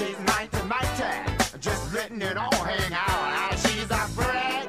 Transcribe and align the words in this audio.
She's 0.00 0.18
mighty, 0.20 0.62
mighty. 0.62 1.58
Just 1.60 1.92
letting 1.92 2.22
it 2.22 2.34
all 2.34 2.54
hang 2.64 2.90
out. 2.94 3.58
She's 3.58 3.84
a 3.90 4.08
bread. 4.16 4.66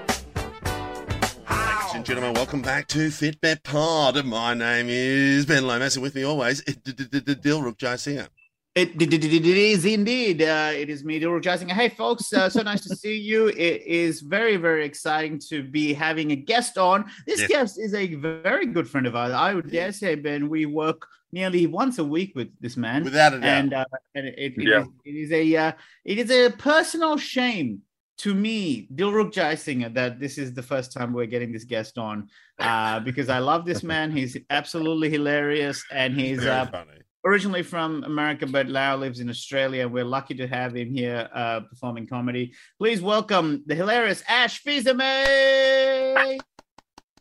Ladies 1.50 1.96
and 1.96 2.04
gentlemen, 2.04 2.34
welcome 2.34 2.62
back 2.62 2.90
to 2.90 3.08
Fitbet 3.08 3.64
Pod. 3.64 4.26
My 4.26 4.54
name 4.54 4.88
is 4.90 5.46
Ben 5.46 5.66
Lomas, 5.66 5.96
and 5.96 6.04
with 6.04 6.16
me 6.16 6.24
always, 6.24 6.62
Dilruk 6.66 7.78
Jayasinha. 7.78 8.28
It, 8.74 9.02
it, 9.02 9.14
it, 9.14 9.24
it 9.26 9.46
is 9.46 9.84
indeed. 9.84 10.42
Uh, 10.42 10.72
it 10.74 10.90
is 10.90 11.04
me, 11.04 11.20
Dilruk 11.20 11.42
Jai 11.44 11.58
Hey, 11.74 11.90
folks, 11.90 12.32
uh, 12.32 12.50
so 12.50 12.62
nice 12.62 12.82
to 12.88 12.96
see 13.04 13.18
you. 13.18 13.48
It 13.48 13.82
is 13.82 14.22
very, 14.22 14.56
very 14.56 14.86
exciting 14.86 15.40
to 15.50 15.62
be 15.62 15.94
having 15.94 16.32
a 16.32 16.38
guest 16.38 16.78
on. 16.78 17.06
This 17.28 17.42
Yes. 17.42 17.50
guest 17.50 17.80
is 17.82 17.94
a 17.94 18.16
very 18.16 18.68
good 18.68 18.88
friend 18.90 19.06
of 19.08 19.16
ours. 19.16 19.34
I 19.34 19.54
would 19.54 19.70
dare 19.70 19.92
say, 19.92 20.16
Ben, 20.16 20.48
we 20.48 20.66
work 20.66 21.06
nearly 21.34 21.68
once 21.68 21.98
a 22.00 22.04
week 22.04 22.32
with 22.34 22.50
this 22.62 22.78
man. 22.78 23.04
Without 23.04 23.34
a 23.34 23.40
doubt. 23.40 23.50
and 23.50 23.74
uh, 23.74 23.86
and 24.16 24.28
it, 24.28 24.36
it, 24.38 24.54
Yeah. 24.58 24.82
is, 24.82 24.88
it 25.04 25.16
is 25.16 25.32
a 25.34 25.56
uh, 25.58 25.72
it 26.06 26.18
is 26.20 26.32
a 26.32 26.50
personal 26.52 27.18
shame 27.18 27.82
to 28.20 28.36
me, 28.36 28.88
Dilruk 28.94 29.34
Jai 29.34 29.56
that 29.90 30.20
this 30.20 30.38
is 30.38 30.54
the 30.54 30.62
first 30.62 30.94
time 30.94 31.12
we're 31.12 31.26
getting 31.26 31.52
this 31.52 31.64
guest 31.64 31.98
on 31.98 32.30
uh, 32.60 33.00
because 33.00 33.30
I 33.30 33.40
love 33.40 33.66
this 33.66 33.82
man. 33.84 34.12
He's 34.12 34.38
absolutely 34.50 35.10
hilarious, 35.10 35.84
and 35.92 36.14
he's 36.14 36.38
Very 36.44 36.52
uh, 36.52 36.66
funny. 36.68 37.02
Originally 37.26 37.64
from 37.64 38.04
America, 38.04 38.46
but 38.48 38.68
now 38.68 38.96
lives 38.96 39.20
in 39.20 39.30
Australia. 39.30 39.88
We're 39.88 40.04
lucky 40.06 40.34
to 40.36 40.48
have 40.48 40.76
him 40.76 40.94
here 40.94 41.30
uh, 41.34 41.62
performing 41.62 42.08
comedy. 42.08 42.54
Please 42.80 43.02
welcome 43.02 43.64
the 43.66 43.76
hilarious 43.76 44.24
Ash 44.28 44.62
Fizame. 44.64 46.40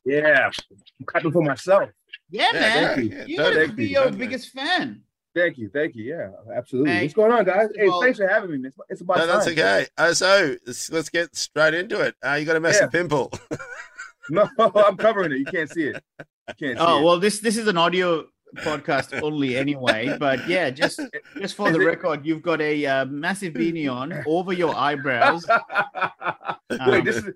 Yeah, 0.04 0.46
I'm 0.46 1.06
clapping 1.06 1.32
for 1.32 1.42
myself. 1.42 1.90
Yeah, 2.30 2.48
Yeah, 2.52 2.60
man. 2.60 2.72
yeah, 2.72 2.96
you 3.02 3.08
yeah, 3.10 3.24
you 3.26 3.36
don't- 3.36 3.46
gotta 3.52 3.66
thank 3.66 3.76
be 3.76 3.84
you, 3.84 3.90
your 3.90 4.04
don't- 4.04 4.18
biggest 4.18 4.50
fan. 4.50 5.02
Thank 5.34 5.58
you, 5.58 5.68
thank 5.72 5.94
you. 5.94 6.04
Yeah, 6.04 6.30
absolutely. 6.56 6.90
Hey, 6.92 7.02
What's 7.02 7.14
going 7.14 7.30
on, 7.32 7.44
guys? 7.44 7.68
Hey, 7.76 7.86
well- 7.88 8.00
thanks 8.02 8.18
for 8.18 8.26
having 8.26 8.50
me. 8.50 8.66
It's, 8.66 8.76
it's 8.88 9.00
about 9.00 9.18
No, 9.18 9.26
that's 9.26 9.44
time. 9.44 9.52
okay. 9.52 9.86
Uh, 9.96 10.12
so 10.14 10.56
let's, 10.66 10.90
let's 10.90 11.08
get 11.08 11.36
straight 11.36 11.74
into 11.74 12.00
it. 12.00 12.16
Uh, 12.24 12.32
you 12.34 12.46
got 12.46 12.56
a 12.56 12.60
massive 12.60 12.90
Yeah. 12.92 13.00
pimple. 13.00 13.32
No, 14.32 14.48
I'm 14.58 14.96
covering 14.96 15.32
it. 15.32 15.38
You 15.38 15.44
can't 15.44 15.68
see 15.68 15.88
it. 15.88 16.00
You 16.20 16.54
can't 16.56 16.78
see 16.78 16.84
Oh 16.84 17.00
it. 17.00 17.04
well, 17.04 17.18
this 17.18 17.40
this 17.40 17.56
is 17.56 17.66
an 17.66 17.76
audio 17.76 18.26
podcast 18.56 19.20
only 19.22 19.56
anyway. 19.56 20.16
But 20.18 20.48
yeah, 20.48 20.70
just 20.70 21.00
just 21.38 21.54
for 21.54 21.68
Is 21.68 21.74
the 21.76 21.80
it- 21.80 21.86
record, 21.86 22.26
you've 22.26 22.42
got 22.42 22.60
a 22.60 22.86
uh, 22.86 23.04
massive 23.06 23.54
beanie 23.54 23.90
on 23.92 24.12
over 24.26 24.52
your 24.52 24.74
eyebrows. 24.76 25.46
Wait, 26.86 27.04
this 27.04 27.16
is 27.16 27.30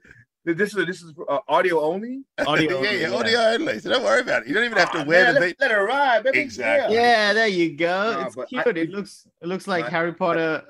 this 0.47 0.75
is 0.75 0.87
this 0.87 1.03
is 1.03 1.13
uh, 1.29 1.39
audio 1.49 1.81
only. 1.81 2.23
Audio, 2.47 2.83
yeah, 2.83 2.91
yeah, 2.91 3.07
only, 3.07 3.35
audio 3.35 3.39
only. 3.41 3.79
So 3.81 3.89
don't 3.91 4.05
worry 4.05 4.21
about 4.21 4.43
it. 4.43 4.49
You 4.49 4.55
don't 4.55 4.65
even 4.65 4.77
have 4.77 4.93
to 4.93 4.99
Aw, 5.01 5.05
wear 5.05 5.25
man, 5.25 5.35
the 5.35 5.41
let, 5.41 5.61
let 5.61 5.71
it 5.71 5.75
ride, 5.75 6.23
baby. 6.25 6.39
Exactly. 6.41 6.97
Yeah. 6.97 7.03
Yeah, 7.03 7.33
there 7.33 7.49
you 7.49 7.77
go. 7.77 8.13
Nah, 8.13 8.27
it's 8.27 8.37
cute. 8.51 8.67
I- 8.67 8.71
it 8.71 8.91
looks 8.91 9.27
it 9.41 9.49
looks 9.49 9.67
like 9.67 9.87
I- 9.87 9.91
Harry 9.91 10.13
Potter 10.13 10.63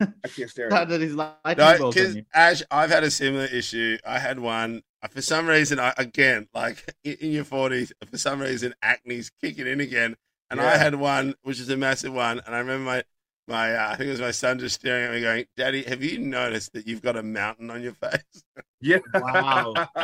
I 0.00 0.28
can't 0.28 0.48
stare 0.48 0.66
at 0.66 0.72
started 0.72 1.00
his 1.00 1.14
lightning 1.16 1.56
No. 1.58 2.22
Ash, 2.32 2.62
I've 2.70 2.90
had 2.90 3.02
a 3.02 3.10
similar 3.10 3.46
issue. 3.46 3.98
I 4.06 4.18
had 4.20 4.38
one 4.38 4.82
for 5.10 5.22
some 5.22 5.46
reason. 5.46 5.78
I 5.78 5.92
again, 5.96 6.48
like 6.54 6.94
in, 7.04 7.14
in 7.20 7.30
your 7.32 7.44
forties, 7.44 7.92
for 8.10 8.18
some 8.18 8.40
reason, 8.40 8.74
acne's 8.82 9.30
kicking 9.40 9.66
in 9.66 9.80
again, 9.80 10.16
and 10.50 10.60
I 10.60 10.76
had 10.76 10.94
one 10.96 11.34
which 11.42 11.60
is 11.60 11.68
a 11.70 11.76
massive 11.76 12.12
one. 12.12 12.40
And 12.46 12.54
I 12.54 12.58
remember 12.58 12.84
my 12.84 13.02
my 13.46 13.74
uh, 13.74 13.88
I 13.92 13.96
think 13.96 14.08
it 14.08 14.12
was 14.12 14.20
my 14.20 14.30
son 14.32 14.58
just 14.58 14.74
staring 14.74 15.04
at 15.06 15.12
me, 15.12 15.20
going, 15.22 15.46
"Daddy, 15.56 15.82
have 15.84 16.02
you 16.02 16.18
noticed 16.18 16.72
that 16.74 16.86
you've 16.86 17.02
got 17.02 17.16
a 17.16 17.22
mountain 17.22 17.70
on 17.70 17.82
your 17.82 17.94
face?" 17.94 18.44
Yeah. 18.80 18.98
Wow. 19.12 19.74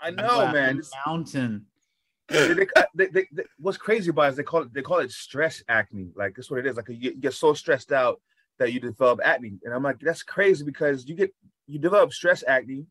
I 0.00 0.10
know, 0.12 0.38
Wow, 0.44 0.52
man. 0.52 0.76
the 0.76 0.82
This- 0.82 0.92
mountain. 1.04 1.66
they, 2.28 2.54
they, 2.54 2.66
they, 2.94 3.06
they, 3.06 3.26
they- 3.32 3.42
what's 3.58 3.76
crazy 3.78 4.10
about 4.10 4.26
it 4.26 4.28
is 4.28 4.36
they 4.36 4.42
call 4.44 4.62
it 4.62 4.72
they 4.72 4.80
call 4.82 4.98
it 5.00 5.10
stress 5.10 5.60
acne. 5.68 6.10
Like 6.14 6.36
that's 6.36 6.48
what 6.48 6.60
it 6.60 6.66
is. 6.66 6.76
Like 6.76 6.88
you 6.88 6.96
you 6.96 7.14
get 7.16 7.34
so 7.34 7.52
stressed 7.52 7.90
out 7.90 8.20
that 8.60 8.72
you 8.72 8.78
develop 8.78 9.18
acne, 9.24 9.58
and 9.64 9.74
I'm 9.74 9.82
like, 9.82 9.98
that's 9.98 10.22
crazy 10.22 10.64
because 10.64 11.04
you 11.08 11.16
get 11.16 11.34
you 11.66 11.80
develop 11.80 12.12
stress 12.12 12.44
acne, 12.46 12.86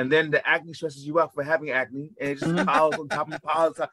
and 0.00 0.10
then 0.10 0.30
the 0.30 0.40
acne 0.48 0.72
stresses 0.72 1.06
you 1.06 1.20
out 1.20 1.32
for 1.34 1.42
having 1.42 1.70
acne, 1.70 2.10
and 2.20 2.30
it 2.30 2.38
just 2.38 2.50
Mhm. 2.50 2.66
piles 2.66 2.94
on 2.96 3.08
top 3.08 3.32
of 3.32 3.40
piles. 3.42 3.78
on 3.78 3.86
top. 3.86 3.92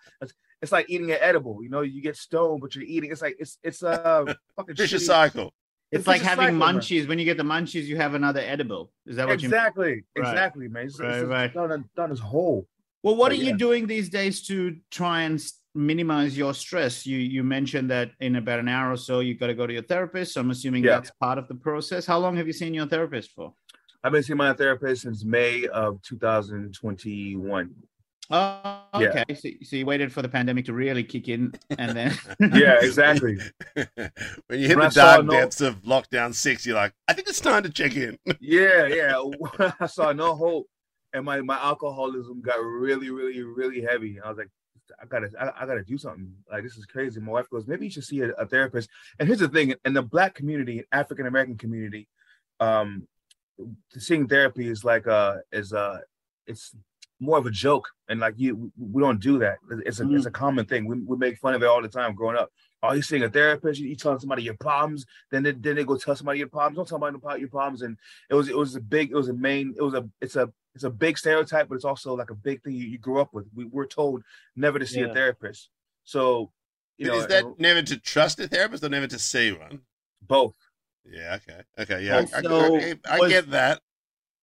It's, 0.61 0.71
like 0.71 0.89
eating 0.89 1.11
an 1.11 1.17
edible. 1.21 1.61
You 1.63 1.69
know, 1.69 1.81
you 1.81 2.01
get 2.01 2.15
stoned, 2.17 2.61
but 2.61 2.73
you're 2.75 2.83
eating. 2.83 3.11
It's 3.11 3.21
like 3.21 3.35
it's 3.39 3.57
it's 3.63 3.83
a 3.83 4.35
fucking 4.55 4.75
Vicious 4.75 5.05
cycle. 5.05 5.53
It's, 5.91 5.99
It's 6.01 6.07
like 6.07 6.21
having 6.21 6.45
cycle, 6.45 6.57
man. 6.59 6.75
munchies. 6.77 7.07
When 7.07 7.19
you 7.19 7.25
get 7.25 7.37
the 7.37 7.43
munchies, 7.43 7.83
you 7.85 7.95
have 7.97 8.13
another 8.15 8.39
edible. 8.41 8.91
Is 9.05 9.15
that 9.17 9.27
what 9.27 9.41
you 9.41 9.49
mean? 9.49 9.53
Exactly, 9.57 10.03
exactly, 10.15 10.67
man. 10.67 10.85
It's, 10.87 10.99
Right, 10.99 11.19
it's, 11.19 11.27
right. 11.29 11.53
done, 11.53 11.85
done 11.95 12.11
as 12.11 12.19
whole. 12.19 12.67
Well, 13.03 13.15
what 13.15 13.31
are 13.31 13.35
But 13.35 13.43
you 13.45 13.51
yeah. 13.51 13.57
doing 13.65 13.87
these 13.87 14.09
days 14.09 14.45
to 14.47 14.75
try 14.89 15.21
and 15.21 15.39
minimize 15.75 16.35
your 16.37 16.53
stress? 16.53 17.05
You 17.05 17.17
you 17.19 17.43
mentioned 17.43 17.89
that 17.91 18.11
in 18.19 18.35
about 18.37 18.59
an 18.59 18.67
hour 18.67 18.91
or 18.91 18.97
so 18.97 19.19
you've 19.19 19.39
got 19.39 19.47
to 19.47 19.53
go 19.61 19.67
to 19.67 19.73
your 19.73 19.83
therapist. 19.83 20.33
So 20.33 20.41
I'm 20.41 20.49
assuming 20.51 20.83
Yeah. 20.83 20.95
that's 20.95 21.11
part 21.25 21.37
of 21.37 21.47
the 21.47 21.55
process. 21.55 22.05
How 22.05 22.17
long 22.17 22.35
have 22.37 22.47
you 22.47 22.53
seen 22.53 22.73
your 22.73 22.87
therapist 22.87 23.31
for? 23.31 23.53
I've 24.07 24.13
been 24.13 24.23
seeing 24.23 24.37
my 24.37 24.53
therapist 24.53 25.01
since 25.01 25.25
May 25.25 25.67
of 25.67 26.01
2021. 26.03 27.75
Oh, 28.29 28.81
Yeah. 28.97 29.07
okay. 29.09 29.35
So, 29.35 29.49
so 29.63 29.75
you 29.75 29.85
waited 29.85 30.13
for 30.13 30.21
the 30.21 30.29
pandemic 30.29 30.63
to 30.67 30.73
really 30.73 31.03
kick 31.03 31.27
in, 31.27 31.51
and 31.77 31.91
then 31.97 32.17
Yeah, 32.39 32.77
exactly. 32.79 33.37
when 33.75 34.59
you 34.59 34.67
hit 34.69 34.77
When 34.77 34.85
the 34.87 34.91
saw 34.91 35.15
dark 35.17 35.25
no- 35.25 35.33
depths 35.33 35.59
of 35.59 35.81
lockdown 35.83 36.33
six, 36.33 36.65
you're 36.65 36.77
like, 36.77 36.93
I 37.09 37.11
think 37.13 37.27
it's 37.27 37.41
time 37.41 37.63
to 37.63 37.69
check 37.69 37.97
in. 37.97 38.17
Yeah, 38.39 38.85
yeah. 38.87 39.21
I 39.81 39.87
saw 39.87 40.13
no 40.13 40.35
hope, 40.35 40.67
and 41.11 41.25
my 41.25 41.41
my 41.41 41.57
alcoholism 41.57 42.41
got 42.41 42.63
really, 42.63 43.09
really, 43.09 43.43
really 43.43 43.81
heavy. 43.81 44.21
I 44.21 44.29
was 44.29 44.37
like, 44.37 44.49
I 45.01 45.05
gotta, 45.05 45.29
I, 45.37 45.63
I 45.63 45.65
gotta 45.65 45.83
do 45.83 45.97
something. 45.97 46.31
Like 46.49 46.63
this 46.63 46.77
is 46.77 46.85
crazy. 46.85 47.19
My 47.19 47.33
wife 47.33 47.49
goes, 47.49 47.67
maybe 47.67 47.83
you 47.87 47.91
should 47.91 48.05
see 48.05 48.21
a, 48.21 48.29
a 48.31 48.45
therapist. 48.45 48.89
And 49.19 49.27
here's 49.27 49.39
the 49.39 49.49
thing: 49.49 49.73
in 49.83 49.93
the 49.93 50.01
Black 50.01 50.33
community, 50.33 50.85
African 50.93 51.27
American 51.27 51.57
community, 51.57 52.07
um, 52.61 53.05
seeing 53.97 54.27
therapy 54.27 54.67
is 54.67 54.83
like 54.83 55.07
uh 55.07 55.37
is 55.51 55.73
uh 55.73 55.99
it's 56.45 56.75
more 57.19 57.37
of 57.37 57.45
a 57.45 57.51
joke, 57.51 57.87
and 58.09 58.19
like 58.19 58.35
you, 58.37 58.71
we 58.77 59.01
don't 59.01 59.19
do 59.19 59.39
that. 59.39 59.57
It's 59.85 59.99
a 59.99 60.09
it's 60.13 60.27
a 60.27 60.31
common 60.31 60.65
thing. 60.65 60.85
We, 60.85 60.99
we 60.99 61.17
make 61.17 61.37
fun 61.39 61.55
of 61.55 61.63
it 61.63 61.65
all 61.65 61.81
the 61.81 61.87
time 61.87 62.13
growing 62.13 62.37
up. 62.37 62.51
Oh, 62.83 62.93
you 62.93 63.01
seeing 63.01 63.23
a 63.23 63.29
therapist? 63.29 63.79
You, 63.79 63.89
you 63.89 63.95
telling 63.95 64.19
somebody 64.19 64.43
your 64.43 64.53
problems, 64.53 65.05
then 65.31 65.41
they, 65.41 65.51
then 65.51 65.75
they 65.75 65.83
go 65.83 65.97
tell 65.97 66.15
somebody 66.15 66.39
your 66.39 66.47
problems. 66.47 66.75
Don't 66.77 66.87
tell 66.87 66.95
somebody 66.99 67.15
about 67.15 67.39
your 67.39 67.49
problems. 67.49 67.81
And 67.81 67.97
it 68.29 68.35
was 68.35 68.49
it 68.49 68.57
was 68.57 68.75
a 68.75 68.79
big 68.81 69.09
it 69.11 69.15
was 69.15 69.29
a 69.29 69.33
main 69.33 69.73
it 69.75 69.81
was 69.81 69.95
a 69.95 70.07
it's 70.21 70.35
a 70.35 70.51
it's 70.75 70.83
a 70.83 70.91
big 70.91 71.17
stereotype, 71.17 71.69
but 71.69 71.75
it's 71.75 71.85
also 71.85 72.15
like 72.15 72.29
a 72.29 72.35
big 72.35 72.61
thing 72.61 72.75
you, 72.75 72.85
you 72.85 72.99
grew 72.99 73.19
up 73.19 73.33
with. 73.33 73.47
We 73.55 73.65
were 73.65 73.87
told 73.87 74.21
never 74.55 74.77
to 74.77 74.85
see 74.85 74.99
Yeah. 74.99 75.07
a 75.07 75.13
therapist. 75.13 75.69
So 76.03 76.51
you 76.97 77.07
know 77.07 77.15
is 77.15 77.27
that 77.27 77.45
never 77.57 77.81
to 77.81 77.97
trust 77.97 78.39
a 78.39 78.47
therapist 78.47 78.83
or 78.83 78.89
never 78.89 79.07
to 79.07 79.19
see 79.19 79.51
one? 79.51 79.81
both. 80.21 80.55
Yeah, 81.09 81.37
okay. 81.37 81.61
Okay, 81.79 82.05
yeah. 82.05 82.17
I, 82.33 82.39
I- 82.39 82.41
I, 83.09 83.15
I 83.15 83.19
was- 83.19 83.31
get 83.31 83.49
that. 83.51 83.81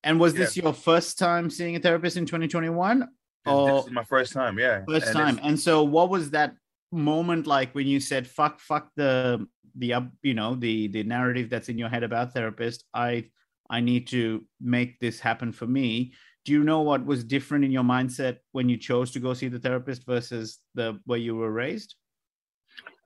and 0.03 0.19
was 0.21 0.35
this 0.35 0.57
your 0.57 0.73
first 0.73 1.19
time 1.19 1.51
seeing 1.51 1.77
a 1.77 1.81
therapist 1.81 2.17
in 2.17 2.27
2021? 2.27 3.09
Oh. 3.47 3.77
this 3.77 3.87
is 3.87 3.93
my 3.93 4.05
first 4.05 4.33
time, 4.33 4.59
yeah. 4.59 4.83
First 4.89 5.07
And 5.09 5.15
time. 5.15 5.41
And 5.43 5.59
so, 5.61 5.83
what 5.83 6.09
was 6.09 6.31
that 6.31 6.55
moment 6.93 7.47
like 7.47 7.75
when 7.75 7.87
you 7.87 8.01
said, 8.01 8.27
"Fuck, 8.27 8.59
fuck 8.61 8.91
the 8.97 9.47
the 9.77 9.93
up," 9.95 10.09
you 10.23 10.33
know, 10.35 10.55
the 10.55 10.89
the 10.89 11.03
narrative 11.03 11.51
that's 11.51 11.69
in 11.69 11.77
your 11.77 11.91
head 11.91 12.03
about 12.05 12.33
therapist? 12.33 12.85
I 12.95 13.29
I 13.69 13.81
need 13.81 14.07
to 14.09 14.45
make 14.61 14.99
this 15.01 15.21
happen 15.21 15.53
for 15.53 15.67
me. 15.67 16.15
Do 16.47 16.53
you 16.53 16.65
know 16.65 16.81
what 16.81 17.05
was 17.05 17.23
different 17.25 17.65
in 17.67 17.71
your 17.71 17.83
mindset 17.83 18.39
when 18.53 18.69
you 18.71 18.77
chose 18.79 19.11
to 19.13 19.21
go 19.21 19.35
see 19.35 19.49
the 19.49 19.59
therapist 19.59 20.07
versus 20.07 20.59
the 20.75 20.99
where 21.05 21.19
you 21.19 21.37
were 21.37 21.53
raised? 21.53 21.97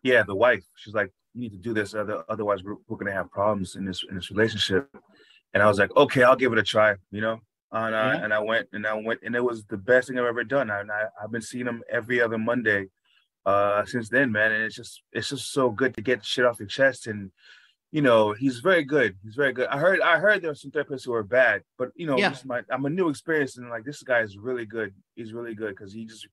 yeah, 0.04 0.22
the 0.22 0.34
wife. 0.34 0.64
She's 0.76 0.94
like, 0.94 1.10
need 1.38 1.52
to 1.52 1.58
do 1.58 1.72
this, 1.72 1.94
other, 1.94 2.24
otherwise 2.28 2.62
we're, 2.64 2.76
we're 2.86 2.96
gonna 2.96 3.12
have 3.12 3.30
problems 3.30 3.76
in 3.76 3.84
this 3.84 4.04
in 4.08 4.14
this 4.16 4.30
relationship. 4.30 4.88
And 5.54 5.62
I 5.62 5.66
was 5.66 5.78
like, 5.78 5.94
okay, 5.96 6.22
I'll 6.22 6.36
give 6.36 6.52
it 6.52 6.58
a 6.58 6.62
try, 6.62 6.94
you 7.10 7.20
know. 7.20 7.40
And 7.72 7.94
I, 7.94 8.14
Yeah. 8.14 8.24
and 8.24 8.34
I 8.34 8.38
went 8.40 8.68
and 8.72 8.86
I 8.86 8.94
went 8.94 9.20
and 9.22 9.34
it 9.34 9.44
was 9.44 9.64
the 9.64 9.76
best 9.76 10.08
thing 10.08 10.18
I've 10.18 10.24
ever 10.26 10.44
done. 10.44 10.70
And 10.70 10.90
I, 10.90 11.04
I've 11.22 11.30
been 11.30 11.42
seeing 11.42 11.66
him 11.66 11.82
every 11.90 12.20
other 12.20 12.38
Monday 12.38 12.86
uh 13.46 13.84
since 13.86 14.08
then, 14.08 14.32
man. 14.32 14.52
And 14.52 14.62
it's 14.64 14.74
just 14.76 15.02
it's 15.12 15.28
just 15.30 15.52
so 15.52 15.70
good 15.70 15.94
to 15.94 16.02
get 16.02 16.24
shit 16.24 16.44
off 16.44 16.58
your 16.58 16.68
chest. 16.68 17.06
And 17.06 17.30
you 17.90 18.02
know, 18.02 18.32
he's 18.32 18.58
very 18.58 18.84
good. 18.84 19.16
He's 19.24 19.34
very 19.34 19.52
good. 19.54 19.68
I 19.68 19.78
heard 19.78 20.00
I 20.02 20.18
heard 20.18 20.42
there 20.42 20.50
were 20.50 20.54
some 20.54 20.70
therapists 20.70 21.06
who 21.06 21.14
are 21.14 21.22
bad, 21.22 21.62
but 21.78 21.90
you 21.94 22.06
know, 22.06 22.18
Yeah. 22.18 22.34
my 22.44 22.62
I'm 22.70 22.84
a 22.84 22.90
new 22.90 23.08
experience 23.08 23.56
and 23.56 23.70
like 23.70 23.84
this 23.84 24.02
guy 24.02 24.20
is 24.20 24.36
really 24.36 24.66
good. 24.66 24.92
He's 25.14 25.32
really 25.32 25.54
good 25.54 25.70
because 25.70 25.92
he 25.92 26.04
just 26.04 26.26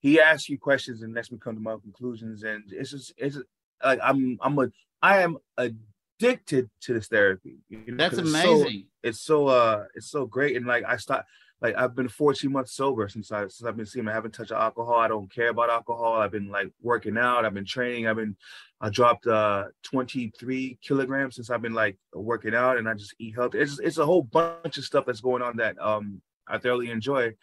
he 0.00 0.20
asks 0.20 0.50
you 0.50 0.58
questions 0.58 1.02
and 1.02 1.14
lets 1.14 1.32
me 1.32 1.38
come 1.38 1.54
to 1.54 1.60
my 1.62 1.76
conclusions. 1.82 2.42
And 2.42 2.64
it's 2.70 2.90
just 2.90 3.14
it's 3.16 3.38
like 3.84 4.00
I'm 4.02 4.38
I'm 4.40 4.58
a 4.58 4.68
I 5.02 5.22
am 5.22 5.36
addicted 5.58 6.70
to 6.82 6.94
this 6.94 7.08
therapy. 7.08 7.58
you 7.68 7.78
know, 7.88 7.96
That's 7.96 8.16
'cause 8.16 8.20
it's 8.20 8.42
so- 8.42 8.54
amazing. 8.62 8.86
it's 9.02 9.20
so 9.20 9.48
uh 9.48 9.84
it's 9.94 10.10
so 10.10 10.26
great 10.26 10.56
and 10.56 10.66
like 10.66 10.84
I 10.86 10.96
start 10.96 11.24
like 11.60 11.76
I've 11.76 11.94
been 11.94 12.08
14 12.08 12.52
months 12.52 12.72
sober 12.74 13.08
since 13.08 13.30
I 13.32 13.42
since 13.42 13.64
I've 13.64 13.76
been 13.76 13.86
seeing 13.86 14.04
him. 14.04 14.08
I 14.08 14.12
haven't 14.12 14.32
touched 14.34 14.52
alcohol. 14.52 14.96
I 14.96 15.08
don't 15.08 15.32
care 15.32 15.48
about 15.48 15.70
alcohol. 15.70 16.14
I've 16.14 16.32
been 16.32 16.48
like 16.48 16.70
working 16.82 17.16
out. 17.16 17.44
I've 17.44 17.54
been 17.54 17.64
training. 17.64 18.06
I've 18.06 18.16
been 18.16 18.36
I 18.80 18.90
dropped 18.90 19.26
uh 19.26 19.66
23 19.82 20.78
kilograms 20.82 21.36
since 21.36 21.50
I've 21.50 21.62
been 21.62 21.72
like 21.74 21.96
working 22.12 22.54
out 22.54 22.76
and 22.78 22.88
I 22.88 22.94
just 22.94 23.14
eat 23.18 23.34
healthy. 23.34 23.58
It's 23.58 23.78
it's 23.78 23.98
a 23.98 24.04
whole 24.06 24.22
bunch 24.22 24.76
of 24.78 24.84
stuff 24.84 25.06
that's 25.06 25.20
going 25.20 25.42
on 25.42 25.56
that 25.58 25.76
um 25.80 26.20
I 26.46 26.58
thoroughly 26.58 26.90
enjoy. 26.90 27.34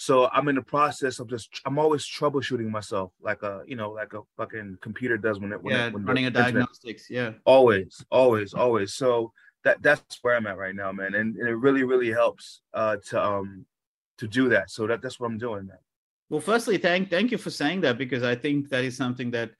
So 0.00 0.30
I'm 0.32 0.48
in 0.48 0.54
the 0.54 0.62
process 0.62 1.18
of 1.20 1.28
just 1.28 1.60
I'm 1.66 1.78
always 1.78 2.06
troubleshooting 2.06 2.70
myself 2.70 3.12
like 3.20 3.42
a 3.42 3.60
you 3.66 3.76
know 3.76 3.90
like 3.90 4.14
a 4.14 4.22
fucking 4.38 4.78
computer 4.80 5.18
does 5.18 5.38
when 5.38 5.52
it 5.52 5.62
when 5.62 5.74
yeah, 5.74 5.86
it, 5.88 5.92
when 5.92 6.06
running 6.06 6.24
a 6.24 6.28
internet- 6.28 6.54
diagnostics. 6.54 7.10
Yeah. 7.10 7.32
always 7.44 8.02
always 8.10 8.54
always 8.54 8.94
so 8.94 9.10
that 9.64 9.76
that's 9.82 10.18
where 10.22 10.36
i'm 10.36 10.46
at 10.46 10.56
right 10.56 10.74
now 10.74 10.90
man 10.90 11.12
and, 11.18 11.36
and 11.36 11.46
it 11.46 11.58
really 11.66 11.84
really 11.84 12.10
helps 12.10 12.62
uh 12.72 12.96
to 13.08 13.16
um 13.22 13.66
to 14.16 14.26
do 14.26 14.48
that 14.48 14.70
so 14.70 14.86
that 14.86 15.02
that's 15.02 15.20
what 15.20 15.26
i'm 15.30 15.36
doing 15.36 15.66
man 15.66 15.82
Well, 16.30 16.40
firstly, 16.40 16.78
thank 16.78 17.10
thank 17.10 17.28
you 17.32 17.38
for 17.46 17.50
saying 17.50 17.80
that 17.84 17.96
because 17.98 18.22
I 18.32 18.36
think 18.44 18.58
that 18.72 18.84
is 18.88 18.96
something 18.96 19.28
that 19.36 19.50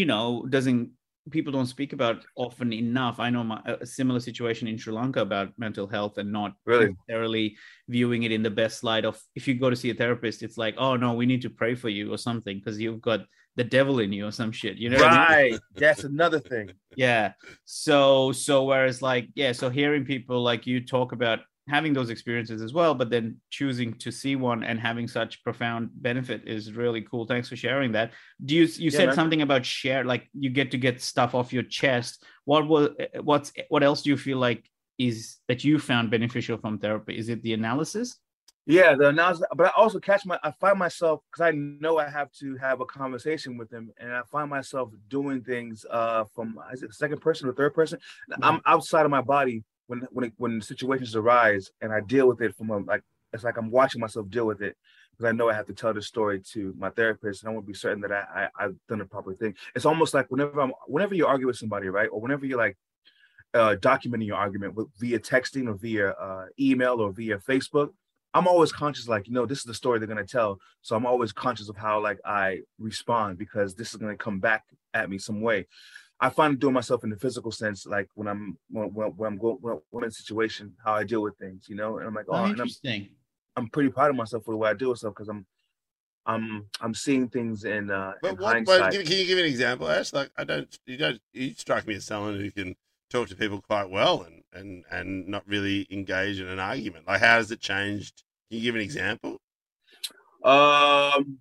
you 0.00 0.06
know 0.12 0.46
doesn't 0.56 0.90
people 1.30 1.52
don't 1.52 1.66
speak 1.66 1.92
about 1.92 2.24
often 2.36 2.72
enough. 2.72 3.20
I 3.20 3.30
know 3.30 3.44
my, 3.44 3.60
a 3.64 3.86
similar 3.86 4.20
situation 4.20 4.66
in 4.68 4.76
Sri 4.76 4.92
Lanka 4.92 5.20
about 5.20 5.52
mental 5.56 5.86
health 5.86 6.18
and 6.18 6.32
not 6.32 6.54
Really? 6.64 6.88
necessarily 6.88 7.56
viewing 7.88 8.24
it 8.24 8.32
in 8.32 8.42
the 8.42 8.50
best 8.50 8.82
light 8.82 9.04
of 9.04 9.20
if 9.34 9.46
you 9.46 9.54
go 9.54 9.70
to 9.70 9.76
see 9.76 9.90
a 9.90 9.94
therapist, 9.94 10.42
it's 10.42 10.58
like, 10.58 10.74
oh 10.78 10.96
no, 10.96 11.14
we 11.14 11.26
need 11.26 11.42
to 11.42 11.50
pray 11.50 11.74
for 11.74 11.88
you 11.88 12.12
or 12.12 12.18
something 12.18 12.58
because 12.58 12.80
you've 12.80 13.00
got 13.00 13.20
the 13.54 13.64
devil 13.64 14.00
in 14.00 14.12
you 14.12 14.26
or 14.26 14.32
some 14.32 14.50
shit. 14.50 14.78
You 14.78 14.90
know, 14.90 14.98
what 14.98 15.12
I 15.12 15.42
mean? 15.42 15.52
right 15.52 15.60
that's 15.76 16.04
another 16.04 16.40
thing 16.40 16.70
yeah 16.96 17.32
so 17.64 18.32
so 18.32 18.64
whereas 18.64 19.00
like 19.02 19.28
yeah 19.34 19.52
so 19.52 19.70
hearing 19.70 20.04
people 20.04 20.42
like 20.42 20.66
you 20.66 20.84
talk 20.84 21.12
about 21.12 21.40
having 21.68 21.92
those 21.92 22.10
experiences 22.10 22.60
as 22.60 22.72
well 22.72 22.94
but 22.94 23.08
then 23.08 23.36
choosing 23.50 23.94
to 23.94 24.10
see 24.10 24.34
one 24.34 24.64
and 24.64 24.80
having 24.80 25.06
such 25.06 25.42
profound 25.44 25.90
benefit 25.94 26.42
is 26.46 26.72
really 26.72 27.02
cool. 27.02 27.24
Thanks 27.24 27.48
for 27.48 27.56
sharing 27.56 27.92
that. 27.92 28.12
Do 28.44 28.54
you 28.54 28.62
you 28.64 28.90
Yeah, 28.90 28.98
said 28.98 29.06
man. 29.06 29.14
something 29.14 29.42
about 29.42 29.64
share 29.64 30.04
like 30.04 30.28
you 30.34 30.50
get 30.50 30.70
to 30.72 30.78
get 30.78 31.00
stuff 31.00 31.34
off 31.34 31.52
your 31.52 31.62
chest. 31.62 32.24
What 32.44 32.66
was 32.66 32.90
what's 33.22 33.52
what 33.68 33.82
else 33.82 34.02
do 34.02 34.10
you 34.10 34.16
feel 34.16 34.38
like 34.38 34.68
is 34.98 35.36
that 35.48 35.64
you 35.64 35.78
found 35.78 36.10
beneficial 36.10 36.58
from 36.58 36.78
therapy? 36.78 37.16
Is 37.16 37.28
it 37.28 37.42
the 37.42 37.54
analysis? 37.54 38.18
Yeah 38.66 38.94
the 38.94 39.08
analysis 39.08 39.44
but 39.56 39.66
i 39.66 39.70
also 39.76 39.98
catch 39.98 40.24
my 40.24 40.38
i 40.44 40.52
find 40.52 40.78
myself 40.78 41.20
because 41.30 41.40
i 41.40 41.50
know 41.50 41.98
i 41.98 42.08
have 42.08 42.30
to 42.32 42.56
have 42.58 42.80
a 42.80 42.84
conversation 42.84 43.58
with 43.58 43.68
them 43.70 43.90
and 43.98 44.12
i 44.12 44.22
find 44.30 44.48
myself 44.48 44.90
doing 45.08 45.42
things 45.42 45.84
uh 45.90 46.24
from 46.32 46.58
is 46.72 46.84
it 46.84 46.94
second 46.94 47.20
person 47.20 47.48
or 47.48 47.52
third 47.54 47.74
person? 47.74 47.98
I'm 48.40 48.60
outside 48.64 49.04
of 49.04 49.10
my 49.10 49.20
body 49.20 49.64
when 49.86 50.06
when 50.10 50.26
it, 50.26 50.32
when 50.36 50.60
situations 50.60 51.16
arise 51.16 51.70
and 51.80 51.92
i 51.92 52.00
deal 52.00 52.26
with 52.26 52.40
it 52.40 52.54
from 52.56 52.70
a 52.70 52.78
like 52.78 53.02
it's 53.32 53.44
like 53.44 53.56
i'm 53.56 53.70
watching 53.70 54.00
myself 54.00 54.28
deal 54.28 54.46
with 54.46 54.62
it 54.62 54.76
because 55.10 55.28
i 55.28 55.32
know 55.32 55.48
i 55.48 55.54
have 55.54 55.66
to 55.66 55.74
tell 55.74 55.92
the 55.92 56.02
story 56.02 56.40
to 56.40 56.74
my 56.78 56.90
therapist 56.90 57.42
and 57.42 57.50
i 57.50 57.52
want 57.52 57.66
to 57.66 57.72
be 57.72 57.76
certain 57.76 58.00
that 58.00 58.12
I, 58.12 58.24
I 58.34 58.64
i've 58.64 58.76
done 58.88 58.98
the 58.98 59.04
proper 59.04 59.34
thing 59.34 59.54
it's 59.74 59.86
almost 59.86 60.14
like 60.14 60.30
whenever 60.30 60.60
i'm 60.60 60.72
whenever 60.86 61.14
you 61.14 61.26
argue 61.26 61.46
with 61.46 61.56
somebody 61.56 61.88
right 61.88 62.08
or 62.12 62.20
whenever 62.20 62.46
you're 62.46 62.58
like 62.58 62.76
uh 63.54 63.76
documenting 63.80 64.26
your 64.26 64.36
argument 64.36 64.74
with, 64.74 64.88
via 64.98 65.18
texting 65.18 65.68
or 65.68 65.74
via 65.74 66.10
uh 66.10 66.46
email 66.58 67.00
or 67.00 67.12
via 67.12 67.38
facebook 67.38 67.90
I'm 68.34 68.48
always 68.48 68.72
conscious, 68.72 69.08
like, 69.08 69.28
you 69.28 69.34
know, 69.34 69.44
this 69.44 69.58
is 69.58 69.64
the 69.64 69.74
story 69.74 69.98
they're 69.98 70.08
gonna 70.08 70.24
tell. 70.24 70.58
So 70.80 70.96
I'm 70.96 71.06
always 71.06 71.32
conscious 71.32 71.68
of 71.68 71.76
how 71.76 72.00
like 72.02 72.18
I 72.24 72.60
respond 72.78 73.38
because 73.38 73.74
this 73.74 73.90
is 73.90 73.96
gonna 73.96 74.16
come 74.16 74.40
back 74.40 74.64
at 74.94 75.10
me 75.10 75.18
some 75.18 75.40
way. 75.40 75.66
I 76.22 76.30
find 76.30 76.58
doing 76.58 76.72
myself 76.72 77.04
in 77.04 77.10
the 77.10 77.16
physical 77.16 77.50
sense, 77.50 77.84
like 77.84 78.08
when 78.14 78.28
I'm 78.28 78.56
when, 78.70 78.94
when, 78.94 79.08
when 79.08 79.32
I'm 79.32 79.38
going 79.38 79.58
when 79.60 79.74
I'm 79.92 80.02
in 80.04 80.08
a 80.08 80.12
situation, 80.12 80.72
how 80.82 80.94
I 80.94 81.04
deal 81.04 81.20
with 81.20 81.36
things, 81.36 81.66
you 81.68 81.76
know, 81.76 81.98
and 81.98 82.06
I'm 82.06 82.14
like, 82.14 82.26
oh, 82.28 82.34
oh, 82.34 82.36
and 82.44 82.46
I'm, 82.46 82.52
interesting 82.52 83.10
I'm 83.56 83.68
pretty 83.68 83.90
proud 83.90 84.10
of 84.10 84.16
myself 84.16 84.44
for 84.44 84.52
the 84.52 84.56
way 84.56 84.70
I 84.70 84.74
do 84.74 84.88
with 84.88 84.98
stuff 84.98 85.14
because 85.14 85.28
I'm 85.28 85.46
I'm 86.24 86.66
I'm 86.80 86.94
seeing 86.94 87.28
things 87.28 87.64
in 87.64 87.90
uh 87.90 88.12
in 88.22 88.36
what? 88.36 88.54
hindsight. 88.54 88.80
But 88.80 88.92
can, 88.92 89.04
can 89.04 89.16
you 89.18 89.26
give 89.26 89.38
an 89.38 89.44
example, 89.44 89.88
Ash? 89.88 90.12
Like, 90.12 90.30
I 90.36 90.44
don't. 90.44 90.78
You 90.86 90.96
don't. 90.96 91.20
You 91.32 91.54
strike 91.56 91.86
me 91.86 91.96
as 91.96 92.04
someone 92.04 92.38
who 92.38 92.50
can 92.50 92.76
talk 93.10 93.28
to 93.28 93.36
people 93.36 93.60
quite 93.60 93.90
well 93.90 94.22
and 94.22 94.42
and 94.52 94.84
and 94.90 95.28
not 95.28 95.46
really 95.46 95.86
engage 95.90 96.40
in 96.40 96.46
an 96.46 96.60
argument. 96.60 97.06
Like, 97.06 97.20
how 97.20 97.36
has 97.36 97.50
it 97.50 97.60
changed? 97.60 98.22
Can 98.48 98.58
you 98.58 98.62
give 98.62 98.74
an 98.76 98.80
example? 98.80 99.40
Um. 100.44 101.38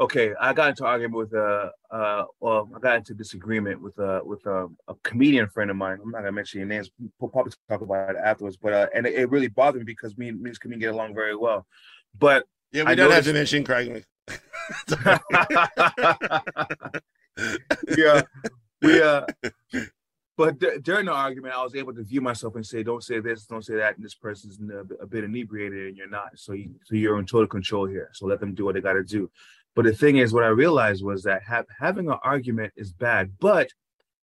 Okay, 0.00 0.32
I 0.40 0.52
got 0.52 0.70
into 0.70 0.84
argument 0.84 1.16
with 1.16 1.32
a 1.32 1.72
uh, 1.90 1.94
uh, 1.94 2.24
well, 2.38 2.70
I 2.74 2.78
got 2.78 2.96
into 2.96 3.14
disagreement 3.14 3.82
with 3.82 3.98
a 3.98 4.20
with 4.24 4.46
a, 4.46 4.68
a 4.86 4.94
comedian 5.02 5.48
friend 5.48 5.70
of 5.70 5.76
mine. 5.76 5.98
I'm 6.02 6.10
not 6.10 6.18
gonna 6.18 6.30
mention 6.30 6.60
your 6.60 6.68
names. 6.68 6.90
We'll 7.18 7.30
probably 7.30 7.52
talk 7.68 7.80
about 7.80 8.10
it 8.10 8.16
afterwards. 8.22 8.56
But 8.56 8.72
uh, 8.72 8.86
and 8.94 9.06
it, 9.06 9.14
it 9.14 9.30
really 9.30 9.48
bothered 9.48 9.80
me 9.80 9.84
because 9.84 10.16
me 10.16 10.28
and 10.28 10.40
me 10.40 10.48
and 10.48 10.52
this 10.52 10.58
comedian 10.58 10.80
get 10.80 10.94
along 10.94 11.14
very 11.14 11.34
well. 11.34 11.66
But 12.16 12.44
Yeah, 12.70 12.84
we 12.84 12.92
I 12.92 12.94
don't 12.94 13.10
have 13.10 13.24
to 13.24 13.32
mention 13.32 13.64
Craig. 13.64 14.04
Yeah, 17.96 18.22
we 18.82 19.00
uh. 19.00 19.24
But 20.36 20.60
d- 20.60 20.78
during 20.82 21.06
the 21.06 21.12
argument, 21.12 21.54
I 21.54 21.64
was 21.64 21.74
able 21.74 21.92
to 21.94 22.04
view 22.04 22.20
myself 22.20 22.54
and 22.54 22.64
say, 22.64 22.84
"Don't 22.84 23.02
say 23.02 23.18
this, 23.18 23.46
don't 23.46 23.64
say 23.64 23.74
that." 23.74 23.96
And 23.96 24.04
this 24.04 24.14
person's 24.14 24.58
a, 24.70 25.02
a 25.02 25.06
bit 25.06 25.24
inebriated, 25.24 25.88
and 25.88 25.96
you're 25.96 26.08
not. 26.08 26.30
So, 26.36 26.52
you, 26.52 26.70
so 26.84 26.94
you're 26.94 27.18
in 27.18 27.26
total 27.26 27.48
control 27.48 27.86
here. 27.86 28.10
So 28.12 28.26
let 28.26 28.38
them 28.38 28.54
do 28.54 28.64
what 28.64 28.74
they 28.74 28.80
got 28.80 28.92
to 28.92 29.02
do. 29.02 29.28
But 29.74 29.84
the 29.84 29.92
thing 29.92 30.16
is, 30.16 30.32
what 30.32 30.44
I 30.44 30.48
realized 30.48 31.04
was 31.04 31.22
that 31.22 31.42
have, 31.44 31.66
having 31.78 32.08
an 32.10 32.18
argument 32.22 32.72
is 32.76 32.92
bad, 32.92 33.32
but 33.38 33.68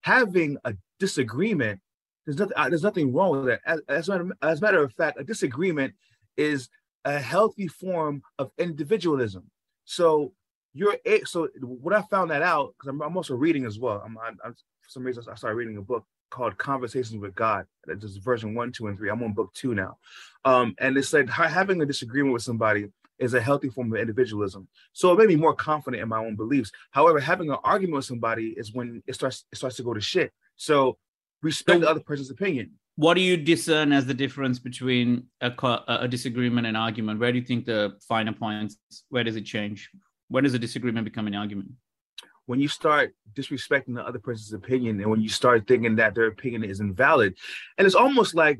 having 0.01 0.57
a 0.65 0.75
disagreement, 0.99 1.79
there's 2.25 2.37
nothing. 2.39 2.53
uh, 2.57 2.69
There's 2.69 2.83
nothing 2.83 3.13
wrong 3.13 3.31
with 3.31 3.45
that. 3.45 3.61
As, 3.65 3.81
as, 3.87 4.09
a 4.09 4.11
matter, 4.11 4.37
as 4.41 4.59
a 4.59 4.61
matter 4.61 4.83
of 4.83 4.93
fact, 4.93 5.19
a 5.19 5.23
disagreement 5.23 5.93
is 6.37 6.69
a 7.05 7.19
healthy 7.19 7.67
form 7.67 8.21
of 8.39 8.51
individualism. 8.57 9.49
So 9.85 10.33
you're 10.73 10.97
so 11.25 11.47
what 11.61 11.93
I 11.93 12.01
found 12.01 12.31
that 12.31 12.41
out 12.41 12.73
because 12.73 12.89
I'm, 12.89 13.01
I'm 13.01 13.15
also 13.15 13.35
reading 13.35 13.65
as 13.65 13.79
well. 13.79 14.01
I'm, 14.03 14.17
I'm, 14.17 14.37
I'm 14.43 14.53
for 14.53 14.89
some 14.89 15.03
reason 15.03 15.23
I 15.31 15.35
started 15.35 15.55
reading 15.55 15.77
a 15.77 15.81
book 15.81 16.03
called 16.31 16.57
Conversations 16.57 17.21
with 17.21 17.33
God. 17.35 17.65
This 17.85 18.03
is 18.03 18.17
version 18.17 18.55
one, 18.55 18.71
two, 18.71 18.87
and 18.87 18.97
three. 18.97 19.09
I'm 19.09 19.23
on 19.23 19.33
book 19.33 19.53
two 19.53 19.73
now, 19.73 19.97
um, 20.43 20.75
and 20.79 20.97
it 20.97 21.03
said 21.03 21.29
having 21.29 21.81
a 21.81 21.85
disagreement 21.85 22.33
with 22.33 22.43
somebody 22.43 22.87
is 23.19 23.33
a 23.33 23.41
healthy 23.41 23.69
form 23.69 23.93
of 23.93 23.99
individualism. 23.99 24.67
So 24.93 25.11
it 25.13 25.19
made 25.19 25.29
me 25.29 25.35
more 25.35 25.53
confident 25.55 26.03
in 26.03 26.09
my 26.09 26.19
own 26.19 26.35
beliefs. 26.35 26.71
However, 26.91 27.19
having 27.19 27.49
an 27.49 27.57
argument 27.63 27.95
with 27.95 28.05
somebody 28.05 28.53
is 28.57 28.73
when 28.73 29.01
it 29.07 29.15
starts 29.15 29.45
it 29.51 29.57
starts 29.57 29.77
to 29.77 29.83
go 29.83 29.93
to 29.93 30.01
shit. 30.01 30.31
So 30.55 30.97
respect 31.41 31.81
the 31.81 31.89
other 31.89 31.99
person's 31.99 32.31
opinion. 32.31 32.71
what 32.95 33.13
do 33.15 33.21
you 33.21 33.37
discern 33.37 33.91
as 33.91 34.05
the 34.05 34.13
difference 34.13 34.57
between 34.57 35.25
a, 35.41 35.51
a 35.87 36.07
disagreement 36.07 36.65
and 36.65 36.75
argument 36.77 37.19
where 37.19 37.31
do 37.31 37.37
you 37.37 37.45
think 37.45 37.65
the 37.65 37.95
finer 38.07 38.31
points 38.31 38.77
where 39.09 39.23
does 39.23 39.35
it 39.35 39.45
change 39.45 39.89
when 40.29 40.43
does 40.43 40.53
a 40.53 40.59
disagreement 40.59 41.03
become 41.05 41.27
an 41.27 41.35
argument 41.35 41.69
when 42.45 42.59
you 42.59 42.67
start 42.67 43.13
disrespecting 43.33 43.95
the 43.95 44.05
other 44.05 44.19
person's 44.19 44.53
opinion 44.53 44.99
and 45.01 45.09
when 45.09 45.21
you 45.21 45.29
start 45.29 45.67
thinking 45.67 45.95
that 45.95 46.15
their 46.15 46.27
opinion 46.27 46.63
is 46.63 46.79
invalid 46.79 47.35
and 47.77 47.85
it's 47.85 47.95
almost 47.95 48.33
like 48.33 48.59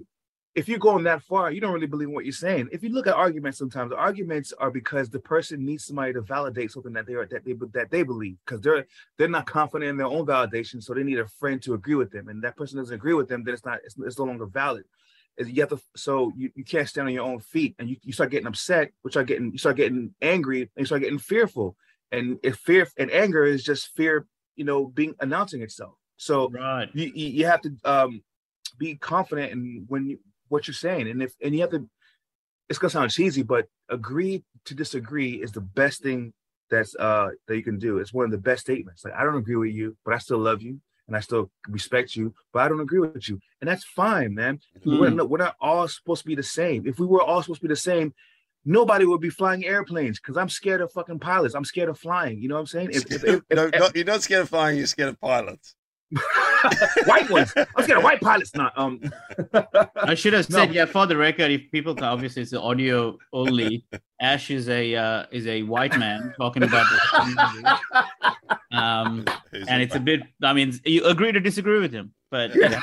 if 0.55 0.69
you're 0.69 0.79
going 0.79 1.03
that 1.03 1.21
far 1.21 1.51
you 1.51 1.59
don't 1.59 1.73
really 1.73 1.85
believe 1.85 2.09
what 2.09 2.23
you're 2.23 2.31
saying. 2.31 2.69
If 2.71 2.81
you 2.81 2.89
look 2.89 3.07
at 3.07 3.13
arguments 3.13 3.57
sometimes 3.57 3.91
arguments 3.91 4.53
are 4.53 4.71
because 4.71 5.09
the 5.09 5.19
person 5.19 5.65
needs 5.65 5.85
somebody 5.85 6.13
to 6.13 6.21
validate 6.21 6.71
something 6.71 6.93
that 6.93 7.05
they 7.05 7.13
are 7.13 7.25
that 7.25 7.43
they 7.43 7.53
that 7.73 7.91
they 7.91 8.03
believe 8.03 8.37
because 8.45 8.61
they're 8.61 8.87
they're 9.17 9.27
not 9.27 9.45
confident 9.45 9.89
in 9.89 9.97
their 9.97 10.07
own 10.07 10.25
validation 10.25 10.81
so 10.81 10.93
they 10.93 11.03
need 11.03 11.19
a 11.19 11.27
friend 11.27 11.61
to 11.63 11.73
agree 11.73 11.95
with 11.95 12.11
them. 12.11 12.29
And 12.29 12.41
that 12.43 12.55
person 12.55 12.77
doesn't 12.77 12.95
agree 12.95 13.13
with 13.13 13.27
them 13.27 13.43
then 13.43 13.53
it's 13.53 13.65
not 13.65 13.79
it's, 13.83 13.95
it's 13.99 14.17
no 14.17 14.25
longer 14.25 14.45
valid. 14.45 14.85
Is 15.37 15.49
you 15.49 15.61
have 15.61 15.69
to 15.69 15.81
so 15.95 16.31
you, 16.37 16.49
you 16.55 16.63
can't 16.63 16.87
stand 16.87 17.07
on 17.07 17.13
your 17.13 17.25
own 17.25 17.39
feet 17.39 17.75
and 17.77 17.89
you, 17.89 17.97
you 18.01 18.13
start 18.13 18.31
getting 18.31 18.47
upset 18.47 18.91
which 19.01 19.13
start 19.13 19.27
getting 19.27 19.51
you 19.51 19.57
start 19.57 19.75
getting 19.75 20.15
angry 20.21 20.61
and 20.61 20.69
you 20.77 20.85
start 20.85 21.01
getting 21.01 21.19
fearful. 21.19 21.75
And 22.13 22.39
if 22.43 22.55
fear 22.55 22.87
and 22.97 23.11
anger 23.11 23.43
is 23.43 23.61
just 23.61 23.93
fear 23.95 24.25
you 24.55 24.63
know 24.63 24.85
being 24.85 25.15
announcing 25.19 25.61
itself. 25.61 25.95
So 26.15 26.49
right. 26.49 26.89
you, 26.93 27.11
you 27.13 27.27
you 27.27 27.45
have 27.45 27.61
to 27.63 27.75
um 27.83 28.23
be 28.77 28.95
confident 28.95 29.51
in 29.51 29.85
when 29.87 30.07
you, 30.07 30.19
what 30.49 30.67
you're 30.67 30.73
saying. 30.75 31.07
And 31.07 31.21
if 31.23 31.33
and 31.41 31.53
you 31.53 31.61
have 31.61 31.71
to 31.71 31.87
it's 32.69 32.79
gonna 32.79 32.89
sound 32.91 33.11
cheesy 33.11 33.43
but 33.43 33.67
agree 33.89 34.43
to 34.65 34.73
disagree 34.73 35.33
is 35.33 35.51
the 35.51 35.61
best 35.61 36.01
thing 36.01 36.33
that's 36.69 36.95
uh 36.95 37.29
that 37.47 37.55
you 37.55 37.63
can 37.63 37.77
do. 37.77 37.99
It's 37.99 38.13
one 38.13 38.25
of 38.25 38.31
the 38.31 38.37
best 38.37 38.61
statements. 38.61 39.03
Like 39.05 39.13
i 39.13 39.23
don't 39.23 39.37
agree 39.37 39.55
with 39.55 39.71
you 39.71 39.95
but 40.05 40.13
i 40.13 40.17
still 40.17 40.39
love 40.39 40.61
you 40.61 40.79
and 41.07 41.15
i 41.15 41.19
still 41.19 41.51
respect 41.67 42.15
you 42.15 42.33
but 42.51 42.63
i 42.63 42.67
don't 42.67 42.79
agree 42.81 42.99
with 42.99 43.27
you. 43.29 43.39
And 43.61 43.69
that's 43.69 43.83
fine 43.83 44.33
man. 44.33 44.59
We're, 44.83 45.09
Mm. 45.09 45.15
not, 45.15 45.29
we're 45.29 45.37
not 45.37 45.55
all 45.61 45.87
supposed 45.87 46.21
to 46.23 46.27
be 46.27 46.35
the 46.35 46.43
same. 46.43 46.87
If 46.87 46.99
we 46.99 47.05
were 47.05 47.21
all 47.21 47.41
supposed 47.41 47.61
to 47.61 47.67
be 47.67 47.73
the 47.73 47.75
same 47.75 48.13
nobody 48.67 49.05
would 49.05 49.21
be 49.21 49.29
flying 49.29 49.63
airplanes 49.63 50.19
because 50.19 50.37
i'm 50.37 50.49
scared 50.49 50.81
of 50.81 50.91
fucking 50.91 51.19
pilots. 51.19 51.53
I'm 51.53 51.65
scared 51.65 51.89
of 51.89 51.99
flying. 51.99 52.41
You 52.41 52.49
know 52.49 52.55
what 52.55 52.61
i'm 52.61 52.67
saying? 52.67 52.89
If, 52.93 53.05
if, 53.11 53.23
if, 53.23 53.41
no, 53.51 53.89
you're 53.93 54.05
not 54.05 54.23
scared 54.23 54.41
of 54.41 54.49
flying. 54.49 54.77
You're 54.77 54.87
scared 54.87 55.09
of 55.09 55.21
pilots. 55.21 55.75
white 57.05 57.29
ones 57.29 57.51
i'm 57.55 57.83
scared 57.83 57.97
of 57.97 58.03
white 58.03 58.21
pilots 58.21 58.53
not 58.55 58.77
um 58.77 59.01
i 60.03 60.13
should 60.13 60.33
have 60.33 60.49
No. 60.49 60.59
said 60.59 60.73
yeah 60.73 60.85
for 60.85 61.07
the 61.07 61.17
record 61.17 61.51
if 61.51 61.71
people 61.71 61.95
can 61.95 62.03
obviously 62.03 62.43
it's 62.43 62.53
audio 62.53 63.17
only 63.33 63.85
ash 64.21 64.51
is 64.51 64.69
a 64.69 64.95
uh, 64.95 65.25
is 65.31 65.47
a 65.47 65.63
white 65.63 65.97
man 65.97 66.33
talking 66.37 66.63
about 66.63 66.85
the 66.89 67.79
um 68.71 69.25
Who's 69.51 69.67
and 69.67 69.81
it's 69.81 69.95
a 69.95 69.99
bit 69.99 70.21
i 70.43 70.53
mean 70.53 70.79
you 70.85 71.03
agree 71.05 71.31
to 71.31 71.39
disagree 71.39 71.79
with 71.79 71.91
him 71.91 72.13
but 72.31 72.55
yeah. 72.55 72.81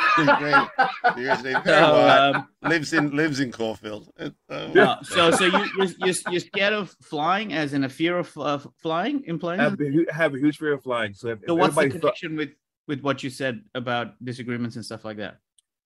Seriously, 1.14 1.52
very 1.64 1.84
so, 1.84 2.32
um, 2.34 2.48
lives 2.62 2.92
in 2.92 3.14
lives 3.14 3.40
in 3.40 3.50
Caulfield. 3.52 4.08
It, 4.16 4.34
uh, 4.48 5.02
so 5.02 5.30
so 5.30 5.44
you 5.44 5.66
you're, 5.76 5.88
you're, 5.98 6.14
you're 6.30 6.40
scared 6.40 6.72
of 6.72 6.96
flying 7.02 7.52
as 7.52 7.74
in 7.74 7.84
a 7.84 7.88
fear 7.88 8.16
of 8.18 8.32
uh, 8.38 8.58
flying 8.78 9.24
in 9.26 9.38
planes. 9.38 9.60
I 9.60 9.64
have, 9.64 9.78
a 9.80 10.12
have 10.12 10.34
a 10.34 10.38
huge 10.38 10.58
fear 10.58 10.72
of 10.74 10.82
flying 10.82 11.12
so 11.12 11.28
if, 11.28 11.40
so 11.46 11.54
if 11.54 11.60
what's 11.60 11.74
the 11.74 11.80
everybody 11.82 12.00
thought, 12.00 12.16
connection 12.16 12.36
with 12.36 12.50
with 12.88 13.00
what 13.00 13.22
you 13.22 13.30
said 13.30 13.62
about 13.74 14.22
disagreements 14.24 14.76
and 14.76 14.84
stuff 14.84 15.04
like 15.04 15.16
that? 15.18 15.38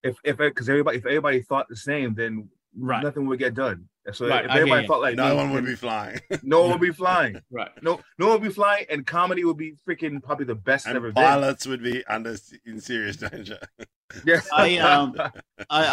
if 0.02 0.16
if 0.24 0.36
because 0.36 0.68
everybody 0.68 0.98
if 0.98 1.06
everybody 1.06 1.40
thought 1.42 1.66
the 1.68 1.76
same 1.76 2.14
then 2.14 2.48
Right. 2.78 3.02
nothing 3.02 3.26
would 3.28 3.38
get 3.38 3.54
done. 3.54 3.88
So 4.12 4.28
Right, 4.28 4.44
if 4.44 4.50
everybody 4.50 4.82
you. 4.82 4.86
felt 4.88 5.00
like 5.00 5.16
no 5.16 5.30
me, 5.30 5.36
one 5.36 5.50
would 5.54 5.64
be 5.64 5.74
flying. 5.74 6.18
no 6.42 6.60
one 6.60 6.72
would 6.72 6.80
be 6.82 6.92
flying. 7.02 7.40
Right. 7.50 7.70
No, 7.82 8.00
no 8.18 8.26
one 8.26 8.34
would 8.40 8.46
be 8.48 8.52
flying, 8.54 8.84
and 8.90 9.06
comedy 9.06 9.44
would 9.44 9.56
be 9.56 9.76
freaking 9.88 10.22
probably 10.22 10.44
the 10.44 10.54
best 10.54 10.84
it's 10.86 10.94
ever 10.94 11.06
and 11.06 11.14
been. 11.14 11.24
pilots 11.24 11.66
would 11.66 11.82
be 11.82 12.04
under 12.06 12.36
in 12.66 12.78
serious 12.80 13.16
danger. 13.16 13.58
Yes, 14.24 14.46
I, 14.52 14.76
um, 14.78 15.14
I, 15.18 15.32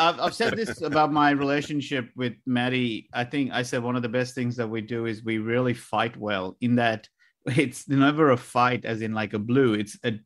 I've, 0.10 0.20
I've 0.20 0.34
said 0.36 0.56
this 0.56 0.82
about 0.82 1.12
my 1.12 1.32
relationship 1.32 2.10
with 2.16 2.34
Maddie. 2.46 3.10
I 3.12 3.24
think 3.24 3.52
I 3.52 3.64
said 3.64 3.82
one 3.82 3.96
of 3.96 4.04
the 4.04 4.10
best 4.10 4.36
things 4.36 4.56
that 4.58 4.68
we 4.70 4.82
do 4.82 5.08
is 5.08 5.24
we 5.24 5.40
really 5.40 5.74
fight 5.74 6.16
well. 6.16 6.56
In 6.62 6.76
that 6.76 7.08
it's 7.48 7.88
never 7.90 8.30
a 8.32 8.38
fight, 8.38 8.86
as 8.86 9.02
in 9.02 9.14
like 9.14 9.34
a 9.34 9.40
blue. 9.40 9.74
It's 9.74 9.98
a 10.04 10.12
stro- 10.12 10.20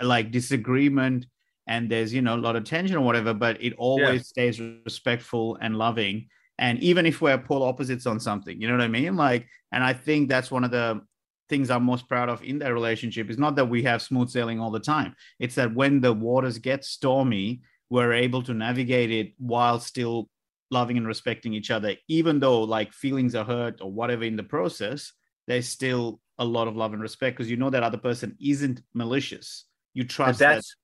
like 0.00 0.30
disagreement, 0.30 1.26
and 1.66 1.90
there's 1.90 2.12
you 2.12 2.22
know 2.22 2.34
a 2.34 2.36
lot 2.36 2.56
of 2.56 2.64
tension 2.64 2.96
or 2.96 3.00
whatever. 3.00 3.34
But 3.34 3.62
it 3.62 3.74
always 3.76 4.28
stays 4.28 4.60
respectful 4.60 5.58
and 5.60 5.76
loving. 5.76 6.28
And 6.58 6.78
even 6.80 7.04
if 7.04 7.20
we're 7.20 7.36
polar 7.38 7.66
opposites 7.66 8.06
on 8.06 8.20
something, 8.20 8.60
you 8.60 8.68
know 8.68 8.74
what 8.74 8.84
I 8.84 8.88
mean? 8.88 9.16
Like, 9.16 9.48
and 9.72 9.82
I 9.82 9.92
think 9.92 10.28
that's 10.28 10.52
one 10.52 10.62
of 10.62 10.70
the 10.70 11.00
things 11.48 11.68
I'm 11.68 11.82
most 11.82 12.08
proud 12.08 12.28
of 12.28 12.42
in 12.42 12.58
that 12.60 12.72
relationship 12.72 13.28
is 13.28 13.38
not 13.38 13.56
that 13.56 13.68
we 13.68 13.82
have 13.82 14.02
smooth 14.02 14.30
sailing 14.30 14.60
all 14.60 14.70
the 14.70 14.80
time. 14.80 15.14
It's 15.40 15.56
that 15.56 15.74
when 15.74 16.00
the 16.00 16.12
waters 16.12 16.58
get 16.58 16.84
stormy, 16.84 17.62
we're 17.90 18.12
able 18.12 18.42
to 18.44 18.54
navigate 18.54 19.10
it 19.10 19.32
while 19.38 19.78
still 19.80 20.28
loving 20.70 20.96
and 20.96 21.06
respecting 21.06 21.54
each 21.54 21.70
other, 21.70 21.94
even 22.08 22.40
though 22.40 22.62
like 22.62 22.92
feelings 22.92 23.34
are 23.34 23.44
hurt 23.44 23.80
or 23.80 23.90
whatever 23.92 24.24
in 24.24 24.36
the 24.36 24.42
process, 24.42 25.12
there's 25.46 25.68
still 25.68 26.20
a 26.38 26.44
lot 26.44 26.68
of 26.68 26.76
love 26.76 26.92
and 26.92 27.02
respect 27.02 27.36
because 27.36 27.50
you 27.50 27.56
know 27.56 27.70
that 27.70 27.82
other 27.82 27.98
person 27.98 28.36
isn't 28.40 28.82
malicious. 28.92 29.64
You 29.94 30.02
And 30.02 30.10
trust 30.10 30.38
that. 30.40 30.54
that's 30.54 30.76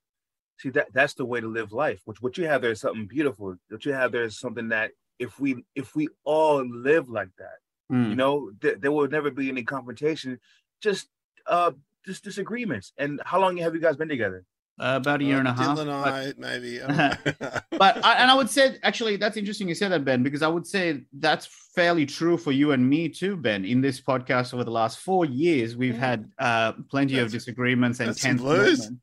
see 0.59 0.71
that 0.71 0.89
that's 0.93 1.15
the 1.15 1.25
way 1.25 1.41
to 1.41 1.49
live 1.49 1.73
life. 1.73 2.01
Which 2.05 2.21
what 2.23 2.37
you 2.39 2.47
have 2.47 2.63
there 2.63 2.71
is 2.71 2.81
something 2.81 3.07
beautiful. 3.07 3.57
What 3.69 3.85
you 3.85 3.93
have 3.93 4.13
there 4.13 4.25
is 4.25 4.39
something 4.39 4.69
that 4.69 4.91
if 5.19 5.41
we 5.41 5.65
if 5.75 5.95
we 5.97 6.09
all 6.25 6.65
live 6.65 7.09
like 7.09 7.31
that, 7.39 7.59
Mm. 7.91 8.11
you 8.11 8.15
know, 8.15 8.53
th- 8.61 8.79
there 8.79 8.93
will 8.93 9.09
never 9.09 9.33
be 9.33 9.49
any 9.49 9.65
confrontation, 9.65 10.39
just 10.81 11.09
uh 11.47 11.73
just 12.07 12.23
disagreements. 12.23 12.93
And 12.99 13.21
how 13.25 13.41
long 13.41 13.57
have 13.57 13.75
you 13.75 13.81
guys 13.81 13.97
been 13.97 14.09
together? 14.09 14.45
Uh, 14.81 14.97
about 14.97 15.21
a 15.21 15.25
year 15.25 15.39
and 15.39 15.47
a 15.47 15.53
half. 15.53 15.77
Dylan 15.77 15.81
and 15.83 16.05
but- 16.05 16.15
I, 16.15 16.33
maybe. 16.39 16.83
I 16.83 17.61
but 17.79 18.03
I, 18.05 18.15
and 18.15 18.31
I 18.31 18.35
would 18.35 18.49
say 18.59 18.79
actually 18.83 19.17
that's 19.17 19.37
interesting 19.37 19.69
you 19.69 19.75
said 19.75 19.93
that 19.93 20.05
Ben 20.07 20.23
because 20.23 20.41
I 20.43 20.49
would 20.49 20.67
say 20.67 21.03
that's 21.19 21.47
fairly 21.75 22.07
true 22.07 22.37
for 22.39 22.51
you 22.53 22.73
and 22.73 22.89
me 22.89 23.09
too 23.11 23.37
Ben 23.37 23.65
in 23.65 23.81
this 23.83 24.01
podcast 24.01 24.55
over 24.55 24.65
the 24.65 24.71
last 24.71 24.99
four 25.01 25.25
years 25.27 25.77
we've 25.77 25.95
Yeah. 25.95 26.01
had 26.09 26.33
uh, 26.39 26.73
plenty 26.91 27.19
of 27.19 27.31
disagreements 27.31 28.01
and 28.01 28.09
that's 28.09 28.23
tense 28.23 28.41
blues. 28.41 28.79
moments. 28.81 29.03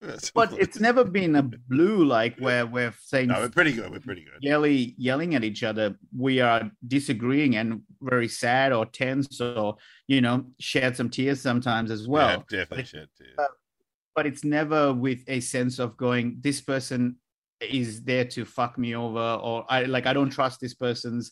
That's- 0.00 0.30
but 0.30 0.52
it's 0.58 0.78
never 0.78 1.02
been 1.04 1.34
a 1.36 1.42
blue 1.42 2.04
like 2.04 2.38
where 2.38 2.64
we're 2.64 2.94
saying 3.02 3.28
no, 3.28 3.40
we're 3.40 3.48
pretty 3.50 3.72
good. 3.72 3.90
We're 3.90 3.98
pretty 4.00 4.22
good. 4.24 4.40
yelly 4.40 4.94
yelling 4.96 5.34
at 5.34 5.42
each 5.44 5.62
other 5.64 5.96
we 6.16 6.40
are 6.40 6.70
disagreeing 6.86 7.56
and 7.56 7.82
very 8.00 8.28
sad 8.28 8.72
or 8.72 8.86
tense 8.86 9.40
or 9.40 9.76
you 10.06 10.20
know 10.20 10.46
shed 10.60 10.96
some 10.96 11.10
tears 11.10 11.40
sometimes 11.40 11.90
as 11.90 12.06
well 12.08 12.44
yeah, 12.50 12.58
definitely 12.60 12.84
should 12.84 13.08
too. 13.18 13.24
But 14.18 14.26
it's 14.26 14.42
never 14.42 14.92
with 14.92 15.22
a 15.28 15.38
sense 15.38 15.78
of 15.78 15.96
going 15.96 16.38
this 16.40 16.60
person 16.60 17.14
is 17.60 18.02
there 18.02 18.24
to 18.24 18.44
fuck 18.44 18.76
me 18.76 18.96
over 18.96 19.38
or 19.40 19.64
i 19.68 19.84
like 19.84 20.06
i 20.06 20.12
don't 20.12 20.30
trust 20.30 20.58
this 20.60 20.74
person's 20.74 21.30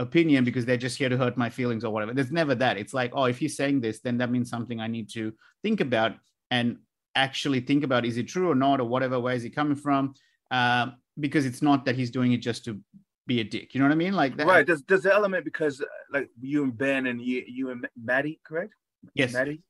opinion 0.00 0.42
because 0.42 0.64
they're 0.64 0.76
just 0.76 0.98
here 0.98 1.08
to 1.08 1.16
hurt 1.16 1.36
my 1.36 1.48
feelings 1.48 1.84
or 1.84 1.92
whatever 1.92 2.12
there's 2.12 2.32
never 2.32 2.56
that 2.56 2.76
it's 2.76 2.92
like 2.92 3.12
oh 3.14 3.26
if 3.26 3.38
he's 3.38 3.56
saying 3.56 3.80
this 3.80 4.00
then 4.00 4.18
that 4.18 4.32
means 4.32 4.50
something 4.50 4.80
i 4.80 4.88
need 4.88 5.08
to 5.08 5.32
think 5.62 5.80
about 5.80 6.16
and 6.50 6.76
actually 7.14 7.60
think 7.60 7.84
about 7.84 8.04
is 8.04 8.16
it 8.16 8.26
true 8.26 8.50
or 8.50 8.56
not 8.56 8.80
or 8.80 8.88
whatever 8.88 9.20
where 9.20 9.36
is 9.36 9.44
he 9.44 9.48
coming 9.48 9.76
from 9.76 10.12
um, 10.50 10.96
because 11.20 11.46
it's 11.46 11.62
not 11.62 11.84
that 11.84 11.94
he's 11.94 12.10
doing 12.10 12.32
it 12.32 12.38
just 12.38 12.64
to 12.64 12.80
be 13.28 13.38
a 13.38 13.44
dick 13.44 13.72
you 13.72 13.78
know 13.78 13.86
what 13.86 13.92
i 13.92 14.02
mean 14.04 14.12
like 14.12 14.36
that 14.36 14.48
Right. 14.48 14.66
Does 14.66 14.82
does 14.82 15.04
the 15.04 15.14
element 15.14 15.44
because 15.44 15.80
uh, 15.80 15.84
like 16.10 16.30
you 16.40 16.64
and 16.64 16.76
Ben 16.76 17.06
and 17.06 17.20
you 17.22 17.44
you 17.46 17.70
and 17.70 17.86
Maddie, 17.96 18.40
correct? 18.44 18.74
yes 19.14 19.32
Maddie. 19.32 19.62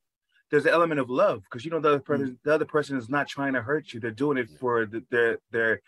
There's 0.51 0.65
an 0.65 0.71
element 0.71 0.99
of 0.99 1.09
love 1.09 1.43
because 1.43 1.65
you 1.65 1.71
know 1.71 1.79
the 1.79 1.89
other 1.89 1.99
mm. 1.99 2.05
person 2.05 2.39
the 2.43 2.53
other 2.53 2.65
person 2.65 2.97
is 2.97 3.09
not 3.09 3.27
trying 3.27 3.53
to 3.53 3.61
hurt 3.61 3.93
you. 3.93 3.99
They're 3.99 4.11
doing 4.11 4.37
it 4.37 4.49
for 4.59 4.85
the, 4.85 5.03
their 5.09 5.39
their 5.51 5.81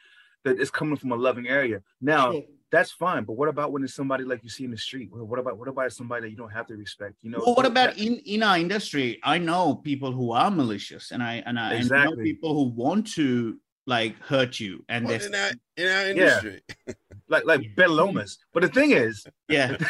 that 0.44 0.60
it's 0.60 0.72
coming 0.72 0.96
from 0.96 1.12
a 1.12 1.16
loving 1.16 1.48
area. 1.48 1.82
Now 2.02 2.34
that's 2.72 2.92
fine, 2.92 3.24
but 3.24 3.34
what 3.34 3.48
about 3.48 3.72
when 3.72 3.84
it's 3.84 3.94
somebody 3.94 4.24
like 4.26 4.44
you 4.44 4.50
see 4.50 4.66
in 4.66 4.72
the 4.72 4.78
street? 4.78 5.10
What 5.12 5.26
what 5.28 5.40
about 5.40 5.58
what 5.58 5.68
about 5.68 5.92
somebody 5.94 6.24
that 6.24 6.30
you 6.32 6.36
don't 6.36 6.52
have 6.52 6.68
to 6.68 6.76
respect? 6.76 7.16
You 7.22 7.32
know. 7.32 7.42
well, 7.46 7.56
what 7.56 7.66
about 7.66 7.96
that- 7.96 8.04
in 8.04 8.18
in 8.18 8.44
our 8.44 8.58
industry? 8.58 9.20
I 9.24 9.38
know 9.38 9.76
people 9.76 10.12
who 10.12 10.32
are 10.32 10.52
malicious, 10.52 11.12
and 11.12 11.24
I 11.24 11.44
and 11.46 11.60
I, 11.60 11.74
and 11.76 11.92
I 11.92 12.06
know 12.06 12.16
people 12.16 12.54
who 12.54 12.70
want 12.74 13.08
to 13.14 13.58
like 13.88 14.20
hurt 14.22 14.60
you, 14.60 14.84
and 14.89 15.06
Well, 15.08 15.17
they're 15.17 15.27
in 15.27 15.36
our 15.36 15.51
in 15.77 15.88
our 15.88 16.06
industry, 16.12 16.62
like 17.29 17.46
like 17.46 17.75
Ben 17.75 17.89
Lomas? 17.89 18.38
But 18.53 18.62
the 18.63 18.70
thing 18.70 18.91
is, 18.91 19.25
yeah. 19.50 19.77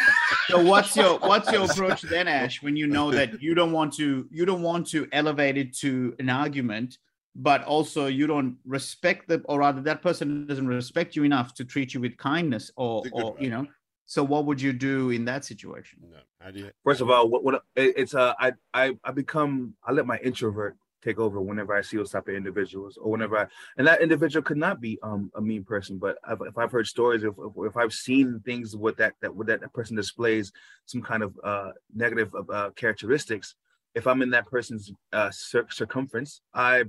So 0.48 0.64
what's 0.64 0.96
your 0.96 1.20
what's 1.20 1.52
your 1.52 1.66
approach 1.70 2.04
then, 2.04 2.30
Ash, 2.30 2.64
when 2.64 2.78
you 2.78 2.88
know 2.88 3.12
that 3.12 3.42
you 3.42 3.54
don't 3.54 3.74
want 3.74 3.92
to 3.96 4.28
you 4.32 4.46
don't 4.46 4.62
want 4.62 4.88
to 4.92 5.06
elevate 5.12 5.58
it 5.58 5.76
to 5.80 6.16
an 6.20 6.30
argument, 6.30 7.00
but 7.36 7.64
also 7.64 8.06
you 8.06 8.28
don't 8.28 8.56
respect 8.66 9.28
the 9.28 9.42
or 9.50 9.60
rather 9.60 9.82
that 9.82 10.02
person 10.02 10.48
doesn't 10.48 10.68
respect 10.68 11.18
you 11.18 11.24
enough 11.26 11.54
to 11.56 11.66
treat 11.66 11.94
you 11.94 12.00
with 12.00 12.16
kindness 12.16 12.72
or 12.78 13.00
It's 13.00 13.08
a 13.08 13.10
good 13.10 13.22
or 13.24 13.34
one. 13.34 13.44
you 13.44 13.50
know. 13.50 13.66
So 14.06 14.24
what 14.24 14.46
would 14.46 14.62
you 14.62 14.72
do 14.72 15.10
in 15.10 15.26
that 15.26 15.44
situation? 15.44 16.00
no, 16.10 16.20
how 16.40 16.52
do 16.52 16.70
first 16.86 17.02
of 17.02 17.10
all, 17.10 17.28
what 17.28 17.44
what 17.44 17.62
it's 17.76 18.14
uh 18.16 18.34
I 18.40 18.54
I 18.74 18.96
I 19.04 19.12
become 19.12 19.74
I 19.86 19.92
let 19.92 20.06
my 20.06 20.18
introvert 20.20 20.78
take 21.08 21.20
over 21.20 21.40
whenever 21.40 21.74
I 21.74 21.82
see 21.82 21.98
those 21.98 22.12
type 22.12 22.28
of 22.28 22.36
individuals 22.36 22.98
or 22.98 23.08
whenever 23.12 23.38
I 23.38 23.46
and 23.78 23.88
that 23.88 24.02
individual 24.02 24.44
could 24.44 24.58
not 24.58 24.82
be 24.82 25.00
um 25.02 25.32
a 25.36 25.42
mean 25.42 25.64
person, 25.64 25.98
but 25.98 26.18
if, 26.34 26.40
if 26.42 26.58
I've 26.58 26.72
heard 26.72 26.88
stories 26.88 27.24
if, 27.24 27.34
if 27.70 27.78
I've 27.78 27.94
seen 27.94 28.42
things 28.46 28.76
with 28.76 28.98
that 28.98 29.14
that 29.22 29.34
with 29.34 29.48
that 29.48 29.62
person 29.74 29.96
displays 29.96 30.52
some 30.86 31.02
kind 31.02 31.24
of 31.24 31.32
uh 31.52 31.72
negative 32.04 32.30
uh, 32.58 32.70
characteristics, 32.82 33.56
if 33.96 34.06
I'm 34.08 34.22
in 34.22 34.32
that 34.32 34.48
person's 34.48 34.92
uh 35.14 35.32
cir- 35.32 35.72
circumference, 35.82 36.42
I 36.54 36.84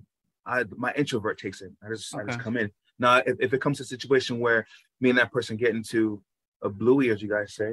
I 0.44 0.64
my 0.84 0.92
introvert 0.94 1.38
takes 1.38 1.60
it. 1.60 1.72
I 1.84 1.88
just 1.94 2.14
I 2.14 2.24
just 2.24 2.40
come 2.40 2.56
in. 2.56 2.70
Now 2.98 3.12
if, 3.30 3.36
if 3.46 3.50
it 3.54 3.60
comes 3.60 3.76
to 3.78 3.84
a 3.84 3.86
situation 3.86 4.40
where 4.40 4.66
me 5.00 5.10
and 5.10 5.18
that 5.18 5.32
person 5.32 5.56
get 5.56 5.74
into 5.80 6.20
a 6.62 6.68
bluey, 6.68 7.10
as 7.10 7.22
you 7.22 7.28
guys 7.28 7.54
say, 7.54 7.70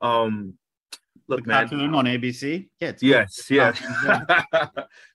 um 0.00 0.58
look 1.28 1.42
the 1.42 1.48
man, 1.48 1.68
cartoon 1.68 1.94
on 1.94 2.04
ABC? 2.06 2.68
Yeah, 2.80 2.88
it's 2.88 3.02
Yes, 3.02 3.50
yes. 3.50 3.80
Yeah. 4.04 4.24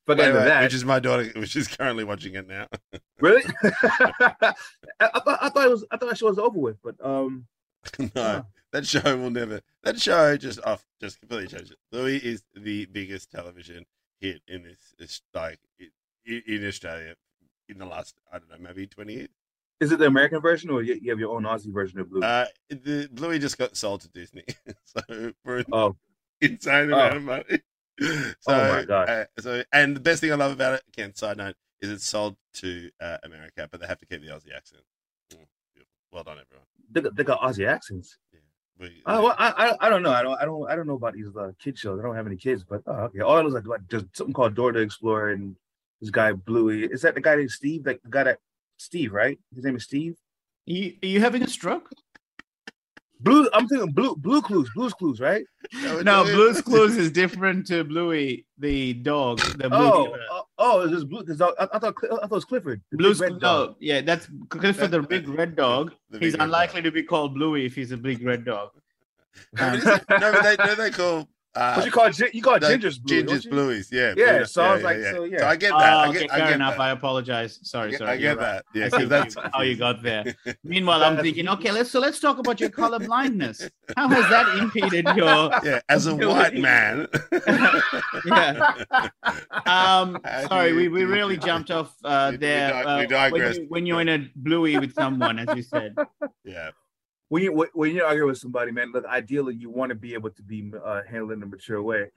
Forget 0.06 0.34
Wait, 0.34 0.40
wait, 0.40 0.46
that. 0.46 0.64
which 0.64 0.74
is 0.74 0.86
my 0.86 1.00
daughter, 1.00 1.32
which 1.36 1.56
is 1.56 1.68
currently 1.68 2.04
watching 2.04 2.36
it 2.36 2.48
now. 2.48 2.68
really? 3.20 3.44
I, 3.64 4.54
I 5.00 5.20
thought 5.20 5.40
I 5.42 5.50
thought 5.50 5.66
it 5.66 5.70
was 5.70 5.86
I 5.92 5.98
thought 5.98 6.10
that 6.10 6.18
show 6.18 6.28
was 6.28 6.40
over 6.40 6.60
with, 6.60 6.78
but 6.84 6.96
um, 7.04 7.46
no, 8.00 8.10
Yeah. 8.16 8.42
that 8.72 8.86
show 8.88 9.18
will 9.18 9.30
never. 9.30 9.62
That 9.84 10.00
show 10.00 10.36
just 10.38 10.60
off, 10.66 10.86
just 11.00 11.20
completely 11.20 11.48
changed 11.48 11.72
it. 11.72 11.78
Bluey 11.92 12.18
is 12.18 12.44
the 12.56 12.86
biggest 12.86 13.32
television 13.32 13.86
hit 14.20 14.42
in 14.48 14.64
this, 14.64 14.94
it's 14.98 15.22
like 15.34 15.60
in, 16.26 16.42
in 16.48 16.68
Australia 16.68 17.16
in 17.70 17.78
the 17.78 17.86
last 17.86 18.16
I 18.34 18.40
don't 18.40 18.50
know 18.50 18.58
maybe 18.60 18.88
twenty 18.88 19.14
years. 19.14 19.30
Is 19.80 19.92
it 19.92 20.00
the 20.00 20.06
American 20.06 20.42
version 20.42 20.70
or 20.70 20.82
you, 20.82 21.10
have 21.10 21.20
your 21.20 21.36
own 21.36 21.44
Aussie 21.44 21.74
version 21.74 22.00
of 22.00 22.10
Blue? 22.10 22.22
Uh, 22.22 22.46
the 22.70 23.08
Bluey 23.12 23.40
just 23.40 23.58
got 23.58 23.76
sold 23.78 24.02
to 24.02 24.10
Disney, 24.10 24.44
so 24.86 25.32
for 25.44 25.64
oh, 25.72 25.96
insane 26.42 26.92
Oh. 26.92 26.96
amount 26.96 27.18
of 27.18 27.24
money. 27.24 27.44
So, 28.02 28.54
Oh 28.54 28.72
my 28.78 28.86
God. 28.86 29.10
Uh, 29.10 29.26
so, 29.40 29.62
and 29.74 29.94
the 29.94 30.00
best 30.00 30.22
thing 30.22 30.32
I 30.32 30.36
love 30.36 30.54
about 30.54 30.76
it, 30.76 30.84
again, 30.88 31.14
side 31.14 31.36
note, 31.36 31.56
is 31.82 31.92
it's 31.92 32.06
sold 32.08 32.38
to 32.54 32.90
uh, 33.02 33.18
America, 33.24 33.68
but 33.70 33.82
they 33.82 33.88
have 33.88 33.98
to 34.00 34.06
keep 34.06 34.22
the 34.22 34.28
Aussie 34.30 34.56
accent. 34.56 34.84
Mm. 35.34 35.40
Well 36.10 36.24
done, 36.24 36.38
everyone. 36.40 36.66
they, 36.90 37.02
got- 37.02 37.16
they 37.18 37.24
got 37.26 37.42
Aussie 37.42 37.68
accents. 37.68 38.18
Yeah. 38.32 38.40
We, 38.80 39.04
Oh, 39.06 39.24
well, 39.24 39.36
I, 39.38 39.50
I 39.82 39.88
I 39.88 39.90
don't 39.90 40.02
know. 40.02 40.12
I 40.12 40.22
don't 40.24 40.42
I 40.42 40.46
don't 40.46 40.72
I 40.72 40.76
don't 40.78 40.88
know 40.88 40.94
about 40.96 41.14
these 41.14 41.28
uh, 41.38 41.52
kid 41.62 41.78
shows. 41.78 42.00
I 42.00 42.04
don't 42.04 42.16
have 42.16 42.26
any 42.26 42.38
kids, 42.38 42.64
but 42.64 42.82
oh, 42.88 42.94
okay. 43.08 43.20
All 43.20 43.36
I 43.38 43.42
was 43.42 43.54
like, 43.54 43.68
like 43.68 43.86
just 43.90 44.06
something 44.16 44.34
called 44.34 44.56
Door 44.56 44.72
to 44.74 44.80
Explore 44.80 45.32
and 45.32 45.58
this 46.00 46.10
guy 46.10 46.32
Bluey. 46.32 46.86
Is 46.86 47.02
that 47.02 47.16
the 47.16 47.20
guy 47.22 47.36
named 47.36 47.52
Steve? 47.52 47.86
Like 47.86 48.02
the 48.02 48.10
guy 48.10 48.24
that 48.24 48.40
Steve, 48.80 49.14
right? 49.14 49.38
His 49.54 49.64
name 49.64 49.76
is 49.76 49.84
Steve. 49.84 50.16
You, 50.66 50.94
are 51.04 51.08
you 51.08 51.20
having 51.20 51.44
a 51.44 51.48
stroke? 51.48 51.90
Blue. 53.22 53.50
I'm 53.54 53.68
thinking 53.68 53.92
Blue 53.92 54.16
Blue 54.16 54.42
Clues. 54.42 54.70
Blues 54.74 54.94
Clues, 54.94 55.20
right? 55.20 55.44
No, 55.84 56.00
No, 56.02 56.24
Blue's 56.24 56.62
Clues 56.62 56.96
is 56.96 57.12
different 57.12 57.68
to 57.68 57.84
Bluey, 57.84 58.46
the 58.58 58.94
dog. 58.94 59.40
The 59.42 59.66
oh, 59.66 59.70
blue 59.70 59.80
Oh, 59.80 60.16
oh, 60.32 60.44
oh, 60.58 60.82
is 60.82 60.92
this 60.92 61.04
Blue? 61.04 61.24
This 61.24 61.38
dog, 61.38 61.54
I, 61.60 61.68
I 61.74 61.80
thought 61.80 61.96
I 62.02 62.08
thought 62.08 62.24
it 62.24 62.32
was 62.32 62.46
Clifford. 62.46 62.82
the 62.92 62.98
Blue's 62.98 63.20
red 63.20 63.40
dog. 63.40 63.70
no, 63.72 63.76
yeah, 63.82 64.00
that's 64.02 64.30
Clifford 64.48 64.92
the 64.92 65.02
big 65.02 65.28
red 65.28 65.56
dog. 65.58 65.92
The 66.12 66.20
He's 66.20 66.34
red 66.34 66.44
unlikely 66.44 66.82
to 66.84 66.92
be 66.92 67.04
called 67.04 67.34
Bluey 67.34 67.66
if 67.66 67.76
he's 67.76 67.92
a 67.92 67.98
big 67.98 68.24
red 68.26 68.46
dog. 68.46 68.70
dog. 68.74 68.82
No, 69.60 69.70
but 69.72 69.78
is 69.80 69.86
it- 69.86 70.04
no, 70.22 70.32
but 70.32 70.44
they, 70.44 70.66
no, 70.66 70.76
they 70.76 70.90
call 70.92 71.28
uh, 71.60 71.74
What 71.76 71.86
you 71.86 71.92
call 71.92 72.10
gi- 72.10 72.30
you 72.34 72.42
call 72.42 72.60
no, 72.60 72.68
gingers 72.70 73.02
blue? 73.02 73.24
gingers 73.24 73.46
blueies. 73.48 73.88
Yeah, 73.92 74.14
Yeah, 74.18 74.38
blue- 74.38 74.46
so 74.46 74.64
I 74.64 74.74
was 74.76 74.84
like, 74.84 74.98
so, 75.04 75.24
yeah. 75.26 75.40
So 75.40 75.48
I 75.48 75.56
get 75.56 75.74
Oh, 75.74 75.80
that. 75.80 75.94
I 75.94 76.10
okay, 76.10 76.20
get, 76.20 76.32
I 76.34 76.38
fair 76.38 76.48
get 76.48 76.56
enough. 76.56 76.78
that. 76.78 76.82
I 76.82 76.90
apologize. 76.92 77.60
I 77.62 77.66
Sorry, 77.66 77.92
get, 77.92 77.98
sorry. 78.00 78.12
I 78.12 78.14
you're 78.16 78.36
get 78.36 78.38
right. 78.42 78.62
that. 78.64 78.66
Yeah, 78.74 78.86
I 78.86 78.90
see 78.90 78.96
because 78.98 79.10
that's 79.10 79.36
how 79.54 79.62
you 79.62 79.76
got 79.76 80.02
there. 80.04 80.24
Meanwhile, 80.64 81.04
I'm 81.04 81.18
thinking, 81.18 81.48
okay, 81.50 81.72
let's 81.72 81.92
so 81.92 82.00
let's 82.00 82.20
talk 82.20 82.38
about 82.40 82.60
your 82.60 82.70
color 82.70 83.00
blindness. 83.00 83.70
How 83.98 84.08
has 84.08 84.30
that 84.30 84.58
impeded 84.58 85.06
your? 85.16 85.52
yeah, 85.64 85.82
as 85.90 86.08
a 86.08 86.16
white 86.28 86.56
man. 86.56 87.08
Yeah. 88.26 88.74
Um, 89.66 90.20
sorry, 90.48 90.74
we, 90.74 90.88
we 90.88 91.04
really 91.04 91.38
jumped 91.38 91.72
off 91.72 91.94
uh, 92.04 92.28
We- 92.32 92.38
we 92.38 92.38
there. 92.38 92.72
di- 92.72 93.08
we 93.08 93.16
uh, 93.16 93.30
when, 93.32 93.54
you, 93.56 93.66
when 93.70 93.86
you're 93.86 94.02
in 94.02 94.10
a 94.10 94.30
bluey 94.36 94.78
with 94.78 94.94
someone, 94.94 95.40
as 95.40 95.56
you 95.56 95.64
said. 95.64 95.96
yeah. 96.44 96.72
When 97.30 97.44
you 97.44 97.70
when 97.74 97.96
you 97.96 98.04
argue 98.04 98.26
with 98.26 98.38
somebody, 98.38 98.72
man, 98.72 98.92
look, 98.92 99.06
ideally 99.06 99.56
you 99.56 99.70
want 99.70 99.90
to 99.90 99.96
be 99.96 100.14
able 100.16 100.32
to 100.32 100.44
be 100.44 100.72
uh, 100.84 101.02
handled 101.10 101.32
in 101.32 101.44
a 101.44 101.46
mature 101.46 101.82
way. 101.82 102.08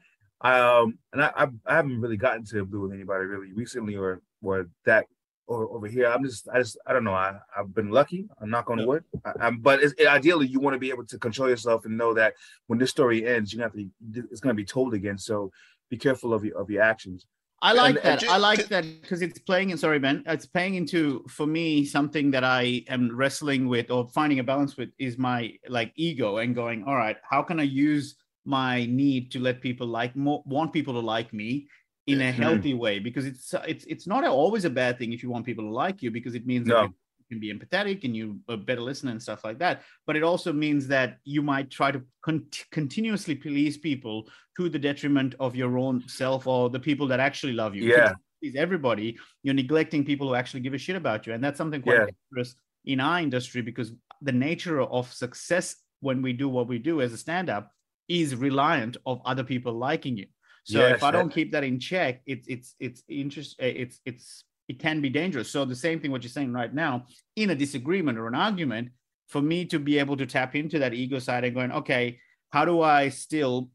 Um, 0.41 0.99
and 1.13 1.23
I, 1.23 1.31
I, 1.37 1.47
I 1.67 1.75
haven't 1.77 2.01
really 2.01 2.17
gotten 2.17 2.45
to 2.47 2.65
blue 2.65 2.81
with 2.81 2.93
anybody 2.93 3.27
really 3.27 3.53
recently 3.53 3.95
or 3.95 4.23
or 4.43 4.67
that 4.87 5.07
or 5.47 5.71
over 5.71 5.87
here. 5.87 6.07
I'm 6.07 6.25
just 6.25 6.49
I 6.49 6.59
just 6.59 6.79
I 6.87 6.93
don't 6.93 7.05
know. 7.05 7.15
I 7.15 7.39
I've 7.57 7.75
been 7.75 7.91
lucky. 7.91 8.27
I'm 8.41 8.51
not 8.51 8.65
going 8.65 8.81
to 8.81 8.87
wood. 8.87 9.05
I, 9.39 9.51
but 9.51 9.83
it's, 9.83 9.95
ideally 10.05 10.47
you 10.47 10.61
want 10.61 10.75
to 10.75 10.81
be 10.81 10.91
able 10.91 11.07
to 11.07 11.19
control 11.19 11.49
yourself 11.49 11.85
and 11.85 11.97
know 11.97 12.15
that 12.15 12.35
when 12.67 12.79
this 12.79 12.91
story 12.91 13.27
ends, 13.27 13.53
you 13.53 13.61
have 13.61 13.75
to 13.75 13.87
it's 14.15 14.41
going 14.41 14.57
to 14.57 14.61
be 14.61 14.65
told 14.65 14.95
again. 14.95 15.19
So 15.19 15.53
be 15.91 15.99
careful 15.99 16.33
of 16.33 16.45
your 16.45 16.59
of 16.59 16.71
your 16.71 16.83
actions. 16.83 17.27
I 17.63 17.73
like 17.73 17.97
And- 17.97 18.05
and 18.05 18.21
that. 18.21 18.29
I 18.29 18.37
like 18.39 18.67
that 18.69 18.85
because 19.03 19.23
it's 19.23 19.39
playing 19.39 19.71
in. 19.71 19.79
Sorry, 19.79 19.99
Ben. 20.01 20.23
It's 20.27 20.47
playing 20.47 20.75
into 20.75 21.25
for 21.29 21.47
me 21.47 21.85
something 21.85 22.31
that 22.33 22.43
I 22.45 22.85
am 22.89 23.15
wrestling 23.17 23.69
with 23.69 23.91
or 23.91 24.09
finding 24.09 24.41
a 24.41 24.45
balance 24.45 24.77
with 24.77 24.91
is 24.99 25.17
my 25.17 25.57
like 25.69 25.93
ego 25.97 26.39
and 26.39 26.55
going. 26.55 26.83
All 26.85 26.97
right, 26.97 27.17
how 27.23 27.43
can 27.43 27.61
I 27.61 27.65
use 27.65 28.17
my 28.45 28.87
need 28.87 29.31
to 29.33 29.39
let 29.39 29.61
people 29.61 29.87
like 29.87 30.17
more, 30.17 30.43
want 30.45 30.73
people 30.73 30.95
to 30.95 31.01
like 31.01 31.33
me 31.33 31.69
in 32.09 32.21
a 32.21 32.25
Mhm. 32.33 32.43
healthy 32.45 32.75
way? 32.75 32.99
Because 32.99 33.25
it's 33.27 33.55
it's 33.69 33.85
it's 33.85 34.07
not 34.09 34.25
always 34.27 34.65
a 34.65 34.71
bad 34.71 34.99
thing 34.99 35.13
if 35.13 35.23
you 35.23 35.31
want 35.31 35.47
people 35.47 35.65
to 35.65 35.71
like 35.71 36.03
you 36.03 36.11
because 36.11 36.35
it 36.35 36.45
means 36.47 36.67
that 36.67 36.75
No. 36.75 36.95
Can 37.33 37.41
be 37.41 37.53
empathetic 37.53 38.05
and 38.05 38.15
you 38.15 38.39
a 38.49 38.57
better 38.57 38.83
listener 38.83 39.11
and 39.11 39.23
stuff 39.23 39.43
like 39.45 39.59
that. 39.59 39.83
But 40.07 40.17
it 40.17 40.23
also 40.23 40.53
means 40.53 40.87
that 40.89 41.17
you 41.25 41.43
might 41.43 41.71
try 41.71 41.91
to 41.91 42.03
con- 42.23 42.47
continuously 42.71 43.35
please 43.35 43.79
people 43.79 44.29
to 44.59 44.69
the 44.69 44.79
detriment 44.79 45.35
of 45.41 45.57
your 45.57 45.79
own 45.79 46.07
self 46.09 46.47
or 46.47 46.69
the 46.69 46.81
people 46.89 47.07
that 47.09 47.21
actually 47.21 47.55
love 47.55 47.75
you. 47.75 47.85
Yeah. 47.85 48.13
please 48.41 48.57
everybody, 48.57 49.17
you're 49.45 49.55
neglecting 49.55 50.05
people 50.05 50.27
who 50.29 50.35
actually 50.35 50.61
give 50.67 50.75
a 50.75 50.79
shit 50.79 50.97
about 50.97 51.27
you. 51.27 51.33
And 51.33 51.43
that's 51.45 51.59
something 51.59 51.81
quite 51.81 52.01
Yeah. 52.01 52.07
dangerous 52.13 52.55
in 52.85 52.99
our 53.01 53.21
industry 53.21 53.63
because 53.63 53.93
the 54.21 54.37
nature 54.49 54.81
of 54.83 55.13
success 55.13 55.77
when 56.01 56.21
we 56.27 56.33
do 56.43 56.49
what 56.57 56.67
we 56.73 56.79
do 56.91 57.01
as 57.01 57.13
a 57.13 57.17
stand-up 57.25 57.71
is 58.09 58.35
reliant 58.35 58.97
of 59.07 59.23
other 59.25 59.45
people 59.53 59.73
liking 59.73 60.17
you. 60.21 60.27
So 60.65 60.79
Yes, 60.81 60.97
if 60.97 61.03
I 61.03 61.11
don't 61.13 61.33
keep 61.39 61.53
that 61.53 61.65
in 61.71 61.79
check, 61.81 62.15
it's 62.33 62.47
it's 62.55 62.69
it's 62.87 63.01
interest 63.09 63.51
uh, 63.63 63.75
it's 63.83 63.97
it's 64.11 64.27
it 64.69 64.79
can 64.79 65.01
be 65.01 65.11
dangerous. 65.11 65.51
So 65.51 65.65
the 65.65 65.77
same 65.77 66.01
thing 66.01 66.11
what 66.11 66.23
you're 66.23 66.31
saying 66.31 66.53
right 66.53 66.73
now, 66.73 67.07
in 67.37 67.51
a 67.51 67.55
disagreement 67.55 68.19
or 68.19 68.27
an 68.27 68.35
argument, 68.35 68.89
for 69.29 69.41
me 69.41 69.65
to 69.67 69.79
be 69.79 69.99
able 69.99 70.17
to 70.17 70.27
tap 70.27 70.55
into 70.55 70.79
that 70.79 70.95
ego 70.95 71.19
side 71.19 71.45
and 71.45 71.55
going, 71.55 71.73
okay, 71.73 72.19
how 72.51 72.65
do 72.65 72.83
I 72.83 73.09
still 73.09 73.71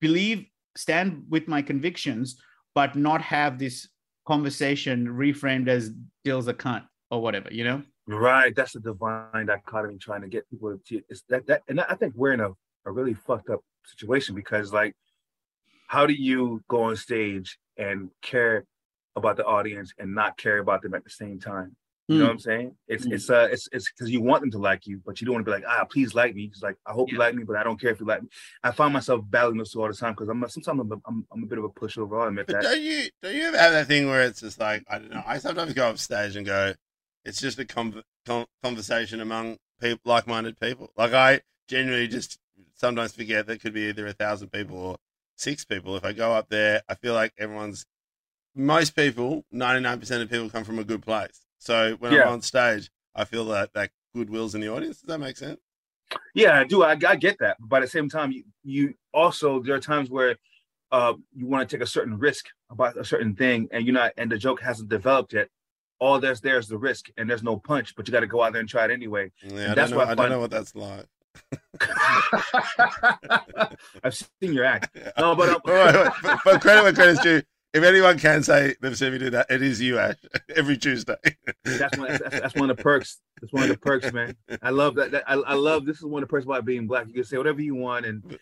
believe, 0.00 0.46
stand 0.76 1.24
with 1.28 1.46
my 1.46 1.62
convictions, 1.62 2.36
but 2.74 2.96
not 2.96 3.22
have 3.22 3.58
this 3.58 3.88
conversation 4.26 5.06
reframed 5.06 5.68
as 5.68 5.92
Dill's 6.24 6.48
a 6.48 6.54
cunt 6.54 6.84
or 7.10 7.22
whatever, 7.22 7.48
you 7.52 7.64
know? 7.64 7.82
Right, 8.06 8.54
that's 8.54 8.72
the 8.72 8.80
divine 8.80 9.46
dichotomy 9.46 9.96
trying 9.98 10.22
to 10.22 10.28
get 10.28 10.48
people 10.50 10.76
to 10.88 11.00
it's 11.08 11.22
that 11.30 11.46
that 11.46 11.62
and 11.68 11.80
I 11.80 11.94
think 11.94 12.12
we're 12.14 12.34
in 12.34 12.40
a, 12.40 12.50
a 12.84 12.92
really 12.92 13.14
fucked 13.14 13.48
up 13.48 13.60
situation 13.86 14.34
because 14.34 14.74
like 14.74 14.94
how 15.86 16.04
do 16.06 16.12
you 16.12 16.62
go 16.68 16.82
on 16.82 16.96
stage 16.96 17.58
and 17.78 18.10
care 18.20 18.66
about 19.16 19.36
the 19.36 19.44
audience 19.44 19.92
and 19.98 20.14
not 20.14 20.36
care 20.36 20.58
about 20.58 20.82
them 20.82 20.94
at 20.94 21.04
the 21.04 21.10
same 21.10 21.38
time? 21.40 21.76
You 22.08 22.18
know 22.18 22.24
Mm. 22.24 22.26
what 22.26 22.32
I'm 22.32 22.38
saying? 22.40 22.76
It's 22.86 23.06
Mm. 23.06 23.12
it's 23.14 23.30
uh 23.30 23.48
it's 23.50 23.66
it's 23.72 23.90
because 23.90 24.10
you 24.10 24.20
want 24.20 24.42
them 24.42 24.50
to 24.50 24.58
like 24.58 24.86
you, 24.86 25.00
but 25.06 25.20
you 25.20 25.24
don't 25.24 25.36
want 25.36 25.46
to 25.46 25.50
be 25.50 25.54
like, 25.56 25.64
ah, 25.66 25.84
please 25.86 26.14
like 26.14 26.34
me. 26.34 26.50
It's 26.52 26.62
like 26.62 26.76
I 26.86 26.92
hope 26.92 27.10
you 27.10 27.16
like 27.16 27.34
me, 27.34 27.44
but 27.44 27.56
I 27.56 27.62
don't 27.64 27.80
care 27.80 27.90
if 27.92 27.98
you 28.00 28.04
like 28.04 28.22
me. 28.22 28.28
I 28.62 28.72
find 28.72 28.92
myself 28.92 29.22
battling 29.30 29.56
those 29.56 29.72
two 29.72 29.80
all 29.80 29.88
the 29.88 29.94
time 29.94 30.12
because 30.12 30.28
I'm 30.28 30.42
a- 30.44 30.48
sometimes 30.50 30.80
I'm 30.80 30.92
a, 30.92 30.96
I'm, 31.06 31.26
I'm 31.32 31.42
a 31.44 31.46
bit 31.46 31.56
of 31.56 31.64
a 31.64 31.70
pushover. 31.70 32.20
I'll 32.20 32.28
admit 32.28 32.46
But 32.46 32.56
that. 32.56 32.62
don't 32.64 32.82
you 32.82 33.08
don't 33.22 33.34
you 33.34 33.44
ever 33.44 33.56
have 33.56 33.72
that 33.72 33.86
thing 33.86 34.06
where 34.06 34.22
it's 34.22 34.40
just 34.40 34.60
like 34.60 34.84
I 34.90 34.98
don't 34.98 35.10
know? 35.10 35.22
I 35.26 35.38
sometimes 35.38 35.72
go 35.72 35.88
off 35.88 35.98
stage 35.98 36.36
and 36.36 36.44
go, 36.44 36.74
it's 37.24 37.40
just 37.40 37.58
a 37.58 37.64
con- 37.64 38.02
con- 38.26 38.44
conversation 38.62 39.22
among 39.22 39.56
people, 39.80 40.00
like-minded 40.04 40.60
people. 40.60 40.90
Like 40.98 41.14
I 41.14 41.40
genuinely 41.68 42.08
just 42.08 42.38
sometimes 42.74 43.14
forget 43.14 43.46
that 43.46 43.62
could 43.62 43.72
be 43.72 43.88
either 43.88 44.06
a 44.06 44.12
thousand 44.12 44.48
people 44.52 44.76
or 44.76 44.96
six 45.36 45.64
people. 45.64 45.96
If 45.96 46.04
I 46.04 46.12
go 46.12 46.32
up 46.34 46.50
there, 46.50 46.82
I 46.86 46.96
feel 46.96 47.14
like 47.14 47.32
everyone's 47.38 47.86
most 48.54 48.94
people, 48.96 49.44
ninety 49.50 49.80
nine 49.82 49.98
percent 50.00 50.22
of 50.22 50.30
people 50.30 50.48
come 50.50 50.64
from 50.64 50.78
a 50.78 50.84
good 50.84 51.02
place. 51.02 51.44
So 51.58 51.96
when 51.98 52.12
Yeah. 52.12 52.22
I'm 52.22 52.34
on 52.34 52.42
stage, 52.42 52.90
I 53.14 53.24
feel 53.24 53.44
that 53.46 53.72
that 53.74 53.90
goodwill's 54.14 54.54
in 54.54 54.60
the 54.60 54.68
audience. 54.68 55.00
Does 55.00 55.08
that 55.08 55.18
make 55.18 55.36
sense? 55.36 55.60
Yeah, 56.34 56.60
I 56.60 56.64
do. 56.64 56.82
I, 56.84 56.92
I 57.08 57.16
get 57.16 57.38
that. 57.40 57.56
But 57.60 57.76
at 57.76 57.86
the 57.86 57.90
same 57.90 58.08
time, 58.08 58.30
you, 58.32 58.44
you 58.62 58.94
also 59.12 59.60
there 59.62 59.74
are 59.74 59.80
times 59.80 60.10
where 60.10 60.36
uh, 60.92 61.14
you 61.34 61.46
want 61.46 61.68
to 61.68 61.76
take 61.76 61.82
a 61.82 61.86
certain 61.88 62.18
risk 62.18 62.46
about 62.70 62.96
a 62.96 63.04
certain 63.04 63.34
thing, 63.34 63.68
and 63.72 63.84
you're 63.86 63.94
not, 63.94 64.12
and 64.16 64.30
the 64.30 64.38
joke 64.38 64.60
hasn't 64.60 64.88
developed 64.88 65.32
yet. 65.32 65.48
All 65.98 66.20
there's 66.20 66.40
there 66.40 66.58
is 66.58 66.68
the 66.68 66.76
risk, 66.78 67.06
and 67.16 67.28
there's 67.28 67.42
no 67.42 67.56
punch, 67.56 67.94
but 67.96 68.06
you 68.06 68.12
got 68.12 68.20
to 68.20 68.26
go 68.26 68.42
out 68.42 68.52
there 68.52 68.60
and 68.60 68.68
try 68.68 68.84
it 68.84 68.90
anyway. 68.90 69.32
Yeah, 69.42 69.72
I 69.72 69.74
That's 69.74 69.90
don't 69.90 69.90
know. 69.90 69.96
what 69.96 70.08
I 70.08 70.12
I 70.12 70.14
don't 70.14 70.30
know 70.30 70.40
what 70.40 70.50
that's 70.50 70.74
like. 70.74 71.06
I've 74.04 74.14
seen 74.14 74.52
your 74.52 74.64
act. 74.64 74.96
No, 75.18 75.34
but 75.34 75.48
um, 75.48 75.60
but, 75.64 76.40
but 76.44 76.60
credit 76.60 76.82
where 76.82 76.92
credit's 76.92 77.20
due. 77.22 77.42
If 77.74 77.82
anyone 77.82 78.20
can 78.20 78.44
say 78.44 78.76
they've 78.80 78.96
seen 78.96 79.12
me 79.12 79.18
do 79.18 79.30
that, 79.30 79.50
it 79.50 79.60
is 79.60 79.80
you, 79.80 79.98
Ash. 79.98 80.14
Every 80.56 80.78
Tuesday. 80.78 81.16
that's 81.64 81.98
one. 81.98 82.06
That's, 82.08 82.40
that's 82.40 82.54
one 82.54 82.70
of 82.70 82.76
the 82.76 82.82
perks. 82.82 83.20
That's 83.40 83.52
one 83.52 83.64
of 83.64 83.68
the 83.68 83.76
perks, 83.76 84.12
man. 84.12 84.36
I 84.62 84.70
love 84.70 84.94
that. 84.94 85.10
that 85.10 85.24
I, 85.26 85.34
I 85.34 85.54
love 85.54 85.84
this 85.84 85.96
is 85.96 86.04
one 86.04 86.22
of 86.22 86.28
the 86.28 86.30
perks 86.30 86.44
about 86.46 86.64
being 86.64 86.86
black. 86.86 87.08
You 87.08 87.14
can 87.14 87.24
say 87.24 87.36
whatever 87.36 87.60
you 87.60 87.74
want, 87.74 88.06
and 88.06 88.38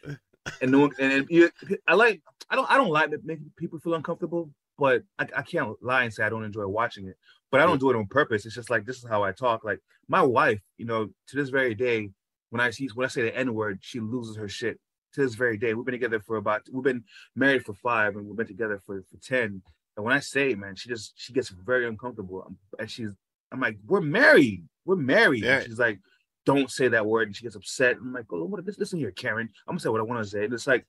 and 0.61 0.71
no 0.71 0.81
one, 0.81 0.91
and 0.99 1.27
you, 1.31 1.51
I 1.89 1.95
like. 1.95 2.21
I 2.51 2.57
don't. 2.57 2.71
I 2.71 2.77
don't 2.77 2.91
like 2.91 3.11
making 3.25 3.51
people 3.57 3.79
feel 3.79 3.95
uncomfortable, 3.95 4.51
but 4.79 5.03
I, 5.19 5.27
I 5.35 5.43
can't 5.43 5.83
lie 5.83 6.05
and 6.05 6.13
say 6.13 6.25
I 6.25 6.29
don't 6.29 6.45
enjoy 6.45 6.67
watching 6.67 7.09
it. 7.09 7.17
But 7.51 7.63
I 7.63 7.67
don't 7.67 7.81
do 7.81 7.89
it 7.89 7.97
on 7.97 8.07
purpose. 8.09 8.45
It's 8.45 8.55
just 8.55 8.69
like 8.69 8.85
this 8.85 8.99
is 8.99 9.07
how 9.09 9.23
I 9.23 9.33
talk. 9.33 9.65
Like 9.65 9.79
my 10.09 10.21
wife, 10.21 10.61
you 10.77 10.85
know, 10.85 11.09
to 11.29 11.37
this 11.37 11.49
very 11.49 11.75
day, 11.75 12.11
when 12.51 12.61
I 12.61 12.69
see 12.69 12.91
when 12.95 13.07
I 13.07 13.09
say 13.09 13.23
the 13.23 13.35
N 13.35 13.55
word, 13.55 13.79
she 13.81 13.99
loses 13.99 14.37
her 14.37 14.49
shit. 14.49 14.79
To 15.15 15.21
this 15.21 15.35
very 15.35 15.57
day, 15.59 15.75
we've 15.75 15.85
been 15.85 15.93
together 15.93 16.21
for 16.21 16.37
about. 16.37 16.63
We've 16.71 16.83
been 16.83 17.05
married 17.37 17.65
for 17.65 17.75
five, 17.75 18.17
and 18.17 18.27
we've 18.27 18.37
been 18.37 18.47
together 18.47 18.81
for 18.85 19.03
for 19.03 19.17
ten. 19.23 19.63
And 19.97 20.05
when 20.05 20.15
I 20.15 20.21
say, 20.21 20.53
it, 20.53 20.59
man, 20.59 20.75
she 20.75 20.89
just 20.89 21.13
she 21.17 21.33
gets 21.33 21.51
very 21.51 21.87
uncomfortable, 21.87 22.51
and 22.79 22.91
she's. 22.91 23.11
I'm 23.51 23.61
like, 23.61 23.77
we're 23.87 24.01
married. 24.01 24.65
We're 24.87 24.97
married. 24.97 25.45
Yeah. 25.45 25.59
And 25.59 25.67
she's 25.67 25.79
like, 25.79 25.99
don't 26.47 26.71
say 26.71 26.89
that 26.89 27.05
word, 27.05 27.29
and 27.29 27.37
she 27.37 27.43
gets 27.43 27.57
upset. 27.57 27.97
I'm 27.97 28.13
like, 28.13 28.25
oh, 28.33 28.45
what? 28.45 28.65
Listen 28.79 28.99
here, 28.99 29.11
Karen. 29.11 29.49
I'm 29.67 29.73
gonna 29.73 29.81
say 29.81 29.91
what 29.91 30.01
I 30.01 30.05
want 30.05 30.25
to 30.25 30.29
say. 30.29 30.45
And 30.45 30.55
it's 30.55 30.67
like, 30.67 30.87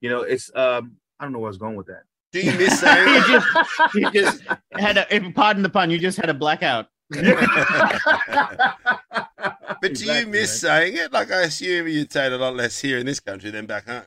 you 0.00 0.08
know, 0.08 0.22
it's 0.22 0.50
um, 0.54 0.96
I 1.20 1.24
don't 1.24 1.32
know 1.32 1.38
where 1.38 1.48
I 1.48 1.50
was 1.50 1.58
going 1.58 1.76
with 1.76 1.88
that. 1.88 2.04
Do 2.32 2.40
you 2.40 2.52
miss 2.52 2.80
saying 2.84 3.14
you 3.14 3.26
just 3.28 3.46
you 3.94 4.10
just 4.10 4.42
had 4.72 4.98
a 4.98 5.14
if- 5.14 5.34
pardon 5.34 5.62
the 5.62 5.68
pun, 5.68 5.90
you 5.90 5.98
just 5.98 6.18
had 6.18 6.30
a 6.30 6.34
blackout. 6.34 6.86
But 9.80 9.94
do 9.94 10.04
you 10.04 10.26
miss 10.26 10.62
man. 10.62 10.70
saying 10.70 10.96
it? 10.96 11.12
Like 11.12 11.30
I 11.30 11.42
assume 11.42 11.88
you'd 11.88 12.12
say 12.12 12.26
it 12.26 12.32
a 12.32 12.36
lot 12.36 12.54
less 12.54 12.78
here 12.80 12.98
in 12.98 13.06
this 13.06 13.20
country 13.20 13.50
than 13.50 13.66
back 13.66 13.86
home. 13.86 14.02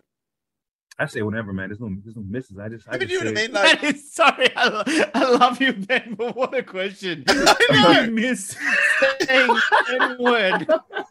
I 1.00 1.06
say 1.08 1.22
whatever, 1.24 1.52
man. 1.52 1.70
There's 1.70 1.80
no, 1.80 1.90
there's 2.04 2.16
no 2.16 2.22
misses. 2.22 2.60
I 2.60 2.70
just, 2.70 2.88
I 2.88 2.92
but 2.92 3.08
just 3.08 3.12
you 3.12 3.20
know 3.24 3.32
what 3.32 3.38
I 3.38 3.42
say- 3.42 3.48
mean? 3.48 3.56
Like, 3.56 3.82
That 3.82 3.96
is 3.96 4.14
sorry. 4.14 4.56
I, 4.56 4.68
lo- 4.70 4.84
I 5.16 5.30
love 5.32 5.62
you, 5.62 5.74
Ben, 5.74 6.14
but 6.16 6.36
what 6.36 6.54
a 6.56 6.62
question. 6.62 7.24
I 7.30 7.56
Do 7.70 7.74
know. 7.82 8.02
you 8.02 8.12
miss 8.12 8.56
saying 9.22 9.58
N 9.90 10.18
word? 10.20 10.68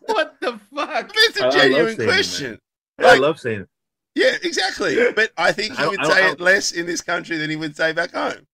What 0.06 0.36
the 0.40 0.60
fuck? 0.74 1.10
it's 1.14 1.40
I- 1.40 1.44
I 1.44 1.46
a 1.46 1.50
love 1.50 1.54
genuine 1.60 1.96
saying 1.96 2.00
it, 2.08 2.12
question. 2.12 2.58
I 3.00 3.16
love 3.18 3.40
saying 3.40 3.60
it. 3.62 3.68
Yeah, 4.14 4.36
exactly. 4.42 4.96
But 5.16 5.32
I 5.36 5.50
think 5.52 5.78
I 5.78 5.82
he 5.84 5.88
would 5.88 6.00
I 6.00 6.08
say 6.08 6.24
I 6.26 6.30
it 6.32 6.40
less 6.40 6.72
in 6.72 6.86
this 6.86 7.00
country 7.00 7.36
than 7.38 7.48
he 7.50 7.56
would 7.56 7.74
say 7.74 7.92
back 7.92 8.12
home. 8.12 8.46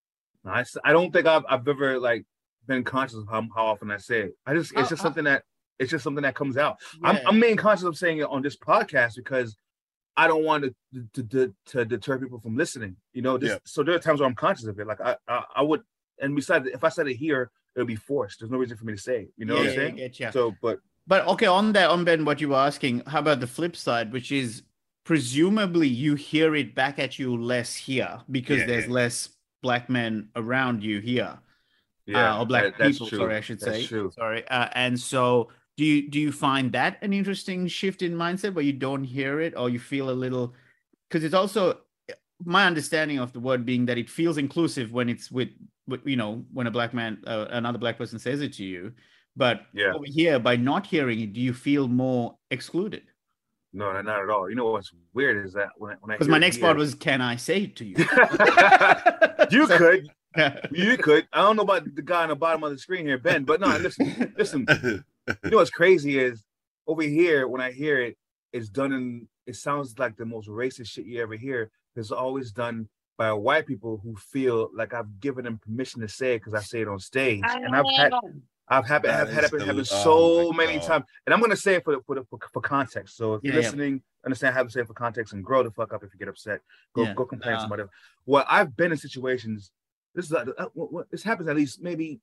I, 0.44 0.64
I 0.84 0.92
don't 0.92 1.12
think 1.12 1.26
I've, 1.26 1.44
I've 1.50 1.66
ever 1.66 1.98
like 1.98 2.24
been 2.68 2.84
conscious 2.84 3.16
of 3.18 3.26
how, 3.28 3.42
how 3.54 3.66
often 3.66 3.90
I 3.90 3.96
say 3.98 4.20
it. 4.22 4.32
I 4.46 4.54
just 4.54 4.70
it's 4.72 4.78
Oh, 4.86 4.88
just 4.88 5.02
I- 5.02 5.02
something 5.02 5.24
that 5.24 5.42
it's 5.78 5.90
just 5.90 6.02
something 6.04 6.22
that 6.22 6.34
comes 6.34 6.56
out. 6.56 6.78
I'm, 7.02 7.16
Yeah. 7.16 7.22
I'm 7.26 7.40
being 7.40 7.56
conscious 7.56 7.84
of 7.84 7.96
saying 7.96 8.18
it 8.18 8.24
on 8.28 8.42
this 8.42 8.56
podcast 8.56 9.16
because 9.16 9.56
I 10.16 10.26
don't 10.26 10.44
want 10.44 10.64
to 10.64 10.74
to, 11.14 11.22
to, 11.24 11.54
to 11.66 11.84
deter 11.84 12.18
people 12.18 12.40
from 12.40 12.56
listening. 12.56 12.96
You 13.12 13.22
know, 13.22 13.36
this, 13.38 13.50
Yeah. 13.50 13.58
so 13.64 13.82
there 13.82 13.94
are 13.94 13.98
times 13.98 14.20
where 14.20 14.28
I'm 14.28 14.34
conscious 14.34 14.66
of 14.66 14.78
it. 14.80 14.86
Like 14.86 15.00
I, 15.00 15.16
I 15.28 15.44
I 15.56 15.62
would, 15.62 15.82
and 16.20 16.34
besides, 16.34 16.66
if 16.72 16.82
I 16.84 16.88
said 16.88 17.06
it 17.08 17.16
here, 17.16 17.50
it 17.74 17.80
would 17.80 17.86
be 17.88 17.96
forced. 17.96 18.40
There's 18.40 18.50
no 18.50 18.56
reason 18.58 18.76
for 18.78 18.84
me 18.86 18.94
to 18.94 18.98
say 19.00 19.22
it. 19.22 19.32
You 19.36 19.44
know 19.44 19.56
what 19.56 19.66
I'm 19.68 19.74
saying? 19.74 19.96
Get 19.96 20.18
ya. 20.18 20.30
So, 20.30 20.54
but 20.62 20.78
But 21.06 21.26
okay, 21.28 21.46
on 21.46 21.72
that, 21.74 21.90
on 21.90 22.04
Ben, 22.04 22.24
what 22.24 22.40
you 22.40 22.48
were 22.48 22.56
asking, 22.56 23.02
how 23.06 23.18
about 23.18 23.40
the 23.40 23.46
flip 23.46 23.76
side, 23.76 24.12
which 24.12 24.32
is 24.32 24.62
presumably 25.04 25.86
you 25.88 26.14
hear 26.14 26.54
it 26.56 26.74
back 26.74 26.98
at 26.98 27.18
you 27.18 27.36
less 27.36 27.76
here 27.76 28.20
because 28.30 28.60
Yeah, 28.60 28.66
there's 28.66 28.86
yeah. 28.86 28.92
less 28.92 29.28
black 29.62 29.88
men 29.88 30.30
around 30.34 30.82
you 30.82 31.00
here, 31.00 31.38
yeah, 32.06 32.34
uh, 32.34 32.40
or 32.40 32.46
black 32.46 32.76
that- 32.78 32.90
people. 32.90 33.06
true. 33.06 33.18
Sorry, 33.18 33.36
I 33.36 33.40
should 33.40 33.60
That's 33.60 33.76
say. 33.82 33.86
true. 33.86 34.10
Sorry, 34.14 34.46
uh, 34.48 34.68
and 34.72 34.98
so 34.98 35.50
do 35.76 35.84
you 35.84 36.08
do 36.10 36.18
you 36.18 36.32
find 36.32 36.72
that 36.72 36.98
an 37.02 37.12
interesting 37.12 37.66
shift 37.68 38.02
in 38.02 38.14
mindset 38.14 38.54
where 38.54 38.64
you 38.64 38.72
don't 38.72 39.04
hear 39.04 39.40
it 39.40 39.54
or 39.56 39.68
you 39.70 39.78
feel 39.78 40.10
a 40.10 40.12
little 40.24 40.54
because 41.08 41.22
it's 41.24 41.34
also 41.34 41.78
my 42.44 42.66
understanding 42.66 43.18
of 43.18 43.32
the 43.32 43.40
word 43.40 43.64
being 43.64 43.86
that 43.86 43.98
it 43.98 44.08
feels 44.10 44.38
inclusive 44.38 44.92
when 44.92 45.08
it's 45.08 45.30
with, 45.30 45.48
with 45.86 46.00
you 46.06 46.16
know 46.16 46.44
when 46.52 46.66
a 46.66 46.70
black 46.70 46.92
man 46.94 47.18
uh, 47.26 47.46
another 47.50 47.78
black 47.78 47.96
person 47.98 48.18
says 48.18 48.40
it 48.40 48.52
to 48.54 48.64
you 48.64 48.92
but 49.36 49.66
Yeah. 49.74 49.92
over 49.94 50.04
here 50.06 50.38
by 50.38 50.56
not 50.56 50.86
hearing 50.86 51.20
it 51.20 51.32
do 51.32 51.40
you 51.40 51.52
feel 51.52 51.88
more 51.88 52.36
excluded 52.50 53.02
No, 53.72 53.92
not 53.92 54.04
not 54.06 54.22
at 54.22 54.30
all. 54.30 54.48
You 54.48 54.56
know 54.56 54.70
what's 54.72 54.92
weird 55.12 55.44
is 55.46 55.52
that 55.54 55.68
when 55.76 55.96
when 56.00 56.12
I 56.12 56.14
because 56.14 56.28
my 56.28 56.38
next 56.38 56.58
part 56.60 56.76
was 56.78 56.94
can 56.94 57.20
i 57.20 57.36
say 57.36 57.64
it 57.64 57.76
to 57.76 57.84
you 57.84 57.96
you 59.50 59.66
So- 59.68 59.76
could, 59.78 60.08
you 60.72 60.96
could. 60.98 61.26
I 61.32 61.40
don't 61.42 61.56
know 61.56 61.62
about 61.62 61.94
the 61.94 62.02
guy 62.02 62.22
on 62.22 62.28
the 62.28 62.36
bottom 62.36 62.62
of 62.64 62.70
the 62.70 62.78
screen 62.78 63.06
here, 63.06 63.16
Ben, 63.18 63.44
but 63.44 63.58
no, 63.60 63.68
listen, 63.78 64.34
listen. 64.36 64.66
You 65.26 65.50
know 65.50 65.56
what's 65.58 65.70
crazy 65.70 66.18
is 66.18 66.44
over 66.86 67.02
here, 67.02 67.48
when 67.48 67.60
I 67.60 67.72
hear 67.72 68.00
it, 68.00 68.16
it's 68.52 68.68
done 68.68 68.92
in. 68.92 69.28
It 69.46 69.56
sounds 69.56 69.98
like 69.98 70.16
the 70.16 70.24
most 70.24 70.48
racist 70.48 70.88
shit 70.88 71.06
you 71.06 71.22
ever 71.22 71.36
hear. 71.36 71.70
It's 71.94 72.10
always 72.10 72.50
done 72.52 72.88
by 73.16 73.32
white 73.32 73.66
people 73.66 74.00
who 74.02 74.16
feel 74.16 74.70
like 74.74 74.92
I've 74.92 75.20
given 75.20 75.44
them 75.44 75.58
permission 75.58 76.00
to 76.00 76.08
say 76.08 76.34
it 76.34 76.38
because 76.40 76.54
I 76.54 76.60
say 76.60 76.80
it 76.80 76.88
on 76.88 76.98
stage, 76.98 77.44
and 77.44 77.74
I've 77.74 77.86
had. 77.96 78.12
I've 78.68 78.84
had 78.84 79.06
I've 79.06 79.30
had 79.30 79.44
it 79.44 79.60
happen 79.60 79.84
so 79.84 80.48
oh 80.48 80.52
many 80.52 80.80
times, 80.80 81.04
and 81.24 81.32
I'm 81.32 81.40
gonna 81.40 81.54
say 81.54 81.76
it 81.76 81.84
for 81.84 81.94
the, 81.94 82.00
for, 82.04 82.16
the, 82.16 82.24
for 82.24 82.38
for 82.52 82.60
context. 82.60 83.16
So 83.16 83.34
if 83.34 83.44
you're 83.44 83.54
Yeah, 83.54 83.60
yeah. 83.60 83.66
listening, 83.66 84.02
understand 84.24 84.54
how 84.54 84.64
to 84.64 84.70
say 84.70 84.80
it 84.80 84.88
for 84.88 84.92
context 84.94 85.32
and 85.34 85.44
grow 85.44 85.62
the 85.62 85.70
fuck 85.70 85.92
up 85.92 86.02
if 86.02 86.12
you 86.12 86.18
get 86.18 86.26
upset. 86.26 86.62
Go 86.92 87.04
Yeah, 87.04 87.14
go 87.14 87.26
complain 87.26 87.52
to 87.52 87.58
uh, 87.58 87.60
somebody. 87.60 87.84
Well, 88.24 88.44
I've 88.48 88.76
been 88.76 88.90
in 88.90 88.98
situations. 88.98 89.70
This 90.16 90.26
is 90.26 90.32
uh, 90.32 90.46
this 91.12 91.22
happens 91.22 91.48
at 91.48 91.54
least 91.54 91.80
maybe 91.80 92.18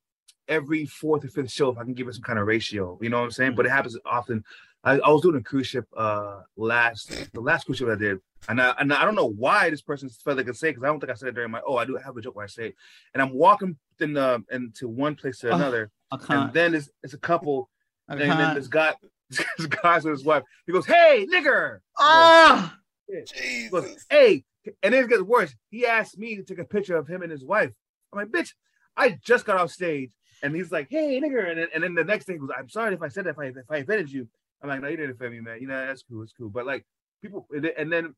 every 0.48 0.86
fourth 0.86 1.24
or 1.24 1.28
fifth 1.28 1.50
show 1.50 1.70
if 1.70 1.78
I 1.78 1.84
can 1.84 1.94
give 1.94 2.08
it 2.08 2.14
some 2.14 2.22
kind 2.22 2.38
of 2.38 2.46
ratio. 2.46 2.98
You 3.00 3.08
know 3.10 3.18
what 3.18 3.24
I'm 3.24 3.30
saying? 3.30 3.54
But 3.54 3.66
it 3.66 3.70
happens 3.70 3.98
often. 4.04 4.44
I, 4.82 4.98
I 4.98 5.08
was 5.10 5.22
doing 5.22 5.36
a 5.36 5.42
cruise 5.42 5.66
ship 5.66 5.86
uh 5.96 6.40
last 6.56 7.32
the 7.32 7.40
last 7.40 7.64
cruise 7.64 7.78
ship 7.78 7.88
I 7.88 7.94
did, 7.94 8.18
and 8.48 8.60
I 8.60 8.74
and 8.78 8.92
I 8.92 9.04
don't 9.04 9.14
know 9.14 9.30
why 9.30 9.70
this 9.70 9.80
person 9.80 10.10
felt 10.10 10.36
like 10.36 10.44
I 10.44 10.48
could 10.48 10.56
say 10.56 10.70
because 10.70 10.82
I 10.84 10.88
don't 10.88 11.00
think 11.00 11.10
I 11.10 11.14
said 11.14 11.30
it 11.30 11.34
during 11.34 11.50
my 11.50 11.62
oh 11.66 11.76
I 11.76 11.86
do 11.86 11.96
have 11.96 12.16
a 12.16 12.20
joke 12.20 12.36
where 12.36 12.44
I 12.44 12.48
say 12.48 12.66
it, 12.68 12.74
and 13.14 13.22
I'm 13.22 13.32
walking 13.32 13.76
in 14.00 14.12
the 14.12 14.42
into 14.50 14.88
one 14.88 15.14
place 15.14 15.38
to 15.38 15.50
Oh, 15.50 15.54
another, 15.54 15.90
I 16.10 16.18
and 16.28 16.52
then 16.52 16.72
there's 16.72 16.90
it's 17.02 17.14
a 17.14 17.18
couple, 17.18 17.70
and 18.08 18.20
then 18.20 18.28
can't. 18.36 18.54
this 18.54 18.68
guy 18.68 18.94
this 19.30 19.66
guy's 19.66 20.04
with 20.04 20.12
his 20.12 20.24
wife. 20.24 20.42
He 20.66 20.72
goes, 20.72 20.84
"Hey, 20.84 21.26
nigger." 21.32 21.78
Ah! 21.98 22.76
He 23.06 23.14
goes, 23.14 23.30
Jesus. 23.30 24.06
hey, 24.10 24.44
and 24.82 24.92
then 24.92 25.04
it 25.04 25.08
gets 25.08 25.22
worse. 25.22 25.54
He 25.70 25.86
asked 25.86 26.18
me 26.18 26.36
to 26.36 26.42
take 26.42 26.58
a 26.58 26.64
picture 26.64 26.96
of 26.96 27.08
him 27.08 27.22
and 27.22 27.32
his 27.32 27.44
wife. 27.44 27.70
I'm 28.12 28.18
like, 28.18 28.28
bitch, 28.28 28.50
I 28.96 29.18
just 29.22 29.44
got 29.44 29.56
off 29.56 29.70
stage. 29.70 30.12
And 30.42 30.54
he's 30.54 30.70
like, 30.70 30.88
hey, 30.90 31.20
nigger. 31.20 31.48
And 31.48 31.58
then, 31.58 31.68
and 31.74 31.82
then 31.82 31.94
the 31.94 32.04
next 32.04 32.26
thing 32.26 32.40
was, 32.40 32.50
I'm 32.56 32.68
sorry 32.68 32.94
if 32.94 33.02
I 33.02 33.08
said 33.08 33.24
that, 33.24 33.30
if 33.30 33.38
I, 33.38 33.44
if 33.46 33.70
I 33.70 33.76
offended 33.78 34.12
you. 34.12 34.28
I'm 34.62 34.68
like, 34.68 34.80
no, 34.80 34.88
you 34.88 34.96
didn't 34.96 35.12
offend 35.12 35.32
me, 35.32 35.40
man. 35.40 35.60
You 35.60 35.68
know, 35.68 35.86
that's 35.86 36.02
cool. 36.02 36.22
It's 36.22 36.32
cool. 36.32 36.48
But 36.48 36.66
like, 36.66 36.84
people, 37.22 37.46
and 37.52 37.92
then. 37.92 38.14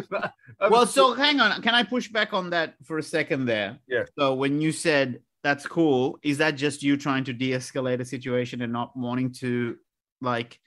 well, 0.70 0.86
so 0.86 1.14
hang 1.14 1.40
on. 1.40 1.60
Can 1.60 1.74
I 1.74 1.82
push 1.82 2.08
back 2.08 2.32
on 2.32 2.50
that 2.50 2.74
for 2.84 2.98
a 2.98 3.02
second 3.02 3.44
there? 3.46 3.78
Yeah. 3.86 4.04
So 4.18 4.34
when 4.34 4.60
you 4.60 4.72
said 4.72 5.20
that's 5.42 5.66
cool, 5.66 6.18
is 6.22 6.38
that 6.38 6.52
just 6.52 6.82
you 6.82 6.96
trying 6.96 7.24
to 7.24 7.32
de-escalate 7.32 8.00
a 8.00 8.04
situation 8.04 8.62
and 8.62 8.72
not 8.72 8.96
wanting 8.96 9.32
to, 9.34 9.76
like, 10.20 10.58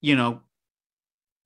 you 0.00 0.16
know, 0.16 0.42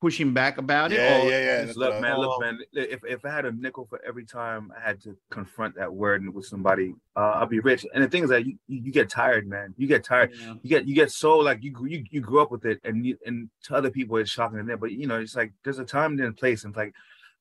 push 0.03 0.19
him 0.21 0.35
back 0.35 0.59
about 0.59 0.91
it? 0.91 0.97
Yeah, 0.99 1.23
or- 1.23 1.31
yeah, 1.31 1.45
yeah. 1.45 1.65
Just 1.65 1.79
look, 1.79 2.01
man, 2.01 2.19
look, 2.19 2.41
man. 2.41 2.59
If, 2.73 3.01
if 3.05 3.25
I 3.25 3.31
had 3.31 3.45
a 3.47 3.53
nickel 3.53 3.87
for 3.89 4.01
every 4.05 4.25
time 4.25 4.73
I 4.77 4.81
had 4.89 5.01
to 5.05 5.17
confront 5.31 5.77
that 5.77 5.91
word 5.95 6.29
with 6.35 6.45
somebody, 6.45 6.89
uh, 7.15 7.35
I'd 7.37 7.49
be 7.49 7.61
rich. 7.61 7.87
And 7.95 8.03
the 8.03 8.09
thing 8.09 8.25
is 8.25 8.31
that 8.31 8.45
you, 8.45 8.55
you, 8.67 8.81
you 8.87 8.93
get 8.93 9.09
tired, 9.09 9.47
man. 9.47 9.75
You 9.77 9.87
get 9.87 10.03
tired. 10.03 10.33
Yeah. 10.35 10.55
you 10.63 10.69
get 10.69 10.89
you 10.89 10.95
get 10.97 11.13
so 11.13 11.39
like 11.39 11.63
you 11.63 11.73
you 11.87 12.05
you 12.11 12.21
grew 12.21 12.41
up 12.43 12.51
with 12.51 12.65
it 12.65 12.81
and 12.83 13.07
you, 13.07 13.17
and 13.25 13.49
to 13.67 13.77
other 13.77 13.91
people 13.91 14.17
it's 14.17 14.29
shocking 14.31 14.59
to 14.59 14.65
them 14.65 14.79
but 14.81 14.91
you 14.91 15.07
know 15.07 15.21
it's 15.21 15.37
like 15.37 15.53
there's 15.63 15.79
a 15.79 15.85
time 15.85 16.11
and 16.19 16.29
a 16.29 16.33
place 16.33 16.65
and 16.65 16.73
it's 16.73 16.77
like 16.77 16.93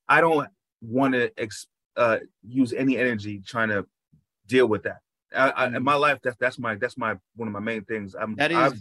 i 0.08 0.22
don't 0.22 0.48
want 0.82 1.14
to 1.16 1.32
ex- 1.46 1.68
uh 1.98 2.18
use 2.48 2.74
any 2.74 2.96
energy 2.98 3.42
trying 3.54 3.70
to 3.70 3.86
deal 4.48 4.68
with 4.68 4.84
that 4.84 5.00
I, 5.36 5.50
I, 5.50 5.66
in 5.78 5.84
my 5.84 5.96
life 5.96 6.20
that's 6.24 6.38
that's 6.44 6.60
my 6.60 6.76
that's 6.76 6.98
my 6.98 7.16
one 7.36 7.48
of 7.48 7.54
my 7.54 7.60
main 7.72 7.84
things 7.86 8.16
i'm 8.22 8.36
That 8.36 8.52
is- 8.52 8.58
I've, 8.58 8.80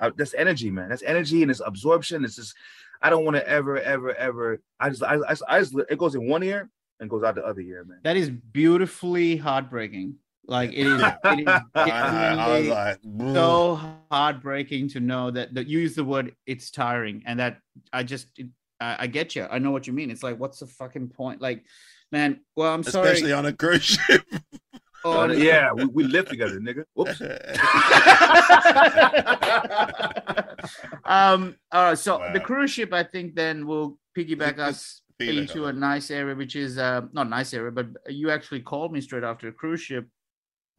I, 0.00 0.10
that's 0.16 0.34
energy 0.34 0.70
man 0.70 0.88
that's 0.90 1.02
energy 1.02 1.42
and 1.42 1.50
it's 1.50 1.62
absorption 1.64 2.24
it's 2.24 2.36
just 2.36 2.54
i 3.02 3.10
don't 3.10 3.24
want 3.24 3.36
to 3.36 3.48
ever 3.48 3.80
ever 3.80 4.14
ever 4.14 4.60
i 4.80 4.88
just 4.88 5.02
I, 5.02 5.16
I, 5.16 5.36
I 5.48 5.58
just 5.60 5.74
it 5.90 5.98
goes 5.98 6.14
in 6.14 6.28
one 6.28 6.42
ear 6.42 6.70
and 7.00 7.08
goes 7.08 7.22
out 7.22 7.34
the 7.34 7.44
other 7.44 7.60
ear 7.60 7.84
man 7.84 8.00
That 8.04 8.16
is 8.16 8.30
beautifully 8.30 9.36
heartbreaking. 9.36 10.16
Like 10.46 10.72
it 10.72 10.86
is, 10.86 11.02
it 11.24 11.40
is 11.40 11.46
I, 11.74 11.90
I 11.90 12.58
was 12.58 12.68
like, 12.68 12.98
so 13.34 13.80
heartbreaking 14.10 14.88
to 14.90 15.00
know 15.00 15.30
that 15.30 15.52
that 15.54 15.66
you 15.66 15.78
use 15.78 15.94
the 15.94 16.04
word 16.04 16.34
it's 16.46 16.70
tiring 16.70 17.22
and 17.26 17.38
that 17.38 17.58
I 17.92 18.02
just 18.02 18.28
it, 18.38 18.46
I, 18.80 18.96
I 19.00 19.06
get 19.08 19.36
you. 19.36 19.46
I 19.50 19.58
know 19.58 19.70
what 19.70 19.86
you 19.86 19.92
mean. 19.92 20.10
It's 20.10 20.22
like 20.22 20.38
what's 20.38 20.60
the 20.60 20.66
fucking 20.66 21.08
point? 21.08 21.42
Like, 21.42 21.64
man. 22.10 22.40
Well, 22.56 22.72
I'm 22.72 22.82
sorry. 22.82 23.10
especially 23.10 23.34
on 23.34 23.44
a 23.44 23.52
cruise 23.52 23.84
ship. 23.84 24.22
Oh, 25.04 25.26
no. 25.26 25.32
yeah 25.32 25.72
we, 25.72 25.84
we 25.86 26.04
live 26.04 26.28
together 26.28 26.58
nigga 26.58 26.84
whoops 26.94 27.20
um. 31.04 31.56
All 31.72 31.84
right. 31.84 31.98
So 31.98 32.22
the 32.32 32.40
cruise 32.40 32.70
ship, 32.70 32.92
I 32.92 33.04
think, 33.04 33.34
then 33.34 33.66
will 33.66 33.98
piggyback 34.16 34.58
us 34.58 35.02
into 35.20 35.66
a 35.66 35.72
nice 35.72 36.10
area, 36.10 36.34
which 36.34 36.56
is 36.56 36.78
uh 36.78 37.02
not 37.12 37.28
nice 37.28 37.54
area, 37.54 37.70
but 37.70 37.86
you 38.08 38.30
actually 38.30 38.60
called 38.60 38.92
me 38.92 39.00
straight 39.00 39.24
after 39.24 39.48
a 39.48 39.52
cruise 39.52 39.80
ship 39.80 40.06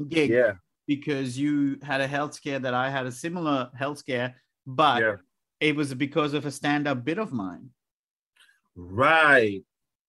gig 0.07 0.29
yeah 0.29 0.53
because 0.87 1.37
you 1.37 1.77
had 1.83 2.01
a 2.01 2.07
health 2.07 2.33
scare 2.33 2.59
that 2.59 2.73
I 2.73 2.89
had 2.89 3.05
a 3.05 3.11
similar 3.11 3.69
health 3.75 3.99
scare, 3.99 4.35
but 4.65 5.01
yeah 5.01 5.15
it 5.59 5.75
was 5.75 5.93
because 5.93 6.33
of 6.33 6.45
a 6.45 6.51
stand-up 6.51 7.03
bit 7.03 7.17
of 7.17 7.31
mine. 7.31 7.69
Right. 8.75 9.63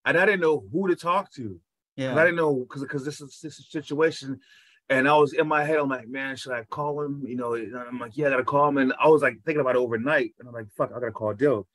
And 0.04 0.18
I 0.18 0.24
didn't 0.24 0.40
know 0.40 0.64
who 0.72 0.88
to 0.88 0.96
talk 0.96 1.32
to. 1.34 1.60
'Cause 2.08 2.14
Yeah. 2.16 2.20
I 2.20 2.24
didn't 2.24 2.36
know 2.36 2.54
because 2.68 2.82
because 2.82 3.04
this 3.04 3.20
is 3.20 3.38
this 3.42 3.58
is 3.58 3.66
a 3.66 3.70
situation. 3.70 4.40
And 4.88 5.08
I 5.08 5.16
was 5.16 5.32
in 5.34 5.46
my 5.46 5.62
head, 5.62 5.78
I'm 5.78 5.88
like, 5.88 6.08
man, 6.08 6.34
should 6.34 6.50
I 6.52 6.64
call 6.64 7.00
him? 7.00 7.22
You 7.24 7.36
know, 7.36 7.54
and 7.54 7.76
I'm 7.76 8.00
like, 8.00 8.16
yeah, 8.16 8.26
I 8.26 8.30
gotta 8.30 8.42
call 8.44 8.68
him. 8.68 8.78
And 8.78 8.92
I 8.98 9.06
was 9.06 9.22
like 9.22 9.36
thinking 9.44 9.60
about 9.60 9.76
it 9.76 9.78
overnight. 9.78 10.34
And 10.40 10.48
I'm 10.48 10.54
like, 10.54 10.66
fuck, 10.76 10.90
I 10.90 10.98
gotta 10.98 11.12
call 11.12 11.32
Dill. 11.32 11.68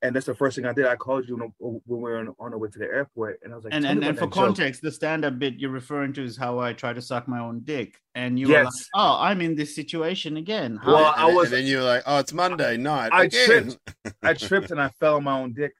And 0.00 0.16
that's 0.16 0.26
the 0.26 0.34
first 0.34 0.56
thing 0.56 0.64
I 0.64 0.72
did. 0.72 0.86
I 0.86 0.96
called 0.96 1.28
you 1.28 1.36
when 1.36 1.52
when 1.58 1.80
we 1.86 1.96
were 1.98 2.16
on, 2.18 2.34
on 2.40 2.52
our 2.52 2.58
way 2.58 2.68
to 2.70 2.78
the 2.78 2.86
airport. 2.86 3.38
And 3.42 3.52
I 3.52 3.56
was 3.56 3.64
like, 3.64 3.74
and 3.74 3.84
and, 3.86 4.02
and 4.02 4.16
for 4.18 4.24
that 4.26 4.34
joke. 4.34 4.46
context, 4.46 4.80
the 4.82 4.90
stand-up 4.90 5.38
bit 5.38 5.60
you're 5.60 5.70
referring 5.70 6.12
to 6.14 6.24
is 6.24 6.36
how 6.36 6.58
I 6.58 6.72
try 6.72 6.92
to 6.94 7.00
suck 7.02 7.28
my 7.28 7.38
own 7.40 7.60
dick, 7.62 8.00
and 8.16 8.36
you 8.38 8.48
were 8.48 8.54
like, 8.64 8.72
"Oh, 8.96 9.16
I'm 9.20 9.40
in 9.42 9.54
this 9.54 9.76
situation 9.76 10.38
again." 10.38 10.76
How- 10.82 10.94
Well, 10.94 11.14
I 11.16 11.26
was- 11.32 11.52
and 11.52 11.58
then 11.58 11.66
you 11.66 11.76
were 11.76 11.84
like, 11.84 12.02
"Oh, 12.06 12.18
it's 12.18 12.32
Monday 12.32 12.78
night." 12.78 13.10
I 13.12 13.24
again." 13.24 13.46
tripped. 13.46 13.78
I 14.24 14.34
tripped 14.34 14.70
and 14.72 14.80
I 14.80 14.88
fell 14.88 15.16
on 15.16 15.24
my 15.24 15.38
own 15.38 15.52
dick. 15.52 15.72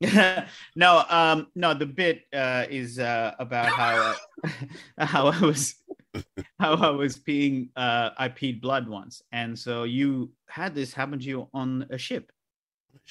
no, 0.76 1.04
um, 1.08 1.46
no. 1.54 1.72
The 1.74 1.86
bit 1.86 2.24
uh, 2.32 2.66
is 2.68 2.98
uh, 2.98 3.32
about 3.38 3.66
how 3.68 4.14
uh, 4.44 4.50
how 5.06 5.28
I 5.28 5.40
was 5.40 5.74
how 6.60 6.74
I 6.74 6.90
was 6.90 7.16
peeing. 7.16 7.70
Uh, 7.76 8.10
I 8.18 8.28
peed 8.28 8.60
blood 8.60 8.88
once, 8.88 9.22
and 9.32 9.58
so 9.58 9.84
you 9.84 10.32
had 10.48 10.74
this 10.74 10.92
happen 10.92 11.18
to 11.18 11.24
you 11.24 11.48
on 11.54 11.86
a 11.90 11.98
ship. 11.98 12.30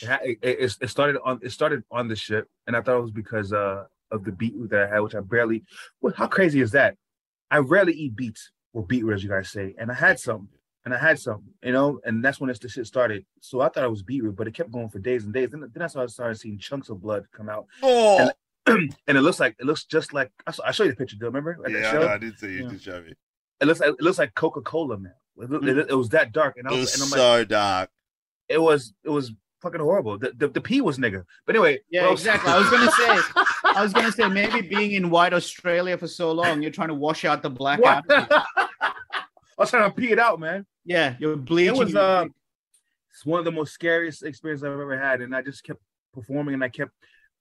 It, 0.01 0.39
it, 0.41 0.77
it, 0.81 0.89
started 0.89 1.17
on 1.23 1.39
it 1.41 1.51
started 1.51 1.83
on 1.89 2.07
the 2.07 2.15
ship, 2.15 2.47
and 2.67 2.75
I 2.75 2.81
thought 2.81 2.97
it 2.97 3.01
was 3.01 3.11
because 3.11 3.51
uh 3.51 3.85
of 4.11 4.23
the 4.23 4.31
beetroot 4.31 4.69
that 4.69 4.83
I 4.83 4.93
had, 4.93 4.99
which 4.99 5.15
I 5.15 5.21
barely. 5.21 5.63
Well, 6.01 6.13
how 6.15 6.27
crazy 6.27 6.61
is 6.61 6.71
that? 6.71 6.95
I 7.51 7.57
rarely 7.59 7.93
eat 7.93 8.15
beets 8.15 8.51
or 8.73 8.85
beetroot, 8.85 9.15
as 9.15 9.23
you 9.23 9.29
guys 9.29 9.49
say, 9.49 9.75
and 9.77 9.91
I 9.91 9.95
had 9.95 10.19
some, 10.19 10.49
and 10.85 10.93
I 10.93 10.97
had 10.97 11.19
some, 11.19 11.43
you 11.63 11.71
know, 11.71 11.99
and 12.05 12.23
that's 12.23 12.39
when 12.39 12.47
this 12.47 12.59
the 12.59 12.69
shit 12.69 12.85
started. 12.87 13.25
So 13.41 13.61
I 13.61 13.69
thought 13.69 13.83
I 13.83 13.87
was 13.87 14.03
beetroot, 14.03 14.35
but 14.35 14.47
it 14.47 14.53
kept 14.53 14.71
going 14.71 14.89
for 14.89 14.99
days 14.99 15.25
and 15.25 15.33
days. 15.33 15.49
Then, 15.51 15.69
then 15.73 15.83
I 15.83 15.87
started 15.87 16.11
started 16.11 16.35
seeing 16.39 16.57
chunks 16.59 16.89
of 16.89 17.01
blood 17.01 17.25
come 17.35 17.49
out, 17.49 17.65
Oh, 17.83 18.29
and 18.67 18.93
it 19.07 19.13
looks 19.21 19.39
like 19.39 19.55
it 19.59 19.65
looks 19.65 19.83
just 19.85 20.13
like 20.13 20.31
I 20.47 20.51
saw, 20.51 20.63
I 20.65 20.71
showed 20.71 20.85
you 20.85 20.91
the 20.91 20.95
picture. 20.97 21.15
Do 21.17 21.21
you 21.25 21.27
remember? 21.27 21.57
At 21.65 21.71
yeah, 21.71 21.89
I, 21.89 21.91
show? 21.91 21.99
know, 22.01 22.07
I 22.07 22.17
did 22.17 22.37
see 22.37 22.47
you 22.53 22.63
Yeah. 22.63 22.69
did 22.69 22.81
show 22.81 23.01
me. 23.01 23.13
It 23.61 23.65
looks 23.65 23.79
like 23.79 23.89
it 23.89 24.01
looks 24.01 24.19
like 24.19 24.33
Coca 24.35 24.61
Cola 24.61 24.97
man. 24.97 25.13
It, 25.37 25.49
look- 25.49 25.63
it, 25.63 25.77
it 25.89 25.95
was 25.95 26.09
that 26.09 26.31
dark, 26.31 26.55
and 26.57 26.67
I 26.67 26.71
It 26.73 26.79
was, 26.79 26.91
was 26.91 26.93
and 26.95 27.03
I'm 27.03 27.09
like, 27.11 27.17
so 27.17 27.43
dark. 27.45 27.89
it 28.49 28.61
was 28.61 28.93
it 29.03 29.09
was 29.09 29.33
fucking 29.61 29.79
horrible. 29.81 30.17
The, 30.19 30.33
the 30.37 30.47
the 30.49 30.61
pee 30.61 30.81
was 30.81 30.97
nigga. 30.99 31.23
But 31.45 31.55
anyway, 31.55 31.79
Yeah, 31.89 32.03
well- 32.03 32.11
exactly. 32.13 32.51
I 32.51 32.59
was 32.59 32.69
gonna 32.69 32.91
say, 32.91 33.41
I 33.75 33.81
was 33.83 33.93
gonna 33.93 34.11
say, 34.11 34.27
maybe 34.29 34.61
being 34.75 34.91
in 34.91 35.09
white 35.09 35.33
Australia 35.33 35.97
for 35.97 36.07
so 36.07 36.31
long, 36.31 36.61
you're 36.61 36.71
trying 36.71 36.89
to 36.89 36.93
wash 36.93 37.25
out 37.25 37.41
the 37.41 37.49
black. 37.49 37.83
Out. 37.83 38.03
I 38.09 38.93
was 39.57 39.69
trying 39.69 39.89
to 39.89 39.95
pee 39.95 40.11
it 40.11 40.19
out, 40.19 40.39
man. 40.39 40.65
Yeah, 40.85 41.15
you're 41.19 41.35
bleaching. 41.35 41.75
It 41.75 41.79
was 41.79 41.95
uh, 41.95 42.25
it's 43.11 43.25
one 43.25 43.39
of 43.39 43.45
the 43.45 43.51
most 43.51 43.73
scariest 43.73 44.23
experiences 44.23 44.63
I've 44.63 44.73
ever 44.73 44.97
had, 44.97 45.21
and 45.21 45.35
I 45.35 45.41
just 45.41 45.63
kept 45.63 45.81
performing, 46.13 46.53
and 46.53 46.63
I 46.63 46.69
kept. 46.69 46.91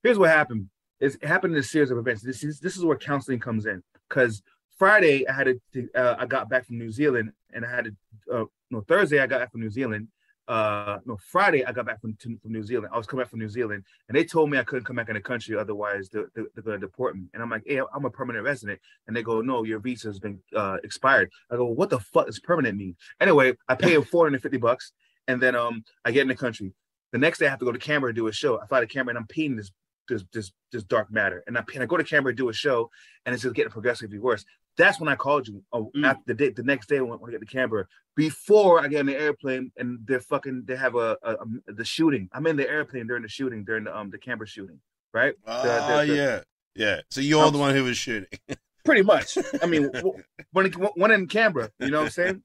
Here's 0.03 0.19
what 0.19 0.31
happened: 0.31 0.69
is 1.01 1.17
it 1.17 1.25
happened 1.25 1.55
in 1.55 1.61
a 1.61 1.63
series 1.63 1.91
of 1.91 1.99
events. 1.99 2.23
This 2.23 2.43
is 2.43 2.61
this 2.61 2.77
is 2.77 2.85
where 2.85 2.97
counseling 2.97 3.41
comes 3.41 3.67
in, 3.67 3.83
because 4.09 4.43
Friday 4.79 5.29
I 5.29 5.33
had 5.33 5.55
to, 5.75 5.89
uh, 5.95 6.17
I 6.19 6.27
got 6.27 6.49
back 6.49 6.67
from 6.67 6.79
New 6.79 6.91
Zealand, 6.91 7.33
and 7.53 7.65
I 7.65 7.71
had 7.71 7.85
to, 7.85 7.93
uh, 8.33 8.45
no 8.71 8.81
Thursday 8.81 9.21
I 9.21 9.27
got 9.27 9.41
back 9.41 9.53
from 9.53 9.61
New 9.61 9.71
Zealand. 9.71 10.09
Uh, 10.47 10.99
no 11.07 11.17
Friday 11.17 11.65
I 11.65 11.73
got 11.73 11.87
back 11.87 12.01
from, 12.01 12.17
from 12.17 12.39
New 12.45 12.63
Zealand. 12.63 12.93
I 12.93 12.99
was 12.99 13.07
coming 13.07 13.23
back 13.23 13.31
from 13.31 13.41
New 13.41 13.49
Zealand, 13.49 13.85
and 14.09 14.17
they 14.17 14.25
told 14.25 14.51
me 14.51 14.59
I 14.59 14.65
couldn't 14.65 14.85
come 14.85 14.97
back 14.97 15.09
in 15.09 15.15
the 15.15 15.21
country, 15.21 15.57
otherwise 15.57 16.11
they're, 16.11 16.31
they're, 16.35 16.47
they're 16.55 16.63
going 16.63 16.81
to 16.81 16.87
deport 16.87 17.17
me. 17.17 17.25
And 17.33 17.43
I'm 17.43 17.49
like, 17.49 17.63
hey, 17.67 17.81
I'm 17.95 18.05
a 18.05 18.11
permanent 18.11 18.45
resident, 18.45 18.81
and 19.07 19.17
they 19.17 19.23
go, 19.23 19.41
no, 19.41 19.65
your 19.65 19.79
visa 19.79 20.09
has 20.09 20.19
been 20.19 20.39
uh, 20.55 20.77
expired. 20.85 21.31
I 21.51 21.57
go, 21.57 21.67
what 21.67 21.89
the 21.89 22.01
fuck 22.01 22.27
does 22.27 22.41
permanent 22.41 22.77
mean? 22.77 22.97
Anyway, 23.21 23.55
I 23.69 23.75
pay 23.75 23.95
them 23.95 24.05
450 24.05 24.59
bucks, 24.59 24.93
and 25.29 25.41
then 25.41 25.55
um 25.55 25.85
I 26.05 26.13
get 26.13 26.23
in 26.23 26.29
the 26.29 26.35
country. 26.35 26.73
The 27.13 27.19
next 27.19 27.39
day 27.39 27.47
I 27.47 27.51
have 27.51 27.59
to 27.61 27.65
go 27.65 27.73
to 27.73 27.79
Canberra 27.79 28.13
to 28.13 28.17
do 28.17 28.27
a 28.27 28.33
show. 28.33 28.61
I 28.61 28.67
fly 28.67 28.81
to 28.81 28.87
Canberra 28.87 29.17
and 29.17 29.25
I'm 29.25 29.35
peeing 29.35 29.57
this 29.57 29.71
this 30.09 30.25
this, 30.33 30.53
this 30.73 30.85
dark 30.85 31.11
matter, 31.11 31.43
and 31.47 31.57
I 31.57 31.65
and 31.73 31.83
I 31.83 31.87
go 31.87 31.97
to 31.97 32.05
Canberra 32.05 32.35
to 32.35 32.37
do 32.37 32.49
a 32.49 32.53
show, 32.53 32.91
and 33.25 33.35
it's 33.35 33.43
just 33.43 33.55
getting 33.55 33.71
progressively 33.71 34.19
worse. 34.19 34.45
That's 34.77 34.99
when 35.01 35.09
I 35.09 35.15
called 35.17 35.47
you. 35.49 35.63
Oh, 35.73 35.91
Mm. 35.97 36.05
after 36.07 36.23
the 36.27 36.35
day, 36.35 36.49
the 36.51 36.63
next 36.63 36.89
day 36.89 37.01
when, 37.01 37.19
when 37.21 37.31
I 37.31 37.33
get 37.33 37.41
to 37.41 37.47
Canberra, 37.47 37.87
before 38.17 38.81
I 38.81 38.89
get 38.89 39.01
in 39.01 39.07
the 39.07 39.17
airplane, 39.17 39.71
and 39.77 39.99
they're 40.07 40.21
fucking 40.21 40.65
they 40.67 40.77
have 40.77 40.95
a, 40.97 41.17
a, 41.23 41.35
a- 41.35 41.73
the 41.73 41.85
shooting. 41.85 42.29
I'm 42.33 42.47
in 42.47 42.57
the 42.57 42.69
airplane 42.69 43.07
during 43.07 43.23
the 43.23 43.29
shooting 43.29 43.65
during 43.65 43.85
the 43.85 43.97
um 43.97 44.11
the 44.11 44.19
Canberra 44.19 44.49
shooting, 44.49 44.81
right? 45.13 45.35
Oh 45.47 45.63
the- 45.63 46.07
the- 46.07 46.17
yeah, 46.17 46.41
yeah. 46.75 47.01
So 47.11 47.21
you're 47.21 47.43
I'm- 47.45 47.53
the 47.53 47.59
one 47.59 47.75
who 47.75 47.85
was 47.85 47.97
shooting. 47.97 48.29
Pretty 48.85 49.03
much. 49.03 49.39
I 49.63 49.67
mean, 49.67 49.91
w- 49.93 50.23
one, 50.53 50.71
one 50.97 51.11
in 51.11 51.27
Canberra, 51.27 51.71
you 51.79 51.89
know 51.91 52.01
what 52.01 52.05
I'm 52.07 52.11
saying? 52.11 52.43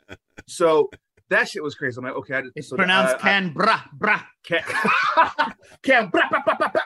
So 0.47 0.89
that 1.29 1.49
shit 1.49 1.61
was 1.61 1.75
crazy. 1.75 1.97
I'm 1.97 2.05
like, 2.05 2.13
okay, 2.15 2.35
I, 2.37 2.43
It's 2.55 2.69
so 2.69 2.77
pronounced 2.77 3.15
I- 3.15 3.17
I- 3.17 3.21
Canberra. 3.21 3.89
Bra. 3.93 4.21
Can 4.43 4.61
can 5.83 6.09
bra, 6.09 6.29
bra, 6.29 6.41
bra, 6.45 6.55
bra, 6.55 6.55
bra, 6.55 6.55
can 6.55 6.55
bra, 6.55 6.55
bra, 6.55 6.55
bra, 6.57 6.69
bra, 6.69 6.81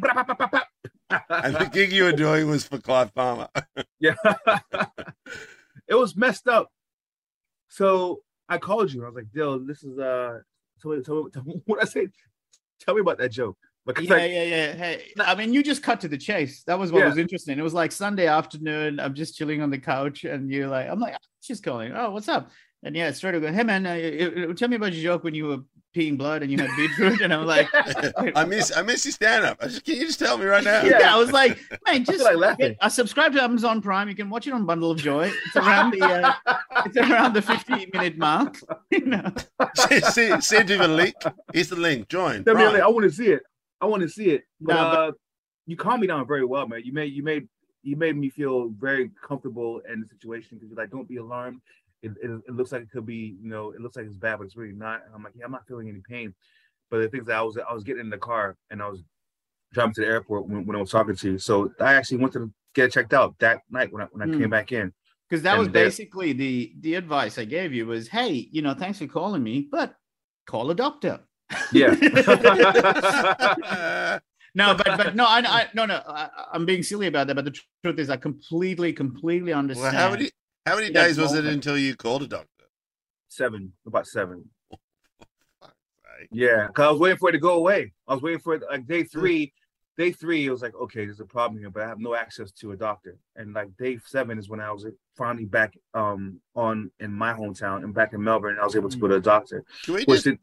bra. 0.00 0.24
And 1.28 1.54
the 1.56 1.68
gig 1.72 1.92
you 1.92 2.04
were 2.04 2.12
doing 2.12 2.48
was 2.48 2.64
for 2.66 2.78
Clive 2.78 3.14
Palmer. 3.14 3.48
yeah, 4.00 4.14
it 5.88 5.94
was 5.94 6.14
messed 6.16 6.46
up. 6.46 6.70
So 7.68 8.22
I 8.48 8.58
called 8.58 8.92
you. 8.92 9.02
I 9.02 9.06
was 9.06 9.14
like, 9.16 9.26
"Yo, 9.32 9.58
this 9.58 9.82
is 9.82 9.98
uh." 9.98 10.38
Tell 10.80 10.92
me, 10.92 11.02
tell 11.02 11.24
me, 11.24 11.30
tell 11.30 11.42
me 11.44 11.60
what 11.66 11.82
I 11.82 11.84
say. 11.84 12.08
Tell 12.80 12.94
me 12.94 13.00
about 13.02 13.18
that 13.18 13.32
joke. 13.32 13.58
Because 13.84 14.04
Yeah, 14.04 14.14
like, 14.14 14.30
yeah, 14.30 14.42
yeah. 14.44 14.72
Hey, 14.74 15.04
I 15.18 15.34
mean, 15.34 15.52
you 15.52 15.62
just 15.62 15.82
cut 15.82 16.00
to 16.00 16.08
the 16.08 16.16
chase. 16.16 16.62
That 16.64 16.78
was 16.78 16.90
what 16.92 17.00
Yeah. 17.00 17.06
was 17.06 17.18
interesting. 17.18 17.58
It 17.58 17.62
was 17.62 17.74
like 17.74 17.92
Sunday 17.92 18.26
afternoon. 18.26 18.98
I'm 19.00 19.14
just 19.14 19.36
chilling 19.36 19.60
on 19.62 19.70
the 19.70 19.78
couch, 19.78 20.24
and 20.24 20.50
you're 20.50 20.68
like, 20.68 20.88
I'm 20.88 21.00
like, 21.00 21.16
she's 21.40 21.60
calling. 21.60 21.92
Oh, 21.94 22.10
what's 22.12 22.28
up? 22.28 22.50
And 22.82 22.96
yeah, 22.96 23.10
straight 23.10 23.34
away, 23.34 23.52
hey 23.52 23.62
man, 23.62 23.84
uh, 23.86 24.54
tell 24.54 24.68
me 24.68 24.76
about 24.76 24.94
your 24.94 25.02
joke 25.02 25.24
when 25.24 25.34
you 25.34 25.46
were 25.46 25.58
peeing 25.94 26.16
blood 26.16 26.42
and 26.42 26.50
you 26.50 26.58
had 26.58 26.70
beetroot. 26.76 27.20
And 27.20 27.32
I'm 27.32 27.46
like, 27.46 27.68
I 28.36 28.44
miss 28.44 28.76
I 28.76 28.82
miss 28.82 29.04
your 29.04 29.12
stand 29.12 29.44
up. 29.44 29.58
Can 29.60 29.96
you 29.96 30.06
just 30.06 30.18
tell 30.18 30.38
me 30.38 30.44
right 30.46 30.62
now? 30.64 30.82
yeah. 30.82 30.98
Yeah. 31.00 31.14
I 31.14 31.18
was 31.18 31.32
like, 31.32 31.58
man, 31.86 32.04
just 32.04 32.18
feel 32.18 32.24
like 32.26 32.36
laughing. 32.36 32.76
I 32.80 32.88
subscribe 32.88 33.32
to 33.34 33.42
Amazon 33.42 33.80
Prime. 33.82 34.08
You 34.08 34.14
can 34.14 34.30
watch 34.30 34.46
it 34.46 34.52
on 34.52 34.66
Bundle 34.66 34.90
of 34.90 34.98
Joy. 34.98 35.30
It's 35.46 35.56
around 35.56 35.92
the 35.92 36.02
uh, 36.02 36.34
it's 36.86 36.96
around 36.96 37.34
the 37.34 37.42
50 37.42 37.90
minute 37.92 38.16
mark. 38.18 38.58
you 38.90 39.04
know, 39.06 39.32
send, 39.74 40.44
send 40.44 40.68
him 40.70 40.80
a 40.80 40.88
link. 40.88 41.14
Here's 41.52 41.68
the 41.68 41.76
link. 41.76 42.08
Join. 42.08 42.44
Tell 42.44 42.54
me, 42.54 42.64
like, 42.64 42.82
I 42.82 42.88
want 42.88 43.04
to 43.04 43.12
see 43.14 43.28
it. 43.28 43.42
I 43.80 43.86
want 43.86 44.02
to 44.02 44.08
see 44.08 44.30
it. 44.30 44.42
But, 44.60 44.74
Nah, 44.74 44.90
but- 44.90 44.98
uh, 45.08 45.12
you 45.66 45.76
calmed 45.76 46.00
me 46.00 46.06
down 46.08 46.26
very 46.26 46.44
well, 46.44 46.66
man. 46.66 46.82
You 46.84 46.92
made 46.92 47.12
you 47.12 47.22
made 47.22 47.46
you 47.82 47.96
made 47.96 48.16
me 48.16 48.28
feel 48.28 48.68
very 48.78 49.10
comfortable 49.26 49.80
in 49.90 50.00
the 50.00 50.06
situation 50.08 50.58
because 50.58 50.68
you're 50.70 50.76
like, 50.76 50.90
don't 50.90 51.08
be 51.08 51.16
alarmed. 51.16 51.60
It, 52.02 52.12
it, 52.22 52.30
it 52.48 52.54
looks 52.54 52.72
like 52.72 52.82
it 52.82 52.90
could 52.90 53.06
be, 53.06 53.36
you 53.42 53.50
know, 53.50 53.72
it 53.72 53.80
looks 53.80 53.96
like 53.96 54.06
it's 54.06 54.16
bad, 54.16 54.38
but 54.38 54.44
it's 54.44 54.56
really 54.56 54.72
not. 54.72 55.02
And 55.04 55.14
I'm 55.14 55.22
like, 55.22 55.34
yeah, 55.36 55.44
I'm 55.44 55.52
not 55.52 55.66
feeling 55.66 55.88
any 55.88 56.00
pain. 56.08 56.34
But 56.90 56.98
the 57.00 57.08
things 57.08 57.26
that 57.26 57.36
I 57.36 57.42
was 57.42 57.58
I 57.58 57.72
was 57.72 57.84
getting 57.84 58.00
in 58.00 58.10
the 58.10 58.18
car 58.18 58.56
and 58.70 58.82
I 58.82 58.88
was 58.88 59.02
driving 59.72 59.94
to 59.94 60.00
the 60.00 60.06
airport 60.06 60.48
when, 60.48 60.66
when 60.66 60.76
I 60.76 60.80
was 60.80 60.90
talking 60.90 61.14
to 61.14 61.30
you. 61.32 61.38
So 61.38 61.70
I 61.80 61.94
actually 61.94 62.18
went 62.18 62.32
to 62.32 62.50
get 62.74 62.86
it 62.86 62.92
checked 62.92 63.14
out 63.14 63.34
that 63.40 63.60
night 63.70 63.92
when 63.92 64.02
I 64.02 64.06
when 64.12 64.28
I 64.28 64.32
Hmm. 64.32 64.40
came 64.40 64.50
back 64.50 64.72
in. 64.72 64.92
because 65.28 65.42
that 65.44 65.56
was 65.58 65.66
And 65.68 65.76
there- 65.76 65.84
basically 65.84 66.32
the 66.32 66.72
the 66.80 66.94
advice 66.96 67.38
I 67.38 67.44
gave 67.44 67.72
you 67.72 67.86
was, 67.86 68.08
hey, 68.08 68.48
you 68.50 68.62
know, 68.62 68.74
thanks 68.74 68.98
for 68.98 69.06
calling 69.06 69.42
me, 69.42 69.68
but 69.70 69.94
call 70.46 70.70
a 70.70 70.74
doctor. 70.74 71.20
Yeah. 71.72 71.94
No, 74.52 74.74
but 74.74 74.96
but 74.96 75.14
no, 75.14 75.26
I, 75.26 75.38
I 75.46 75.68
no 75.74 75.86
no, 75.86 76.02
I, 76.08 76.28
I'm 76.52 76.66
being 76.66 76.82
silly 76.82 77.06
about 77.06 77.28
that. 77.28 77.36
But 77.36 77.44
the 77.44 77.56
truth 77.84 78.00
is, 78.00 78.10
I 78.10 78.16
completely 78.16 78.92
completely 78.92 79.52
well, 79.52 79.60
understand. 79.60 79.96
how 79.96 80.10
many 80.10 80.28
how 80.70 80.76
many 80.76 80.92
days 80.92 81.18
was 81.18 81.34
it 81.34 81.44
until 81.44 81.76
you 81.76 81.96
called 81.96 82.22
a 82.22 82.26
doctor? 82.26 82.46
seven, 83.30 83.72
about 83.86 84.06
seven. 84.06 84.48
Yeah, 86.30 86.66
because 86.66 86.84
I 86.84 86.90
was 86.90 87.00
waiting 87.00 87.16
for 87.16 87.30
it 87.30 87.32
to 87.32 87.38
go 87.38 87.54
away. 87.54 87.94
I 88.06 88.12
was 88.12 88.22
waiting 88.22 88.40
for 88.40 88.52
it 88.52 88.62
like 88.70 88.86
day 88.86 89.04
three. 89.04 89.54
Day 89.96 90.12
three, 90.12 90.44
it 90.44 90.50
was 90.50 90.60
like, 90.60 90.74
okay, 90.74 91.06
there's 91.06 91.20
a 91.20 91.24
problem 91.24 91.58
here, 91.58 91.70
but 91.70 91.82
I 91.82 91.88
have 91.88 91.98
no 91.98 92.14
access 92.14 92.52
to 92.60 92.72
a 92.72 92.76
doctor. 92.76 93.16
And 93.36 93.54
like 93.54 93.74
day 93.78 93.98
seven 94.04 94.38
is 94.38 94.46
when 94.46 94.60
I 94.60 94.70
was 94.70 94.84
finally 95.16 95.46
back 95.46 95.78
um 95.94 96.38
on 96.54 96.90
in 97.00 97.10
my 97.10 97.32
hometown 97.32 97.84
and 97.84 97.94
back 97.94 98.12
in 98.12 98.22
Melbourne. 98.22 98.52
And 98.52 98.60
I 98.60 98.64
was 98.64 98.76
able 98.76 98.90
to 98.90 98.98
go 98.98 99.08
to 99.08 99.14
a 99.14 99.20
doctor. 99.20 99.64
Can 99.82 99.94
we 99.94 100.04
just 100.04 100.24
did, 100.24 100.38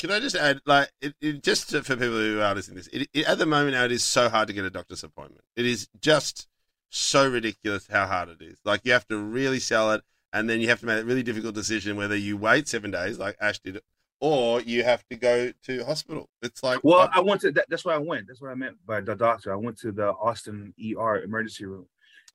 can 0.00 0.10
I 0.10 0.18
just 0.18 0.34
add 0.34 0.60
like 0.66 0.90
it, 1.00 1.14
it 1.20 1.40
just 1.40 1.70
to, 1.70 1.84
for 1.84 1.94
people 1.94 2.16
who 2.18 2.40
are 2.40 2.52
listening 2.56 2.82
to 2.82 2.90
this, 2.90 3.02
it, 3.02 3.08
it, 3.14 3.28
at 3.28 3.38
the 3.38 3.46
moment 3.46 3.74
now 3.74 3.84
it 3.84 3.92
is 3.92 4.04
so 4.04 4.28
hard 4.28 4.48
to 4.48 4.54
get 4.54 4.64
a 4.64 4.70
doctor's 4.70 5.04
appointment. 5.04 5.44
It 5.54 5.66
is 5.66 5.86
just 6.00 6.48
so 6.92 7.28
ridiculous 7.28 7.88
how 7.90 8.06
hard 8.06 8.28
it 8.28 8.42
is. 8.42 8.58
Like 8.64 8.82
you 8.84 8.92
have 8.92 9.08
to 9.08 9.18
really 9.18 9.58
sell 9.58 9.92
it, 9.92 10.02
and 10.32 10.48
then 10.48 10.60
you 10.60 10.68
have 10.68 10.80
to 10.80 10.86
make 10.86 11.02
a 11.02 11.04
really 11.04 11.22
difficult 11.22 11.54
decision 11.54 11.96
whether 11.96 12.16
you 12.16 12.36
wait 12.36 12.68
seven 12.68 12.90
days 12.90 13.18
like 13.18 13.36
Ash 13.40 13.58
did, 13.58 13.80
or 14.20 14.60
you 14.60 14.84
have 14.84 15.02
to 15.08 15.16
go 15.16 15.52
to 15.64 15.84
hospital. 15.84 16.28
It's 16.42 16.62
like 16.62 16.80
well, 16.82 17.08
I 17.12 17.20
went 17.20 17.40
to 17.42 17.52
that, 17.52 17.66
that's 17.68 17.84
where 17.84 17.94
I 17.94 17.98
went. 17.98 18.26
That's 18.28 18.42
what 18.42 18.50
I 18.50 18.54
meant 18.54 18.76
by 18.86 19.00
the 19.00 19.14
doctor. 19.14 19.52
I 19.52 19.56
went 19.56 19.78
to 19.78 19.90
the 19.90 20.10
Austin 20.10 20.74
ER 20.78 21.22
emergency 21.22 21.64
room. 21.64 21.86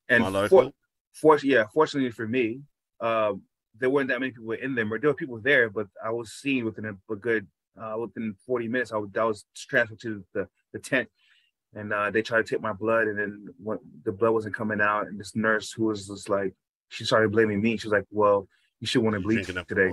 And 0.09 0.23
my 0.23 0.47
for- 0.47 0.63
local. 0.63 0.73
For, 1.13 1.39
yeah, 1.41 1.65
fortunately 1.73 2.11
for 2.11 2.27
me, 2.27 2.61
um, 2.99 3.41
there 3.79 3.89
weren't 3.89 4.09
that 4.09 4.19
many 4.19 4.31
people 4.31 4.51
in 4.51 4.75
them. 4.75 4.93
Or 4.93 4.99
there 4.99 5.09
were 5.09 5.15
people 5.15 5.39
there, 5.39 5.67
but 5.67 5.87
I 6.03 6.11
was 6.11 6.31
seen 6.31 6.63
within 6.63 6.85
a, 6.85 7.13
a 7.13 7.15
good 7.15 7.47
uh, 7.75 7.95
within 7.99 8.35
40 8.45 8.67
minutes. 8.67 8.91
I 8.91 8.97
was, 8.97 9.09
I 9.17 9.23
was 9.23 9.45
transferred 9.55 9.99
to 10.01 10.23
the, 10.33 10.47
the 10.73 10.79
tent, 10.79 11.09
and 11.77 11.93
uh, 11.93 12.09
they 12.09 12.21
tried 12.23 12.45
to 12.45 12.55
take 12.55 12.61
my 12.61 12.73
blood, 12.73 13.07
and 13.07 13.17
then 13.19 13.47
when 13.63 13.77
the 14.03 14.11
blood 14.11 14.31
wasn't 14.31 14.55
coming 14.55 14.81
out, 14.81 15.07
and 15.07 15.19
this 15.19 15.35
nurse 15.35 15.71
who 15.71 15.85
was 15.85 16.07
just 16.07 16.27
like, 16.27 16.53
she 16.89 17.03
started 17.05 17.31
blaming 17.31 17.61
me. 17.61 17.77
She 17.77 17.87
was 17.87 17.93
like, 17.93 18.05
"Well, 18.09 18.47
you 18.79 18.87
should 18.87 19.03
want 19.03 19.13
to 19.13 19.19
bleed 19.19 19.45
today." 19.45 19.89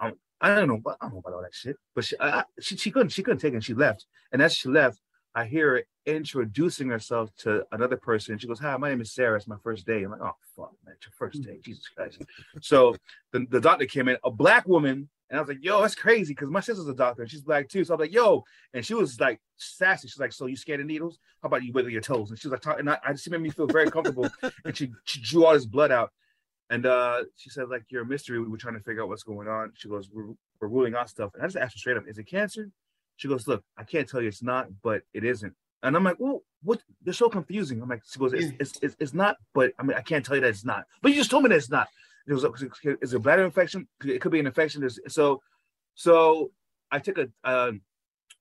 I, 0.00 0.12
I, 0.40 0.54
don't 0.54 0.68
know, 0.68 0.78
but 0.78 0.96
I 1.00 1.06
don't 1.06 1.14
know 1.14 1.18
about 1.20 1.34
all 1.34 1.42
that 1.42 1.54
shit. 1.54 1.76
But 1.94 2.04
she, 2.04 2.16
I, 2.18 2.40
I- 2.40 2.44
she, 2.60 2.76
she 2.76 2.90
couldn't, 2.90 3.08
she 3.10 3.22
couldn't 3.22 3.40
take 3.40 3.52
it. 3.52 3.56
And 3.56 3.64
she 3.64 3.74
left, 3.74 4.06
and 4.32 4.40
as 4.40 4.54
she 4.54 4.68
left, 4.68 5.00
I 5.34 5.44
hear 5.46 5.70
her 5.70 5.82
introducing 6.06 6.88
herself 6.88 7.34
to 7.38 7.64
another 7.72 7.96
person. 7.96 8.38
She 8.38 8.46
goes, 8.46 8.60
"Hi, 8.60 8.76
my 8.76 8.90
name 8.90 9.00
is 9.00 9.12
Sarah. 9.12 9.36
It's 9.36 9.48
my 9.48 9.58
first 9.64 9.86
day." 9.86 10.04
I'm 10.04 10.12
like, 10.12 10.20
"Oh 10.22 10.36
fuck, 10.56 10.72
man, 10.84 10.94
it's 10.96 11.06
your 11.06 11.14
first 11.18 11.42
day, 11.42 11.58
Jesus 11.64 11.88
Christ." 11.88 12.22
So 12.60 12.94
the, 13.32 13.46
the 13.50 13.60
doctor 13.60 13.86
came 13.86 14.08
in, 14.08 14.18
a 14.22 14.30
black 14.30 14.68
woman, 14.68 15.08
and 15.34 15.40
I 15.40 15.42
was 15.42 15.48
like, 15.48 15.64
"Yo, 15.64 15.82
that's 15.82 15.96
crazy," 15.96 16.32
because 16.32 16.48
my 16.48 16.60
sister's 16.60 16.86
a 16.86 16.94
doctor 16.94 17.22
and 17.22 17.30
she's 17.30 17.42
black 17.42 17.68
too. 17.68 17.82
So 17.82 17.94
I'm 17.94 17.98
like, 17.98 18.12
"Yo," 18.12 18.44
and 18.72 18.86
she 18.86 18.94
was 18.94 19.18
like 19.18 19.40
sassy. 19.56 20.06
She's 20.06 20.20
like, 20.20 20.32
"So 20.32 20.46
you 20.46 20.54
scared 20.54 20.78
of 20.78 20.86
needles? 20.86 21.18
How 21.42 21.48
about 21.48 21.64
you 21.64 21.72
wiggle 21.72 21.90
your 21.90 22.00
toes?" 22.00 22.30
And 22.30 22.38
she 22.38 22.46
was 22.46 22.52
like, 22.52 22.60
talking, 22.60 22.80
and 22.80 22.90
I, 22.90 22.98
I 23.04 23.12
just 23.12 23.28
made 23.28 23.40
me 23.40 23.50
feel 23.50 23.66
very 23.66 23.90
comfortable. 23.90 24.28
and 24.64 24.76
she, 24.76 24.92
she 25.02 25.20
drew 25.20 25.44
all 25.44 25.52
this 25.52 25.66
blood 25.66 25.90
out. 25.90 26.12
And 26.70 26.86
uh, 26.86 27.24
she 27.36 27.50
said, 27.50 27.68
like, 27.68 27.82
you're 27.88 28.02
a 28.02 28.06
mystery. 28.06 28.40
We 28.40 28.48
were 28.48 28.56
trying 28.56 28.74
to 28.74 28.80
figure 28.80 29.02
out 29.02 29.08
what's 29.08 29.24
going 29.24 29.48
on. 29.48 29.72
She 29.74 29.88
goes, 29.88 30.08
we're, 30.12 30.34
we're 30.60 30.68
ruling 30.68 30.94
out 30.94 31.10
stuff. 31.10 31.32
And 31.34 31.42
I 31.42 31.46
just 31.46 31.56
asked 31.56 31.74
her 31.74 31.78
straight 31.78 31.96
up, 31.96 32.04
is 32.08 32.16
it 32.16 32.24
cancer? 32.24 32.70
She 33.16 33.28
goes, 33.28 33.46
look, 33.46 33.62
I 33.76 33.84
can't 33.84 34.08
tell 34.08 34.22
you 34.22 34.28
it's 34.28 34.42
not, 34.42 34.68
but 34.82 35.02
it 35.12 35.24
isn't. 35.24 35.52
And 35.82 35.94
I'm 35.94 36.04
like, 36.04 36.16
well, 36.18 36.42
what? 36.62 36.80
They're 37.02 37.12
so 37.12 37.28
confusing. 37.28 37.82
I'm 37.82 37.88
like, 37.88 38.02
she 38.10 38.18
goes, 38.18 38.32
it's, 38.32 38.52
it's, 38.58 38.78
it's, 38.80 38.96
it's 38.98 39.14
not, 39.14 39.36
but 39.52 39.72
I 39.78 39.82
mean, 39.82 39.96
I 39.96 40.00
can't 40.00 40.24
tell 40.24 40.36
you 40.36 40.40
that 40.40 40.48
it's 40.48 40.64
not. 40.64 40.86
But 41.02 41.10
you 41.10 41.16
just 41.16 41.30
told 41.30 41.42
me 41.42 41.50
that 41.50 41.56
it's 41.56 41.70
not. 41.70 41.88
It 42.26 42.32
was, 42.32 42.44
is 42.44 43.12
it 43.12 43.16
a 43.16 43.18
bladder 43.18 43.44
infection? 43.44 43.86
It 44.04 44.20
could 44.20 44.32
be 44.32 44.40
an 44.40 44.46
infection. 44.46 44.88
So, 45.08 45.42
so 45.94 46.52
I 46.90 46.98
took 46.98 47.18
a 47.18 47.28
uh, 47.44 47.72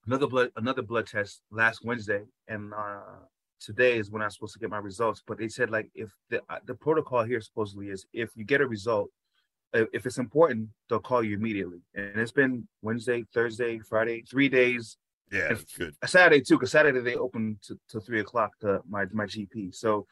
another 0.05 0.27
blood 0.27 0.51
another 0.55 0.81
blood 0.81 1.07
test 1.07 1.41
last 1.51 1.83
Wednesday, 1.83 2.21
and 2.47 2.73
uh, 2.73 3.01
today 3.59 3.97
is 3.97 4.11
when 4.11 4.21
I'm 4.21 4.29
supposed 4.29 4.53
to 4.53 4.59
get 4.59 4.69
my 4.69 4.77
results. 4.77 5.23
But 5.25 5.37
they 5.37 5.47
said 5.47 5.69
like 5.69 5.89
if 5.95 6.11
the 6.29 6.41
uh, 6.49 6.59
the 6.65 6.75
protocol 6.75 7.23
here 7.23 7.41
supposedly 7.41 7.87
is 7.87 8.05
if 8.13 8.29
you 8.35 8.45
get 8.45 8.61
a 8.61 8.67
result, 8.67 9.09
uh, 9.73 9.85
if 9.93 10.05
it's 10.05 10.17
important, 10.17 10.69
they'll 10.89 10.99
call 10.99 11.23
you 11.23 11.35
immediately. 11.35 11.79
And 11.95 12.19
it's 12.19 12.31
been 12.31 12.67
Wednesday, 12.81 13.25
Thursday, 13.33 13.79
Friday, 13.79 14.21
three 14.21 14.49
days. 14.49 14.97
Yeah, 15.31 15.47
it's 15.51 15.63
good. 15.75 15.95
Saturday 16.05 16.41
too, 16.41 16.55
because 16.55 16.71
Saturday 16.71 16.99
they 16.99 17.15
open 17.15 17.57
to, 17.63 17.77
to 17.89 17.99
three 17.99 18.19
o'clock 18.19 18.51
to 18.61 18.81
my 18.87 19.05
my 19.11 19.25
GP. 19.25 19.73
So 19.75 20.05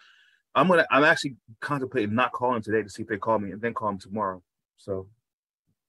I'm 0.56 0.68
gonna 0.68 0.86
I'm 0.92 1.04
actually 1.04 1.36
contemplating 1.60 2.14
not 2.16 2.32
calling 2.32 2.62
today 2.62 2.82
to 2.84 2.90
see 2.90 3.04
if 3.04 3.08
they 3.10 3.18
call 3.18 3.40
me 3.40 3.52
and 3.52 3.62
then 3.62 3.74
call 3.74 3.90
them 3.90 4.00
tomorrow. 4.00 4.42
So 4.78 5.08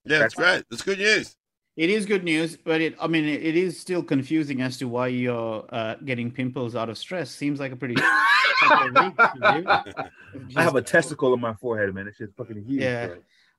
Yeah, 0.05 0.19
that's 0.19 0.35
great. 0.35 0.63
That's 0.69 0.83
good 0.83 0.99
news. 0.99 1.35
It 1.75 1.89
is 1.89 2.05
good 2.05 2.23
news, 2.23 2.55
but 2.55 2.81
it 2.81 2.95
I 2.99 3.07
mean 3.07 3.25
it, 3.25 3.43
it 3.43 3.55
is 3.55 3.79
still 3.79 4.03
confusing 4.03 4.61
as 4.61 4.77
to 4.77 4.87
why 4.87 5.07
you're 5.07 5.65
uh, 5.69 5.95
getting 6.05 6.31
pimples 6.31 6.75
out 6.75 6.89
of 6.89 6.97
stress. 6.97 7.31
Seems 7.31 7.59
like 7.59 7.71
a 7.71 7.75
pretty 7.75 7.95
couple 7.95 8.97
of 8.97 9.05
weeks 9.05 9.23
to 9.33 10.03
do. 10.33 10.55
I 10.55 10.63
have 10.63 10.75
a 10.75 10.81
testicle 10.81 11.33
on 11.33 11.41
my 11.41 11.53
forehead, 11.55 11.93
man. 11.93 12.07
It's 12.07 12.17
just 12.17 12.35
fucking 12.35 12.63
huge. 12.63 12.81
Yeah. 12.83 13.07
bro. 13.07 13.15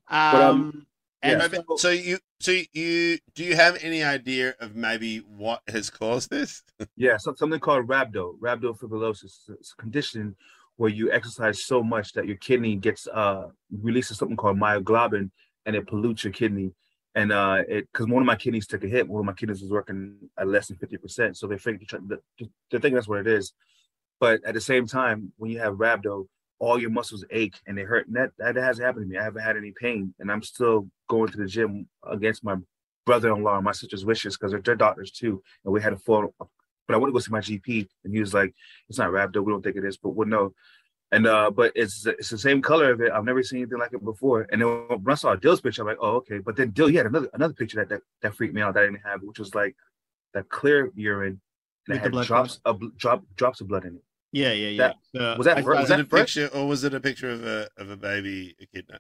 Um, 0.09 0.37
um, 0.41 0.87
yeah. 1.25 1.39
Maybe- 1.39 1.59
so 1.77 1.91
you, 1.91 2.19
so 2.41 2.53
you, 2.73 3.19
do 3.35 3.45
you 3.45 3.57
have 3.57 3.83
any 3.83 4.03
idea 4.03 4.55
of 4.61 4.77
maybe 4.77 5.19
what 5.19 5.63
has 5.69 5.89
caused 5.89 6.31
this? 6.31 6.63
Yeah, 6.97 7.17
so, 7.17 7.35
something 7.35 7.61
called 7.61 7.89
rhabdo, 7.89 8.39
rhabdofibrillosis. 8.39 9.49
It's 9.49 9.73
a 9.73 9.81
condition 9.81 10.37
where 10.77 10.91
you 10.91 11.13
exercise 11.13 11.65
so 11.65 11.83
much 11.83 12.13
that 12.13 12.27
your 12.27 12.37
kidney 12.37 12.77
gets 12.77 13.07
uh 13.07 13.49
releases 13.83 14.19
something 14.19 14.37
called 14.37 14.59
myoglobin, 14.59 15.31
and 15.67 15.77
it 15.77 15.87
pollutes 15.87 16.25
your 16.25 16.33
kidney. 16.33 16.73
And 17.17 17.31
uh, 17.31 17.63
it 17.69 17.89
because 17.93 18.09
one 18.09 18.23
of 18.23 18.27
my 18.27 18.35
kidneys 18.35 18.67
took 18.67 18.83
a 18.83 18.89
hit. 18.89 19.09
One 19.09 19.21
of 19.21 19.27
my 19.27 19.35
kidneys 19.35 19.63
was 19.63 19.71
working 19.71 20.17
at 20.37 20.49
less 20.49 20.67
than 20.67 20.77
fifty 20.79 20.97
percent, 20.97 21.37
so 21.37 21.47
they 21.47 21.59
think 21.59 21.89
they 22.71 22.79
think 22.79 22.95
that's 22.95 23.07
what 23.07 23.21
it 23.21 23.29
is. 23.29 23.53
But 24.19 24.43
at 24.45 24.55
the 24.55 24.61
same 24.61 24.87
time, 24.87 25.33
when 25.37 25.53
you 25.53 25.61
have 25.61 25.75
rhabdo, 25.75 26.27
all 26.59 26.81
your 26.81 26.91
muscles 26.91 27.25
ache 27.31 27.57
and 27.67 27.79
they 27.79 27.83
hurt. 27.83 28.09
And 28.09 28.17
that 28.17 28.31
that 28.39 28.57
hasn't 28.57 28.85
happened 28.85 29.05
to 29.05 29.09
me. 29.09 29.19
I 29.19 29.23
haven't 29.23 29.43
had 29.43 29.57
any 29.57 29.73
pain, 29.81 30.13
and 30.19 30.31
I'm 30.31 30.43
still 30.43 30.89
going 31.09 31.29
to 31.29 31.39
the 31.39 31.47
gym 31.47 31.89
against 32.05 32.43
my 32.43 32.57
brother-in-law 33.07 33.57
and 33.57 33.65
my 33.65 33.73
sister's 33.73 34.05
wishes 34.05 34.37
because 34.37 34.51
they're, 34.51 34.63
they're 34.63 34.75
doctors 34.75 35.13
too. 35.13 35.41
And 35.65 35.73
we 35.73 35.81
had 35.83 35.93
a 35.93 35.99
full 35.99 36.35
but 36.87 36.95
I 36.95 36.99
want 36.99 37.09
to 37.11 37.13
go 37.13 37.19
see 37.21 37.31
my 37.33 37.41
GP, 37.41 37.89
and 38.05 38.13
he 38.15 38.21
was 38.21 38.35
like, 38.35 38.55
"It's 38.89 38.99
not 38.99 39.11
rhabdo. 39.11 39.43
We 39.45 39.53
don't 39.53 39.63
think 39.63 39.77
it 39.77 39.85
is, 39.85 39.97
but 39.97 40.11
we'll 40.11 40.29
know." 40.29 40.55
And 41.13 41.27
uh, 41.27 41.51
but 41.51 41.73
it's 41.77 42.07
it's 42.07 42.31
the 42.31 42.39
same 42.39 42.61
color 42.63 42.91
of 42.93 43.01
it. 43.01 43.13
I've 43.13 43.25
never 43.25 43.43
seen 43.43 43.61
anything 43.61 43.79
like 43.79 43.93
it 43.93 44.05
before. 44.05 44.47
And 44.51 44.61
then 44.61 44.69
when 44.89 45.13
I 45.13 45.15
saw 45.15 45.35
Dill's 45.37 45.61
picture, 45.61 45.83
I'm 45.83 45.89
like, 45.89 45.99
"Oh, 46.01 46.17
okay." 46.17 46.39
But 46.39 46.57
then 46.57 46.71
Dill, 46.71 46.89
he 46.89 46.97
had 46.97 47.07
another 47.07 47.29
another 47.35 47.55
picture 47.55 47.77
that 47.79 47.89
that, 47.91 48.01
that 48.23 48.35
freaked 48.35 48.55
me 48.55 48.63
out 48.63 48.75
that 48.75 48.83
I 48.83 48.87
didn't 48.87 49.03
have, 49.05 49.23
which 49.23 49.39
was 49.39 49.55
like 49.55 49.77
that 50.33 50.49
clear 50.49 50.91
urine 50.97 51.41
With 51.87 51.89
that 51.89 51.95
the 51.95 52.01
had 52.01 52.13
blood 52.13 52.27
drops 52.27 52.61
of 52.65 52.81
drop 52.97 53.23
drops 53.37 53.61
of 53.61 53.69
blood 53.69 53.85
in 53.85 53.95
it. 53.97 54.03
yeah, 54.33 54.53
yeah, 54.53 54.69
yeah. 54.71 54.79
that- 54.89 54.97
So 55.15 55.37
was 55.39 55.45
that 55.47 55.59
I- 55.59 55.63
fir- 55.63 55.77
Was 55.77 55.89
that 55.91 56.01
a 56.01 56.05
fresh? 56.05 56.35
picture, 56.35 56.49
or 56.57 56.67
was 56.67 56.83
it 56.83 56.95
a 56.95 57.01
picture 57.01 57.31
of 57.31 57.45
a 57.47 57.69
of 57.77 57.91
a 57.91 57.97
baby 57.97 58.57
echidna? 58.59 58.99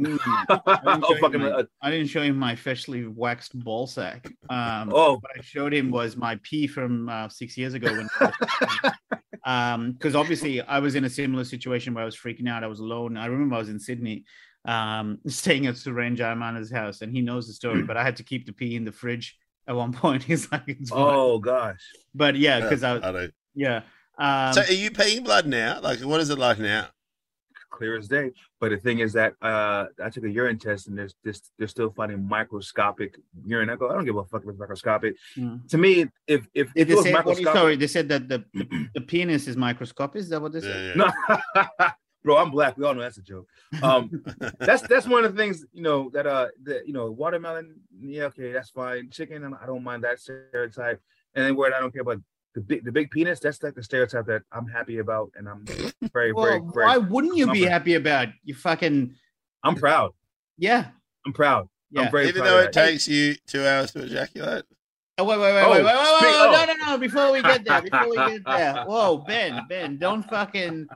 Mm. 0.00 0.18
I 0.66 0.80
didn't, 0.84 1.04
oh, 1.04 1.08
show 1.08 1.14
him 1.14 1.20
fucking, 1.20 1.40
my, 1.40 1.50
uh, 1.50 1.62
I 1.80 1.90
didn't 1.90 2.08
show 2.08 2.22
him 2.22 2.36
my 2.36 2.56
freshly 2.56 3.06
waxed 3.06 3.58
ball 3.58 3.86
sack. 3.86 4.26
Um, 4.50 4.90
oh, 4.92 5.14
what 5.14 5.30
I 5.36 5.40
showed 5.42 5.72
him 5.72 5.90
was 5.90 6.16
my 6.16 6.38
pee 6.42 6.66
from 6.66 7.08
uh, 7.08 7.28
six 7.28 7.56
years 7.56 7.74
ago. 7.74 7.92
When 7.92 8.08
um, 9.44 9.92
because 9.92 10.16
obviously 10.16 10.60
I 10.62 10.80
was 10.80 10.94
in 10.94 11.04
a 11.04 11.10
similar 11.10 11.44
situation 11.44 11.94
where 11.94 12.02
I 12.02 12.06
was 12.06 12.16
freaking 12.16 12.48
out. 12.48 12.64
I 12.64 12.66
was 12.66 12.80
alone. 12.80 13.16
I 13.16 13.26
remember 13.26 13.54
I 13.54 13.58
was 13.58 13.68
in 13.68 13.78
Sydney, 13.78 14.24
um, 14.64 15.18
staying 15.26 15.66
at 15.66 15.74
Suren 15.74 16.16
Jayemanne's 16.16 16.72
house, 16.72 17.00
and 17.02 17.12
he 17.12 17.20
knows 17.20 17.46
the 17.46 17.52
story. 17.52 17.82
but 17.82 17.96
I 17.96 18.02
had 18.02 18.16
to 18.16 18.24
keep 18.24 18.46
the 18.46 18.52
pee 18.52 18.76
in 18.76 18.84
the 18.84 18.92
fridge 18.92 19.36
at 19.68 19.76
one 19.76 19.92
point. 19.92 20.22
He's 20.24 20.50
like, 20.50 20.64
it's 20.66 20.90
oh 20.92 21.38
gosh. 21.38 21.80
but 22.14 22.36
yeah, 22.36 22.60
because 22.60 22.82
I, 22.82 22.96
I 22.96 23.12
don't. 23.12 23.34
yeah. 23.54 23.82
Um, 24.16 24.52
so, 24.52 24.60
are 24.60 24.72
you 24.72 24.90
peeing 24.90 25.24
blood 25.24 25.46
now? 25.46 25.80
Like, 25.80 26.00
what 26.00 26.20
is 26.20 26.30
it 26.30 26.38
like 26.38 26.58
now? 26.58 26.88
Clear 27.74 27.96
as 27.96 28.08
day. 28.08 28.30
But 28.60 28.70
the 28.70 28.76
thing 28.76 29.00
is 29.00 29.12
that 29.14 29.34
uh, 29.42 29.86
I 30.02 30.08
took 30.10 30.24
a 30.24 30.30
urine 30.30 30.58
test 30.58 30.88
and 30.88 30.96
there's 30.96 31.14
this 31.24 31.42
they're 31.58 31.68
still 31.68 31.90
finding 31.90 32.26
microscopic 32.26 33.16
urine. 33.44 33.70
I 33.70 33.76
go, 33.76 33.90
I 33.90 33.94
don't 33.94 34.04
give 34.04 34.16
a 34.16 34.24
fuck 34.24 34.42
if 34.42 34.48
it's 34.48 34.58
microscopic. 34.58 35.16
Mm. 35.36 35.68
To 35.68 35.78
me, 35.78 36.06
if 36.26 36.46
if, 36.54 36.72
Did 36.72 36.82
if 36.82 36.88
they 36.88 36.92
it 36.92 36.96
was 36.96 37.04
say, 37.04 37.12
microscopic, 37.12 37.54
sorry, 37.54 37.76
they 37.76 37.86
said 37.86 38.08
that 38.08 38.28
the, 38.28 38.44
the, 38.54 38.88
the 38.94 39.00
penis 39.00 39.48
is 39.48 39.56
microscopic. 39.56 40.20
Is 40.20 40.28
that 40.30 40.40
what 40.40 40.52
they 40.52 40.60
said? 40.60 40.96
Yeah, 40.96 41.10
yeah. 41.54 41.64
no, 41.78 41.88
bro, 42.24 42.36
I'm 42.38 42.50
black. 42.50 42.76
We 42.78 42.84
all 42.84 42.94
know 42.94 43.02
that's 43.02 43.18
a 43.18 43.22
joke. 43.22 43.48
Um, 43.82 44.24
that's 44.58 44.82
that's 44.82 45.06
one 45.06 45.24
of 45.24 45.34
the 45.34 45.42
things 45.42 45.64
you 45.72 45.82
know 45.82 46.10
that 46.14 46.26
uh 46.26 46.48
that 46.62 46.86
you 46.86 46.92
know 46.92 47.10
watermelon. 47.10 47.80
Yeah, 48.00 48.24
okay, 48.24 48.52
that's 48.52 48.70
fine. 48.70 49.10
Chicken, 49.10 49.54
I 49.60 49.66
don't 49.66 49.82
mind 49.82 50.04
that 50.04 50.20
stereotype. 50.20 51.00
And 51.36 51.44
then 51.44 51.56
where 51.56 51.74
I 51.74 51.80
don't 51.80 51.92
care 51.92 52.02
about 52.02 52.20
the 52.54 52.60
big 52.60 52.84
the 52.84 52.92
big 52.92 53.10
penis. 53.10 53.40
That's 53.40 53.62
like 53.62 53.74
the 53.74 53.82
stereotype 53.82 54.26
that 54.26 54.42
I'm 54.52 54.66
happy 54.66 54.98
about, 54.98 55.30
and 55.36 55.48
I'm 55.48 55.64
very 55.66 55.92
very 56.12 56.32
Well, 56.32 56.70
very. 56.74 56.86
why 56.86 56.96
wouldn't 56.98 57.36
you 57.36 57.46
be 57.50 57.60
comfort. 57.60 57.70
happy 57.72 57.94
about? 57.94 58.28
You 58.44 58.54
fucking 58.54 59.14
I'm 59.62 59.74
proud. 59.76 60.12
yeah, 60.58 60.86
I'm 61.26 61.32
proud. 61.32 61.68
yeah. 61.90 62.02
I'm 62.02 62.10
very 62.10 62.28
Even 62.28 62.42
proud 62.42 62.50
though 62.50 62.58
it 62.60 62.72
takes 62.72 63.08
you 63.08 63.34
two 63.46 63.66
hours 63.66 63.92
to 63.92 64.02
ejaculate. 64.04 64.64
Oh, 65.16 65.22
wait, 65.22 65.38
wait, 65.38 65.54
wait, 65.54 65.62
Oh, 65.62 65.70
wait, 65.70 65.84
wait, 65.84 65.84
wait, 65.84 65.94
wait, 65.94 66.06
speak- 66.06 66.22
wait, 66.22 66.34
oh. 66.34 66.64
no, 66.66 66.74
no, 66.74 66.86
no! 66.92 66.98
Before 66.98 67.30
we 67.32 67.40
get 67.40 67.64
there, 67.64 67.82
before 67.82 68.10
we 68.10 68.16
get 68.16 68.44
there, 68.44 68.84
whoa, 68.86 69.18
Ben, 69.18 69.62
Ben, 69.68 69.96
don't 69.96 70.24
fucking, 70.28 70.88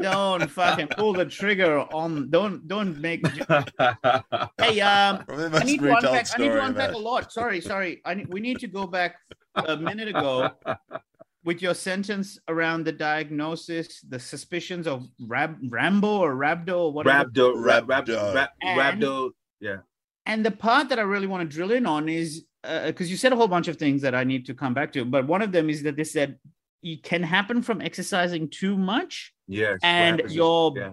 don't 0.00 0.50
fucking 0.50 0.88
pull 0.96 1.12
the 1.12 1.26
trigger 1.26 1.80
on, 1.92 2.30
don't, 2.30 2.66
don't 2.66 2.98
make. 2.98 3.20
Hey, 3.26 4.80
um, 4.80 5.22
I 5.28 5.62
need 5.64 5.80
to 5.80 5.84
retold 5.84 6.04
unpack. 6.04 6.26
I 6.38 6.38
need 6.40 6.48
to 6.48 6.64
unpack 6.64 6.86
had. 6.86 6.94
a 6.94 6.98
lot. 6.98 7.30
Sorry, 7.30 7.60
sorry. 7.60 8.00
I 8.06 8.14
need, 8.14 8.28
we 8.32 8.40
need 8.40 8.60
to 8.60 8.66
go 8.66 8.86
back 8.86 9.16
a 9.56 9.76
minute 9.76 10.08
ago 10.08 10.50
with 11.46 11.62
your 11.62 11.74
sentence 11.74 12.38
around 12.48 12.84
the 12.84 12.92
diagnosis, 12.92 14.00
the 14.00 14.18
suspicions 14.18 14.86
of 14.88 15.08
Rab, 15.20 15.56
Rambo 15.70 16.18
or 16.18 16.34
Rhabdo 16.34 16.76
or 16.76 16.92
whatever. 16.92 17.30
Rhabdo, 17.30 17.64
rab, 17.64 17.88
rab, 17.88 18.06
Rhabdo. 18.06 18.34
rab, 18.34 18.48
And- 18.60 19.00
rhabdo. 19.02 19.30
And 20.26 20.44
the 20.44 20.50
part 20.50 20.88
that 20.88 20.98
I 20.98 21.02
really 21.02 21.28
want 21.28 21.48
to 21.48 21.56
drill 21.56 21.70
in 21.70 21.86
on 21.86 22.08
is 22.08 22.44
because 22.84 23.08
you 23.08 23.16
said 23.16 23.32
a 23.32 23.36
whole 23.36 23.46
bunch 23.46 23.68
of 23.68 23.76
things 23.76 24.02
that 24.02 24.12
I 24.12 24.24
need 24.24 24.44
to 24.46 24.54
come 24.54 24.74
back 24.74 24.92
to, 24.94 25.04
but 25.04 25.28
one 25.28 25.40
of 25.40 25.52
them 25.52 25.70
is 25.70 25.84
that 25.84 25.94
they 25.94 26.02
said 26.02 26.36
it 26.82 27.04
can 27.04 27.22
happen 27.22 27.62
from 27.62 27.80
exercising 27.80 28.48
too 28.48 28.76
much. 28.76 29.32
Yes. 29.46 29.78
And 29.84 30.16
happens 30.16 30.34
your 30.34 30.72
yeah. 30.76 30.90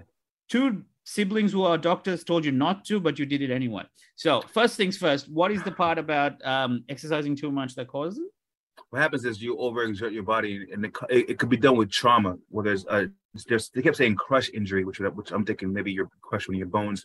two 0.49 0.83
siblings 1.03 1.51
who 1.51 1.63
are 1.63 1.79
doctors 1.79 2.23
told 2.23 2.45
you 2.45 2.51
not 2.51 2.85
to, 2.85 2.99
but 2.99 3.17
you 3.17 3.25
did 3.25 3.41
it 3.41 3.49
anyway. 3.49 3.85
So 4.15 4.41
first 4.53 4.77
things 4.77 4.99
first, 4.99 5.27
what 5.31 5.51
is 5.51 5.63
the 5.63 5.71
part 5.71 5.97
about 5.97 6.33
um, 6.45 6.83
exercising 6.89 7.35
too 7.35 7.51
much 7.51 7.73
that 7.73 7.87
causes 7.87 8.19
it? 8.19 8.31
What 8.89 9.01
happens 9.01 9.25
is 9.25 9.41
you 9.41 9.55
overexert 9.57 10.13
your 10.13 10.23
body, 10.23 10.67
and 10.71 10.85
it, 10.85 10.95
it, 11.09 11.29
it 11.31 11.39
could 11.39 11.49
be 11.49 11.57
done 11.57 11.77
with 11.77 11.91
trauma. 11.91 12.37
Where 12.49 12.63
there's 12.63 12.85
a 12.85 13.09
there's 13.47 13.69
they 13.69 13.81
kept 13.81 13.97
saying 13.97 14.15
crush 14.15 14.49
injury, 14.53 14.83
which 14.85 14.99
which 14.99 15.31
I'm 15.31 15.45
thinking 15.45 15.73
maybe 15.73 15.91
you're 15.91 16.09
crushing 16.21 16.55
your 16.55 16.67
bones, 16.67 17.03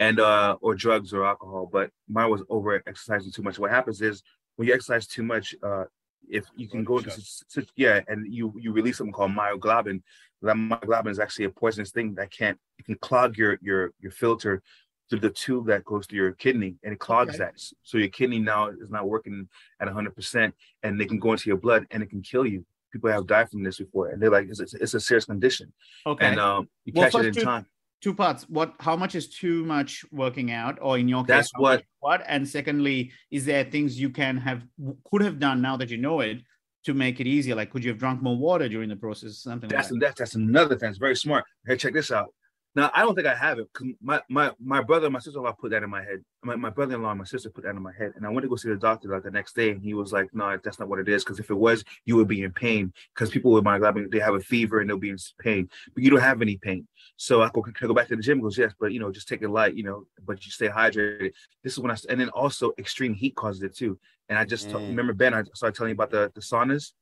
and 0.00 0.18
uh 0.20 0.56
or 0.60 0.74
drugs 0.74 1.12
or 1.12 1.26
alcohol. 1.26 1.68
But 1.70 1.90
mine 2.08 2.30
was 2.30 2.42
over 2.48 2.82
exercising 2.86 3.32
too 3.32 3.42
much. 3.42 3.58
What 3.58 3.70
happens 3.70 4.00
is 4.00 4.22
when 4.56 4.68
you 4.68 4.74
exercise 4.74 5.06
too 5.06 5.22
much, 5.22 5.54
uh, 5.62 5.84
if 6.28 6.46
you 6.56 6.68
can 6.68 6.84
go 6.84 6.98
into 6.98 7.20
such 7.20 7.68
yeah, 7.76 8.00
and 8.08 8.32
you 8.32 8.54
you 8.58 8.72
release 8.72 8.98
something 8.98 9.12
called 9.12 9.32
myoglobin. 9.32 10.02
That 10.42 10.56
myoglobin 10.56 11.10
is 11.10 11.18
actually 11.18 11.46
a 11.46 11.50
poisonous 11.50 11.90
thing 11.90 12.14
that 12.14 12.30
can't 12.30 12.58
it 12.78 12.84
can 12.84 12.96
clog 12.96 13.36
your 13.36 13.58
your 13.62 13.92
your 14.00 14.12
filter 14.12 14.62
through 15.08 15.20
the 15.20 15.30
tube 15.30 15.66
that 15.66 15.84
goes 15.84 16.06
to 16.08 16.16
your 16.16 16.32
kidney 16.32 16.74
and 16.82 16.92
it 16.92 16.98
clogs 16.98 17.30
Okay. 17.34 17.38
that. 17.44 17.54
So 17.82 17.98
your 17.98 18.08
kidney 18.08 18.38
now 18.38 18.68
is 18.68 18.90
not 18.90 19.08
working 19.08 19.48
at 19.80 19.88
100% 19.88 20.52
and 20.82 21.00
they 21.00 21.04
can 21.06 21.18
go 21.18 21.32
into 21.32 21.48
your 21.48 21.56
blood 21.58 21.86
and 21.90 22.02
it 22.02 22.10
can 22.10 22.22
kill 22.22 22.44
you. 22.46 22.64
People 22.92 23.10
have 23.10 23.26
died 23.26 23.50
from 23.50 23.62
this 23.62 23.78
before 23.78 24.08
and 24.08 24.20
they're 24.20 24.30
like, 24.30 24.48
it's, 24.48 24.74
it's 24.74 24.94
a 24.94 25.00
serious 25.00 25.24
condition. 25.26 25.72
Okay. 26.06 26.26
And 26.26 26.40
um, 26.40 26.68
you 26.84 26.92
Well, 26.94 27.10
catch 27.10 27.20
it 27.20 27.26
in 27.26 27.34
two- 27.34 27.42
time. 27.42 27.66
two 28.00 28.14
parts. 28.14 28.48
What 28.48 28.74
how 28.80 28.96
much 28.96 29.14
is 29.14 29.28
too 29.28 29.64
much 29.64 30.04
working 30.10 30.50
out? 30.50 30.78
Or 30.82 30.98
in 30.98 31.06
your 31.08 31.22
case, 31.22 31.28
That's 31.28 31.52
what- 31.56 31.84
what? 32.00 32.22
And 32.26 32.48
secondly, 32.48 33.12
is 33.30 33.44
there 33.44 33.64
things 33.64 34.00
you 34.00 34.10
can 34.10 34.36
have 34.38 34.62
could 35.10 35.22
have 35.22 35.38
done 35.38 35.60
now 35.62 35.76
that 35.76 35.90
you 35.90 35.98
know 35.98 36.20
it 36.20 36.38
to 36.84 36.94
make 36.94 37.20
it 37.20 37.26
easier? 37.26 37.54
Like 37.54 37.70
could 37.70 37.84
you 37.84 37.90
have 37.90 37.98
drunk 37.98 38.22
more 38.22 38.36
water 38.36 38.68
during 38.68 38.88
the 38.88 38.96
process? 38.96 39.38
Something 39.38 39.68
That's, 39.68 39.90
like 39.90 40.00
that's, 40.00 40.18
that's 40.18 40.34
another 40.34 40.76
thing. 40.76 40.88
It's 40.90 40.98
very 40.98 41.16
smart. 41.16 41.44
Hey, 41.66 41.76
check 41.76 41.92
this 41.94 42.10
out. 42.10 42.28
Now, 42.76 42.90
I 42.94 43.00
don't 43.00 43.14
think 43.14 43.26
I 43.26 43.34
have 43.34 43.58
it. 43.58 43.68
My, 44.02 44.20
my, 44.28 44.52
my 44.62 44.82
brother 44.82 45.06
and 45.06 45.14
my 45.14 45.18
sister-in-law 45.18 45.52
put 45.52 45.70
that 45.70 45.82
in 45.82 45.88
my 45.88 46.02
head. 46.02 46.22
My, 46.44 46.56
my 46.56 46.68
brother-in-law 46.68 47.08
and 47.08 47.18
my 47.18 47.24
sister 47.24 47.48
put 47.48 47.64
that 47.64 47.70
in 47.70 47.80
my 47.80 47.92
head. 47.98 48.12
And 48.16 48.26
I 48.26 48.28
went 48.28 48.42
to 48.42 48.50
go 48.50 48.56
see 48.56 48.68
the 48.68 48.76
doctor 48.76 49.08
like 49.08 49.22
the 49.22 49.30
next 49.30 49.56
day. 49.56 49.70
And 49.70 49.80
he 49.82 49.94
was 49.94 50.12
like, 50.12 50.28
no, 50.34 50.58
that's 50.62 50.78
not 50.78 50.86
what 50.90 50.98
it 50.98 51.08
is. 51.08 51.24
Because 51.24 51.40
if 51.40 51.48
it 51.48 51.54
was, 51.54 51.82
you 52.04 52.16
would 52.16 52.28
be 52.28 52.42
in 52.42 52.52
pain. 52.52 52.92
Because 53.14 53.30
people 53.30 53.50
with 53.50 53.64
myoglobin, 53.64 54.12
they 54.12 54.18
have 54.18 54.34
a 54.34 54.40
fever 54.40 54.80
and 54.80 54.90
they'll 54.90 54.98
be 54.98 55.08
in 55.08 55.16
pain. 55.40 55.70
But 55.94 56.04
you 56.04 56.10
don't 56.10 56.20
have 56.20 56.42
any 56.42 56.58
pain. 56.58 56.86
So 57.16 57.40
I 57.40 57.48
go, 57.48 57.62
can 57.62 57.72
I 57.80 57.86
go 57.86 57.94
back 57.94 58.08
to 58.08 58.16
the 58.16 58.22
gym? 58.22 58.38
He 58.38 58.42
goes, 58.42 58.58
yes, 58.58 58.74
but, 58.78 58.92
you 58.92 59.00
know, 59.00 59.10
just 59.10 59.26
take 59.26 59.40
it 59.40 59.48
light, 59.48 59.74
you 59.74 59.82
know, 59.82 60.04
but 60.26 60.44
you 60.44 60.52
stay 60.52 60.68
hydrated. 60.68 61.32
This 61.64 61.72
is 61.72 61.78
when 61.78 61.90
I, 61.90 61.96
and 62.10 62.20
then 62.20 62.28
also 62.28 62.72
extreme 62.76 63.14
heat 63.14 63.34
causes 63.36 63.62
it 63.62 63.74
too. 63.74 63.98
And 64.28 64.38
I 64.38 64.44
just, 64.44 64.68
Mm. 64.68 64.88
remember, 64.88 65.14
Ben, 65.14 65.32
I 65.32 65.44
started 65.54 65.76
telling 65.76 65.90
you 65.90 65.94
about 65.94 66.10
the, 66.10 66.30
the 66.34 66.42
saunas 66.42 66.92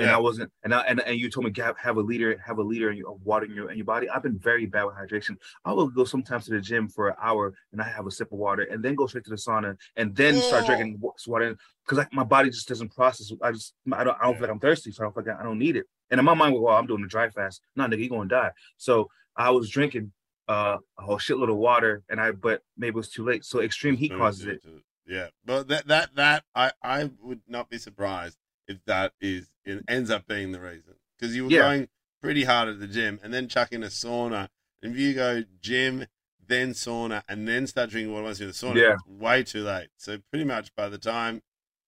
and 0.00 0.08
Yeah. 0.08 0.16
I 0.16 0.18
wasn't, 0.18 0.50
and 0.64 0.72
I, 0.74 0.80
and, 0.90 0.98
and 1.00 1.14
you 1.20 1.28
told 1.30 1.44
me 1.46 1.52
have, 1.62 1.76
have 1.78 1.96
a 1.98 2.00
leader, 2.10 2.30
have 2.48 2.58
a 2.58 2.62
leader, 2.72 2.90
in 2.90 2.96
your, 3.00 3.10
of 3.12 3.20
water 3.30 3.44
in 3.46 3.54
your 3.54 3.70
in 3.70 3.76
your 3.76 3.84
body. 3.94 4.08
I've 4.08 4.22
been 4.28 4.38
very 4.38 4.66
bad 4.74 4.84
with 4.84 4.94
hydration. 4.96 5.34
I 5.64 5.72
will 5.72 5.88
go 5.88 6.04
sometimes 6.04 6.44
to 6.46 6.52
the 6.52 6.60
gym 6.60 6.88
for 6.88 7.08
an 7.10 7.16
hour 7.22 7.44
and 7.72 7.80
I 7.84 7.88
have 7.96 8.06
a 8.06 8.10
sip 8.10 8.32
of 8.32 8.38
water, 8.38 8.62
and 8.70 8.82
then 8.84 8.94
go 8.94 9.06
straight 9.06 9.24
to 9.24 9.30
the 9.30 9.36
sauna, 9.46 9.76
and 9.96 10.08
then 10.20 10.34
start 10.48 10.62
Oh. 10.64 10.66
drinking 10.68 10.90
water 11.26 11.56
because 11.84 11.98
like 11.98 12.12
my 12.12 12.24
body 12.24 12.48
just 12.50 12.68
doesn't 12.68 12.94
process. 12.94 13.30
I 13.42 13.52
just 13.52 13.74
I 13.92 14.02
don't 14.04 14.16
I 14.20 14.24
don't 14.24 14.34
feel 14.34 14.42
like 14.46 14.50
I'm 14.56 14.60
thirsty, 14.60 14.90
so 14.92 15.02
I 15.02 15.04
don't 15.04 15.14
feel 15.14 15.24
like 15.26 15.40
I 15.40 15.44
don't 15.48 15.58
need 15.66 15.76
it. 15.76 15.86
And 16.10 16.18
in 16.18 16.24
my 16.24 16.34
mind, 16.34 16.54
well, 16.54 16.74
I'm 16.74 16.86
doing 16.86 17.04
a 17.04 17.08
dry 17.08 17.28
fast. 17.28 17.60
No, 17.76 17.84
nigga, 17.84 18.02
you 18.02 18.08
gonna 18.10 18.28
die. 18.28 18.50
So 18.78 19.10
I 19.36 19.50
was 19.50 19.68
drinking 19.70 20.12
uh, 20.48 20.78
a 20.98 21.02
whole 21.02 21.18
shitload 21.18 21.50
of 21.50 21.56
water, 21.56 22.02
and 22.08 22.20
I 22.20 22.32
but 22.32 22.62
maybe 22.76 22.94
it 22.96 23.02
was 23.04 23.10
too 23.10 23.24
late. 23.24 23.44
So 23.44 23.60
extreme 23.60 23.96
heat 23.96 24.12
causes 24.16 24.46
it. 24.46 24.62
Yeah, 25.06 25.28
but 25.44 25.68
that 25.68 25.86
that 25.88 26.14
that 26.16 26.44
I 26.54 26.72
I 26.82 27.10
would 27.20 27.42
not 27.46 27.68
be 27.70 27.78
surprised 27.78 28.36
if 28.70 28.78
that 28.86 29.12
is 29.20 29.50
it 29.64 29.84
ends 29.88 30.10
up 30.10 30.26
being 30.26 30.52
the 30.52 30.60
reason 30.60 30.94
because 31.18 31.34
you 31.34 31.44
were 31.44 31.50
Yeah. 31.50 31.60
going 31.60 31.88
pretty 32.22 32.44
hard 32.44 32.68
at 32.68 32.78
the 32.80 32.86
gym 32.86 33.18
and 33.22 33.32
then 33.34 33.48
chucking 33.48 33.82
a 33.82 33.86
sauna. 33.86 34.48
And 34.82 34.94
if 34.94 34.98
you 34.98 35.14
go 35.14 35.42
gym, 35.60 36.06
then 36.46 36.70
sauna, 36.72 37.22
and 37.28 37.46
then 37.46 37.66
start 37.66 37.90
drinking 37.90 38.12
water 38.12 38.24
once 38.24 38.40
you're 38.40 38.48
in 38.48 38.52
the 38.52 38.66
sauna, 38.66 38.76
Yeah. 38.76 38.92
it's 38.94 39.06
way 39.06 39.42
too 39.42 39.62
late. 39.64 39.88
So 39.96 40.18
pretty 40.30 40.44
much 40.44 40.74
by 40.74 40.88
the 40.88 40.98
time 40.98 41.42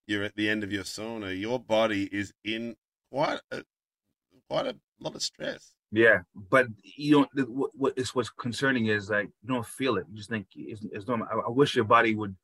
you're 0.06 0.24
at 0.24 0.36
the 0.36 0.48
end 0.48 0.62
of 0.64 0.72
your 0.72 0.84
sauna, 0.84 1.38
your 1.38 1.58
body 1.58 2.04
is 2.12 2.32
in 2.44 2.76
quite 3.10 3.40
a 3.50 3.64
quite 4.48 4.66
a 4.66 4.76
lot 5.00 5.14
of 5.14 5.22
stress. 5.22 5.74
Yeah, 5.90 6.20
but 6.34 6.66
you 6.82 7.12
don't. 7.12 7.48
What, 7.48 7.70
what 7.74 7.92
is 7.96 8.14
what's 8.14 8.30
concerning 8.30 8.86
is 8.86 9.10
like 9.10 9.28
you 9.42 9.48
don't 9.48 9.66
feel 9.66 9.96
it. 9.96 10.06
You 10.10 10.16
just 10.16 10.30
think 10.30 10.46
it's, 10.54 10.82
it's 10.90 11.06
normal. 11.06 11.28
I, 11.30 11.36
I 11.36 11.50
wish 11.50 11.74
your 11.74 11.84
body 11.84 12.14
would. 12.14 12.34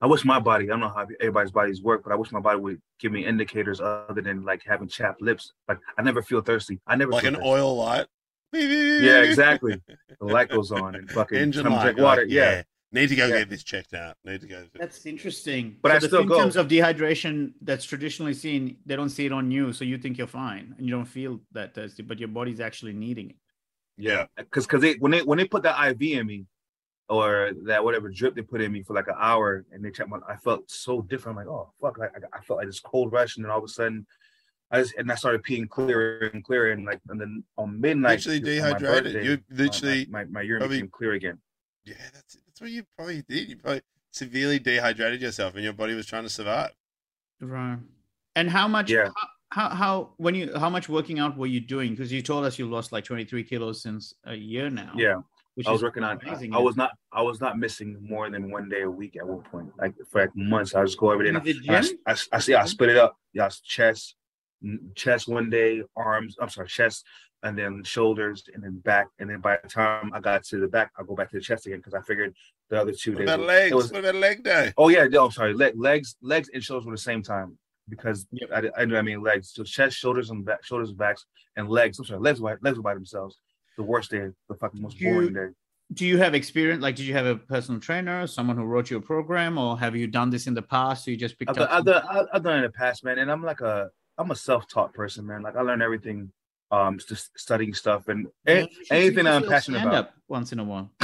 I 0.00 0.06
wish 0.06 0.24
my 0.24 0.38
body. 0.38 0.66
I 0.66 0.68
don't 0.68 0.80
know 0.80 0.88
how 0.90 1.06
everybody's 1.20 1.50
bodies 1.52 1.82
work, 1.82 2.02
but 2.04 2.12
I 2.12 2.16
wish 2.16 2.30
my 2.30 2.40
body 2.40 2.58
would 2.60 2.80
give 3.00 3.12
me 3.12 3.24
indicators 3.24 3.80
other 3.80 4.20
than 4.20 4.44
like 4.44 4.62
having 4.66 4.88
chapped 4.88 5.22
lips. 5.22 5.52
Like 5.68 5.78
I 5.96 6.02
never 6.02 6.22
feel 6.22 6.40
thirsty. 6.42 6.80
I 6.86 6.96
never 6.96 7.12
Like 7.12 7.22
feel 7.22 7.28
an 7.28 7.34
thirsty. 7.36 7.48
oil 7.48 7.76
light. 7.76 8.06
Yeah, 8.52 9.22
exactly. 9.22 9.80
The 10.20 10.26
light 10.26 10.48
goes 10.50 10.70
on 10.72 10.94
and 10.94 11.10
fucking 11.10 11.38
Engine 11.46 11.64
come 11.64 11.72
light. 11.74 11.82
drink 11.82 11.96
you're 11.98 12.06
water. 12.06 12.22
like, 12.22 12.30
yeah. 12.30 12.62
Need 12.92 13.08
to 13.08 13.16
go 13.16 13.26
Yeah. 13.26 13.38
get 13.40 13.50
this 13.50 13.64
checked 13.64 13.94
out. 13.94 14.16
Need 14.24 14.40
to 14.42 14.46
go. 14.46 14.64
That's 14.78 15.04
interesting. 15.06 15.76
But 15.82 15.90
so 15.90 15.96
I 15.96 15.98
the 15.98 16.06
still 16.08 16.24
go. 16.24 16.40
of 16.60 16.68
dehydration 16.68 17.52
that's 17.60 17.84
traditionally 17.84 18.32
seen, 18.34 18.76
they 18.86 18.96
don't 18.96 19.08
see 19.10 19.26
it 19.26 19.32
on 19.32 19.50
you, 19.50 19.72
so 19.72 19.84
you 19.84 19.98
think 19.98 20.16
you're 20.18 20.26
fine 20.28 20.74
and 20.78 20.86
you 20.86 20.92
don't 20.94 21.04
feel 21.04 21.40
that 21.52 21.74
thirsty, 21.74 22.02
but 22.02 22.18
your 22.18 22.28
body's 22.28 22.60
actually 22.60 22.92
needing 22.92 23.30
it. 23.30 23.36
Yeah, 23.98 24.26
because 24.36 24.66
because 24.66 24.82
they 24.82 24.94
when 24.94 25.10
they 25.12 25.22
when 25.22 25.38
they 25.38 25.46
put 25.46 25.62
that 25.64 25.82
IV 25.90 26.00
in 26.02 26.26
me, 26.26 26.44
or 27.08 27.52
that 27.64 27.82
whatever 27.84 28.08
drip 28.08 28.34
they 28.34 28.42
put 28.42 28.60
in 28.60 28.72
me 28.72 28.82
for 28.82 28.94
like 28.94 29.06
an 29.08 29.14
hour, 29.18 29.64
and 29.72 29.84
they 29.84 29.90
checked 29.90 30.08
my, 30.08 30.18
I 30.28 30.36
felt 30.36 30.70
so 30.70 31.02
different. 31.02 31.38
I'm 31.38 31.46
like, 31.46 31.52
oh 31.54 31.72
fuck, 31.80 31.98
like 31.98 32.10
I, 32.16 32.38
I 32.38 32.40
felt 32.42 32.58
like 32.58 32.66
this 32.66 32.80
cold 32.80 33.12
rush, 33.12 33.36
and 33.36 33.44
then 33.44 33.50
all 33.52 33.58
of 33.58 33.64
a 33.64 33.68
sudden, 33.68 34.06
I 34.70 34.80
just 34.82 34.94
and 34.96 35.10
I 35.10 35.14
started 35.14 35.42
peeing 35.44 35.68
clearer 35.68 36.30
and 36.32 36.42
clearer, 36.42 36.72
and 36.72 36.84
like 36.84 37.00
and 37.08 37.20
then 37.20 37.44
on 37.56 37.80
midnight, 37.80 38.18
Literally 38.26 38.40
dehydrated. 38.40 39.04
birthday, 39.14 39.24
You 39.24 39.38
my- 39.50 39.56
literally, 39.64 40.06
my, 40.10 40.24
my, 40.24 40.30
my 40.30 40.42
urine 40.42 40.60
probably- 40.62 40.76
became 40.78 40.90
clear 40.90 41.12
again. 41.12 41.38
yeah, 41.84 41.94
that's 42.12 42.36
that's 42.46 42.60
what 42.60 42.70
you 42.70 42.82
probably 42.96 43.22
did. 43.28 43.48
You 43.50 43.56
probably 43.56 43.82
severely 44.12 44.58
dehydrated 44.58 45.20
yourself, 45.22 45.54
and 45.54 45.62
your 45.62 45.72
body 45.74 45.94
was 45.94 46.06
trying 46.06 46.24
to 46.24 46.30
survive. 46.30 46.72
Right. 47.40 47.78
And 48.34 48.50
how 48.50 48.66
much 48.66 48.90
Yeah. 48.90 49.10
how, 49.52 49.68
how 49.68 49.68
how 49.76 50.10
when 50.16 50.34
you 50.34 50.52
how 50.58 50.68
much 50.70 50.88
working 50.88 51.18
out 51.20 51.36
were 51.38 51.46
you 51.46 51.60
doing? 51.60 51.90
Because 51.92 52.12
you 52.12 52.20
told 52.22 52.44
us 52.44 52.58
you 52.58 52.66
lost 52.68 52.90
like 52.92 53.04
23 53.04 53.44
kilos 53.44 53.82
since 53.82 54.12
a 54.24 54.34
year 54.34 54.68
now. 54.70 54.92
Yeah, 54.96 55.20
which 55.56 55.66
I 55.66 55.72
was 55.72 55.80
is 55.80 55.84
working 55.84 56.04
on. 56.04 56.20
amazing. 56.22 56.54
I 56.54 56.58
was 56.58 56.76
not. 56.76 56.92
I 57.12 57.22
was 57.22 57.40
not 57.40 57.58
missing 57.58 57.96
more 58.00 58.30
than 58.30 58.50
one 58.50 58.68
day 58.68 58.82
a 58.82 58.90
week 58.90 59.16
at 59.16 59.26
one 59.26 59.42
point. 59.42 59.70
Like 59.78 59.94
for 60.10 60.20
like 60.20 60.30
months, 60.36 60.74
I 60.74 60.84
just 60.84 60.98
go 60.98 61.10
every 61.10 61.24
day. 61.24 61.30
In 61.30 61.36
I, 61.36 61.80
gym? 61.80 61.98
I, 62.06 62.16
I, 62.32 62.38
see. 62.38 62.54
I 62.54 62.60
mm-hmm. 62.60 62.68
split 62.68 62.90
it 62.90 62.96
up. 62.98 63.16
Yeah, 63.32 63.48
chest, 63.64 64.14
mm, 64.64 64.94
chest 64.94 65.28
one 65.28 65.48
day, 65.50 65.82
arms. 65.96 66.36
I'm 66.40 66.50
sorry, 66.50 66.68
chest, 66.68 67.04
and 67.42 67.58
then 67.58 67.82
shoulders, 67.84 68.44
and 68.54 68.62
then 68.62 68.78
back. 68.78 69.08
And 69.18 69.30
then 69.30 69.40
by 69.40 69.58
the 69.62 69.68
time 69.68 70.10
I 70.14 70.20
got 70.20 70.44
to 70.44 70.58
the 70.60 70.68
back, 70.68 70.92
I 70.98 71.02
go 71.04 71.14
back 71.14 71.30
to 71.30 71.36
the 71.38 71.42
chest 71.42 71.66
again 71.66 71.78
because 71.78 71.94
I 71.94 72.02
figured 72.02 72.34
the 72.68 72.80
other 72.80 72.92
two 72.92 73.12
What 73.12 73.18
days. 73.20 73.28
about 73.28 73.40
legs? 73.46 73.72
it 73.72 73.74
was- 73.74 73.92
what 73.92 74.00
about 74.00 74.14
leg 74.16 74.42
day? 74.44 74.72
oh 74.76 74.88
yeah, 74.88 75.04
no, 75.04 75.24
I'm 75.26 75.30
sorry. 75.30 75.54
Leg, 75.54 75.72
legs, 75.76 76.16
legs, 76.20 76.50
and 76.52 76.62
shoulders 76.62 76.84
were 76.84 76.92
the 76.92 76.98
same 76.98 77.22
time 77.22 77.56
because 77.88 78.26
Yep. 78.32 78.50
I, 78.76 78.82
I 78.82 78.84
know 78.84 78.98
I 78.98 79.02
mean 79.02 79.22
legs. 79.22 79.52
So 79.54 79.62
chest, 79.62 79.96
shoulders, 79.96 80.28
and 80.30 80.44
back, 80.44 80.64
shoulders, 80.64 80.90
and 80.90 80.98
backs, 80.98 81.24
and 81.56 81.68
legs. 81.70 81.98
I'm 81.98 82.04
sorry, 82.04 82.20
legs. 82.20 82.42
were- 82.42 82.58
Legs 82.60 82.76
were 82.76 82.82
by 82.82 82.92
themselves. 82.94 83.38
The 83.76 83.82
worst 83.82 84.10
day, 84.10 84.28
the 84.48 84.54
fucking 84.54 84.80
most 84.80 84.98
You- 85.00 85.12
boring 85.12 85.32
day. 85.34 85.48
do 85.94 86.04
you 86.06 86.18
have 86.18 86.34
experience 86.34 86.82
like 86.82 86.96
did 86.96 87.06
you 87.06 87.12
have 87.14 87.26
a 87.26 87.36
personal 87.36 87.80
trainer 87.80 88.26
someone 88.26 88.56
who 88.56 88.64
wrote 88.64 88.90
you 88.90 88.96
a 88.96 89.00
program 89.00 89.56
or 89.56 89.78
have 89.78 89.94
you 89.94 90.08
done 90.08 90.30
this 90.30 90.48
in 90.48 90.54
the 90.54 90.62
past 90.62 91.04
so 91.04 91.12
you 91.12 91.16
just 91.16 91.38
picked 91.38 91.48
I've 91.50 91.56
done, 91.56 91.68
up 91.68 91.72
I've, 91.72 91.84
done, 91.84 92.02
I've- 92.34 92.42
done 92.44 92.54
it 92.54 92.56
in 92.56 92.62
the 92.64 92.70
past, 92.70 93.04
man, 93.04 93.18
and 93.20 93.30
I'm 93.30 93.42
like 93.44 93.60
a 93.60 93.90
I'm 94.18 94.30
a 94.32 94.34
self-taught 94.34 94.92
person, 94.94 95.26
man. 95.26 95.42
Like 95.42 95.54
I 95.56 95.60
learn 95.60 95.82
everything, 95.82 96.32
um, 96.72 96.98
just 96.98 97.38
studying 97.38 97.72
stuff 97.74 98.08
and 98.08 98.26
Yeah, 98.46 98.64
anything 98.90 99.26
I'm 99.28 99.46
passionate 99.46 99.82
about. 99.84 100.10
once 100.26 100.52
in 100.52 100.58
a 100.58 100.64
while 100.64 100.90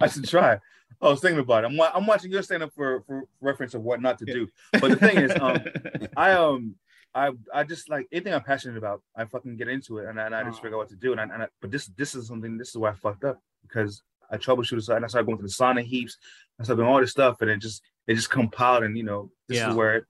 I 0.00 0.08
should 0.10 0.26
try. 0.28 0.58
I 1.02 1.08
was 1.08 1.20
thinking 1.20 1.38
about 1.40 1.64
it. 1.64 1.68
I'm 1.68 1.80
I'm 1.80 2.06
watching 2.06 2.30
your 2.30 2.42
stand-up 2.42 2.72
for 2.74 3.02
for 3.06 3.24
reference 3.40 3.74
of 3.74 3.82
what 3.82 4.00
not 4.02 4.18
to 4.18 4.24
do. 4.24 4.48
But 4.72 4.90
the 4.90 4.96
thing 4.96 5.18
is, 5.18 5.32
um, 5.40 5.58
I 6.16 6.32
um 6.32 6.74
I 7.14 7.30
I 7.52 7.64
just 7.64 7.88
like 7.88 8.06
anything 8.12 8.32
I'm 8.34 8.42
passionate 8.42 8.76
about, 8.78 9.02
I 9.16 9.24
fucking 9.24 9.56
get 9.56 9.68
into 9.68 9.98
it 9.98 10.08
and 10.08 10.20
I, 10.20 10.26
and 10.26 10.34
I 10.34 10.44
just 10.44 10.58
Oh. 10.58 10.62
figure 10.62 10.76
out 10.76 10.80
what 10.80 10.88
to 10.90 10.96
do. 10.96 11.12
And 11.12 11.20
I, 11.20 11.24
and 11.24 11.42
I 11.42 11.48
but 11.60 11.70
this 11.70 11.86
this 11.96 12.14
is 12.14 12.28
something 12.28 12.56
this 12.56 12.68
is 12.70 12.76
where 12.76 12.92
I 12.92 12.94
fucked 12.94 13.24
up 13.24 13.40
because 13.62 14.02
I 14.30 14.36
troubleshooted 14.36 14.94
and 14.94 15.04
I 15.04 15.08
started 15.08 15.26
going 15.26 15.38
to 15.38 15.42
the 15.42 15.48
sauna 15.48 15.82
heaps. 15.82 16.16
I 16.60 16.64
started 16.64 16.82
doing 16.82 16.88
all 16.92 17.00
this 17.00 17.10
stuff 17.10 17.40
and 17.40 17.50
it 17.50 17.58
just 17.58 17.82
it 18.06 18.14
just 18.14 18.30
compiled 18.30 18.84
and 18.84 18.96
you 18.96 19.02
know 19.02 19.30
this 19.48 19.58
Yeah. 19.58 19.70
is 19.70 19.76
where 19.76 19.96
it, 19.96 20.04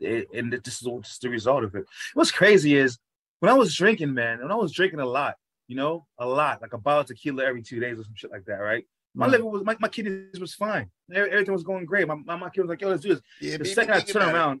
it 0.00 0.28
and 0.34 0.52
this 0.52 0.80
is 0.80 0.88
just 1.02 1.22
the 1.22 1.28
result 1.28 1.64
of 1.64 1.74
it. 1.74 1.84
What's 2.14 2.30
crazy 2.30 2.76
is 2.76 2.98
when 3.40 3.50
I 3.50 3.54
was 3.56 3.74
drinking, 3.74 4.14
man, 4.14 4.40
when 4.40 4.52
I 4.52 4.54
was 4.54 4.72
drinking 4.72 5.00
a 5.00 5.06
lot, 5.06 5.34
you 5.66 5.76
know, 5.76 6.06
a 6.18 6.26
lot, 6.26 6.62
like 6.62 6.72
a 6.72 6.78
bottle 6.78 7.00
of 7.00 7.06
tequila 7.08 7.44
every 7.44 7.62
two 7.62 7.80
days 7.80 7.98
or 7.98 8.04
some 8.04 8.14
shit 8.14 8.30
like 8.30 8.44
that, 8.46 8.58
right? 8.58 8.84
My 9.16 9.26
Right. 9.26 9.32
liver 9.32 9.44
was 9.46 9.64
my, 9.64 9.76
my 9.80 9.88
kidneys 9.88 10.40
was 10.40 10.54
fine. 10.54 10.90
Everything 11.12 11.52
was 11.52 11.62
going 11.64 11.84
great. 11.84 12.06
My, 12.08 12.14
my, 12.14 12.36
my 12.36 12.48
kid 12.50 12.62
was 12.62 12.70
like, 12.70 12.80
yo, 12.80 12.88
let's 12.88 13.02
do 13.02 13.10
this. 13.14 13.22
Yeah, 13.40 13.56
The 13.58 13.64
second 13.66 13.94
I 13.94 14.00
turn 14.00 14.22
around, 14.34 14.60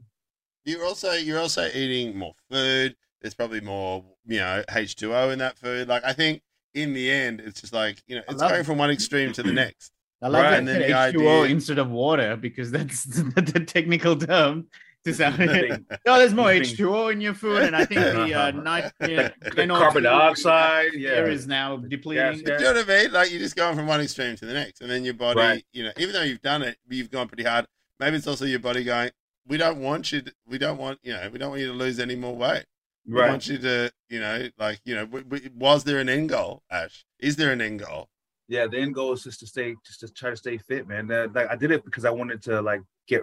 You're 0.64 0.84
also 0.84 1.12
you're 1.12 1.38
also 1.38 1.66
eating 1.74 2.16
more 2.16 2.34
food. 2.50 2.96
There's 3.20 3.34
probably 3.34 3.60
more, 3.60 4.04
you 4.26 4.38
know, 4.38 4.62
H2O 4.70 5.32
in 5.32 5.38
that 5.38 5.58
food. 5.58 5.88
Like 5.88 6.04
I 6.04 6.12
think 6.12 6.42
in 6.74 6.92
the 6.92 7.10
end, 7.10 7.40
it's 7.40 7.60
just 7.60 7.72
like 7.72 8.02
you 8.06 8.16
know, 8.16 8.22
it's 8.28 8.40
going 8.42 8.60
it. 8.60 8.66
from 8.66 8.78
one 8.78 8.90
extreme 8.90 9.32
to 9.34 9.42
the 9.42 9.52
next. 9.64 9.92
I 10.22 10.28
like 10.28 10.42
Right, 10.42 10.50
that 10.52 10.58
and 10.60 10.68
then 10.68 10.80
said 10.80 11.14
the 11.14 11.18
H2O 11.18 11.42
idea- 11.42 11.54
instead 11.54 11.78
of 11.78 11.90
water 11.90 12.36
because 12.36 12.70
that's 12.70 13.04
the, 13.04 13.22
the 13.42 13.60
technical 13.60 14.16
term 14.16 14.66
to 15.04 15.12
sound. 15.14 15.36
Thing. 15.36 15.84
no, 16.06 16.18
there's 16.18 16.32
more 16.32 16.46
H2O 16.48 17.12
in 17.12 17.20
your 17.20 17.34
food, 17.34 17.62
and 17.62 17.76
I 17.76 17.84
think 17.84 18.00
the 18.00 18.32
uh, 18.34 18.50
night 18.52 18.90
yeah, 19.02 19.30
the 19.42 19.66
carbon 19.66 20.04
dioxide, 20.04 20.94
yeah, 20.94 21.10
air 21.10 21.28
is 21.30 21.46
now 21.46 21.76
depleting. 21.76 22.24
Yeah. 22.24 22.32
Do 22.32 22.52
you 22.64 22.72
know 22.72 22.72
what 22.80 22.90
I 22.90 23.02
mean? 23.02 23.12
Like 23.12 23.30
you're 23.30 23.40
just 23.40 23.54
going 23.56 23.76
from 23.76 23.86
one 23.86 24.00
extreme 24.00 24.34
to 24.36 24.46
the 24.46 24.54
next, 24.54 24.80
and 24.80 24.90
then 24.90 25.04
your 25.04 25.12
body, 25.14 25.40
Right. 25.40 25.64
you 25.74 25.84
know, 25.84 25.92
even 25.98 26.14
though 26.14 26.22
you've 26.22 26.40
done 26.40 26.62
it, 26.62 26.78
you've 26.88 27.10
gone 27.10 27.28
pretty 27.28 27.44
hard. 27.44 27.66
Maybe 28.00 28.16
it's 28.16 28.26
also 28.26 28.44
your 28.46 28.58
body 28.60 28.82
going, 28.82 29.10
"We 29.46 29.56
don't 29.56 29.80
want 29.80 30.12
you. 30.12 30.22
To, 30.22 30.32
we 30.46 30.58
don't 30.58 30.78
want 30.78 30.98
you 31.02 31.12
know, 31.12 31.28
we 31.32 31.38
don't 31.38 31.50
want 31.50 31.60
you 31.60 31.68
to 31.68 31.74
lose 31.74 31.98
any 31.98 32.16
more 32.16 32.36
weight. 32.36 32.64
We 33.06 33.20
right. 33.20 33.30
want 33.30 33.46
you 33.46 33.58
to, 33.58 33.92
you 34.08 34.20
know, 34.20 34.48
like 34.58 34.80
you 34.84 34.94
know, 34.94 35.04
w- 35.04 35.24
w- 35.24 35.50
was 35.56 35.84
there 35.84 35.98
an 35.98 36.08
end 36.08 36.30
goal, 36.30 36.62
Ash? 36.70 37.04
Is 37.18 37.36
there 37.36 37.52
an 37.52 37.60
end 37.60 37.80
goal? 37.80 38.08
Yeah, 38.48 38.66
the 38.66 38.78
end 38.78 38.94
goal 38.94 39.12
is 39.12 39.24
just 39.24 39.40
to 39.40 39.46
stay, 39.46 39.74
just 39.84 40.00
to 40.00 40.08
try 40.08 40.30
to 40.30 40.36
stay 40.36 40.58
fit, 40.58 40.86
man. 40.86 41.10
Uh, 41.10 41.28
like 41.34 41.50
I 41.50 41.56
did 41.56 41.70
it 41.70 41.84
because 41.84 42.04
I 42.04 42.10
wanted 42.10 42.42
to 42.42 42.62
like 42.62 42.80
get 43.06 43.22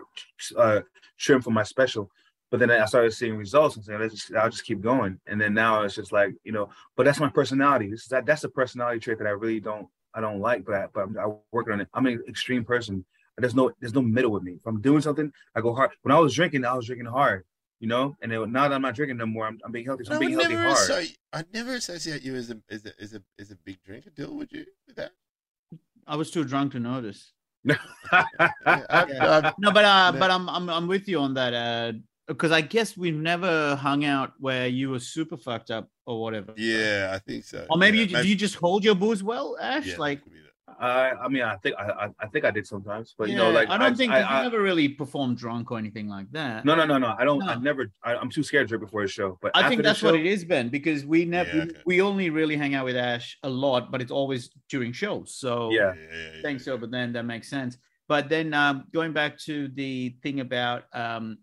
uh 0.57 0.81
trim 1.17 1.41
for 1.41 1.51
my 1.51 1.63
special, 1.63 2.09
but 2.49 2.59
then 2.59 2.69
I 2.69 2.85
started 2.85 3.13
seeing 3.13 3.37
results 3.37 3.75
and 3.75 3.85
saying, 3.85 3.99
let's 3.99 4.13
just, 4.13 4.33
I'll 4.35 4.49
just 4.49 4.65
keep 4.65 4.81
going. 4.81 5.19
And 5.27 5.39
then 5.39 5.53
now 5.53 5.81
it's 5.81 5.95
just 5.95 6.11
like 6.11 6.33
you 6.43 6.51
know, 6.51 6.69
but 6.95 7.05
that's 7.05 7.19
my 7.19 7.29
personality. 7.29 7.89
This 7.89 8.01
is 8.01 8.07
that 8.07 8.25
that's 8.25 8.43
a 8.43 8.49
personality 8.49 8.99
trait 8.99 9.17
that 9.19 9.27
I 9.27 9.31
really 9.31 9.59
don't 9.59 9.87
I 10.13 10.21
don't 10.21 10.39
like, 10.39 10.65
but 10.65 10.75
I, 10.75 10.87
but 10.93 11.01
I'm, 11.01 11.17
I'm 11.17 11.35
working 11.51 11.73
on 11.73 11.81
it. 11.81 11.87
I'm 11.93 12.05
an 12.05 12.23
extreme 12.27 12.63
person. 12.63 13.05
There's 13.41 13.55
no 13.55 13.71
there's 13.79 13.93
no 13.93 14.01
middle 14.01 14.31
with 14.31 14.43
me. 14.43 14.53
If 14.53 14.65
I'm 14.65 14.79
doing 14.81 15.01
something, 15.01 15.31
I 15.55 15.61
go 15.61 15.73
hard. 15.73 15.91
When 16.03 16.11
I 16.15 16.19
was 16.19 16.33
drinking, 16.33 16.63
I 16.65 16.73
was 16.73 16.85
drinking 16.85 17.07
hard, 17.07 17.43
you 17.79 17.87
know. 17.87 18.15
And 18.21 18.31
then 18.31 18.51
now 18.51 18.67
that 18.69 18.75
I'm 18.75 18.81
not 18.81 18.95
drinking 18.95 19.17
no 19.17 19.25
more, 19.25 19.47
I'm, 19.47 19.59
I'm 19.65 19.71
being 19.71 19.85
healthy. 19.85 20.03
So 20.05 20.11
I 20.11 20.15
I'm 20.15 20.19
would 20.19 20.27
being 20.27 20.39
healthy 20.39 20.55
never, 20.55 20.67
hard. 20.75 20.89
associ- 20.89 21.17
I'd 21.33 21.53
never 21.53 21.73
associate 21.75 22.21
you 22.23 22.35
as 22.35 22.49
a 22.51 22.57
as 22.69 22.85
a 22.85 22.91
as 23.01 23.13
a 23.13 23.21
as 23.39 23.51
a 23.51 23.55
big 23.65 23.83
drinker. 23.83 24.09
Deal 24.11 24.35
would 24.35 24.51
you 24.51 24.65
with 24.87 24.95
that? 24.95 25.11
I 26.07 26.15
was 26.15 26.31
too 26.31 26.43
drunk 26.43 26.71
to 26.73 26.79
notice. 26.79 27.33
Yeah, 27.63 27.77
I've- 28.65 29.13
I've- 29.17 29.49
No, 29.59 29.71
but 29.71 29.85
uh, 29.85 30.11
No. 30.11 30.19
but 30.19 30.31
I'm 30.31 30.49
I'm 30.49 30.69
I'm 30.69 30.87
with 30.87 31.07
you 31.07 31.19
on 31.19 31.33
that. 31.35 31.53
Uh, 31.53 31.93
because 32.27 32.51
I 32.51 32.61
guess 32.61 32.95
we've 32.95 33.15
never 33.15 33.75
hung 33.75 34.05
out 34.05 34.33
where 34.39 34.65
you 34.67 34.89
were 34.89 34.99
super 34.99 35.35
fucked 35.35 35.69
up 35.69 35.89
or 36.05 36.21
whatever. 36.21 36.53
yeah, 36.55 37.11
I 37.13 37.19
think 37.19 37.43
so. 37.43 37.65
Or 37.69 37.77
maybe 37.77 37.97
yeah, 37.97 38.03
you 38.19 38.23
do 38.23 38.29
you 38.29 38.35
just 38.35 38.55
hold 38.55 38.83
your 38.85 38.95
booze 38.95 39.21
well, 39.21 39.57
Ash? 39.59 39.85
yeah, 39.87 39.97
like 39.97 40.21
that 40.81 40.93
could 40.93 41.03
be 41.03 41.09
that. 41.09 41.17
I 41.19 41.25
I 41.25 41.27
mean 41.27 41.41
I 41.43 41.55
think 41.57 41.75
I 41.77 42.05
I, 42.05 42.09
I 42.19 42.27
think 42.27 42.45
I 42.45 42.51
did 42.51 42.67
sometimes, 42.67 43.15
but 43.17 43.29
you 43.29 43.35
know 43.35 43.51
like 43.51 43.69
I 43.69 43.77
don't 43.77 43.95
think 43.95 44.11
I, 44.11 44.19
you 44.19 44.25
I, 44.25 44.43
never 44.43 44.61
really 44.61 44.89
performed 44.89 45.37
drunk 45.37 45.71
or 45.71 45.77
anything 45.77 46.07
like 46.07 46.31
that. 46.31 46.65
No, 46.65 46.75
no, 46.75 46.85
no, 46.85 46.97
no. 46.97 47.15
I 47.17 47.23
don't. 47.25 47.41
I 47.43 47.55
No. 47.55 47.61
never. 47.61 47.91
I, 48.03 48.15
I'm 48.15 48.29
too 48.29 48.43
scared 48.43 48.67
to 48.67 48.69
drink 48.69 48.83
before 48.83 49.03
a 49.03 49.07
show. 49.07 49.37
But 49.41 49.51
I 49.55 49.69
think 49.69 49.73
after 49.73 49.77
the 49.77 49.83
that's 49.83 50.03
what 50.03 50.15
it 50.15 50.25
is, 50.25 50.45
Ben, 50.45 50.69
because 50.69 51.05
we 51.05 51.25
never 51.25 51.49
Yeah, 51.49 51.55
we, 51.55 51.61
okay. 51.61 51.81
we 51.85 52.01
only 52.01 52.29
really 52.29 52.55
hang 52.55 52.75
out 52.75 52.85
with 52.85 52.95
Ash 52.95 53.37
a 53.43 53.49
lot, 53.49 53.91
but 53.91 54.01
it's 54.01 54.11
always 54.11 54.51
during 54.69 54.91
shows. 54.91 55.35
So 55.35 55.71
Yeah. 55.71 55.93
yeah, 55.93 56.01
yeah, 56.01 56.35
yeah. 56.35 56.41
think 56.41 56.61
so, 56.61 56.77
but 56.77 56.91
then 56.91 57.13
that 57.13 57.23
makes 57.25 57.49
sense. 57.49 57.77
But 58.07 58.27
then 58.29 58.53
um, 58.53 58.85
going 58.91 59.13
back 59.13 59.37
to 59.39 59.69
the 59.69 60.15
thing 60.21 60.41
about 60.41 60.83
um, 60.93 61.37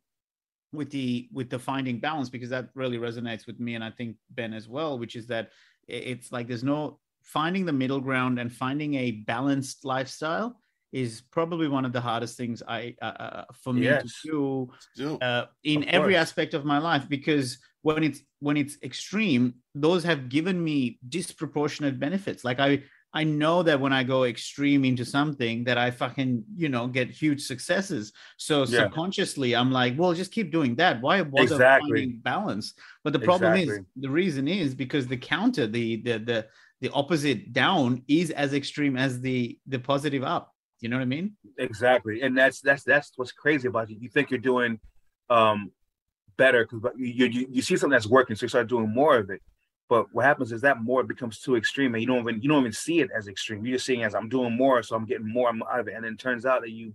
with 0.72 0.91
the 0.91 1.28
with 1.32 1.49
the 1.49 1.59
finding 1.59 1.99
balance, 1.99 2.28
because 2.28 2.51
that 2.51 2.68
really 2.74 2.99
resonates 2.99 3.47
with 3.47 3.59
me 3.59 3.74
and 3.74 3.82
I 3.82 3.91
think 3.91 4.16
Ben 4.30 4.53
as 4.53 4.68
well, 4.68 4.99
which 4.99 5.16
is 5.16 5.26
that 5.28 5.51
it's 5.86 6.30
like 6.30 6.47
there's 6.47 6.64
no 6.64 7.01
finding 7.29 7.66
the 7.66 7.72
middle 7.72 8.01
ground 8.01 8.39
and 8.39 8.51
finding 8.53 8.95
a 8.95 9.11
balanced 9.26 9.85
lifestyle 9.85 10.59
is 10.93 11.20
probably 11.31 11.68
one 11.68 11.85
of 11.85 11.93
the 11.93 12.01
hardest 12.01 12.37
things 12.39 12.62
I 12.66 12.95
uh, 13.03 13.05
uh, 13.05 13.45
for 13.62 13.72
me 13.74 13.83
Yes. 13.83 14.03
to 14.22 14.70
do 14.97 15.18
uh, 15.20 15.45
in 15.62 15.83
Of 15.83 15.89
every 15.91 16.14
course. 16.14 16.22
aspect 16.22 16.55
of 16.55 16.64
my 16.64 16.79
life 16.79 17.07
because 17.09 17.59
when 17.83 18.03
it's 18.03 18.20
when 18.41 18.57
it's 18.57 18.76
extreme 18.83 19.55
those 19.74 20.03
have 20.05 20.29
given 20.29 20.62
me 20.62 20.99
disproportionate 21.09 21.99
benefits 22.01 22.43
like 22.45 22.59
i 22.59 22.83
i 23.14 23.22
know 23.24 23.62
that 23.62 23.81
when 23.81 23.93
i 23.93 24.03
go 24.03 24.24
extreme 24.24 24.85
into 24.85 25.05
something 25.05 25.62
that 25.64 25.79
i 25.79 25.89
fucking 25.91 26.43
you 26.57 26.68
know 26.68 26.87
get 26.89 27.09
huge 27.09 27.41
successes 27.43 28.12
so 28.37 28.64
Yeah. 28.64 28.81
subconsciously 28.81 29.55
i'm 29.55 29.70
like 29.70 29.95
well 29.99 30.12
just 30.12 30.33
keep 30.33 30.51
doing 30.51 30.74
that 30.76 31.01
why 31.01 31.22
bother 31.22 31.45
Exactly. 31.45 31.91
finding 32.01 32.20
balance 32.22 32.74
but 33.05 33.12
the 33.12 33.18
problem 33.31 33.55
is 33.55 33.81
the 33.97 34.11
reason 34.11 34.49
is 34.49 34.74
because 34.74 35.07
the 35.07 35.16
counter 35.16 35.66
the 35.66 36.03
the 36.03 36.18
the 36.31 36.47
the 36.81 36.91
opposite 36.91 37.53
down 37.53 38.03
is 38.09 38.31
as 38.31 38.55
extreme 38.55 38.97
as 38.97 39.20
the 39.20 39.59
the 39.66 39.79
positive 39.79 40.22
up 40.22 40.55
you 40.81 40.89
know 40.89 40.97
what 40.97 41.03
i 41.03 41.07
mean 41.07 41.37
exactly, 41.59 42.22
and 42.22 42.37
that's 42.39 42.61
that's 42.61 42.85
that's 42.85 43.12
what's 43.16 43.33
crazy 43.33 43.66
about 43.66 43.91
you. 43.91 43.97
You 44.01 44.09
think 44.09 44.31
you're 44.31 44.39
doing 44.39 44.79
um 45.29 45.72
better 46.37 46.64
because 46.64 46.93
you, 46.97 47.26
you 47.26 47.49
you 47.51 47.62
see 47.62 47.76
something 47.76 47.91
that's 47.97 48.07
working, 48.07 48.37
so 48.37 48.45
you 48.45 48.49
start 48.49 48.68
doing 48.68 48.89
more 48.89 49.16
of 49.16 49.29
it. 49.31 49.43
But 49.89 50.07
what 50.12 50.24
happens 50.24 50.53
is 50.53 50.61
that 50.61 50.81
more 50.83 51.03
becomes 51.03 51.41
too 51.41 51.57
extreme, 51.57 51.95
and 51.95 52.01
you 52.03 52.07
don't 52.07 52.20
even 52.20 52.41
you 52.43 52.49
don't 52.49 52.61
even 52.61 52.72
see 52.72 53.01
it 53.01 53.11
as 53.16 53.26
extreme. 53.26 53.64
You're 53.66 53.76
just 53.76 53.87
seeing 53.87 54.05
as 54.05 54.14
I'm 54.14 54.29
doing 54.29 54.57
more, 54.57 54.83
so 54.85 54.95
I'm 54.95 55.05
getting 55.07 55.29
more 55.29 55.49
out 55.49 55.81
of 55.81 55.89
it, 55.89 55.95
and 55.95 56.05
then 56.05 56.12
it 56.12 56.18
turns 56.20 56.47
out 56.47 56.61
that 56.61 56.70
you 56.70 56.95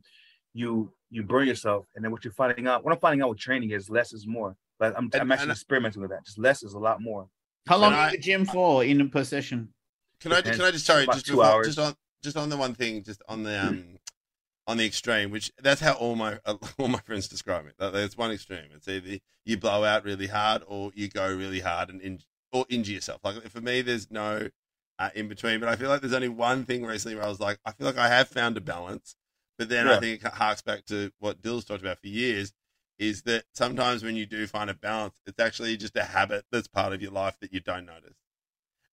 you 0.54 0.94
you 1.10 1.24
burn 1.24 1.48
yourself, 1.48 1.86
and 1.96 2.06
then 2.06 2.12
what 2.12 2.24
you're 2.24 2.34
finding 2.34 2.68
out, 2.68 2.86
what 2.86 2.94
I'm 2.94 3.00
finding 3.00 3.22
out 3.22 3.30
with 3.30 3.40
training 3.40 3.72
is 3.72 3.90
less 3.90 4.14
is 4.14 4.26
more. 4.26 4.56
Like 4.80 4.94
I'm, 4.96 5.10
And- 5.12 5.16
I'm 5.16 5.32
actually 5.32 5.52
experimenting 5.52 6.02
with 6.02 6.12
that. 6.12 6.24
Just 6.26 6.40
less 6.40 6.64
is 6.64 6.74
a 6.74 6.80
lot 6.80 7.02
more. 7.02 7.28
How 7.68 7.78
long 7.78 7.92
And 7.94 7.96
are 8.02 8.04
I- 8.08 8.12
you 8.12 8.18
the 8.18 8.24
gym 8.24 8.46
for 8.46 8.84
in 8.84 9.10
per 9.10 9.24
session 9.24 9.74
Can 10.20 10.34
I 10.34 10.42
can 10.42 10.60
I 10.62 10.72
just 10.72 10.86
sorry 10.86 11.06
just 11.06 11.26
two 11.26 11.34
before, 11.34 11.46
hours. 11.46 11.68
just 11.68 11.80
on 11.80 11.96
just 12.24 12.38
on 12.38 12.50
the 12.50 12.58
one 12.58 12.74
thing 12.74 13.04
just 13.04 13.22
on 13.28 13.44
the 13.44 13.62
um 13.68 13.98
on 14.68 14.78
the 14.78 14.86
extreme 14.86 15.30
which 15.30 15.52
that's 15.62 15.82
how 15.82 15.94
all 15.94 16.16
my 16.16 16.40
uh, 16.46 16.56
all 16.80 16.88
my 16.88 17.00
friends 17.00 17.28
describe 17.28 17.66
it. 17.68 17.76
That 17.80 17.92
There's 17.94 18.18
one 18.18 18.32
extreme. 18.32 18.70
It's 18.76 18.88
either 18.88 19.20
you 19.46 19.58
blow 19.58 19.84
out 19.84 20.06
really 20.06 20.28
hard 20.28 20.64
or 20.68 20.92
you 20.96 21.10
go 21.10 21.28
really 21.34 21.60
hard 21.60 21.90
and 21.90 22.00
in, 22.02 22.20
or 22.54 22.66
injure 22.70 22.94
yourself. 22.94 23.20
Like 23.24 23.42
for 23.50 23.60
me, 23.62 23.82
there's 23.82 24.10
no 24.10 24.48
uh, 25.00 25.10
in 25.16 25.28
between. 25.28 25.60
But 25.60 25.68
I 25.70 25.76
feel 25.76 25.90
like 25.90 26.00
there's 26.02 26.14
only 26.14 26.30
one 26.30 26.64
thing 26.64 26.86
recently 26.86 27.16
where 27.16 27.26
I 27.26 27.28
was 27.30 27.40
like, 27.42 27.58
I 27.66 27.72
feel 27.74 27.88
like 27.88 27.98
I 27.98 28.08
have 28.08 28.30
found 28.30 28.56
a 28.56 28.62
balance. 28.62 29.16
But 29.58 29.68
then 29.70 29.88
I 29.88 30.00
think 30.00 30.24
it 30.24 30.32
harks 30.34 30.62
back 30.62 30.86
to 30.86 31.12
what 31.20 31.42
Dill's 31.42 31.66
talked 31.66 31.82
about 31.82 32.00
for 32.00 32.08
years. 32.08 32.54
Is 33.00 33.24
that 33.24 33.46
sometimes 33.54 34.04
when 34.04 34.16
you 34.16 34.26
do 34.26 34.46
find 34.48 34.70
a 34.70 34.74
balance, 34.74 35.20
it's 35.26 35.40
actually 35.40 35.76
just 35.78 35.96
a 35.96 36.04
habit 36.04 36.46
that's 36.52 36.68
part 36.68 36.94
of 36.94 37.02
your 37.02 37.12
life 37.12 37.38
that 37.42 37.54
you 37.54 37.60
don't 37.60 37.86
notice 37.86 38.16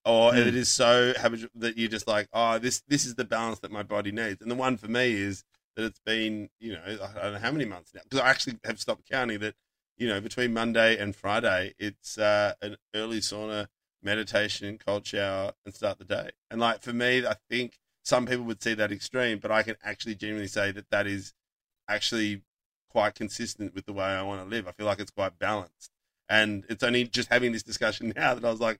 or 0.04 0.32
Mm. 0.32 0.46
it 0.46 0.54
is 0.54 0.70
so 0.70 1.12
habitual 1.18 1.50
that 1.56 1.76
you're 1.76 1.88
just 1.88 2.08
like, 2.08 2.28
oh, 2.32 2.58
this 2.58 2.82
this 2.88 3.04
is 3.04 3.14
the 3.16 3.24
balance 3.24 3.58
that 3.60 3.70
my 3.70 3.82
body 3.82 4.12
needs. 4.12 4.40
And 4.40 4.50
the 4.50 4.54
one 4.54 4.76
for 4.76 4.88
me 4.88 5.12
is 5.12 5.44
that 5.76 5.84
it's 5.84 6.00
been, 6.00 6.48
you 6.58 6.72
know, 6.72 6.82
I 6.84 7.22
don't 7.22 7.32
know 7.34 7.38
how 7.38 7.52
many 7.52 7.64
months 7.64 7.92
now 7.94 8.00
because 8.04 8.20
I 8.20 8.30
actually 8.30 8.58
have 8.64 8.80
stopped 8.80 9.08
counting. 9.08 9.40
That 9.40 9.54
you 9.98 10.08
know, 10.08 10.20
between 10.20 10.54
Monday 10.54 10.96
and 10.96 11.14
Friday, 11.14 11.74
it's 11.78 12.16
uh, 12.18 12.54
an 12.62 12.76
early 12.94 13.20
sauna 13.20 13.66
meditation, 14.02 14.78
cold 14.78 15.06
shower, 15.06 15.52
and 15.66 15.74
start 15.74 15.98
the 15.98 16.04
day. 16.04 16.30
And 16.50 16.60
like 16.60 16.82
for 16.82 16.92
me, 16.94 17.26
I 17.26 17.36
think 17.50 17.78
some 18.02 18.24
people 18.24 18.44
would 18.46 18.62
see 18.62 18.74
that 18.74 18.90
extreme, 18.90 19.38
but 19.38 19.50
I 19.50 19.62
can 19.62 19.76
actually 19.84 20.14
genuinely 20.14 20.48
say 20.48 20.72
that 20.72 20.88
that 20.90 21.06
is 21.06 21.34
actually 21.88 22.42
quite 22.90 23.14
consistent 23.14 23.74
with 23.74 23.86
the 23.86 23.92
way 23.92 24.04
I 24.04 24.22
want 24.22 24.42
to 24.42 24.48
live. 24.48 24.68
I 24.68 24.72
feel 24.72 24.86
like 24.86 25.00
it's 25.00 25.10
quite 25.10 25.38
balanced. 25.38 25.90
And 26.28 26.64
it's 26.68 26.82
only 26.82 27.04
just 27.04 27.28
having 27.28 27.52
this 27.52 27.62
discussion 27.62 28.12
now 28.16 28.34
that 28.34 28.44
I 28.44 28.50
was 28.50 28.60
like, 28.60 28.78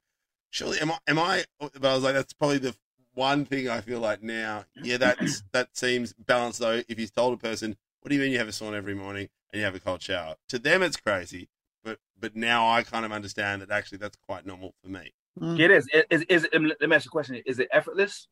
surely 0.51 0.81
am 0.81 0.93
I 0.93 0.99
am 1.07 1.19
I 1.19 1.45
but 1.59 1.85
I 1.85 1.95
was 1.95 2.05
like, 2.05 2.15
that's 2.15 2.33
probably 2.33 2.59
the 2.59 2.75
one 3.15 3.45
thing 3.45 3.69
I 3.69 3.81
feel 3.81 4.01
like 4.01 4.23
now, 4.23 4.65
yeah, 4.83 4.97
that's 4.97 5.43
that 5.53 5.77
seems 5.77 6.13
balanced 6.13 6.61
though. 6.61 6.83
If 6.89 6.99
you 6.99 7.07
told 7.07 7.35
a 7.35 7.37
person, 7.37 7.77
what 8.01 8.11
do 8.11 8.15
you 8.15 8.21
mean 8.21 8.33
you 8.33 8.39
have 8.39 8.49
a 8.49 8.53
sauna 8.53 8.75
every 8.75 8.95
morning 8.95 9.29
and 9.53 9.61
you 9.61 9.65
have 9.65 9.75
a 9.75 9.81
cold 9.81 10.03
shower? 10.03 10.37
To 10.49 10.59
them 10.59 10.83
it's 10.83 10.97
crazy. 10.97 11.49
But 11.83 11.99
but 12.19 12.37
now 12.37 12.69
I 12.69 12.83
kind 12.83 13.05
of 13.05 13.13
understand 13.13 13.63
that 13.63 13.71
actually 13.71 13.99
that's 13.99 14.17
quite 14.17 14.47
normal 14.47 14.75
for 14.83 14.91
me. 14.91 15.13
Mm. 15.39 15.59
It 15.59 15.71
is. 15.71 15.89
Is, 16.11 16.25
is, 16.29 16.45
is 16.45 16.49
let 16.53 16.89
me 16.89 16.97
ask 16.97 17.05
you 17.05 17.09
a 17.09 17.13
question. 17.13 17.41
Is 17.47 17.59
it 17.59 17.69
effortless? 17.73 18.29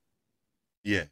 Yeah. 0.84 1.04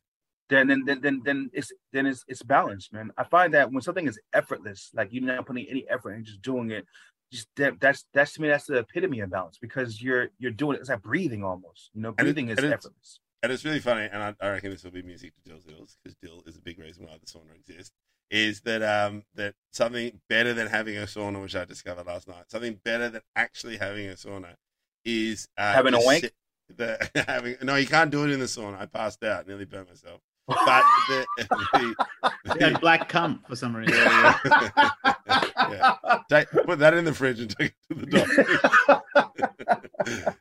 Then 0.49 0.69
then 0.69 0.85
then 0.85 1.01
then, 1.01 1.23
then 1.25 1.51
it's 1.53 1.73
then 1.93 2.07
it's 2.07 2.25
it's 2.29 2.43
balanced, 2.43 2.93
man. 2.93 3.11
I 3.19 3.25
find 3.25 3.53
that 3.55 3.73
when 3.73 3.83
something 3.83 4.07
is 4.07 4.19
effortless, 4.33 4.91
like 4.95 5.09
you're 5.11 5.25
not 5.25 5.47
putting 5.47 5.67
any 5.69 5.85
effort 5.89 6.13
and 6.13 6.25
just 6.25 6.41
doing 6.43 6.71
it, 6.71 6.85
just 7.33 7.49
that, 7.57 7.81
that's 7.81 8.05
that's 8.15 8.35
to 8.35 8.43
me 8.43 8.49
that's 8.49 8.67
the 8.67 8.79
epitome 8.79 9.21
of 9.21 9.31
balance 9.31 9.59
because 9.61 10.01
you're 10.01 10.29
you're 10.39 10.53
doing 10.53 10.77
it. 10.77 10.81
It's 10.81 10.89
like 10.89 11.03
breathing 11.03 11.43
almost. 11.43 11.91
You 11.95 12.03
know, 12.03 12.13
breathing 12.13 12.49
is 12.49 12.59
it's- 12.59 12.73
effortless. 12.73 13.19
and 13.43 13.51
it's 13.51 13.65
really 13.65 13.81
funny, 13.81 14.09
and 14.13 14.23
I, 14.23 14.35
I 14.41 14.51
reckon 14.51 14.71
this 14.71 14.85
will 14.85 14.93
be 14.93 15.03
music 15.03 15.33
to 15.35 15.51
Dill's 15.51 15.67
ears 15.69 15.99
because 16.03 16.17
Dill 16.23 16.43
is 16.47 16.57
a 16.57 16.61
big 16.61 16.79
reason 16.79 17.07
why 17.07 17.17
the 17.21 17.27
sauna 17.27 17.55
exists. 17.57 17.93
Is 18.31 18.61
that 18.63 18.83
um 18.83 19.25
that 19.35 19.55
something 19.73 20.21
better 20.29 20.55
than 20.55 20.69
having 20.69 20.97
a 20.97 21.03
sauna, 21.03 21.43
which 21.43 21.57
I 21.57 21.65
discovered 21.65 22.07
last 22.07 22.29
night, 22.29 22.45
something 22.49 22.79
better 22.85 23.09
than 23.09 23.23
actually 23.35 23.79
having 23.79 24.09
a 24.09 24.13
sauna 24.15 24.55
is 25.05 25.49
uh, 25.59 25.73
Having 25.73 25.95
a 25.95 26.01
wank? 26.01 26.33
The, 26.77 27.11
having 27.29 27.57
no, 27.63 27.77
you 27.77 27.87
can't 27.87 28.11
do 28.11 28.25
it 28.25 28.31
in 28.31 28.41
the 28.41 28.47
sauna. 28.47 28.79
I 28.81 28.87
passed 28.87 29.23
out, 29.25 29.47
nearly 29.47 29.65
burnt 29.65 29.89
myself. 29.89 30.21
But 30.47 30.85
the, 31.09 31.27
the, 31.73 31.95
He 32.59 32.65
had 32.65 32.81
black 32.81 33.09
cum 33.09 33.43
for 33.49 33.57
some 33.57 33.75
reason. 33.75 33.95
yeah. 33.97 34.39
Take, 36.29 36.51
put 36.51 36.79
that 36.79 36.95
in 36.95 37.05
the 37.05 37.13
fridge 37.13 37.41
and 37.41 37.51
take 37.51 37.73
it 37.73 37.95
to 37.95 38.01
the 38.01 38.07
doctor. 38.07 38.45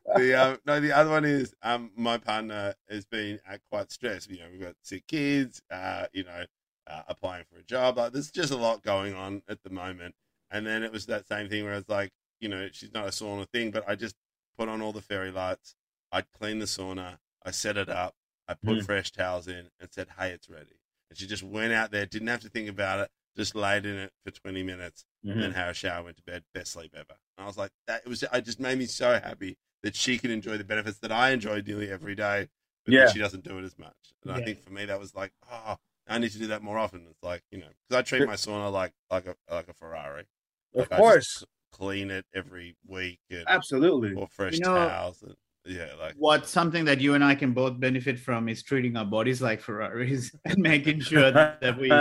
the 0.15 0.35
um, 0.35 0.59
no, 0.65 0.79
the 0.79 0.91
other 0.91 1.09
one 1.09 1.25
is 1.25 1.53
um, 1.63 1.91
my 1.95 2.17
partner 2.17 2.75
has 2.89 3.05
been 3.05 3.39
uh, 3.49 3.57
quite 3.71 3.91
stressed. 3.91 4.29
You 4.29 4.39
know, 4.39 4.45
we've 4.51 4.61
got 4.61 4.75
sick 4.83 5.07
kids. 5.07 5.61
Uh, 5.71 6.05
you 6.13 6.23
know, 6.23 6.45
uh, 6.87 7.01
applying 7.07 7.45
for 7.51 7.59
a 7.59 7.63
job. 7.63 7.97
Like, 7.97 8.13
there's 8.13 8.31
just 8.31 8.51
a 8.51 8.57
lot 8.57 8.83
going 8.83 9.15
on 9.15 9.41
at 9.47 9.63
the 9.63 9.69
moment. 9.69 10.15
And 10.51 10.65
then 10.65 10.83
it 10.83 10.91
was 10.91 11.07
that 11.07 11.27
same 11.27 11.49
thing 11.49 11.63
where 11.63 11.73
it's 11.73 11.89
like, 11.89 12.11
you 12.39 12.49
know, 12.49 12.67
she's 12.71 12.93
not 12.93 13.07
a 13.07 13.09
sauna 13.09 13.47
thing, 13.49 13.71
but 13.71 13.83
I 13.87 13.95
just 13.95 14.15
put 14.57 14.69
on 14.69 14.81
all 14.81 14.93
the 14.93 15.01
fairy 15.01 15.31
lights. 15.31 15.75
I 16.11 16.21
clean 16.21 16.59
the 16.59 16.65
sauna. 16.65 17.17
I 17.43 17.51
set 17.51 17.77
it 17.77 17.89
up. 17.89 18.15
I 18.47 18.53
put 18.53 18.77
Mm. 18.79 18.85
fresh 18.85 19.11
towels 19.11 19.47
in 19.47 19.69
and 19.79 19.91
said, 19.91 20.09
"Hey, 20.17 20.31
it's 20.31 20.49
ready." 20.49 20.79
And 21.09 21.17
she 21.17 21.27
just 21.27 21.43
went 21.43 21.73
out 21.73 21.91
there, 21.91 22.05
didn't 22.05 22.27
have 22.27 22.41
to 22.41 22.49
think 22.49 22.69
about 22.69 22.99
it, 22.99 23.11
just 23.35 23.55
laid 23.55 23.85
in 23.85 23.95
it 23.95 24.13
for 24.23 24.31
20 24.31 24.63
minutes, 24.63 25.05
and 25.23 25.33
Mhm. 25.35 25.41
then 25.41 25.51
had 25.53 25.69
a 25.69 25.73
shower, 25.73 26.03
went 26.03 26.17
to 26.17 26.23
bed, 26.23 26.43
best 26.53 26.71
sleep 26.71 26.93
ever. 26.95 27.17
And 27.37 27.43
I 27.43 27.47
was 27.47 27.57
like, 27.57 27.71
that 27.87 28.03
it 28.05 28.09
was. 28.09 28.23
It 28.23 28.41
just 28.41 28.59
made 28.59 28.77
me 28.77 28.85
so 28.85 29.19
happy 29.19 29.57
that 29.83 29.95
she 29.95 30.17
can 30.17 30.31
enjoy 30.31 30.57
the 30.57 30.63
benefits 30.63 30.99
that 30.99 31.11
I 31.11 31.29
enjoy 31.31 31.61
nearly 31.61 31.89
every 31.91 32.15
day, 32.15 32.49
but 32.85 32.93
Yeah. 32.93 33.07
she 33.11 33.19
doesn't 33.19 33.43
do 33.43 33.57
it 33.59 33.63
as 33.63 33.77
much. 33.77 34.13
And 34.23 34.31
I 34.31 34.43
think 34.43 34.59
for 34.63 34.71
me, 34.71 34.85
that 34.85 34.99
was 34.99 35.13
like, 35.13 35.33
oh, 35.49 35.77
I 36.07 36.17
need 36.19 36.31
to 36.31 36.37
do 36.39 36.47
that 36.47 36.61
more 36.61 36.77
often. 36.77 37.07
It's 37.07 37.21
like 37.23 37.43
you 37.51 37.57
know, 37.59 37.67
because 37.87 37.99
I 37.99 38.01
treat 38.03 38.25
my 38.27 38.35
sauna 38.35 38.71
like 38.71 38.93
like 39.09 39.25
a 39.25 39.35
like 39.49 39.67
a 39.67 39.73
Ferrari. 39.73 40.27
Of 40.73 40.81
Like, 40.81 40.91
I 40.91 40.97
course, 40.97 41.43
clean 41.71 42.09
it 42.11 42.25
every 42.33 42.75
week 42.85 43.19
and 43.29 43.43
absolutely. 43.47 44.13
or 44.13 44.27
fresh 44.27 44.53
You 44.53 44.59
know- 44.61 44.87
towels. 44.87 45.21
And, 45.23 45.35
yeah, 45.65 45.89
like 45.99 46.13
what 46.17 46.47
something 46.47 46.85
that 46.85 47.01
you 47.01 47.15
and 47.15 47.23
I 47.23 47.33
can 47.35 47.51
both 47.51 47.79
benefit 47.79 48.19
from 48.19 48.47
is 48.47 48.61
treating 48.61 48.95
our 48.95 49.05
bodies 49.05 49.41
like 49.41 49.61
Ferraris 49.61 50.31
and 50.45 50.57
making 50.59 50.99
sure 50.99 51.31
that, 51.31 51.59
that 51.61 51.77
we 51.77 51.91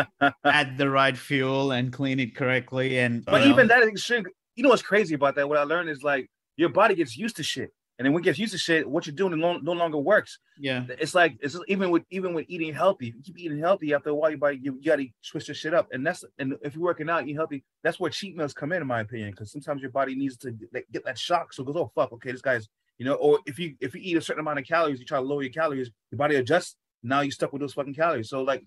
add 0.45 0.77
the 0.77 0.91
right 0.91 1.17
fuel 1.17 1.73
and 1.73 1.93
clean 1.93 2.21
it 2.21 2.37
correctly. 2.37 2.99
And 2.99 3.25
But 3.25 3.43
you 3.43 3.49
know. 3.49 3.55
even 3.55 3.69
that 3.69 3.83
is 3.83 3.89
extreme. 3.89 4.27
You 4.55 4.63
know 4.63 4.69
what's 4.69 4.83
crazy 4.83 5.15
about 5.15 5.35
that? 5.37 5.49
What 5.49 5.59
I 5.59 5.63
learned 5.63 5.89
is 5.89 6.03
like 6.03 6.31
your 6.57 6.69
body 6.69 6.95
gets 6.95 7.17
used 7.17 7.37
to 7.37 7.43
shit, 7.43 7.71
and 7.99 8.05
then 8.05 8.13
when 8.13 8.23
it 8.23 8.25
gets 8.25 8.39
used 8.39 8.53
to 8.53 8.59
shit, 8.59 8.89
what 8.89 9.07
you're 9.07 9.17
doing 9.17 9.39
no, 9.41 9.57
no 9.57 9.73
longer 9.73 9.99
works. 9.99 10.39
yeah, 10.59 10.85
It's 10.99 11.15
like 11.15 11.37
it's 11.41 11.59
even 11.67 11.91
with 11.91 12.03
even 12.11 12.35
with 12.35 12.45
eating 12.49 12.75
healthy. 12.75 13.09
If 13.09 13.15
you 13.15 13.23
keep 13.23 13.39
eating 13.39 13.59
healthy 13.59 13.95
after 13.95 14.11
a 14.11 14.15
while, 14.15 14.31
your 14.31 14.39
body 14.39 14.59
you, 14.61 14.75
you 14.75 14.85
gotta 14.85 15.07
switch 15.23 15.49
your 15.49 15.55
shit 15.55 15.73
up, 15.73 15.89
and 15.93 16.07
that's 16.07 16.23
and 16.39 16.55
if 16.63 16.75
you're 16.75 16.85
working 16.85 17.09
out, 17.09 17.23
eating 17.23 17.37
healthy, 17.37 17.65
that's 17.83 17.99
where 17.99 18.11
cheat 18.11 18.37
meals 18.37 18.53
come 18.53 18.73
in, 18.73 18.83
in 18.83 18.89
my 18.89 19.01
opinion, 19.01 19.31
because 19.31 19.51
sometimes 19.51 19.81
your 19.81 19.91
body 19.91 20.15
needs 20.15 20.37
to 20.39 20.55
like, 20.73 20.87
get 20.93 21.05
that 21.07 21.19
shock, 21.19 21.53
so 21.53 21.63
it 21.63 21.67
goes, 21.67 21.77
oh 21.77 21.91
fuck, 21.95 22.13
okay, 22.13 22.31
this 22.31 22.43
guy's 22.43 22.69
you 22.99 23.05
know, 23.05 23.15
or 23.15 23.41
if 23.47 23.59
you 23.59 23.75
if 23.81 23.95
you 23.95 24.01
eat 24.03 24.17
a 24.17 24.21
certain 24.21 24.41
amount 24.41 24.59
of 24.59 24.67
calories, 24.67 25.01
you 25.01 25.07
try 25.07 25.19
to 25.19 25.25
lower 25.25 25.43
your 25.43 25.53
calories, 25.53 25.91
your 26.11 26.19
body 26.19 26.37
adjusts. 26.37 26.77
Now 27.03 27.21
you're 27.21 27.33
stuck 27.33 27.53
with 27.53 27.61
those 27.61 27.75
fucking 27.75 27.95
calories. 27.95 28.29
So 28.29 28.43
like, 28.43 28.65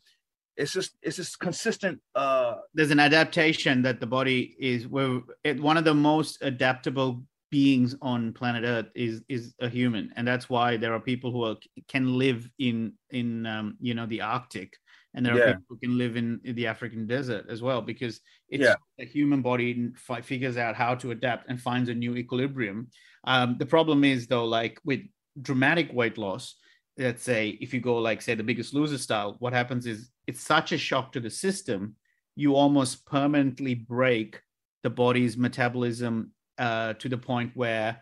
it's 0.56 0.74
just 0.74 0.98
it's 1.02 1.18
just 1.18 1.40
consistent. 1.40 2.00
uh 2.16 2.56
there's 2.74 2.92
an 2.92 3.00
adaptation 3.00 3.82
that 3.84 4.00
the 4.00 4.08
body 4.08 4.56
is 4.60 4.88
where 4.88 5.22
it, 5.44 5.62
one 5.62 5.78
of 5.78 5.86
the 5.86 5.94
most 5.94 6.40
adaptable 6.42 7.24
beings 7.50 7.96
on 8.02 8.34
planet 8.34 8.64
Earth 8.66 8.88
is 8.96 9.22
is 9.30 9.54
a 9.62 9.70
human, 9.70 10.12
and 10.16 10.28
that's 10.28 10.50
why 10.50 10.76
there 10.78 10.94
are 10.94 11.00
people 11.00 11.32
who 11.32 11.44
are, 11.46 11.56
can 11.88 12.18
live 12.18 12.50
in 12.60 12.94
in 13.12 13.46
um, 13.46 13.78
you 13.80 13.94
know 13.94 14.06
the 14.06 14.22
Arctic, 14.22 14.74
and 15.14 15.26
there 15.26 15.34
are 15.34 15.38
Yeah. 15.38 15.46
people 15.54 15.64
who 15.70 15.78
can 15.78 15.98
live 15.98 16.18
in, 16.18 16.42
in 16.44 16.56
the 16.56 16.68
African 16.68 17.08
desert 17.08 17.46
as 17.50 17.62
well 17.62 17.82
because 17.82 18.20
it's 18.50 18.64
Yeah. 18.66 18.76
the 18.98 19.06
human 19.06 19.42
body 19.42 19.92
fi- 19.96 20.22
figures 20.22 20.58
out 20.58 20.76
how 20.76 20.96
to 20.96 21.12
adapt 21.12 21.50
and 21.50 21.62
finds 21.62 21.90
a 21.90 21.94
new 21.94 22.16
equilibrium. 22.18 22.90
Um, 23.28 23.58
the 23.60 23.66
problem 23.66 24.04
is 24.04 24.26
though, 24.26 24.46
like 24.46 24.80
with 24.86 25.02
dramatic 25.42 25.92
weight 25.94 26.18
loss, 26.18 26.56
let's 26.98 27.22
say 27.22 27.50
if 27.62 27.74
you 27.74 27.82
go 27.82 27.98
like 27.98 28.22
say 28.22 28.34
the 28.34 28.44
biggest 28.44 28.74
loser 28.74 28.98
style, 28.98 29.36
what 29.40 29.54
happens 29.54 29.86
is 29.86 30.10
it's 30.26 30.42
such 30.42 30.72
a 30.72 30.78
shock 30.78 31.12
to 31.12 31.20
the 31.20 31.30
system, 31.30 31.96
you 32.36 32.56
almost 32.56 33.06
permanently 33.06 33.76
break 33.76 34.42
the 34.84 34.90
body's 34.90 35.38
metabolism 35.38 36.32
uh, 36.58 36.94
to 36.94 37.10
the 37.10 37.18
point 37.18 37.52
where 37.54 38.02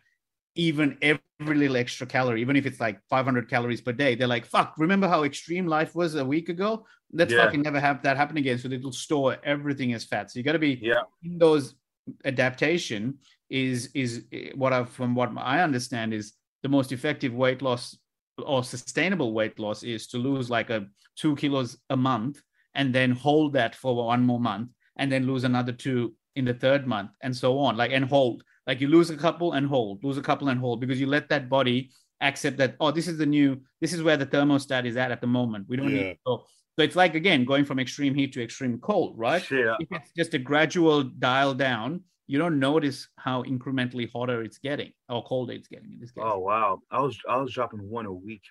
even 0.56 0.98
every 1.02 1.58
little 1.58 1.76
extra 1.76 2.08
calorie, 2.08 2.40
even 2.40 2.56
if 2.56 2.66
it's 2.66 2.80
like 2.80 3.02
500 3.10 3.50
calories 3.50 3.82
per 3.82 3.92
day, 3.92 4.16
they're 4.16 4.28
like, 4.28 4.46
"Fuck! 4.46 4.76
Remember 4.78 5.08
how 5.08 5.24
extreme 5.24 5.68
life 5.68 5.96
was 5.96 6.16
a 6.16 6.24
week 6.24 6.50
ago? 6.50 6.86
Let's 7.12 7.34
Yeah. 7.34 7.46
fucking 7.46 7.62
never 7.62 7.80
have 7.80 8.04
that 8.04 8.16
happen 8.16 8.38
again." 8.38 8.58
So 8.60 8.70
it'll 8.70 8.92
store 8.92 9.38
everything 9.44 9.94
as 9.94 10.06
fat. 10.06 10.32
So 10.32 10.40
you 10.40 10.44
got 10.44 10.54
to 10.54 10.60
be 10.60 10.80
Yeah. 10.82 11.02
in 11.24 11.38
those 11.38 11.76
adaptation 12.24 13.18
is 13.50 13.90
is 13.94 14.26
eh, 14.32 14.50
what 14.56 14.74
I 14.74 14.86
from 14.86 15.16
what 15.16 15.32
I 15.38 15.62
understand 15.62 16.14
is 16.14 16.34
the 16.64 16.70
most 16.70 16.92
effective 16.92 17.34
weight 17.34 17.62
loss 17.62 17.98
or 18.38 18.64
sustainable 18.64 19.34
weight 19.34 19.60
loss 19.60 19.84
is 19.84 20.08
to 20.08 20.18
lose 20.18 20.50
like 20.50 20.70
a 20.70 20.88
two 21.16 21.36
kilos 21.36 21.78
a 21.90 21.96
month 21.98 22.42
and 22.74 22.94
then 22.94 23.12
hold 23.12 23.54
that 23.54 23.76
for 23.76 23.96
one 23.96 24.24
more 24.24 24.40
month 24.40 24.70
and 24.98 25.12
then 25.12 25.26
lose 25.26 25.44
another 25.44 25.72
two 25.72 26.14
in 26.36 26.44
the 26.46 26.54
third 26.54 26.86
month 26.86 27.12
and 27.22 27.36
so 27.36 27.58
on 27.60 27.78
like 27.78 27.92
and 27.92 28.06
hold. 28.06 28.44
Like 28.68 28.82
you 28.82 28.88
lose 28.88 29.12
a 29.12 29.16
couple 29.18 29.54
and 29.54 29.68
hold 29.68 30.04
lose 30.04 30.18
a 30.18 30.24
couple 30.24 30.50
and 30.50 30.60
hold 30.60 30.82
because 30.82 31.00
you 31.00 31.06
let 31.06 31.30
that 31.30 31.50
body 31.50 31.92
accept 32.22 32.58
that 32.58 32.76
oh 32.80 32.90
this 32.92 33.08
is 33.08 33.18
the 33.18 33.26
new 33.26 33.62
this 33.80 33.94
is 33.94 34.02
where 34.02 34.18
the 34.18 34.26
thermostat 34.26 34.86
is 34.86 34.98
at 34.98 35.12
at 35.12 35.22
the 35.22 35.28
moment. 35.28 35.68
We 35.70 35.78
don't 35.78 35.92
Yeah. 35.94 35.98
need 36.04 36.12
to 36.14 36.18
go 36.26 36.46
so 36.78 36.84
it's 36.84 36.96
like 36.96 37.14
again 37.14 37.46
going 37.46 37.64
from 37.64 37.80
extreme 37.80 38.16
heat 38.16 38.34
to 38.34 38.44
extreme 38.44 38.80
cold 38.80 39.14
right? 39.20 39.44
If 39.80 39.88
it's 39.92 40.12
just 40.18 40.34
a 40.34 40.40
gradual 40.40 41.04
dial 41.04 41.54
down, 41.54 42.02
you 42.28 42.38
don't 42.40 42.60
notice 42.60 43.08
how 43.18 43.44
incrementally 43.44 44.10
hotter 44.12 44.42
it's 44.44 44.58
getting 44.58 44.92
or 45.10 45.24
colder 45.24 45.54
it's 45.54 45.68
getting 45.68 45.92
in 45.94 46.00
this 46.00 46.12
case. 46.12 46.24
Oh 46.26 46.40
wow, 46.40 46.80
I 46.92 47.00
was 47.02 47.18
I 47.30 47.38
was 47.38 47.52
dropping 47.54 47.88
one 47.90 48.06
a 48.06 48.14
week. 48.14 48.42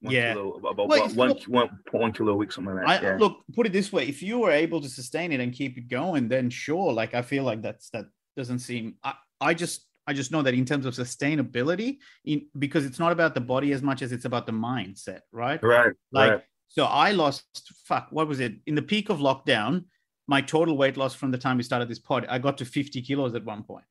One 0.00 0.14
Yeah. 0.14 0.34
kilo, 0.34 0.52
about 0.58 0.88
Well, 0.88 1.00
one, 1.00 1.10
if 1.10 1.16
look- 1.16 1.44
one, 1.48 1.68
one 1.90 2.12
kilo 2.12 2.32
a 2.32 2.36
week, 2.36 2.52
something 2.52 2.74
like 2.74 2.86
I 2.86 3.00
yeah. 3.02 3.16
look, 3.18 3.38
put 3.54 3.66
it 3.66 3.72
this 3.72 3.92
way: 3.92 4.06
if 4.06 4.22
you 4.22 4.38
were 4.38 4.52
able 4.52 4.80
to 4.80 4.88
sustain 4.88 5.32
it 5.32 5.40
and 5.40 5.52
keep 5.52 5.76
it 5.76 5.88
going, 5.88 6.28
then 6.28 6.50
sure. 6.50 6.92
Like 6.92 7.14
I 7.14 7.22
feel 7.22 7.42
like 7.44 7.62
that's 7.62 7.90
that 7.90 8.06
doesn't 8.36 8.60
seem. 8.60 8.94
I, 9.02 9.14
I 9.40 9.54
just 9.54 9.86
I 10.06 10.12
just 10.14 10.30
know 10.32 10.40
that 10.42 10.54
in 10.54 10.64
terms 10.64 10.86
of 10.86 10.94
sustainability, 10.94 11.98
in 12.24 12.46
because 12.58 12.84
it's 12.86 12.98
not 12.98 13.12
about 13.12 13.34
the 13.34 13.40
body 13.40 13.72
as 13.72 13.82
much 13.82 14.00
as 14.02 14.12
it's 14.12 14.24
about 14.24 14.46
the 14.46 14.52
mindset, 14.52 15.20
right? 15.32 15.62
right, 15.62 15.92
Like, 16.12 16.30
right. 16.32 16.42
so 16.68 16.84
I 16.86 17.10
lost, 17.12 17.44
fuck, 17.84 18.08
what 18.10 18.26
was 18.26 18.40
it? 18.40 18.54
In 18.66 18.74
the 18.74 18.82
peak 18.82 19.10
of 19.10 19.18
lockdown, 19.18 19.84
my 20.28 20.40
total 20.40 20.76
weight 20.76 20.96
loss 20.96 21.14
from 21.14 21.30
the 21.32 21.38
time 21.38 21.56
we 21.56 21.62
started 21.64 21.88
this 21.88 21.98
pod, 21.98 22.26
I 22.28 22.38
got 22.38 22.56
to 22.58 22.64
50 22.64 23.02
kilos 23.02 23.34
at 23.34 23.44
one 23.44 23.62
point. 23.64 23.84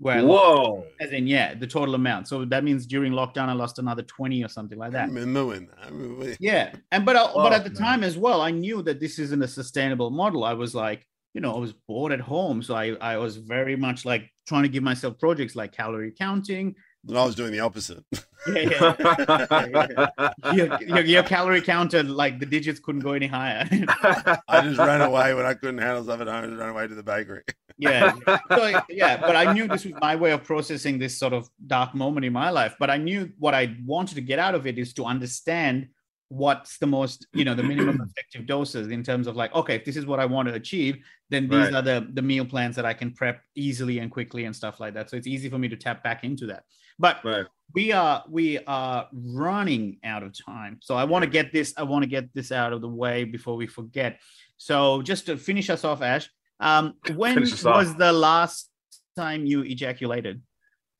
Where 0.00 0.18
I 0.18 0.20
lost- 0.20 0.68
Whoa. 0.68 0.86
as 1.00 1.10
in, 1.10 1.26
yeah, 1.26 1.54
the 1.54 1.66
total 1.66 1.96
amount. 1.96 2.28
So 2.28 2.44
that 2.44 2.62
means 2.62 2.86
during 2.86 3.12
lockdown, 3.12 3.48
I 3.48 3.52
lost 3.54 3.80
another 3.80 4.02
20 4.02 4.44
or 4.44 4.48
something 4.48 4.78
like 4.78 4.92
that. 4.92 5.04
I 5.04 5.06
remember 5.06 5.46
when. 5.46 5.68
I 5.82 5.86
remember 5.88 6.14
when- 6.20 6.36
Yeah. 6.38 6.72
And, 6.92 7.04
but, 7.04 7.16
uh, 7.16 7.24
I, 7.24 7.34
but 7.34 7.52
Oh, 7.52 7.56
at 7.56 7.64
the 7.64 7.70
man. 7.70 7.78
time 7.82 8.04
as 8.04 8.16
well, 8.16 8.40
I 8.40 8.52
knew 8.52 8.80
that 8.82 9.00
this 9.00 9.18
isn't 9.18 9.42
a 9.42 9.48
sustainable 9.48 10.10
model. 10.10 10.44
I 10.44 10.52
was 10.52 10.72
like, 10.74 11.04
you 11.34 11.40
know, 11.40 11.52
I 11.52 11.58
was 11.58 11.72
bored 11.72 12.12
at 12.12 12.20
home. 12.20 12.62
So 12.62 12.74
I, 12.76 12.94
I 13.00 13.16
was 13.16 13.38
very 13.38 13.74
much 13.76 14.04
like 14.04 14.30
trying 14.46 14.62
to 14.62 14.68
give 14.68 14.82
myself 14.84 15.18
projects 15.18 15.56
like 15.56 15.72
calorie 15.72 16.12
counting. 16.16 16.74
And 17.06 17.16
I 17.16 17.24
was 17.24 17.34
doing 17.34 17.52
the 17.52 17.60
opposite. 17.60 18.04
Yeah, 18.46 18.94
yeah. 18.98 20.32
your, 20.52 20.82
your, 20.82 21.00
your 21.00 21.22
calorie 21.22 21.62
counter, 21.62 22.02
like 22.02 22.38
the 22.40 22.46
digits 22.46 22.80
couldn't 22.80 23.02
go 23.02 23.12
any 23.12 23.26
higher. 23.26 23.68
I 24.48 24.62
just 24.62 24.78
ran 24.78 25.00
away 25.00 25.34
when 25.34 25.46
I 25.46 25.54
couldn't 25.54 25.78
handle 25.78 26.02
stuff 26.04 26.20
at 26.20 26.26
home. 26.26 26.44
I 26.44 26.46
just 26.46 26.58
ran 26.58 26.70
away 26.70 26.86
to 26.88 26.94
the 26.94 27.02
bakery. 27.02 27.42
yeah 27.78 28.12
so, 28.50 28.80
yeah 28.88 29.16
but 29.16 29.36
i 29.36 29.52
knew 29.52 29.68
this 29.68 29.84
was 29.84 29.94
my 30.00 30.16
way 30.16 30.32
of 30.32 30.42
processing 30.42 30.98
this 30.98 31.16
sort 31.16 31.32
of 31.32 31.48
dark 31.68 31.94
moment 31.94 32.26
in 32.26 32.32
my 32.32 32.50
life 32.50 32.74
but 32.80 32.90
i 32.90 32.96
knew 32.96 33.30
what 33.38 33.54
i 33.54 33.72
wanted 33.86 34.16
to 34.16 34.20
get 34.20 34.40
out 34.40 34.56
of 34.56 34.66
it 34.66 34.78
is 34.78 34.92
to 34.92 35.04
understand 35.04 35.86
what's 36.28 36.78
the 36.78 36.86
most 36.86 37.28
you 37.32 37.44
know 37.44 37.54
the 37.54 37.62
minimum 37.62 38.00
effective 38.10 38.46
doses 38.46 38.88
in 38.88 39.04
terms 39.04 39.28
of 39.28 39.36
like 39.36 39.54
okay 39.54 39.76
if 39.76 39.84
this 39.84 39.96
is 39.96 40.06
what 40.06 40.18
i 40.18 40.26
want 40.26 40.48
to 40.48 40.54
achieve 40.54 40.98
then 41.30 41.48
these 41.48 41.66
Right. 41.66 41.74
are 41.74 41.82
the 41.82 42.08
the 42.14 42.22
meal 42.22 42.44
plans 42.44 42.74
that 42.74 42.84
i 42.84 42.92
can 42.92 43.12
prep 43.12 43.42
easily 43.54 44.00
and 44.00 44.10
quickly 44.10 44.44
and 44.44 44.54
stuff 44.54 44.80
like 44.80 44.94
that 44.94 45.08
so 45.08 45.16
it's 45.16 45.28
easy 45.28 45.48
for 45.48 45.58
me 45.58 45.68
to 45.68 45.76
tap 45.76 46.02
back 46.02 46.24
into 46.24 46.46
that 46.46 46.64
but 46.98 47.24
Right. 47.24 47.46
we 47.74 47.92
are 47.92 48.24
we 48.28 48.58
are 48.66 49.08
running 49.12 49.98
out 50.04 50.22
of 50.22 50.32
time. 50.46 50.78
So 50.82 50.94
i 50.94 51.04
want 51.04 51.22
to 51.24 51.30
get 51.30 51.52
this 51.52 51.74
i 51.76 51.82
want 51.82 52.02
to 52.02 52.08
get 52.08 52.32
this 52.34 52.50
out 52.52 52.72
of 52.72 52.80
the 52.80 52.88
way 52.88 53.24
before 53.24 53.56
we 53.56 53.66
forget. 53.66 54.20
So 54.56 55.02
just 55.02 55.26
to 55.26 55.36
finish 55.36 55.70
us 55.70 55.84
off 55.84 56.02
ash 56.02 56.28
um 56.60 56.94
when 57.14 57.40
was 57.40 57.64
off. 57.64 57.96
the 57.98 58.12
last 58.12 58.70
time 59.16 59.46
you 59.46 59.62
ejaculated? 59.62 60.42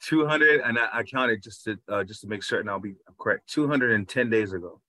200 0.03 0.61
and 0.61 0.79
I, 0.79 0.89
I 0.99 1.03
counted 1.03 1.43
just 1.43 1.65
to 1.65 1.77
uh, 1.89 2.05
just 2.05 2.21
to 2.21 2.29
make 2.29 2.43
certain 2.43 2.69
I'll 2.69 2.79
be 2.79 2.95
correct. 3.19 3.49
210 3.51 4.31
days 4.31 4.53
ago. 4.53 4.81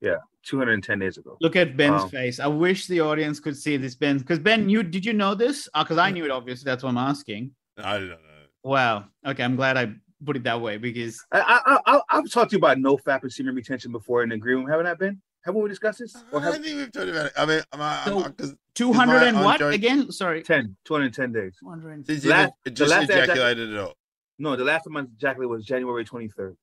Yeah 0.00 0.16
210 0.44 0.98
days 0.98 1.18
ago. 1.18 1.36
Look 1.40 1.54
at 1.54 1.76
ben's 1.76 2.02
Wow. 2.02 2.08
face. 2.08 2.40
I 2.40 2.48
wish 2.48 2.88
the 2.88 3.00
audience 3.00 3.38
could 3.38 3.56
see 3.56 3.76
this 3.76 3.94
ben 3.94 4.18
because 4.18 4.40
ben 4.40 4.68
you 4.72 4.82
did 4.82 5.04
you 5.04 5.12
know 5.12 5.34
this? 5.36 5.68
Because 5.78 5.98
i 5.98 6.10
knew 6.10 6.24
it 6.24 6.30
obviously. 6.32 6.64
That's 6.68 6.82
what 6.82 6.90
i'm 6.90 6.98
asking. 6.98 7.52
I 7.78 7.98
don't 7.98 8.08
know. 8.08 8.31
Wow. 8.64 9.04
Okay 9.26 9.42
i'm 9.42 9.56
glad 9.56 9.76
i 9.76 9.92
put 10.24 10.36
it 10.36 10.44
that 10.44 10.60
way 10.60 10.76
because 10.76 11.24
I, 11.32 11.60
I, 11.66 11.78
I, 11.96 12.00
I've 12.10 12.30
talked 12.30 12.50
to 12.50 12.54
you 12.56 12.58
about 12.58 12.78
no 12.78 12.96
fap 12.96 13.22
and 13.22 13.32
semen 13.32 13.54
retention 13.56 13.90
before 13.90 14.22
in 14.22 14.28
the 14.28 14.36
green 14.36 14.58
room 14.58 14.68
haven't 14.68 14.86
I 14.86 14.94
been? 14.94 15.20
Haven't 15.44 15.60
we 15.60 15.68
discussed 15.68 15.98
this? 15.98 16.14
Or 16.30 16.38
I 16.38 16.44
have 16.44 16.52
don't 16.54 16.62
think 16.62 16.76
we've 16.76 16.92
talked 16.92 17.08
about 17.08 17.26
it. 17.26 17.32
I 17.36 17.44
mean, 17.46 17.60
I'm, 17.72 17.80
I'm, 17.82 18.04
So- 18.06 18.24
I'm, 18.24 18.58
200 18.76 19.16
and 19.24 19.36
what 19.40 19.54
ongoing- 19.60 19.74
again? 19.74 20.12
Sorry. 20.12 20.40
10 20.44 20.76
210 20.84 21.32
days. 21.32 21.56
200 21.58 22.06
since 22.06 22.22
you 22.24 22.30
Last- 22.30 22.50
it 22.50 22.54
the 22.66 22.70
just 22.70 22.90
last 22.92 23.10
ejaculated 23.10 23.70
it 23.70 23.76
all. 23.76 23.94
no 24.38 24.54
the 24.54 24.62
last 24.62 24.84
time 24.84 24.96
I 24.96 25.00
ejaculated 25.00 25.50
was 25.50 25.64
January 25.64 26.04
23rd 26.04 26.54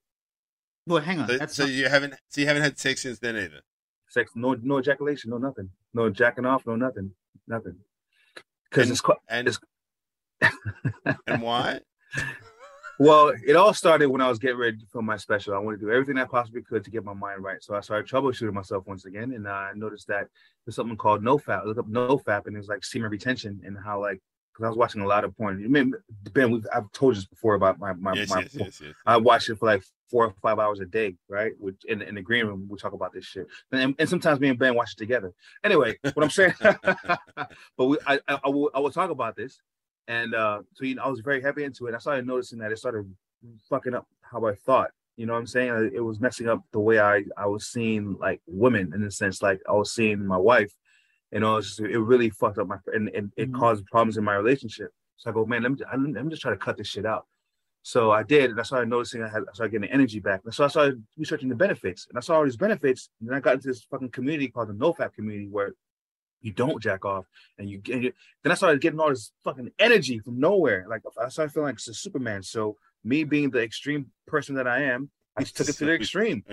well 0.88 1.02
hang 1.02 1.20
on. 1.20 1.28
So, 1.28 1.38
that's 1.38 1.56
so 1.56 1.64
not- 1.64 1.74
you 1.74 1.90
haven't, 1.90 2.14
so 2.30 2.40
you 2.40 2.48
haven't 2.48 2.64
had 2.64 2.80
sex 2.80 3.02
since 3.02 3.20
then 3.20 3.36
either. 3.36 3.60
sex 4.08 4.32
no 4.36 4.56
no 4.64 4.80
ejaculation 4.80 5.32
no 5.32 5.38
nothing. 5.38 5.70
No 5.94 6.10
jacking 6.10 6.46
off 6.46 6.66
no 6.66 6.78
nothing. 6.78 7.12
Nothing. 7.46 7.76
Because 8.70 8.90
it's 8.90 9.02
quite 9.02 9.18
And 9.28 9.50
It's- 9.50 9.60
and 11.28 11.42
why? 11.42 11.82
Well, 13.02 13.32
it 13.48 13.56
all 13.56 13.74
started 13.74 14.08
when 14.10 14.20
I 14.20 14.28
was 14.28 14.40
getting 14.40 14.58
ready 14.58 14.78
to 14.78 14.86
film 14.88 15.06
my 15.06 15.16
special. 15.16 15.54
I 15.54 15.58
wanted 15.60 15.80
to 15.80 15.86
do 15.86 15.92
everything 15.92 16.18
I 16.18 16.26
possibly 16.26 16.62
could 16.62 16.84
to 16.84 16.92
get 16.92 17.06
my 17.06 17.14
mind 17.14 17.42
right. 17.42 17.64
So 17.64 17.74
I 17.74 17.80
started 17.80 18.12
troubleshooting 18.12 18.52
myself 18.52 18.86
once 18.88 19.06
again, 19.06 19.32
and 19.32 19.48
I 19.48 19.72
noticed 19.74 20.08
that 20.08 20.28
there's 20.66 20.76
something 20.76 20.98
called 20.98 21.24
NoFap. 21.24 21.62
I 21.62 21.64
looked 21.64 21.80
up 21.80 21.90
NoFap, 21.90 22.46
and 22.46 22.56
it 22.56 22.60
was 22.60 22.68
like 22.68 22.84
semen 22.84 23.10
retention 23.10 23.62
and 23.64 23.78
how 23.82 24.02
like 24.02 24.22
because 24.60 24.66
I 24.66 24.70
was 24.70 24.78
watching 24.78 25.02
a 25.02 25.08
lot 25.08 25.24
of 25.24 25.36
porn. 25.38 25.62
You 25.62 25.70
mean 25.70 25.94
Ben? 26.34 26.52
We've, 26.52 26.68
I've 26.76 26.92
told 26.92 27.16
you 27.16 27.22
this 27.22 27.28
before 27.28 27.56
about 27.56 27.80
my 27.80 27.94
my, 27.94 28.14
Yes, 28.14 28.30
my 28.30 28.42
yes, 28.42 28.56
yes, 28.56 28.82
yes. 28.84 28.94
I 29.06 29.16
watch 29.16 29.48
it 29.48 29.58
for 29.58 29.68
like 29.68 29.84
four 30.12 30.26
or 30.26 30.34
five 30.42 30.60
hours 30.60 30.82
a 30.82 30.86
day, 30.86 31.16
right? 31.30 31.54
Which 31.58 31.86
in, 31.86 32.02
in 32.02 32.16
the 32.16 32.22
green 32.22 32.46
room, 32.46 32.68
we 32.70 32.78
talk 32.78 32.94
about 32.94 33.14
this 33.14 33.26
shit. 33.26 33.48
And, 33.72 33.96
and 33.98 34.10
sometimes 34.10 34.40
me 34.40 34.50
and 34.50 34.60
Ben 34.60 34.76
watch 34.76 34.94
it 34.94 34.98
together. 34.98 35.34
Anyway, 35.64 35.98
what 36.14 36.24
I'm 36.24 36.30
saying, 36.30 36.54
but 36.62 37.86
we, 37.86 37.98
I, 38.06 38.20
I, 38.28 38.40
I, 38.44 38.50
will, 38.50 38.72
I 38.74 38.80
will 38.80 38.92
talk 38.92 39.12
about 39.12 39.36
this. 39.36 39.62
And 40.10 40.34
uh, 40.34 40.62
so, 40.74 40.86
you 40.86 40.96
know, 40.96 41.04
I 41.04 41.08
was 41.08 41.22
very 41.22 41.42
heavy 41.42 41.64
into 41.64 41.86
it. 41.86 41.94
I 41.94 42.00
started 42.00 42.26
noticing 42.28 42.58
that 42.60 42.72
it 42.72 42.80
started 42.80 43.06
fucking 43.70 43.94
up 43.94 44.08
how 44.22 44.44
I 44.46 44.56
thought. 44.56 44.90
You 45.18 45.28
know 45.28 45.34
what 45.34 45.40
I'm 45.40 45.48
saying? 45.48 45.92
It 45.94 46.00
was 46.02 46.20
messing 46.20 46.50
up 46.50 46.62
the 46.72 46.80
way 46.80 47.00
I, 47.00 47.24
I 47.38 47.46
was 47.46 47.68
seeing 47.68 48.18
like 48.20 48.42
women 48.48 48.92
in 48.96 49.02
the 49.02 49.12
sense, 49.12 49.42
like 49.42 49.62
I 49.70 49.74
was 49.74 49.94
seeing 49.94 50.26
my 50.26 50.38
wife. 50.38 50.74
You 51.32 51.42
know, 51.42 51.58
it's 51.58 51.68
just, 51.68 51.80
it 51.82 52.00
really 52.00 52.32
fucked 52.32 52.58
up 52.58 52.68
my, 52.68 52.78
and, 52.92 53.10
and 53.10 53.32
it 53.38 53.52
Mhm. 53.52 53.60
caused 53.60 53.86
problems 53.86 54.18
in 54.18 54.24
my 54.24 54.36
relationship. 54.36 54.90
So 55.18 55.30
I 55.30 55.34
go, 55.34 55.46
man, 55.46 55.62
let 55.62 55.72
me, 55.74 55.78
I'm, 55.92 56.18
I'm 56.18 56.30
just 56.30 56.42
trying 56.42 56.56
to 56.56 56.66
cut 56.66 56.78
this 56.78 56.88
shit 56.88 57.06
out. 57.06 57.28
So 57.84 58.12
I 58.12 58.24
did, 58.24 58.50
and 58.52 58.60
I 58.60 58.64
started 58.64 58.90
noticing 58.90 59.24
I 59.24 59.30
had 59.30 59.44
I 59.50 59.54
started 59.54 59.72
getting 59.72 59.90
energy 59.92 60.20
back. 60.20 60.42
And 60.44 60.54
so 60.54 60.66
I 60.66 60.68
started 60.70 61.04
researching 61.18 61.50
the 61.50 61.56
benefits, 61.56 62.08
and 62.10 62.18
I 62.18 62.22
saw 62.22 62.36
all 62.38 62.44
these 62.44 62.58
benefits. 62.58 63.10
And 63.20 63.30
then 63.30 63.38
I 63.38 63.40
got 63.40 63.56
into 63.56 63.68
this 63.68 63.84
fucking 63.92 64.10
community 64.10 64.50
called 64.50 64.70
the 64.70 64.74
NoFap 64.74 65.14
community 65.14 65.48
where 65.50 65.74
you 66.42 66.52
don't 66.54 66.82
jack 66.82 67.06
off, 67.06 67.26
and 67.58 67.70
you, 67.70 67.82
and 67.92 68.04
you 68.04 68.14
then 68.44 68.52
I 68.52 68.56
started 68.56 68.82
getting 68.82 69.00
all 69.00 69.10
this 69.10 69.32
fucking 69.44 69.72
energy 69.80 70.20
from 70.20 70.40
nowhere. 70.40 70.86
Like 70.90 71.02
I 71.22 71.30
started 71.30 71.52
feeling 71.54 71.68
like 71.68 71.76
it's 71.76 71.88
a 71.88 71.94
Superman. 71.94 72.44
So 72.44 72.78
me 73.04 73.24
being 73.24 73.50
the 73.50 73.62
extreme 73.62 74.08
person 74.28 74.56
that 74.56 74.68
I 74.68 74.84
am, 74.84 75.10
I 75.38 75.42
just 75.44 75.58
took 75.58 75.70
it 75.70 75.74
to 75.78 75.86
the 75.86 75.94
extreme. 76.02 76.44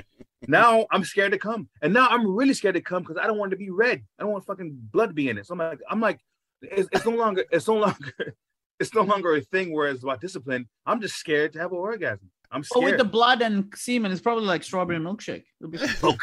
Now 0.49 0.87
I'm 0.91 1.05
scared 1.05 1.33
to 1.33 1.39
come, 1.39 1.69
and 1.83 1.93
now 1.93 2.09
I'm 2.09 2.27
really 2.35 2.55
scared 2.55 2.75
to 2.75 2.81
come 2.81 3.03
because 3.03 3.17
I 3.17 3.27
don't 3.27 3.39
want 3.39 3.53
it 3.53 3.57
to 3.57 3.59
be 3.59 3.71
red. 3.71 4.03
I 4.19 4.23
don't 4.23 4.33
want 4.33 4.45
fucking 4.47 4.77
blood 4.93 5.09
to 5.09 5.15
be 5.15 5.29
in 5.29 5.39
it. 5.39 5.47
So 5.47 5.53
I'm 5.55 5.59
like, 5.59 5.81
I'm 5.91 6.01
like, 6.01 6.21
it's, 6.63 6.89
it's 6.93 7.05
no 7.07 7.13
longer, 7.13 7.45
it's 7.51 7.67
no 7.69 7.77
longer, 7.77 8.35
it's 8.81 8.95
no 8.95 9.03
longer 9.03 9.35
a 9.37 9.41
thing 9.41 9.73
where 9.73 9.89
it's 9.89 10.03
about 10.03 10.21
discipline. 10.21 10.69
I'm 10.85 11.01
just 11.01 11.17
scared 11.17 11.53
to 11.55 11.59
have 11.61 11.73
an 11.73 11.79
orgasm. 11.79 12.31
I'm 12.53 12.63
scared. 12.63 12.85
Oh, 12.85 12.87
with 12.91 12.99
the 12.99 13.05
blood 13.05 13.43
and 13.43 13.73
semen, 13.75 14.13
it's 14.13 14.21
probably 14.21 14.45
like 14.45 14.63
strawberry 14.63 14.99
milkshake. 15.01 15.45
It'll 15.61 15.71
be- 15.71 15.79
Oh, 16.05 16.17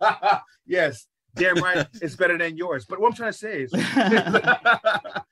God. 0.00 0.40
yes, 0.66 1.06
damn 1.38 1.62
right, 1.62 1.86
it's 2.00 2.16
better 2.16 2.36
than 2.36 2.56
yours. 2.56 2.84
But 2.84 3.00
what 3.00 3.08
I'm 3.08 3.14
trying 3.14 3.32
to 3.32 3.38
say 3.38 3.62
is, 3.62 3.70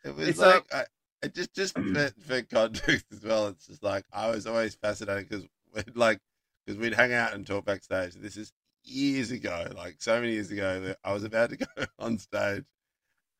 It 0.04 0.16
was 0.16 0.28
It's 0.28 0.38
like 0.38 0.64
I, 0.72 0.84
I 1.24 1.28
just 1.28 1.54
just 1.54 1.74
for, 1.74 2.12
for 2.20 2.42
context 2.42 3.06
as 3.12 3.22
well. 3.24 3.48
It's 3.48 3.66
just 3.66 3.82
like 3.82 4.04
I 4.12 4.30
was 4.30 4.46
always 4.46 4.74
fascinated 4.74 5.28
because 5.28 5.46
like 5.94 6.20
because 6.64 6.78
we'd 6.78 6.94
hang 6.94 7.12
out 7.12 7.34
and 7.34 7.46
talk 7.46 7.64
backstage. 7.64 8.14
This 8.14 8.36
is 8.36 8.52
years 8.84 9.30
ago, 9.30 9.66
like 9.76 9.96
so 9.98 10.20
many 10.20 10.32
years 10.32 10.50
ago. 10.50 10.80
That 10.80 10.98
I 11.04 11.12
was 11.12 11.24
about 11.24 11.50
to 11.50 11.56
go 11.76 11.84
on 11.98 12.18
stage, 12.18 12.64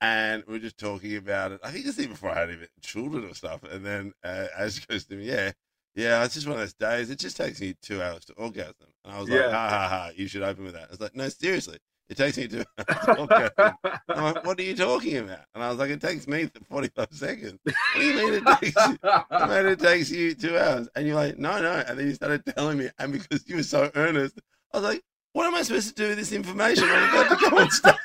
and 0.01 0.45
we 0.47 0.57
are 0.57 0.61
just 0.61 0.79
talking 0.79 1.17
about 1.17 1.53
it. 1.53 1.61
I 1.63 1.71
think 1.71 1.87
it's 1.87 1.99
even 1.99 2.13
before 2.13 2.31
I 2.31 2.41
had 2.41 2.51
even 2.51 2.69
children 2.83 3.25
or 3.25 3.35
stuff. 3.35 3.63
And 3.65 3.85
then 3.85 4.13
uh, 4.25 4.47
Ash 4.59 4.85
goes 4.87 5.05
to 5.07 5.17
me, 5.17 5.25
"Yeah, 5.25 5.53
yeah, 5.95 6.25
it's 6.25 6.35
just 6.35 6.47
one 6.47 6.57
of 6.57 6.61
those 6.61 6.75
days. 6.75 7.11
It 7.11 7.19
just 7.19 7.37
takes 7.37 7.61
me 7.61 7.75
two 7.83 8.03
hours 8.03 8.25
to 8.27 8.33
orgasm." 8.35 8.75
And 9.05 9.15
I 9.15 9.21
was 9.21 9.29
like, 9.29 9.41
"Ha 9.51 9.69
ha 9.69 9.89
ha! 9.89 10.11
You 10.17 10.29
should 10.29 10.43
open 10.43 10.65
with 10.65 10.75
that." 10.75 10.85
I 10.89 10.91
was 10.91 11.01
like, 11.01 11.15
"No, 11.15 11.29
seriously." 11.29 11.79
It 12.09 12.17
takes 12.17 12.37
me 12.39 12.47
to. 12.49 12.65
I'm 14.09 14.23
like, 14.23 14.45
what 14.45 14.61
are 14.61 14.63
you 14.63 14.77
talking 14.77 15.17
about? 15.17 15.41
And 15.55 15.65
I 15.65 15.71
was 15.71 15.79
like, 15.79 15.91
it 15.91 16.01
takes 16.01 16.29
me 16.29 16.49
45 16.69 17.09
seconds. 17.11 17.59
What 17.65 17.75
do 17.97 18.03
you 18.03 18.15
mean 18.15 18.35
it 18.35 18.59
takes 18.61 18.89
you? 18.89 18.99
I 19.03 19.47
mean, 19.49 19.73
it 19.73 19.81
takes 19.81 20.11
you 20.11 20.35
two 20.35 20.57
hours. 20.57 20.89
And 20.95 21.07
you're 21.07 21.17
like, 21.17 21.39
no, 21.39 21.61
no. 21.61 21.83
And 21.87 21.99
then 21.99 22.07
you 22.07 22.15
started 22.15 22.45
telling 22.47 22.79
me, 22.79 22.89
and 22.99 23.13
because 23.13 23.49
you 23.49 23.57
were 23.57 23.63
so 23.65 23.91
earnest, 23.97 24.39
I 24.73 24.79
was 24.79 24.87
like, 24.87 25.03
what 25.33 25.47
am 25.47 25.55
I 25.55 25.63
supposed 25.63 25.89
to 25.89 25.95
do 25.95 26.09
with 26.09 26.19
this 26.19 26.33
information 26.33 26.85
when 26.85 26.97
I 26.97 27.13
got 27.13 27.39
to 27.39 27.51
go 27.51 27.59
on 27.59 27.71
stage? 27.71 27.97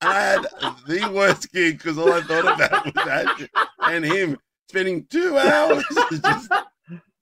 And 0.00 0.12
I 0.12 0.20
had 0.20 0.42
the 0.86 1.10
worst 1.12 1.52
gig 1.52 1.78
because 1.78 1.98
all 1.98 2.12
I 2.12 2.20
thought 2.22 2.54
about 2.54 2.84
was 2.84 2.94
that 2.94 3.48
and 3.82 4.04
him 4.04 4.38
spending 4.68 5.06
two 5.10 5.36
hours. 5.36 5.84
just, 6.10 6.52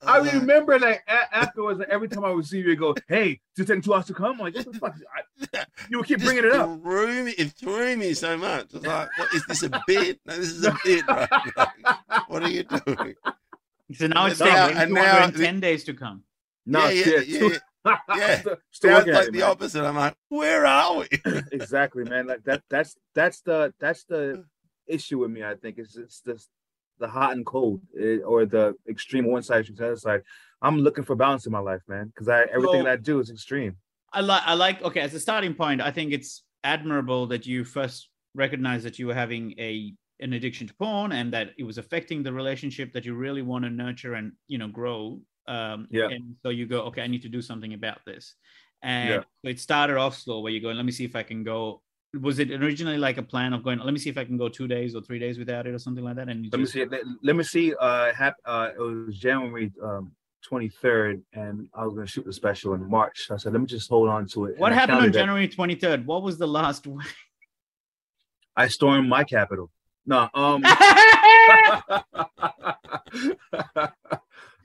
I 0.06 0.18
was 0.20 0.32
like, 0.32 0.40
remember 0.40 0.78
that 0.78 1.02
a- 1.08 1.36
afterwards, 1.36 1.78
like, 1.78 1.88
every 1.88 2.08
time 2.08 2.24
I 2.24 2.30
would 2.30 2.46
see 2.46 2.58
you, 2.58 2.64
you 2.70 2.76
go, 2.76 2.94
"Hey, 3.08 3.40
just 3.56 3.68
taking 3.68 3.82
two 3.82 3.94
hours 3.94 4.06
to 4.06 4.14
come." 4.14 4.32
I'm 4.32 4.38
like, 4.38 4.54
what 4.54 4.64
the 4.72 4.78
fuck? 4.78 4.94
I, 5.54 5.64
you 5.90 5.98
would 5.98 6.06
keep 6.06 6.18
just 6.18 6.26
bringing 6.32 6.50
it 6.50 6.56
up. 6.56 6.80
Threw 6.82 7.24
me, 7.24 7.32
it 7.32 7.52
threw 7.52 7.96
me 7.96 8.14
so 8.14 8.36
much. 8.36 8.66
I 8.74 8.76
was 8.78 8.86
like, 8.86 9.08
what, 9.18 9.34
is 9.34 9.44
this 9.46 9.62
a 9.62 9.82
bit? 9.86 10.20
No, 10.26 10.36
this 10.36 10.50
is 10.50 10.64
a 10.64 10.76
bit, 10.84 11.06
right? 11.08 11.28
Like, 11.56 12.28
what 12.28 12.42
are 12.42 12.50
you 12.50 12.64
doing? 12.64 13.14
so 13.94 14.06
now 14.06 14.26
it's 14.26 14.40
Now- 14.40 14.66
taking 14.68 14.82
and 14.82 14.92
now- 14.92 15.26
210 15.26 15.60
days 15.60 15.84
to 15.84 15.94
come. 15.94 16.22
No, 16.66 16.88
yeah, 16.88 17.02
shit. 17.04 17.28
yeah, 17.28 17.48
yeah. 17.84 17.96
yeah. 18.16 18.40
still, 18.40 18.56
still 18.70 18.90
Now 18.92 18.98
it's 18.98 19.08
like 19.08 19.26
it, 19.28 19.32
the 19.32 19.38
man. 19.40 19.50
opposite. 19.50 19.84
I'm 19.84 19.96
like, 19.96 20.14
where 20.30 20.64
are 20.64 20.96
we? 20.96 21.06
exactly, 21.52 22.04
man. 22.04 22.26
Like 22.26 22.42
that. 22.44 22.62
That's 22.70 22.96
that's 23.14 23.42
the 23.42 23.74
that's 23.78 24.04
the 24.04 24.44
issue 24.86 25.18
with 25.18 25.30
me. 25.30 25.44
I 25.44 25.54
think 25.54 25.76
it's 25.78 25.94
it's 25.96 26.20
this 26.20 26.48
the 26.98 27.08
hot 27.08 27.32
and 27.32 27.44
cold, 27.44 27.80
eh, 27.98 28.18
or 28.18 28.46
the 28.46 28.74
extreme 28.88 29.26
one 29.26 29.42
side, 29.42 29.60
extreme 29.60 29.86
other 29.86 29.96
side. 29.96 30.22
I'm 30.62 30.78
looking 30.78 31.04
for 31.04 31.14
balance 31.16 31.46
in 31.46 31.52
my 31.52 31.58
life, 31.58 31.82
man, 31.88 32.06
because 32.08 32.28
I 32.28 32.42
everything 32.44 32.80
So- 32.80 32.84
that 32.84 32.92
I 32.92 32.96
do 32.96 33.20
is 33.20 33.30
extreme. 33.30 33.76
I 34.12 34.20
like 34.20 34.42
I 34.46 34.54
like 34.54 34.80
okay 34.82 35.00
as 35.00 35.12
a 35.14 35.18
starting 35.18 35.54
point 35.54 35.80
I 35.80 35.90
think 35.90 36.12
it's 36.12 36.44
admirable 36.62 37.26
that 37.26 37.46
you 37.46 37.64
first 37.64 38.10
recognize 38.34 38.84
that 38.84 38.96
you 38.98 39.08
were 39.08 39.14
having 39.14 39.54
a 39.58 39.92
an 40.20 40.34
addiction 40.34 40.68
to 40.68 40.74
porn 40.74 41.10
and 41.10 41.32
that 41.32 41.50
it 41.58 41.64
was 41.64 41.78
affecting 41.78 42.22
the 42.22 42.32
relationship 42.32 42.92
that 42.92 43.04
you 43.04 43.14
really 43.14 43.42
want 43.42 43.64
to 43.64 43.70
nurture 43.70 44.14
and 44.14 44.32
you 44.46 44.56
know 44.58 44.68
grow 44.68 45.20
um 45.48 45.88
Yeah. 45.90 46.08
and 46.10 46.36
so 46.44 46.50
you 46.50 46.64
go 46.66 46.82
okay 46.82 47.02
I 47.02 47.08
need 47.08 47.22
to 47.22 47.28
do 47.28 47.42
something 47.42 47.74
about 47.74 47.98
this 48.06 48.36
and 48.82 49.08
Yeah. 49.44 49.50
it 49.50 49.58
started 49.58 49.96
off 49.96 50.16
slow 50.16 50.38
where 50.40 50.52
you 50.52 50.60
go 50.60 50.70
let 50.70 50.84
me 50.86 50.92
see 50.92 51.04
if 51.04 51.16
I 51.16 51.24
can 51.24 51.42
go 51.42 51.82
was 52.20 52.38
it 52.38 52.50
originally 52.50 52.98
like 52.98 53.18
a 53.18 53.22
plan 53.22 53.52
of 53.52 53.62
going 53.62 53.78
let 53.78 53.92
me 53.92 53.98
see 53.98 54.10
if 54.10 54.18
I 54.18 54.24
can 54.24 54.36
go 54.36 54.48
two 54.48 54.68
days 54.68 54.94
or 54.94 55.00
three 55.02 55.18
days 55.18 55.38
without 55.38 55.66
it 55.66 55.74
or 55.74 55.78
something 55.78 56.04
like 56.04 56.16
that 56.16 56.28
and 56.28 56.50
Let 56.52 56.60
me 56.60 56.66
see. 56.66 56.84
Let, 56.84 57.00
let 57.22 57.36
me 57.36 57.42
see. 57.44 57.74
Uh, 57.74 58.12
hap, 58.12 58.36
uh, 58.44 58.70
it 58.76 58.80
was 58.80 59.18
January 59.18 59.72
um, 59.82 60.12
23rd, 60.50 61.22
and 61.32 61.68
I 61.74 61.84
was 61.84 61.94
gonna 61.94 62.06
shoot 62.06 62.24
the 62.26 62.32
special 62.32 62.74
in 62.74 62.88
March. 62.88 63.26
So 63.26 63.34
I 63.34 63.38
said, 63.38 63.52
let 63.52 63.60
me 63.60 63.66
just 63.66 63.88
hold 63.88 64.08
on 64.08 64.26
to 64.28 64.46
it. 64.46 64.58
what 64.58 64.72
And 64.72 64.80
happened 64.80 64.98
on. 64.98 65.12
January 65.12 65.48
23rd 65.48 66.04
what 66.04 66.22
was 66.22 66.38
the 66.38 66.46
last 66.46 66.86
I 68.56 68.68
stormed 68.68 69.08
my 69.08 69.24
capital. 69.24 69.70
No, 70.06 70.28
um, 70.34 70.62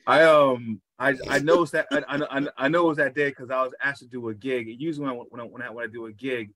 I 0.06 0.24
um 0.24 0.82
I 0.98 1.16
I 1.28 1.40
noticed 1.40 1.72
that 1.74 1.88
I 1.92 2.04
I, 2.08 2.48
I 2.58 2.68
know 2.68 2.86
it 2.86 2.90
was 2.90 2.98
that 2.98 3.16
day 3.16 3.30
because 3.30 3.50
I 3.50 3.62
was 3.62 3.74
asked 3.82 4.02
to 4.02 4.08
do 4.08 4.28
a 4.30 4.34
gig. 4.34 4.68
Usually 4.80 5.08
when 5.08 5.16
I 5.16 5.20
when 5.30 5.42
I 5.42 5.44
when 5.46 5.62
I, 5.62 5.70
when 5.70 5.86
I 5.86 5.88
do 5.88 6.08
a 6.08 6.12
gig, 6.12 6.52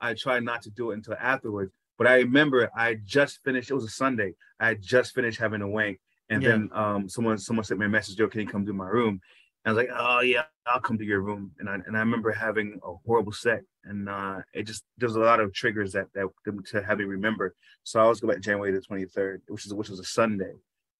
I 0.00 0.14
try 0.14 0.40
not 0.40 0.62
to 0.62 0.70
do 0.70 0.90
it 0.90 0.94
until 0.94 1.14
afterwards. 1.20 1.72
But 1.96 2.06
I 2.08 2.16
remember 2.16 2.70
I 2.76 2.96
just 3.04 3.40
finished. 3.44 3.70
It 3.70 3.74
was 3.74 3.84
a 3.84 3.88
Sunday. 3.88 4.34
I 4.58 4.68
had 4.68 4.82
just 4.82 5.14
finished 5.14 5.38
having 5.38 5.62
a 5.62 5.68
wank, 5.68 6.00
and 6.28 6.42
Yeah. 6.42 6.50
then 6.50 6.70
um 6.72 7.08
someone 7.08 7.38
someone 7.38 7.64
sent 7.64 7.78
me 7.80 7.86
a 7.86 7.88
message. 7.88 8.18
Yo, 8.18 8.28
can 8.28 8.40
you 8.40 8.46
come 8.46 8.66
to 8.66 8.72
my 8.72 8.88
room? 8.88 9.20
And 9.64 9.70
I 9.70 9.72
was 9.72 9.76
like, 9.78 9.96
oh 9.96 10.20
yeah, 10.20 10.44
I'll 10.66 10.80
come 10.80 10.98
to 10.98 11.04
your 11.04 11.20
room. 11.20 11.52
And 11.58 11.68
I 11.70 11.74
and 11.74 11.96
I 11.96 12.00
remember 12.00 12.32
having 12.32 12.80
a 12.84 12.94
horrible 13.06 13.32
set, 13.32 13.62
and 13.84 14.08
uh 14.08 14.40
it 14.52 14.64
just 14.64 14.84
there's 14.98 15.14
a 15.16 15.20
lot 15.20 15.40
of 15.40 15.52
triggers 15.54 15.92
that 15.92 16.08
that 16.14 16.26
to 16.66 16.82
have 16.82 16.98
me 16.98 17.04
remember. 17.04 17.54
So 17.84 18.00
I 18.00 18.02
always 18.02 18.20
go 18.20 18.28
back 18.28 18.40
January 18.40 18.72
the 18.72 18.80
23rd, 18.80 19.42
which 19.48 19.64
is 19.66 19.72
which 19.72 19.88
was 19.90 20.00
a 20.00 20.04
Sunday, 20.04 20.54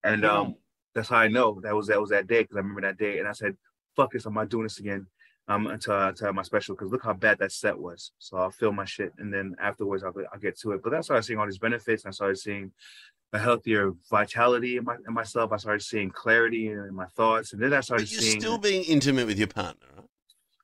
and 0.04 0.24
um 0.24 0.54
that's 0.94 1.08
how 1.08 1.16
I 1.16 1.26
know 1.28 1.60
that 1.64 1.74
was 1.74 1.88
that 1.88 2.00
was 2.00 2.10
that 2.10 2.28
day 2.28 2.42
because 2.42 2.56
I 2.56 2.60
remember 2.60 2.82
that 2.82 2.98
day, 2.98 3.18
and 3.18 3.26
I 3.26 3.32
said, 3.32 3.56
fuck 3.96 4.12
this, 4.12 4.26
I'm 4.26 4.34
not 4.34 4.48
doing 4.48 4.62
this 4.62 4.78
again. 4.78 5.08
Um, 5.46 5.66
until 5.66 5.92
I 5.92 6.08
until 6.08 6.24
I 6.24 6.28
have 6.28 6.34
my 6.34 6.42
special 6.42 6.74
because 6.74 6.90
look 6.90 7.04
how 7.04 7.12
bad 7.12 7.38
that 7.40 7.52
set 7.52 7.78
was. 7.78 8.12
So 8.18 8.38
I'll 8.38 8.50
film 8.50 8.76
my 8.76 8.86
shit 8.86 9.12
and 9.18 9.30
then 9.30 9.54
afterwards 9.60 10.02
I'll, 10.02 10.14
I'll 10.32 10.40
get 10.40 10.58
to 10.60 10.72
it. 10.72 10.82
But 10.82 10.90
that's 10.90 11.10
why 11.10 11.16
I 11.16 11.20
started 11.20 11.26
seeing 11.26 11.38
all 11.38 11.44
these 11.44 11.58
benefits. 11.58 12.04
And 12.04 12.12
I 12.12 12.14
started 12.14 12.38
seeing 12.38 12.72
a 13.34 13.38
healthier 13.38 13.92
vitality 14.10 14.78
in, 14.78 14.84
my, 14.84 14.96
in 15.06 15.12
myself. 15.12 15.52
I 15.52 15.56
started 15.58 15.82
seeing 15.82 16.08
clarity 16.10 16.68
in 16.68 16.94
my 16.94 17.06
thoughts, 17.06 17.52
and 17.52 17.62
then 17.62 17.74
I 17.74 17.80
started 17.80 18.04
But 18.04 18.12
you're 18.12 18.20
seeing 18.22 18.40
still 18.40 18.58
being 18.58 18.84
intimate 18.84 19.26
with 19.26 19.38
your 19.38 19.48
partner, 19.48 19.86
right? 19.96 20.06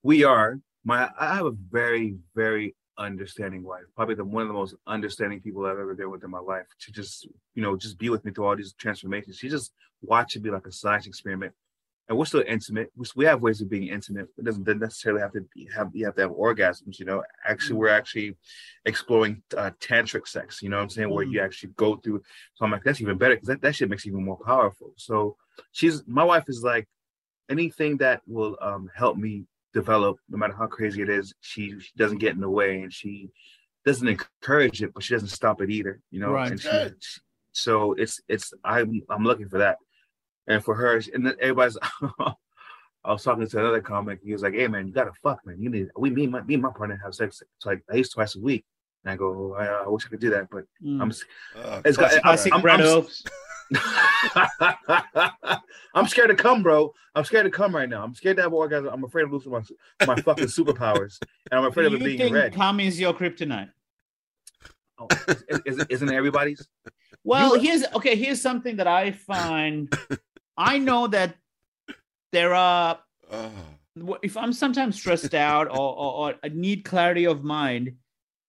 we 0.03 0.25
are 0.25 0.59
my 0.85 1.11
I 1.19 1.35
have 1.35 1.47
a 1.47 1.53
very 1.71 2.17
very 2.35 2.75
understanding 2.97 3.63
wife, 3.63 3.85
probably 3.97 4.15
the 4.15 4.25
one 4.25 4.43
of 4.43 4.49
the 4.49 4.55
most 4.55 4.75
understanding 4.87 5.41
people 5.41 5.65
I've 5.67 5.79
ever 5.79 5.95
been 5.95 6.11
with 6.11 6.23
in 6.25 6.31
my 6.31 6.39
life. 6.39 6.67
To 6.83 6.93
just 6.93 7.29
you 7.55 7.63
know 7.63 7.77
just 7.77 7.99
be 7.99 8.09
with 8.09 8.25
me 8.25 8.31
through 8.33 8.47
all 8.47 8.57
these 8.57 8.73
transformations. 8.75 9.37
She 9.37 9.49
just 9.49 9.73
watched 10.03 10.37
it 10.37 10.43
be 10.43 10.51
like 10.51 10.67
a 10.67 10.73
science 10.73 11.07
experiment. 11.07 11.53
And 12.11 12.19
we're 12.19 12.25
still 12.25 12.43
intimate. 12.47 12.91
We- 12.97 13.07
We 13.15 13.25
have 13.27 13.41
ways 13.41 13.61
of 13.61 13.71
being 13.71 13.87
intimate. 13.87 14.29
It 14.37 14.45
doesn't 14.45 14.67
necessarily 14.67 15.21
have 15.21 15.33
to 15.33 15.43
be, 15.55 15.69
have 15.75 15.91
you 15.95 16.05
have 16.07 16.17
to 16.17 16.23
have 16.23 16.33
orgasms. 16.33 16.99
You 16.99 17.05
know, 17.07 17.23
actually, 17.47 17.77
we're 17.77 17.89
actually 18.01 18.37
exploring 18.85 19.43
uh, 19.57 19.71
tantric 19.81 20.27
sex. 20.27 20.61
You 20.61 20.71
know 20.71 20.79
what 20.79 20.83
I'm 20.83 20.91
saying? 20.91 21.09
Where 21.11 21.25
you 21.25 21.41
actually 21.41 21.73
go 21.77 21.97
through. 21.97 22.21
So 22.57 22.65
I'm 22.65 22.73
like, 22.73 22.83
that's 22.83 23.01
even 23.01 23.17
better 23.17 23.37
because 23.37 23.47
that, 23.47 23.63
that 23.63 23.77
shit 23.77 23.89
makes 23.89 24.05
it 24.05 24.09
even 24.09 24.25
more 24.25 24.41
powerful. 24.45 24.93
So 24.97 25.37
she's 25.71 26.03
my 26.09 26.25
wife 26.25 26.45
is 26.49 26.65
like 26.65 26.89
anything 27.49 27.97
that 27.99 28.23
will 28.27 28.57
um, 28.61 28.91
help 28.93 29.17
me 29.17 29.45
develop, 29.73 30.17
no 30.29 30.37
matter 30.37 30.55
how 30.55 30.67
crazy 30.67 31.03
it 31.03 31.09
is. 31.09 31.33
She, 31.43 31.79
she 31.79 31.93
doesn't 31.97 32.19
get 32.19 32.35
in 32.35 32.41
the 32.41 32.51
way, 32.51 32.83
and 32.83 32.93
she 32.93 33.31
doesn't 33.85 34.09
encourage 34.09 34.83
it, 34.83 34.93
but 34.93 35.05
she 35.05 35.15
doesn't 35.15 35.29
stop 35.29 35.61
it 35.63 35.71
either. 35.71 36.01
You 36.11 36.19
know, 36.21 36.33
Right. 36.33 36.51
and 36.51 36.61
she, 36.61 36.69
she- 36.99 37.21
so 37.53 37.95
it's 37.95 38.21
it's 38.29 38.53
I'm 38.65 39.01
I'm 39.11 39.25
looking 39.25 39.49
for 39.49 39.59
that, 39.59 39.79
and 40.51 40.63
for 40.65 40.75
her, 40.75 41.01
and 41.15 41.25
then 41.27 41.35
everybody's. 41.41 41.79
I 43.03 43.13
was 43.13 43.23
talking 43.25 43.47
to 43.49 43.59
another 43.59 43.81
comic. 43.81 44.21
He 44.23 44.33
was 44.33 44.43
like, 44.43 44.53
"Hey 44.55 44.69
man, 44.69 44.87
you 44.87 44.93
gotta 44.93 45.13
fuck, 45.23 45.39
man. 45.47 45.57
You 45.61 45.71
need 45.71 45.89
we 45.97 46.11
me 46.11 46.25
and 46.25 46.33
my 46.33 46.43
me 46.43 46.55
and 46.55 46.63
my 46.63 46.71
partner 46.77 47.01
have 47.03 47.15
sex 47.15 47.41
it's 47.57 47.65
like 47.67 47.83
at 47.89 47.95
least 47.95 48.13
twice 48.13 48.37
a 48.37 48.41
week." 48.41 48.65
And 49.05 49.13
I 49.13 49.17
go, 49.17 49.55
I, 49.55 49.65
I 49.85 49.89
wish 49.89 50.05
I 50.05 50.11
could 50.11 50.21
do 50.21 50.29
that, 50.31 50.49
but 50.51 50.65
Mm. 50.85 51.01
I'm 51.01 51.13
Oh, 51.57 51.81
It's 51.87 51.97
got- 51.97 52.11
classic 52.11 52.23
Classic 52.23 52.53
I'm- 52.53 52.61
Brad 52.63 52.81
I'm- 52.83 53.07
I'm 55.95 56.07
scared 56.07 56.29
to 56.29 56.35
come, 56.35 56.63
bro. 56.63 56.93
I'm 57.15 57.25
scared 57.25 57.45
to 57.45 57.51
come 57.51 57.75
right 57.75 57.89
now. 57.89 58.03
I'm 58.05 58.15
scared 58.15 58.37
to 58.37 58.43
have 58.43 58.53
an 58.53 58.59
orgasm. 58.59 58.91
I'm 58.93 59.05
afraid 59.05 59.23
of 59.25 59.33
losing 59.33 59.53
my 59.53 59.63
my 60.07 60.17
fucking 60.17 60.47
superpowers, 60.47 61.19
and 61.51 61.59
I'm 61.61 61.65
afraid 61.65 61.87
of 61.87 61.95
it 61.95 62.05
being 62.05 62.19
think 62.19 62.35
red. 62.35 62.53
cum 62.55 62.81
is 62.81 63.01
your 63.01 63.15
kryptonite? 63.15 63.71
Oh, 64.99 65.07
is, 65.29 65.45
is, 65.79 65.87
isn't 65.89 66.13
everybody's? 66.13 66.67
Well, 67.25 67.57
You- 67.57 67.63
here's 67.63 67.85
okay. 67.95 68.17
Here's 68.17 68.41
something 68.43 68.77
that 68.77 68.87
I 68.87 69.13
find. 69.13 69.91
I 70.61 70.77
know 70.79 71.07
that 71.09 71.37
there 72.33 72.55
are. 72.55 72.99
Oh. 73.33 73.51
If 74.23 74.37
I'm 74.37 74.53
sometimes 74.53 74.97
stressed 74.97 75.35
out 75.35 75.69
or, 75.69 75.79
or, 75.79 76.13
or 76.31 76.35
I 76.45 76.49
need 76.49 76.85
clarity 76.85 77.25
of 77.27 77.43
mind, 77.43 77.93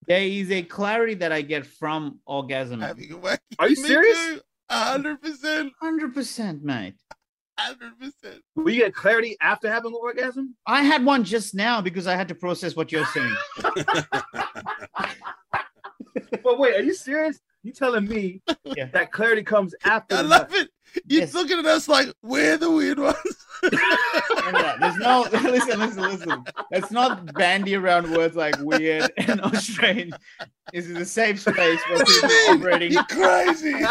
there 0.07 0.21
is 0.21 0.51
a 0.51 0.61
clarity 0.61 1.15
that 1.15 1.31
I 1.31 1.41
get 1.41 1.65
from 1.65 2.19
orgasm. 2.25 2.79
Having 2.81 3.13
a 3.13 3.15
wacky. 3.17 3.39
Are 3.59 3.69
you 3.69 3.75
serious? 3.75 4.39
A 4.69 4.83
hundred 4.91 5.21
percent. 5.21 5.73
Hundred 5.81 6.13
percent, 6.13 6.63
mate. 6.63 6.95
Hundred 7.57 7.97
percent. 7.99 8.41
Will 8.55 8.71
you 8.71 8.81
get 8.81 8.93
clarity 8.93 9.35
after 9.41 9.69
having 9.69 9.91
an 9.91 9.99
orgasm? 10.01 10.55
I 10.65 10.83
had 10.83 11.03
one 11.05 11.23
just 11.23 11.55
now 11.55 11.81
because 11.81 12.07
I 12.07 12.15
had 12.15 12.27
to 12.27 12.35
process 12.35 12.75
what 12.75 12.91
you're 12.91 13.05
saying. 13.07 13.35
But 16.43 16.57
wait, 16.57 16.75
are 16.75 16.81
you 16.81 16.93
serious? 16.93 17.39
You 17.63 17.71
telling 17.73 18.07
me 18.07 18.41
Yeah. 18.65 18.85
that 18.93 19.11
clarity 19.11 19.43
comes 19.43 19.75
after? 19.83 20.15
I 20.15 20.21
the- 20.23 20.27
love 20.27 20.53
it. 20.53 20.69
You're 21.07 21.21
Yes. 21.21 21.33
looking 21.33 21.59
at 21.59 21.65
us 21.65 21.87
like 21.87 22.07
we're 22.21 22.57
the 22.57 22.69
weird 22.71 22.99
ones. 22.99 23.17
Uh, 23.63 24.77
There's 24.79 24.97
no 24.97 25.21
listen, 25.31 25.79
listen, 25.79 26.01
listen. 26.03 26.43
Let's 26.71 26.91
not 26.91 27.33
bandy 27.33 27.75
around 27.75 28.11
words 28.11 28.35
like 28.35 28.55
weird 28.59 29.11
and 29.17 29.39
or 29.41 29.55
strange. 29.55 30.13
This 30.73 30.87
is 30.87 30.97
a 30.97 31.05
safe 31.05 31.39
space 31.39 31.79
where 31.89 31.97
What 31.99 32.07
do 32.07 32.13
people 32.13 32.29
you 32.29 32.35
are 32.49 32.55
operating. 32.55 32.91
You're 32.93 33.03
crazy. 33.03 33.85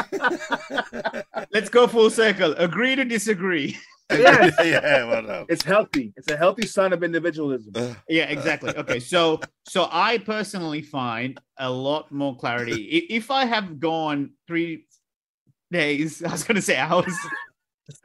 Let's 1.53 1.69
go 1.69 1.87
full 1.87 2.11
circle. 2.11 2.53
Agree 2.55 2.97
to 2.97 3.05
disagree. 3.05 3.77
Yes. 4.11 4.55
yeah, 4.65 5.05
what 5.05 5.31
up? 5.31 5.47
It's 5.49 5.63
healthy. 5.63 6.13
It's 6.17 6.29
a 6.29 6.37
healthy 6.37 6.67
sign 6.67 6.93
of 6.93 7.05
individualism. 7.05 7.73
Ugh. 7.77 7.97
Yeah, 8.09 8.25
exactly. 8.25 8.75
Okay, 8.77 8.99
so 8.99 9.41
so 9.69 9.89
I 9.93 10.19
personally 10.19 10.83
find 10.83 11.39
a 11.59 11.71
lot 11.71 12.11
more 12.11 12.37
clarity 12.37 12.83
if 13.09 13.31
I 13.31 13.45
have 13.45 13.79
gone 13.79 14.33
three 14.49 14.87
days. 15.71 16.23
I 16.25 16.33
was 16.33 16.45
going 16.45 16.57
to 16.57 16.63
say 16.63 16.77
hours. 16.77 17.15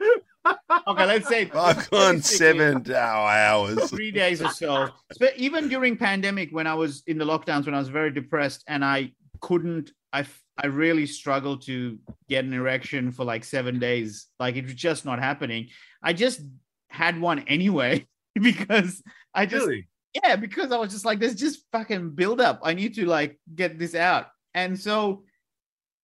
okay, 0.88 1.06
let's 1.06 1.28
say 1.28 1.50
I've 1.54 1.90
gone 1.90 2.22
seven 2.22 2.90
hour 2.92 3.28
hours. 3.30 3.90
three 3.90 4.10
days 4.10 4.42
or 4.42 4.50
so. 4.50 4.88
But 5.18 5.36
even 5.36 5.68
during 5.68 5.96
pandemic, 5.96 6.50
when 6.52 6.66
I 6.66 6.74
was 6.74 7.02
in 7.06 7.18
the 7.18 7.24
lockdowns, 7.24 7.66
when 7.66 7.74
I 7.74 7.78
was 7.78 7.88
very 7.88 8.10
depressed 8.10 8.64
and 8.66 8.84
I 8.84 9.12
couldn't, 9.40 9.92
I 10.12 10.24
I 10.58 10.66
really 10.68 11.06
struggled 11.06 11.62
to 11.66 11.98
get 12.28 12.44
an 12.44 12.54
erection 12.54 13.12
for 13.12 13.24
like 13.24 13.44
seven 13.44 13.78
days. 13.78 14.26
Like 14.40 14.56
it 14.56 14.64
was 14.64 14.74
just 14.74 15.04
not 15.04 15.18
happening. 15.18 15.68
I 16.02 16.12
just 16.12 16.40
had 16.88 17.20
one 17.20 17.40
anyway 17.40 18.06
because 18.34 19.02
I 19.34 19.44
just 19.46 19.66
Really? 19.66 19.88
yeah, 20.14 20.36
because 20.36 20.72
I 20.72 20.78
was 20.78 20.92
just 20.92 21.04
like, 21.04 21.18
there's 21.18 21.34
just 21.34 21.64
fucking 21.72 22.10
build 22.10 22.40
up. 22.40 22.60
I 22.62 22.72
need 22.72 22.94
to 22.94 23.04
like 23.06 23.38
get 23.54 23.78
this 23.78 23.94
out. 23.94 24.28
And 24.54 24.78
so 24.78 25.24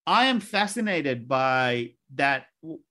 I 0.05 0.25
am 0.25 0.39
fascinated 0.39 1.27
by 1.27 1.91
that 2.15 2.45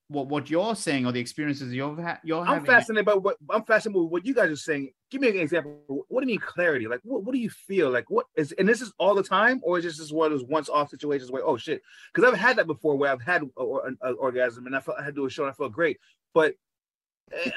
what 0.08 0.28
what 0.28 0.50
you're 0.50 0.74
saying 0.74 1.06
or 1.06 1.12
the 1.12 1.20
experiences 1.20 1.72
you've 1.72 1.98
had 1.98 2.18
you're 2.24 2.40
I'm 2.40 2.46
having. 2.46 2.64
fascinated 2.66 3.06
by 3.06 3.14
what 3.14 3.36
I'm 3.50 3.64
fascinated 3.64 4.02
with 4.02 4.10
what 4.10 4.26
you 4.26 4.34
guys 4.34 4.50
are 4.50 4.56
saying. 4.56 4.90
Give 5.10 5.20
me 5.20 5.28
an 5.28 5.38
example. 5.38 5.80
What 6.08 6.20
do 6.22 6.26
you 6.26 6.34
mean 6.34 6.40
clarity? 6.40 6.86
Like 6.86 7.00
what, 7.02 7.24
what 7.24 7.32
do 7.34 7.38
you 7.38 7.50
feel? 7.50 7.90
Like 7.90 8.10
what 8.10 8.26
is 8.36 8.52
and 8.52 8.68
this 8.68 8.80
is 8.82 8.92
all 8.98 9.14
the 9.14 9.22
time, 9.22 9.60
or 9.62 9.78
is 9.78 9.84
this 9.84 9.96
just 9.98 10.12
one 10.14 10.32
of 10.32 10.38
those 10.38 10.48
once 10.48 10.68
off 10.68 10.90
situations 10.90 11.30
where 11.30 11.44
oh 11.46 11.56
shit? 11.56 11.82
Because 12.12 12.30
I've 12.30 12.38
had 12.38 12.56
that 12.56 12.66
before 12.66 12.96
where 12.96 13.10
I've 13.12 13.22
had 13.22 13.42
uh, 13.58 13.64
a- 13.64 13.86
an 13.86 13.98
an 14.02 14.16
orgasm 14.18 14.66
and 14.66 14.76
I 14.76 14.80
felt 14.80 14.98
I 14.98 15.04
had 15.04 15.14
to 15.14 15.20
do 15.20 15.26
a 15.26 15.30
show 15.30 15.44
and 15.44 15.50
I 15.50 15.54
felt 15.54 15.72
great, 15.72 15.98
but 16.34 16.54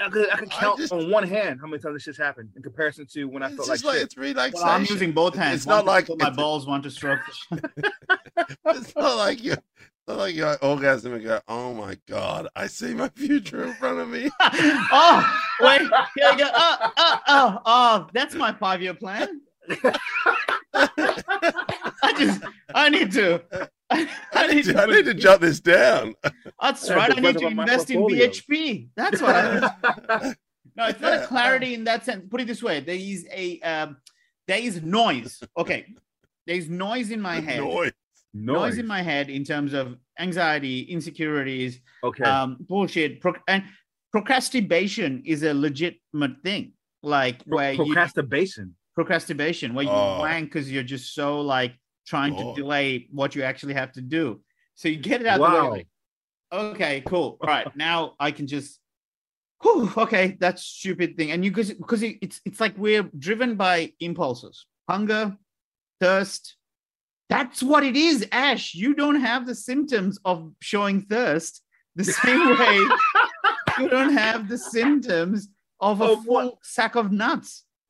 I 0.01 0.09
could, 0.09 0.31
I 0.31 0.37
could 0.37 0.51
I 0.53 0.55
count 0.55 0.77
just- 0.79 0.93
on 0.93 1.09
one 1.09 1.27
hand 1.27 1.59
how 1.59 1.67
many 1.67 1.81
times 1.81 1.95
this 1.95 2.03
shit's 2.03 2.17
happened 2.17 2.49
in 2.55 2.63
comparison 2.63 3.05
to 3.13 3.25
when 3.25 3.43
I 3.43 3.49
felt 3.49 3.67
like, 3.67 3.83
like 3.83 3.95
shit. 3.95 4.03
it's 4.03 4.17
relaxation. 4.17 4.65
Well, 4.65 4.75
I'm 4.75 4.85
using 4.85 5.11
both 5.11 5.35
hands. 5.35 5.57
It's 5.61 5.65
One 5.65 5.77
not 5.77 5.85
like 5.85 6.07
my 6.17 6.29
balls, 6.35 6.65
want 6.65 6.83
to 6.83 6.91
stroke. 6.91 7.19
It's 7.51 8.95
not 8.95 9.17
like 9.17 9.43
you. 9.43 9.53
It's 9.53 10.07
not 10.07 10.17
like 10.17 10.35
you 10.35 10.45
orgasm 10.61 11.13
and 11.13 11.23
go, 11.23 11.39
"Oh 11.47 11.73
my 11.73 11.97
god, 12.07 12.47
I 12.55 12.67
see 12.67 12.93
my 12.93 13.09
future 13.09 13.63
in 13.65 13.73
front 13.73 13.99
of 13.99 14.07
me." 14.07 14.29
oh, 14.39 15.41
wait, 15.61 15.81
here 15.81 16.31
you 16.31 16.37
go. 16.37 16.49
Oh, 16.53 16.91
oh, 16.97 17.19
oh, 17.27 17.61
oh, 17.65 18.07
that's 18.13 18.35
my 18.35 18.53
five-year 18.53 18.93
plan. 18.93 19.41
I 20.73 22.13
just, 22.17 22.41
I 22.73 22.89
need 22.89 23.11
to. 23.13 23.41
I, 23.89 24.09
I 24.33 24.47
need 24.47 24.65
to, 24.65 24.81
I 24.81 24.85
need 24.87 25.05
to 25.05 25.13
jot 25.13 25.41
this 25.41 25.59
down. 25.59 26.15
That's 26.61 26.89
right. 26.89 27.15
I 27.15 27.19
need 27.21 27.37
to 27.37 27.47
invest 27.47 27.89
in 27.91 27.99
portfolio. 27.99 28.27
BHP. 28.29 28.89
That's 28.95 29.21
what 29.21 29.35
I. 29.35 30.33
No, 30.77 30.87
it's 30.87 30.99
not 30.99 31.23
a 31.23 31.27
clarity 31.27 31.73
in 31.73 31.83
that 31.85 32.03
sense. 32.03 32.25
Put 32.29 32.41
it 32.41 32.47
this 32.47 32.61
way: 32.63 32.79
there 32.81 32.95
is 32.95 33.25
a 33.31 33.59
um, 33.61 33.97
there 34.47 34.59
is 34.59 34.81
noise. 34.81 35.41
Okay, 35.57 35.85
there 36.47 36.55
is 36.57 36.67
noise 36.69 37.11
in 37.11 37.21
my 37.21 37.39
head. 37.47 37.59
Noise. 37.61 37.91
Noise 38.33 38.77
in 38.79 38.85
my 38.87 39.01
head 39.01 39.29
in 39.29 39.45
terms 39.45 39.71
of 39.71 39.95
anxiety, 40.19 40.81
insecurities, 40.81 41.79
okay. 42.03 42.23
um, 42.25 42.57
bullshit, 42.67 43.21
pro- 43.21 43.33
and 43.47 43.63
procrastination 44.11 45.21
is 45.25 45.43
a 45.43 45.53
legitimate 45.53 46.41
thing. 46.43 46.73
Like 47.03 47.45
Pro- 47.45 47.57
where 47.57 47.71
you 47.73 47.85
procrastination. 47.85 48.75
procrastination, 48.95 49.73
where 49.73 49.85
you 49.85 49.91
Oh. 49.91 50.19
wank 50.19 50.45
because 50.51 50.71
you're 50.71 50.83
just 50.83 51.13
so 51.13 51.39
like 51.41 51.75
trying 52.05 52.33
Lord. 52.33 52.55
to 52.55 52.61
delay 52.61 53.07
what 53.11 53.35
you 53.35 53.43
actually 53.43 53.73
have 53.73 53.91
to 53.93 54.01
do. 54.01 54.41
So 54.75 54.87
you 54.89 54.97
get 54.97 55.21
it 55.21 55.27
out 55.27 55.37
the 55.39 55.43
way. 55.43 55.69
Like, 55.69 55.87
okay, 56.51 57.01
cool. 57.05 57.37
All 57.41 57.47
right, 57.47 57.73
now 57.75 58.13
I 58.19 58.31
can 58.31 58.47
just. 58.47 58.79
Whew, 59.61 59.91
okay, 59.97 60.37
that's 60.39 60.63
stupid 60.63 61.15
thing, 61.17 61.31
and 61.31 61.43
you 61.43 61.51
because 61.51 61.73
because 61.73 62.03
it, 62.03 62.17
it's 62.21 62.41
it's 62.45 62.59
like 62.59 62.77
we're 62.77 63.09
driven 63.17 63.55
by 63.55 63.93
impulses, 63.99 64.65
hunger, 64.89 65.35
thirst. 65.99 66.55
That's 67.29 67.63
what 67.63 67.83
it 67.83 67.95
is, 67.95 68.27
Ash. 68.31 68.75
You 68.75 68.93
don't 68.93 69.19
have 69.21 69.47
the 69.47 69.55
symptoms 69.55 70.19
of 70.25 70.51
showing 70.61 71.01
thirst 71.01 71.63
the 71.95 72.03
same 72.03 72.49
way 72.59 72.85
you 73.79 73.89
don't 73.89 74.13
have 74.13 74.47
the 74.47 74.57
symptoms 74.57 75.49
of 75.79 76.01
a 76.01 76.05
Of 76.05 76.23
full 76.25 76.33
what? 76.33 76.55
sack 76.63 76.95
of 76.95 77.11
nuts. 77.11 77.63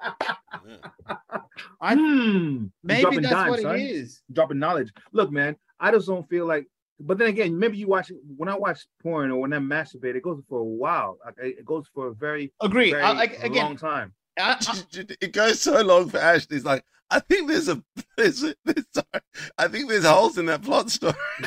I- 1.80 1.94
hmm, 1.94 2.66
Maybe 2.82 3.00
dropping 3.02 3.22
that's 3.22 3.34
dimes, 3.34 3.50
what 3.50 3.60
son. 3.60 3.76
it 3.76 3.82
is. 3.82 4.22
dropping 4.32 4.58
knowledge. 4.58 4.92
Look, 5.12 5.30
man, 5.30 5.56
I 5.80 5.90
just 5.90 6.06
don't 6.06 6.28
feel 6.28 6.46
like. 6.46 6.66
But 7.00 7.18
then 7.18 7.28
again, 7.28 7.56
maybe 7.56 7.76
you 7.78 7.86
watch 7.86 8.10
when 8.36 8.48
I 8.48 8.56
watch 8.56 8.80
porn 9.02 9.30
or 9.30 9.40
when 9.40 9.52
I 9.52 9.58
masturbate, 9.58 10.16
it 10.16 10.22
goes 10.24 10.42
for 10.48 10.58
a 10.58 10.64
while. 10.64 11.18
Like 11.24 11.34
it 11.38 11.64
goes 11.64 11.86
for 11.94 12.08
a 12.08 12.14
very, 12.14 12.52
Agree. 12.60 12.90
very 12.90 13.02
I, 13.02 13.12
like 13.12 13.38
again, 13.42 13.64
long 13.64 13.76
time. 13.76 14.12
I, 14.38 14.56
it 15.20 15.32
goes 15.32 15.60
so 15.60 15.80
long 15.82 16.08
for 16.08 16.18
Ash. 16.18 16.46
He's 16.48 16.64
like, 16.64 16.84
I 17.10 17.20
think 17.20 17.48
there's 17.48 17.68
a, 17.68 17.82
there's, 18.16 18.44
a, 18.44 18.54
there's 18.64 18.84
sorry, 18.92 19.22
I 19.56 19.68
think 19.68 19.88
there's 19.88 20.04
holes 20.04 20.36
in 20.36 20.46
that 20.46 20.62
plot 20.62 20.90
story. 20.90 21.14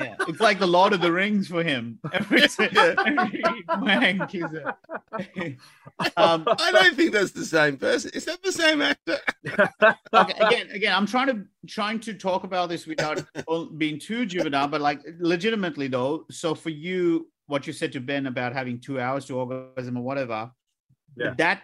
yeah, 0.00 0.14
it's 0.20 0.40
like 0.40 0.58
the 0.58 0.66
Lord 0.66 0.94
of 0.94 1.02
the 1.02 1.12
Rings 1.12 1.48
for 1.48 1.62
him. 1.62 1.98
Every, 2.12 2.42
every 2.58 3.64
wank 3.68 4.34
is 4.34 4.44
a, 4.44 4.74
um, 6.16 6.44
I 6.46 6.72
don't 6.72 6.96
think 6.96 7.12
that's 7.12 7.32
the 7.32 7.44
same 7.44 7.76
person. 7.76 8.10
Is 8.14 8.24
that 8.24 8.42
the 8.42 8.52
same 8.52 8.80
actor? 8.80 9.18
okay, 10.14 10.34
again, 10.40 10.70
again, 10.70 10.94
I'm 10.94 11.06
trying 11.06 11.26
to 11.26 11.44
trying 11.68 12.00
to 12.00 12.14
talk 12.14 12.44
about 12.44 12.70
this 12.70 12.86
without 12.86 13.22
being 13.76 13.98
too 13.98 14.24
juvenile, 14.24 14.68
but 14.68 14.80
like 14.80 15.00
legitimately 15.18 15.88
though. 15.88 16.24
So 16.30 16.54
for 16.54 16.70
you, 16.70 17.28
what 17.48 17.66
you 17.66 17.72
said 17.72 17.92
to 17.92 18.00
Ben 18.00 18.26
about 18.26 18.52
having 18.54 18.80
two 18.80 18.98
hours 18.98 19.26
to 19.26 19.38
orgasm 19.38 19.96
or 19.98 20.02
whatever, 20.02 20.50
Yeah. 21.16 21.34
that 21.38 21.62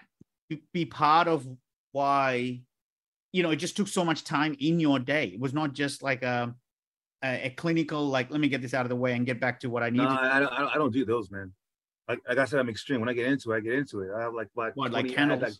be 0.72 0.84
part 0.84 1.28
of 1.28 1.46
why 1.92 2.60
you 3.32 3.42
know 3.42 3.50
it 3.50 3.56
just 3.56 3.76
took 3.76 3.88
so 3.88 4.04
much 4.04 4.24
time 4.24 4.56
in 4.60 4.80
your 4.80 4.98
day. 4.98 5.26
It 5.34 5.40
was 5.40 5.52
not 5.54 5.72
just 5.72 6.02
like 6.02 6.22
a 6.22 6.54
a, 7.22 7.46
a 7.46 7.50
clinical 7.50 8.08
like 8.08 8.30
let 8.30 8.40
me 8.40 8.48
get 8.48 8.60
this 8.62 8.74
out 8.74 8.84
of 8.84 8.88
the 8.90 8.96
way 8.96 9.12
and 9.12 9.24
get 9.24 9.40
back 9.40 9.60
to 9.60 9.70
what 9.70 9.82
I 9.82 9.90
need. 9.90 9.98
No, 9.98 10.08
I, 10.08 10.40
don't- 10.40 10.52
I, 10.52 10.74
don't- 10.74 10.92
do 10.92 11.04
those, 11.04 11.30
man. 11.30 11.52
Like, 12.08 12.18
like 12.28 12.38
I 12.38 12.44
said, 12.46 12.58
I'm 12.58 12.68
extreme. 12.68 12.98
When 13.00 13.08
I 13.08 13.12
get 13.12 13.26
into 13.26 13.52
it, 13.52 13.56
I 13.56 13.60
get 13.60 13.74
into 13.74 14.00
it. 14.00 14.10
I 14.14 14.22
have 14.22 14.34
like 14.34 14.48
like 14.56 14.76
What, 14.76 14.90
like 14.92 15.04
20 15.04 15.10
I 15.12 15.14
candles? 15.16 15.42
Like, 15.42 15.52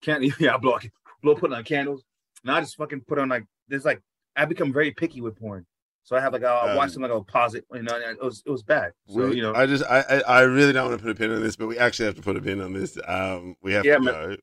can't 0.00 0.24
yeah, 0.40 0.54
I 0.54 0.56
blow 0.56 0.78
blow 1.22 1.34
putting 1.34 1.56
on 1.56 1.64
candles. 1.64 2.04
Now 2.42 2.56
I 2.56 2.60
just 2.60 2.76
fucking 2.76 3.02
put 3.06 3.18
on 3.18 3.28
like 3.28 3.44
there's 3.68 3.84
like 3.84 4.00
I 4.34 4.44
become 4.46 4.72
very 4.72 4.92
picky 4.92 5.20
with 5.20 5.36
porn. 5.38 5.66
So 6.08 6.16
I 6.16 6.20
have 6.20 6.32
like 6.32 6.42
I'll 6.42 6.74
watch 6.74 6.84
Um, 6.84 6.88
something 6.88 7.02
like 7.02 7.10
I'll 7.10 7.22
pause 7.22 7.54
it. 7.54 7.66
You 7.70 7.82
know, 7.82 7.94
and 7.94 8.16
it 8.16 8.24
was 8.24 8.42
it 8.46 8.50
was 8.50 8.62
bad. 8.62 8.92
So 9.08 9.28
We- 9.28 9.36
you 9.36 9.42
know, 9.42 9.54
I 9.54 9.66
just, 9.66 9.84
I, 9.84 10.00
I, 10.00 10.20
I 10.38 10.40
really 10.40 10.72
don't 10.72 10.88
want 10.88 10.98
to 10.98 11.02
put 11.04 11.10
a 11.10 11.14
pin 11.14 11.30
on 11.30 11.42
this, 11.42 11.54
but 11.54 11.66
we 11.66 11.76
actually 11.76 12.06
have 12.06 12.14
to 12.14 12.22
put 12.22 12.34
a 12.34 12.40
pin 12.40 12.62
on 12.62 12.72
this. 12.72 12.96
Um, 13.06 13.56
we 13.62 13.74
have 13.74 13.84
Yeah, 13.84 13.96
to 13.96 14.00
man. 14.00 14.14
go. 14.14 14.36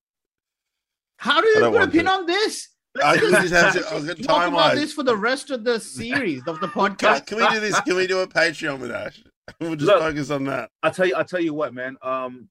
How 1.18 1.42
do 1.42 1.48
you 1.48 1.56
don't 1.62 1.74
put 1.74 1.82
a 1.82 1.88
pin 1.88 2.06
to. 2.06 2.12
on 2.12 2.26
this? 2.28 2.70
I 3.04 3.16
Let's 3.16 3.50
just 3.50 3.54
have 3.56 3.74
to. 3.74 3.90
I 3.92 3.96
was 3.96 4.06
going 4.06 4.18
to 4.18 4.24
talk 4.24 4.48
about 4.48 4.76
this 4.76 4.94
for 4.94 5.02
the 5.02 5.18
rest 5.18 5.50
of 5.50 5.64
the 5.64 5.80
series 6.00 6.44
of 6.48 6.60
the 6.60 6.68
podcast. 6.68 7.26
can 7.26 7.40
we 7.40 7.50
do 7.50 7.60
this? 7.60 7.80
Can 7.82 7.96
we 7.96 8.06
do 8.06 8.20
a 8.20 8.28
Patreon 8.28 8.80
with 8.80 8.92
Ash? 8.92 9.24
We'll 9.60 9.76
just 9.76 9.88
Look. 9.88 10.00
focus 10.00 10.30
on 10.30 10.44
that. 10.46 10.70
I'll 10.84 10.92
tell 10.92 11.06
you, 11.08 11.16
I'll 11.16 11.26
tell 11.26 11.40
you 11.42 11.54
what, 11.56 11.74
man. 11.74 11.98
Um, 12.04 12.48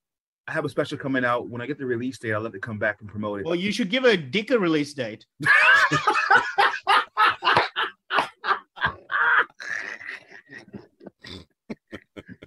I 0.49 0.53
have 0.53 0.65
a 0.65 0.69
special 0.69 0.99
coming 0.99 1.25
out. 1.25 1.49
When 1.49 1.61
I 1.63 1.67
get 1.67 1.79
the 1.79 1.87
release 1.87 2.19
date, 2.19 2.33
I'll 2.33 2.41
let 2.41 2.55
it 2.55 2.63
come 2.63 2.79
back 2.79 3.01
and 3.01 3.09
promote 3.09 3.41
it. 3.41 3.47
Well, 3.47 3.55
you 3.55 3.71
should 3.73 3.91
give 3.91 4.05
a 4.05 4.17
dick 4.17 4.51
a 4.51 4.59
release 4.59 4.93
date. 4.93 5.25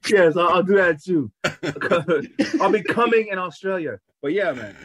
Yes, 0.10 0.36
I'll, 0.38 0.50
I'll 0.50 0.64
do 0.64 0.76
that 0.76 1.02
too. 1.04 1.32
I'll 2.62 2.72
be 2.72 2.84
coming 2.84 3.28
in 3.32 3.38
Australia. 3.40 4.00
But 4.22 4.34
yeah, 4.34 4.52
man, 4.52 4.76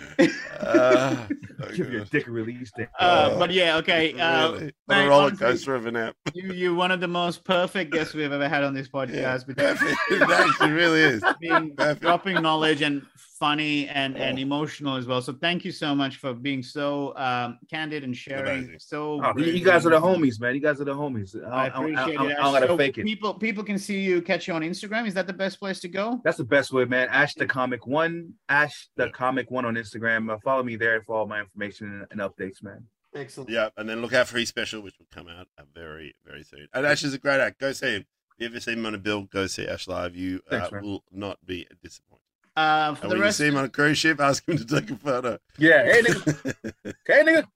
Uh, 0.61 1.27
so 1.59 1.68
give 1.75 1.91
you 1.93 2.03
a 2.03 2.31
release 2.31 2.70
date. 2.77 2.89
Uh, 3.01 3.39
but 3.39 3.51
yeah, 3.51 3.77
okay. 3.79 4.12
Uh, 4.18 4.53
Really? 4.53 4.64
What 4.87 4.97
mate, 4.97 5.05
a 5.07 5.09
roller 5.09 5.23
honestly- 5.29 5.47
coaster 5.47 5.75
of 5.75 5.87
an 5.87 5.97
app. 5.97 6.16
you 6.35 6.53
you're 6.53 6.75
one 6.75 6.91
of 6.91 7.01
the 7.01 7.09
most 7.09 7.43
perfect 7.45 7.93
guests 7.93 8.12
we've 8.14 8.31
ever 8.31 8.47
had 8.49 8.62
on 8.62 8.75
this 8.75 8.89
podcast. 8.95 9.47
Because 9.47 9.79
Perfect. 9.79 9.99
It 10.11 10.23
actually 10.23 10.73
really 10.73 11.01
is. 11.01 11.25
being 11.41 11.75
Perfect. 11.75 12.03
dropping 12.03 12.43
knowledge 12.43 12.83
and 12.83 13.03
funny 13.43 13.88
and 13.88 14.16
and 14.16 14.38
Oh. 14.38 14.43
emotional 14.49 14.95
as 14.97 15.07
well. 15.07 15.20
So 15.20 15.32
thank 15.32 15.64
you 15.64 15.72
so 15.72 15.95
much 15.97 16.14
for 16.22 16.32
being 16.32 16.62
so 16.62 17.12
um, 17.16 17.59
candid 17.68 18.05
and 18.05 18.16
sharing. 18.16 18.59
Amazing. 18.61 18.78
So 18.78 19.20
Oh, 19.24 19.36
you, 19.36 19.64
guys 19.64 19.84
are 19.84 19.90
the 19.90 20.01
homies, 20.01 20.40
man. 20.40 20.55
You 20.55 20.61
guys 20.61 20.80
are 20.80 20.84
the 20.93 20.95
homies. 20.95 21.30
I 21.45 21.64
I, 21.64 21.66
appreciate 21.66 22.20
I, 22.20 22.30
it. 22.30 22.36
I, 22.38 22.49
I, 22.49 22.53
gotta 22.53 22.66
So 22.68 22.76
fake 22.76 22.99
it. 22.99 23.05
People 23.05 23.34
people 23.34 23.64
can 23.64 23.78
see 23.78 24.01
you, 24.01 24.22
catch 24.22 24.47
you 24.47 24.55
on 24.55 24.62
Instagram. 24.62 25.09
Is 25.09 25.14
that 25.14 25.26
the 25.26 25.32
best 25.45 25.59
place 25.59 25.80
to 25.80 25.88
go? 25.88 26.20
That's 26.24 26.36
the 26.38 26.45
best 26.57 26.72
way, 26.72 26.84
man. 26.84 27.09
Ash 27.11 27.34
the 27.34 27.47
Comic 27.47 27.86
One, 27.86 28.34
Ash 28.49 28.88
the 28.97 29.11
Comic 29.11 29.51
One 29.51 29.64
on 29.64 29.74
Instagram. 29.74 30.32
Uh, 30.32 30.38
follow 30.45 30.62
me 30.62 30.76
there 30.76 31.03
for 31.03 31.16
all 31.16 31.26
my 31.26 31.40
information 31.40 31.86
and, 31.88 32.07
and 32.12 32.20
updates, 32.20 32.62
man. 32.62 32.84
Excellent. 33.14 33.51
Yeah, 33.51 33.70
and 33.76 33.88
then 33.88 34.01
look 34.03 34.12
out 34.12 34.28
for 34.28 34.38
his 34.38 34.49
special, 34.49 34.80
which 34.82 34.95
will 35.01 35.09
come 35.12 35.26
out 35.28 35.49
uh, 35.59 35.64
very, 35.74 36.14
very 36.24 36.45
soon. 36.45 36.68
And 36.72 36.86
Ash 36.86 37.03
is 37.03 37.12
a 37.12 37.18
great 37.18 37.40
act. 37.40 37.59
Go 37.59 37.72
see 37.72 37.95
him. 37.97 38.05
If 38.36 38.38
you 38.38 38.47
ever 38.47 38.61
see 38.61 38.72
him 38.72 38.86
on 38.86 38.95
a 38.95 38.99
bill, 38.99 39.22
go 39.24 39.47
see 39.49 39.66
Ash 39.66 39.88
live. 39.88 40.14
You 40.16 40.40
uh, 40.47 40.51
Thanks, 40.61 40.72
man. 40.72 40.82
will 40.84 41.05
not 41.12 41.38
be 41.45 41.66
disappointed. 41.82 42.12
Uh, 42.55 42.95
for 42.95 43.05
And 43.05 43.11
the 43.13 43.15
when 43.17 43.23
rest, 43.23 43.39
you 43.41 43.45
see 43.45 43.49
him 43.49 43.57
on 43.57 43.65
a 43.65 43.69
cruise 43.69 43.99
ship, 43.99 44.21
ask 44.21 44.47
him 44.47 44.59
to 44.59 44.65
take 44.67 44.91
a 44.91 44.97
photo. 44.97 45.39
Yeah, 45.59 45.85
hey 45.85 46.03
nigga, 46.03 46.75
hey 47.07 47.23
nigga, 47.25 47.47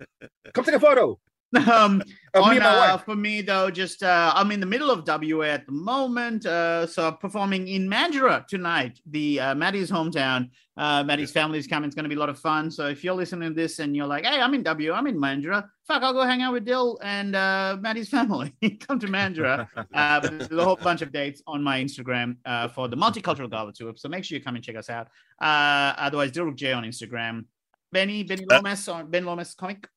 come 0.55 0.65
take 0.65 0.75
a 0.75 0.81
photo 0.81 1.19
um, 1.73 1.99
me 1.99 2.05
on, 2.35 2.53
and 2.53 2.63
uh, 2.63 2.99
for 2.99 3.15
me 3.15 3.41
though, 3.41 3.71
just 3.71 4.03
uh, 4.03 4.33
I'm 4.35 4.51
in 4.51 4.59
the 4.59 4.67
middle 4.67 4.91
of 4.91 5.07
WA 5.07 5.47
at 5.47 5.65
the 5.65 5.73
moment, 5.73 6.45
uh, 6.45 6.87
so 6.87 7.07
I'm 7.07 7.17
performing 7.19 7.69
in 7.69 7.89
Mandurah 7.89 8.47
tonight, 8.47 9.01
the 9.07 9.41
uh, 9.41 9.55
Maddie's 9.55 9.91
hometown. 9.91 10.51
Uh, 10.77 11.03
Maddie's 11.05 11.31
family's 11.31 11.67
coming. 11.67 11.87
It's 11.87 11.95
going 11.95 12.05
to 12.05 12.09
be 12.09 12.17
a 12.17 12.19
lot 12.19 12.29
of 12.29 12.39
fun. 12.39 12.71
So 12.71 12.89
if 12.89 13.03
you're 13.03 13.15
listening 13.15 13.49
to 13.49 13.55
this 13.55 13.79
and 13.79 13.97
you're 13.97 14.07
like, 14.07 14.25
"Hey, 14.25 14.41
I'm 14.41 14.53
in 14.55 14.63
WA, 14.63 14.95
I'm 14.95 15.07
in 15.07 15.19
Mandurah," 15.19 15.67
fuck, 15.85 16.03
I'll 16.03 16.13
go 16.13 16.23
hang 16.23 16.43
out 16.43 16.53
with 16.53 16.65
Dill 16.65 16.99
and 17.03 17.35
uh, 17.37 17.79
Maddie's 17.81 18.09
family. 18.09 18.55
Come 18.81 18.99
to 19.01 19.07
Mandurah. 19.07 19.69
Uh, 19.95 20.21
there's 20.21 20.51
a 20.51 20.65
whole 20.65 20.77
bunch 20.77 21.01
of 21.01 21.11
dates 21.13 21.43
on 21.47 21.63
my 21.63 21.83
Instagram 21.83 22.37
uh, 22.45 22.69
for 22.69 22.89
the 22.89 22.97
Multicultural 22.97 23.51
Gala 23.51 23.73
Tour. 23.73 23.95
So 23.97 24.09
make 24.09 24.25
sure 24.25 24.37
you 24.37 24.45
come 24.45 24.57
and 24.57 24.65
check 24.65 24.77
us 24.77 24.91
out. 24.91 25.07
Uh, 25.41 25.95
otherwise, 25.97 26.33
Dilruk 26.33 26.57
J 26.57 26.73
on 26.73 26.85
Instagram. 26.85 27.45
Benny, 27.93 28.25
Benny 28.25 28.45
Uh, 28.51 28.57
Lomas 28.57 28.89
on 28.89 29.11
Ben 29.11 29.25
Lomas 29.25 29.55
comic. 29.55 29.89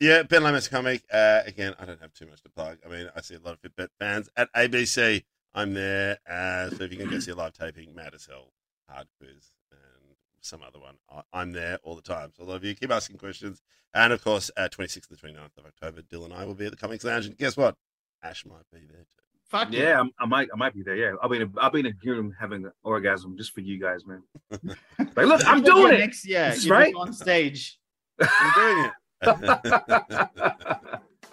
Yeah, 0.00 0.22
Ben 0.24 0.42
Lomas 0.42 0.68
comic. 0.68 1.02
Uh, 1.12 1.42
again, 1.46 1.74
I 1.78 1.84
don't 1.84 2.00
have 2.00 2.12
too 2.12 2.26
much 2.26 2.42
to 2.42 2.48
plug. 2.48 2.78
I 2.84 2.88
mean, 2.88 3.08
I 3.14 3.20
see 3.20 3.36
a 3.36 3.38
lot 3.40 3.54
of 3.54 3.60
Fitbit 3.62 3.88
fans 3.98 4.28
at 4.36 4.52
ABC. 4.54 5.22
I'm 5.54 5.72
there. 5.74 6.18
Uh, 6.28 6.70
so 6.70 6.84
if 6.84 6.92
you 6.92 6.98
can 6.98 7.08
go 7.08 7.18
see 7.20 7.30
a 7.30 7.34
live 7.34 7.52
taping, 7.52 7.94
Mad 7.94 8.12
as 8.14 8.26
Hell, 8.26 8.52
Hard 8.88 9.06
Quiz, 9.18 9.54
and 9.70 10.16
some 10.40 10.62
other 10.66 10.80
one, 10.80 10.96
I, 11.10 11.22
I'm 11.32 11.52
there 11.52 11.78
all 11.84 11.94
the 11.94 12.02
time. 12.02 12.32
So 12.36 12.42
a 12.42 12.44
lot 12.44 12.56
of 12.56 12.64
you 12.64 12.74
keep 12.74 12.90
asking 12.90 13.18
questions. 13.18 13.62
And 13.94 14.12
of 14.12 14.22
course, 14.24 14.50
uh, 14.56 14.68
26th 14.68 15.06
to 15.08 15.14
29th 15.14 15.56
of 15.58 15.66
October, 15.66 16.02
Dylan 16.02 16.26
and 16.26 16.34
I 16.34 16.44
will 16.44 16.54
be 16.54 16.66
at 16.66 16.72
the 16.72 16.76
Comics 16.76 17.04
Lounge. 17.04 17.26
And 17.26 17.38
guess 17.38 17.56
what? 17.56 17.76
Ash 18.22 18.44
might 18.44 18.64
be 18.72 18.80
there 18.86 18.98
too. 19.02 19.22
Fuck 19.46 19.72
Yeah, 19.72 20.00
I'm, 20.00 20.10
I 20.18 20.26
might, 20.26 20.48
I 20.52 20.56
might 20.56 20.74
be 20.74 20.82
there. 20.82 20.96
Yeah, 20.96 21.12
I'll 21.22 21.28
be 21.28 21.36
in, 21.36 21.42
a, 21.42 21.60
I'll 21.60 21.70
be 21.70 21.80
in 21.80 21.86
a 21.86 21.92
room 22.04 22.34
having 22.40 22.64
an 22.64 22.72
orgasm 22.82 23.36
just 23.36 23.52
for 23.52 23.60
you 23.60 23.78
guys, 23.80 24.04
man. 24.04 24.22
like, 24.98 25.26
look, 25.26 25.46
I'm 25.46 25.62
doing 25.62 25.94
it. 25.94 25.98
Next, 25.98 26.26
yeah, 26.26 26.50
This 26.50 26.58
is 26.58 26.66
you're 26.66 26.76
right. 26.76 26.94
on 26.96 27.12
stage. 27.12 27.78
I'm 28.20 28.52
doing 28.56 28.86
it. 28.86 28.92
All 29.32 29.38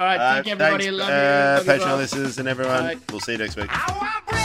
right, 0.07 0.19
Uh, 0.19 0.33
thank 0.33 0.45
you, 0.47 0.51
everybody. 0.53 0.85
thanks, 0.85 0.99
Love 0.99 1.09
uh, 1.09 1.13
you. 1.13 1.19
Love 1.19 1.65
you 1.65 1.71
Patreon 1.73 1.89
both. 1.89 1.99
listeners 1.99 2.37
and 2.39 2.47
everyone. 2.47 2.83
Bye. 2.83 2.97
We'll 3.11 3.19
see 3.19 3.33
you 3.33 3.37
next 3.37 3.55
week. 3.55 3.67
I 3.69 4.37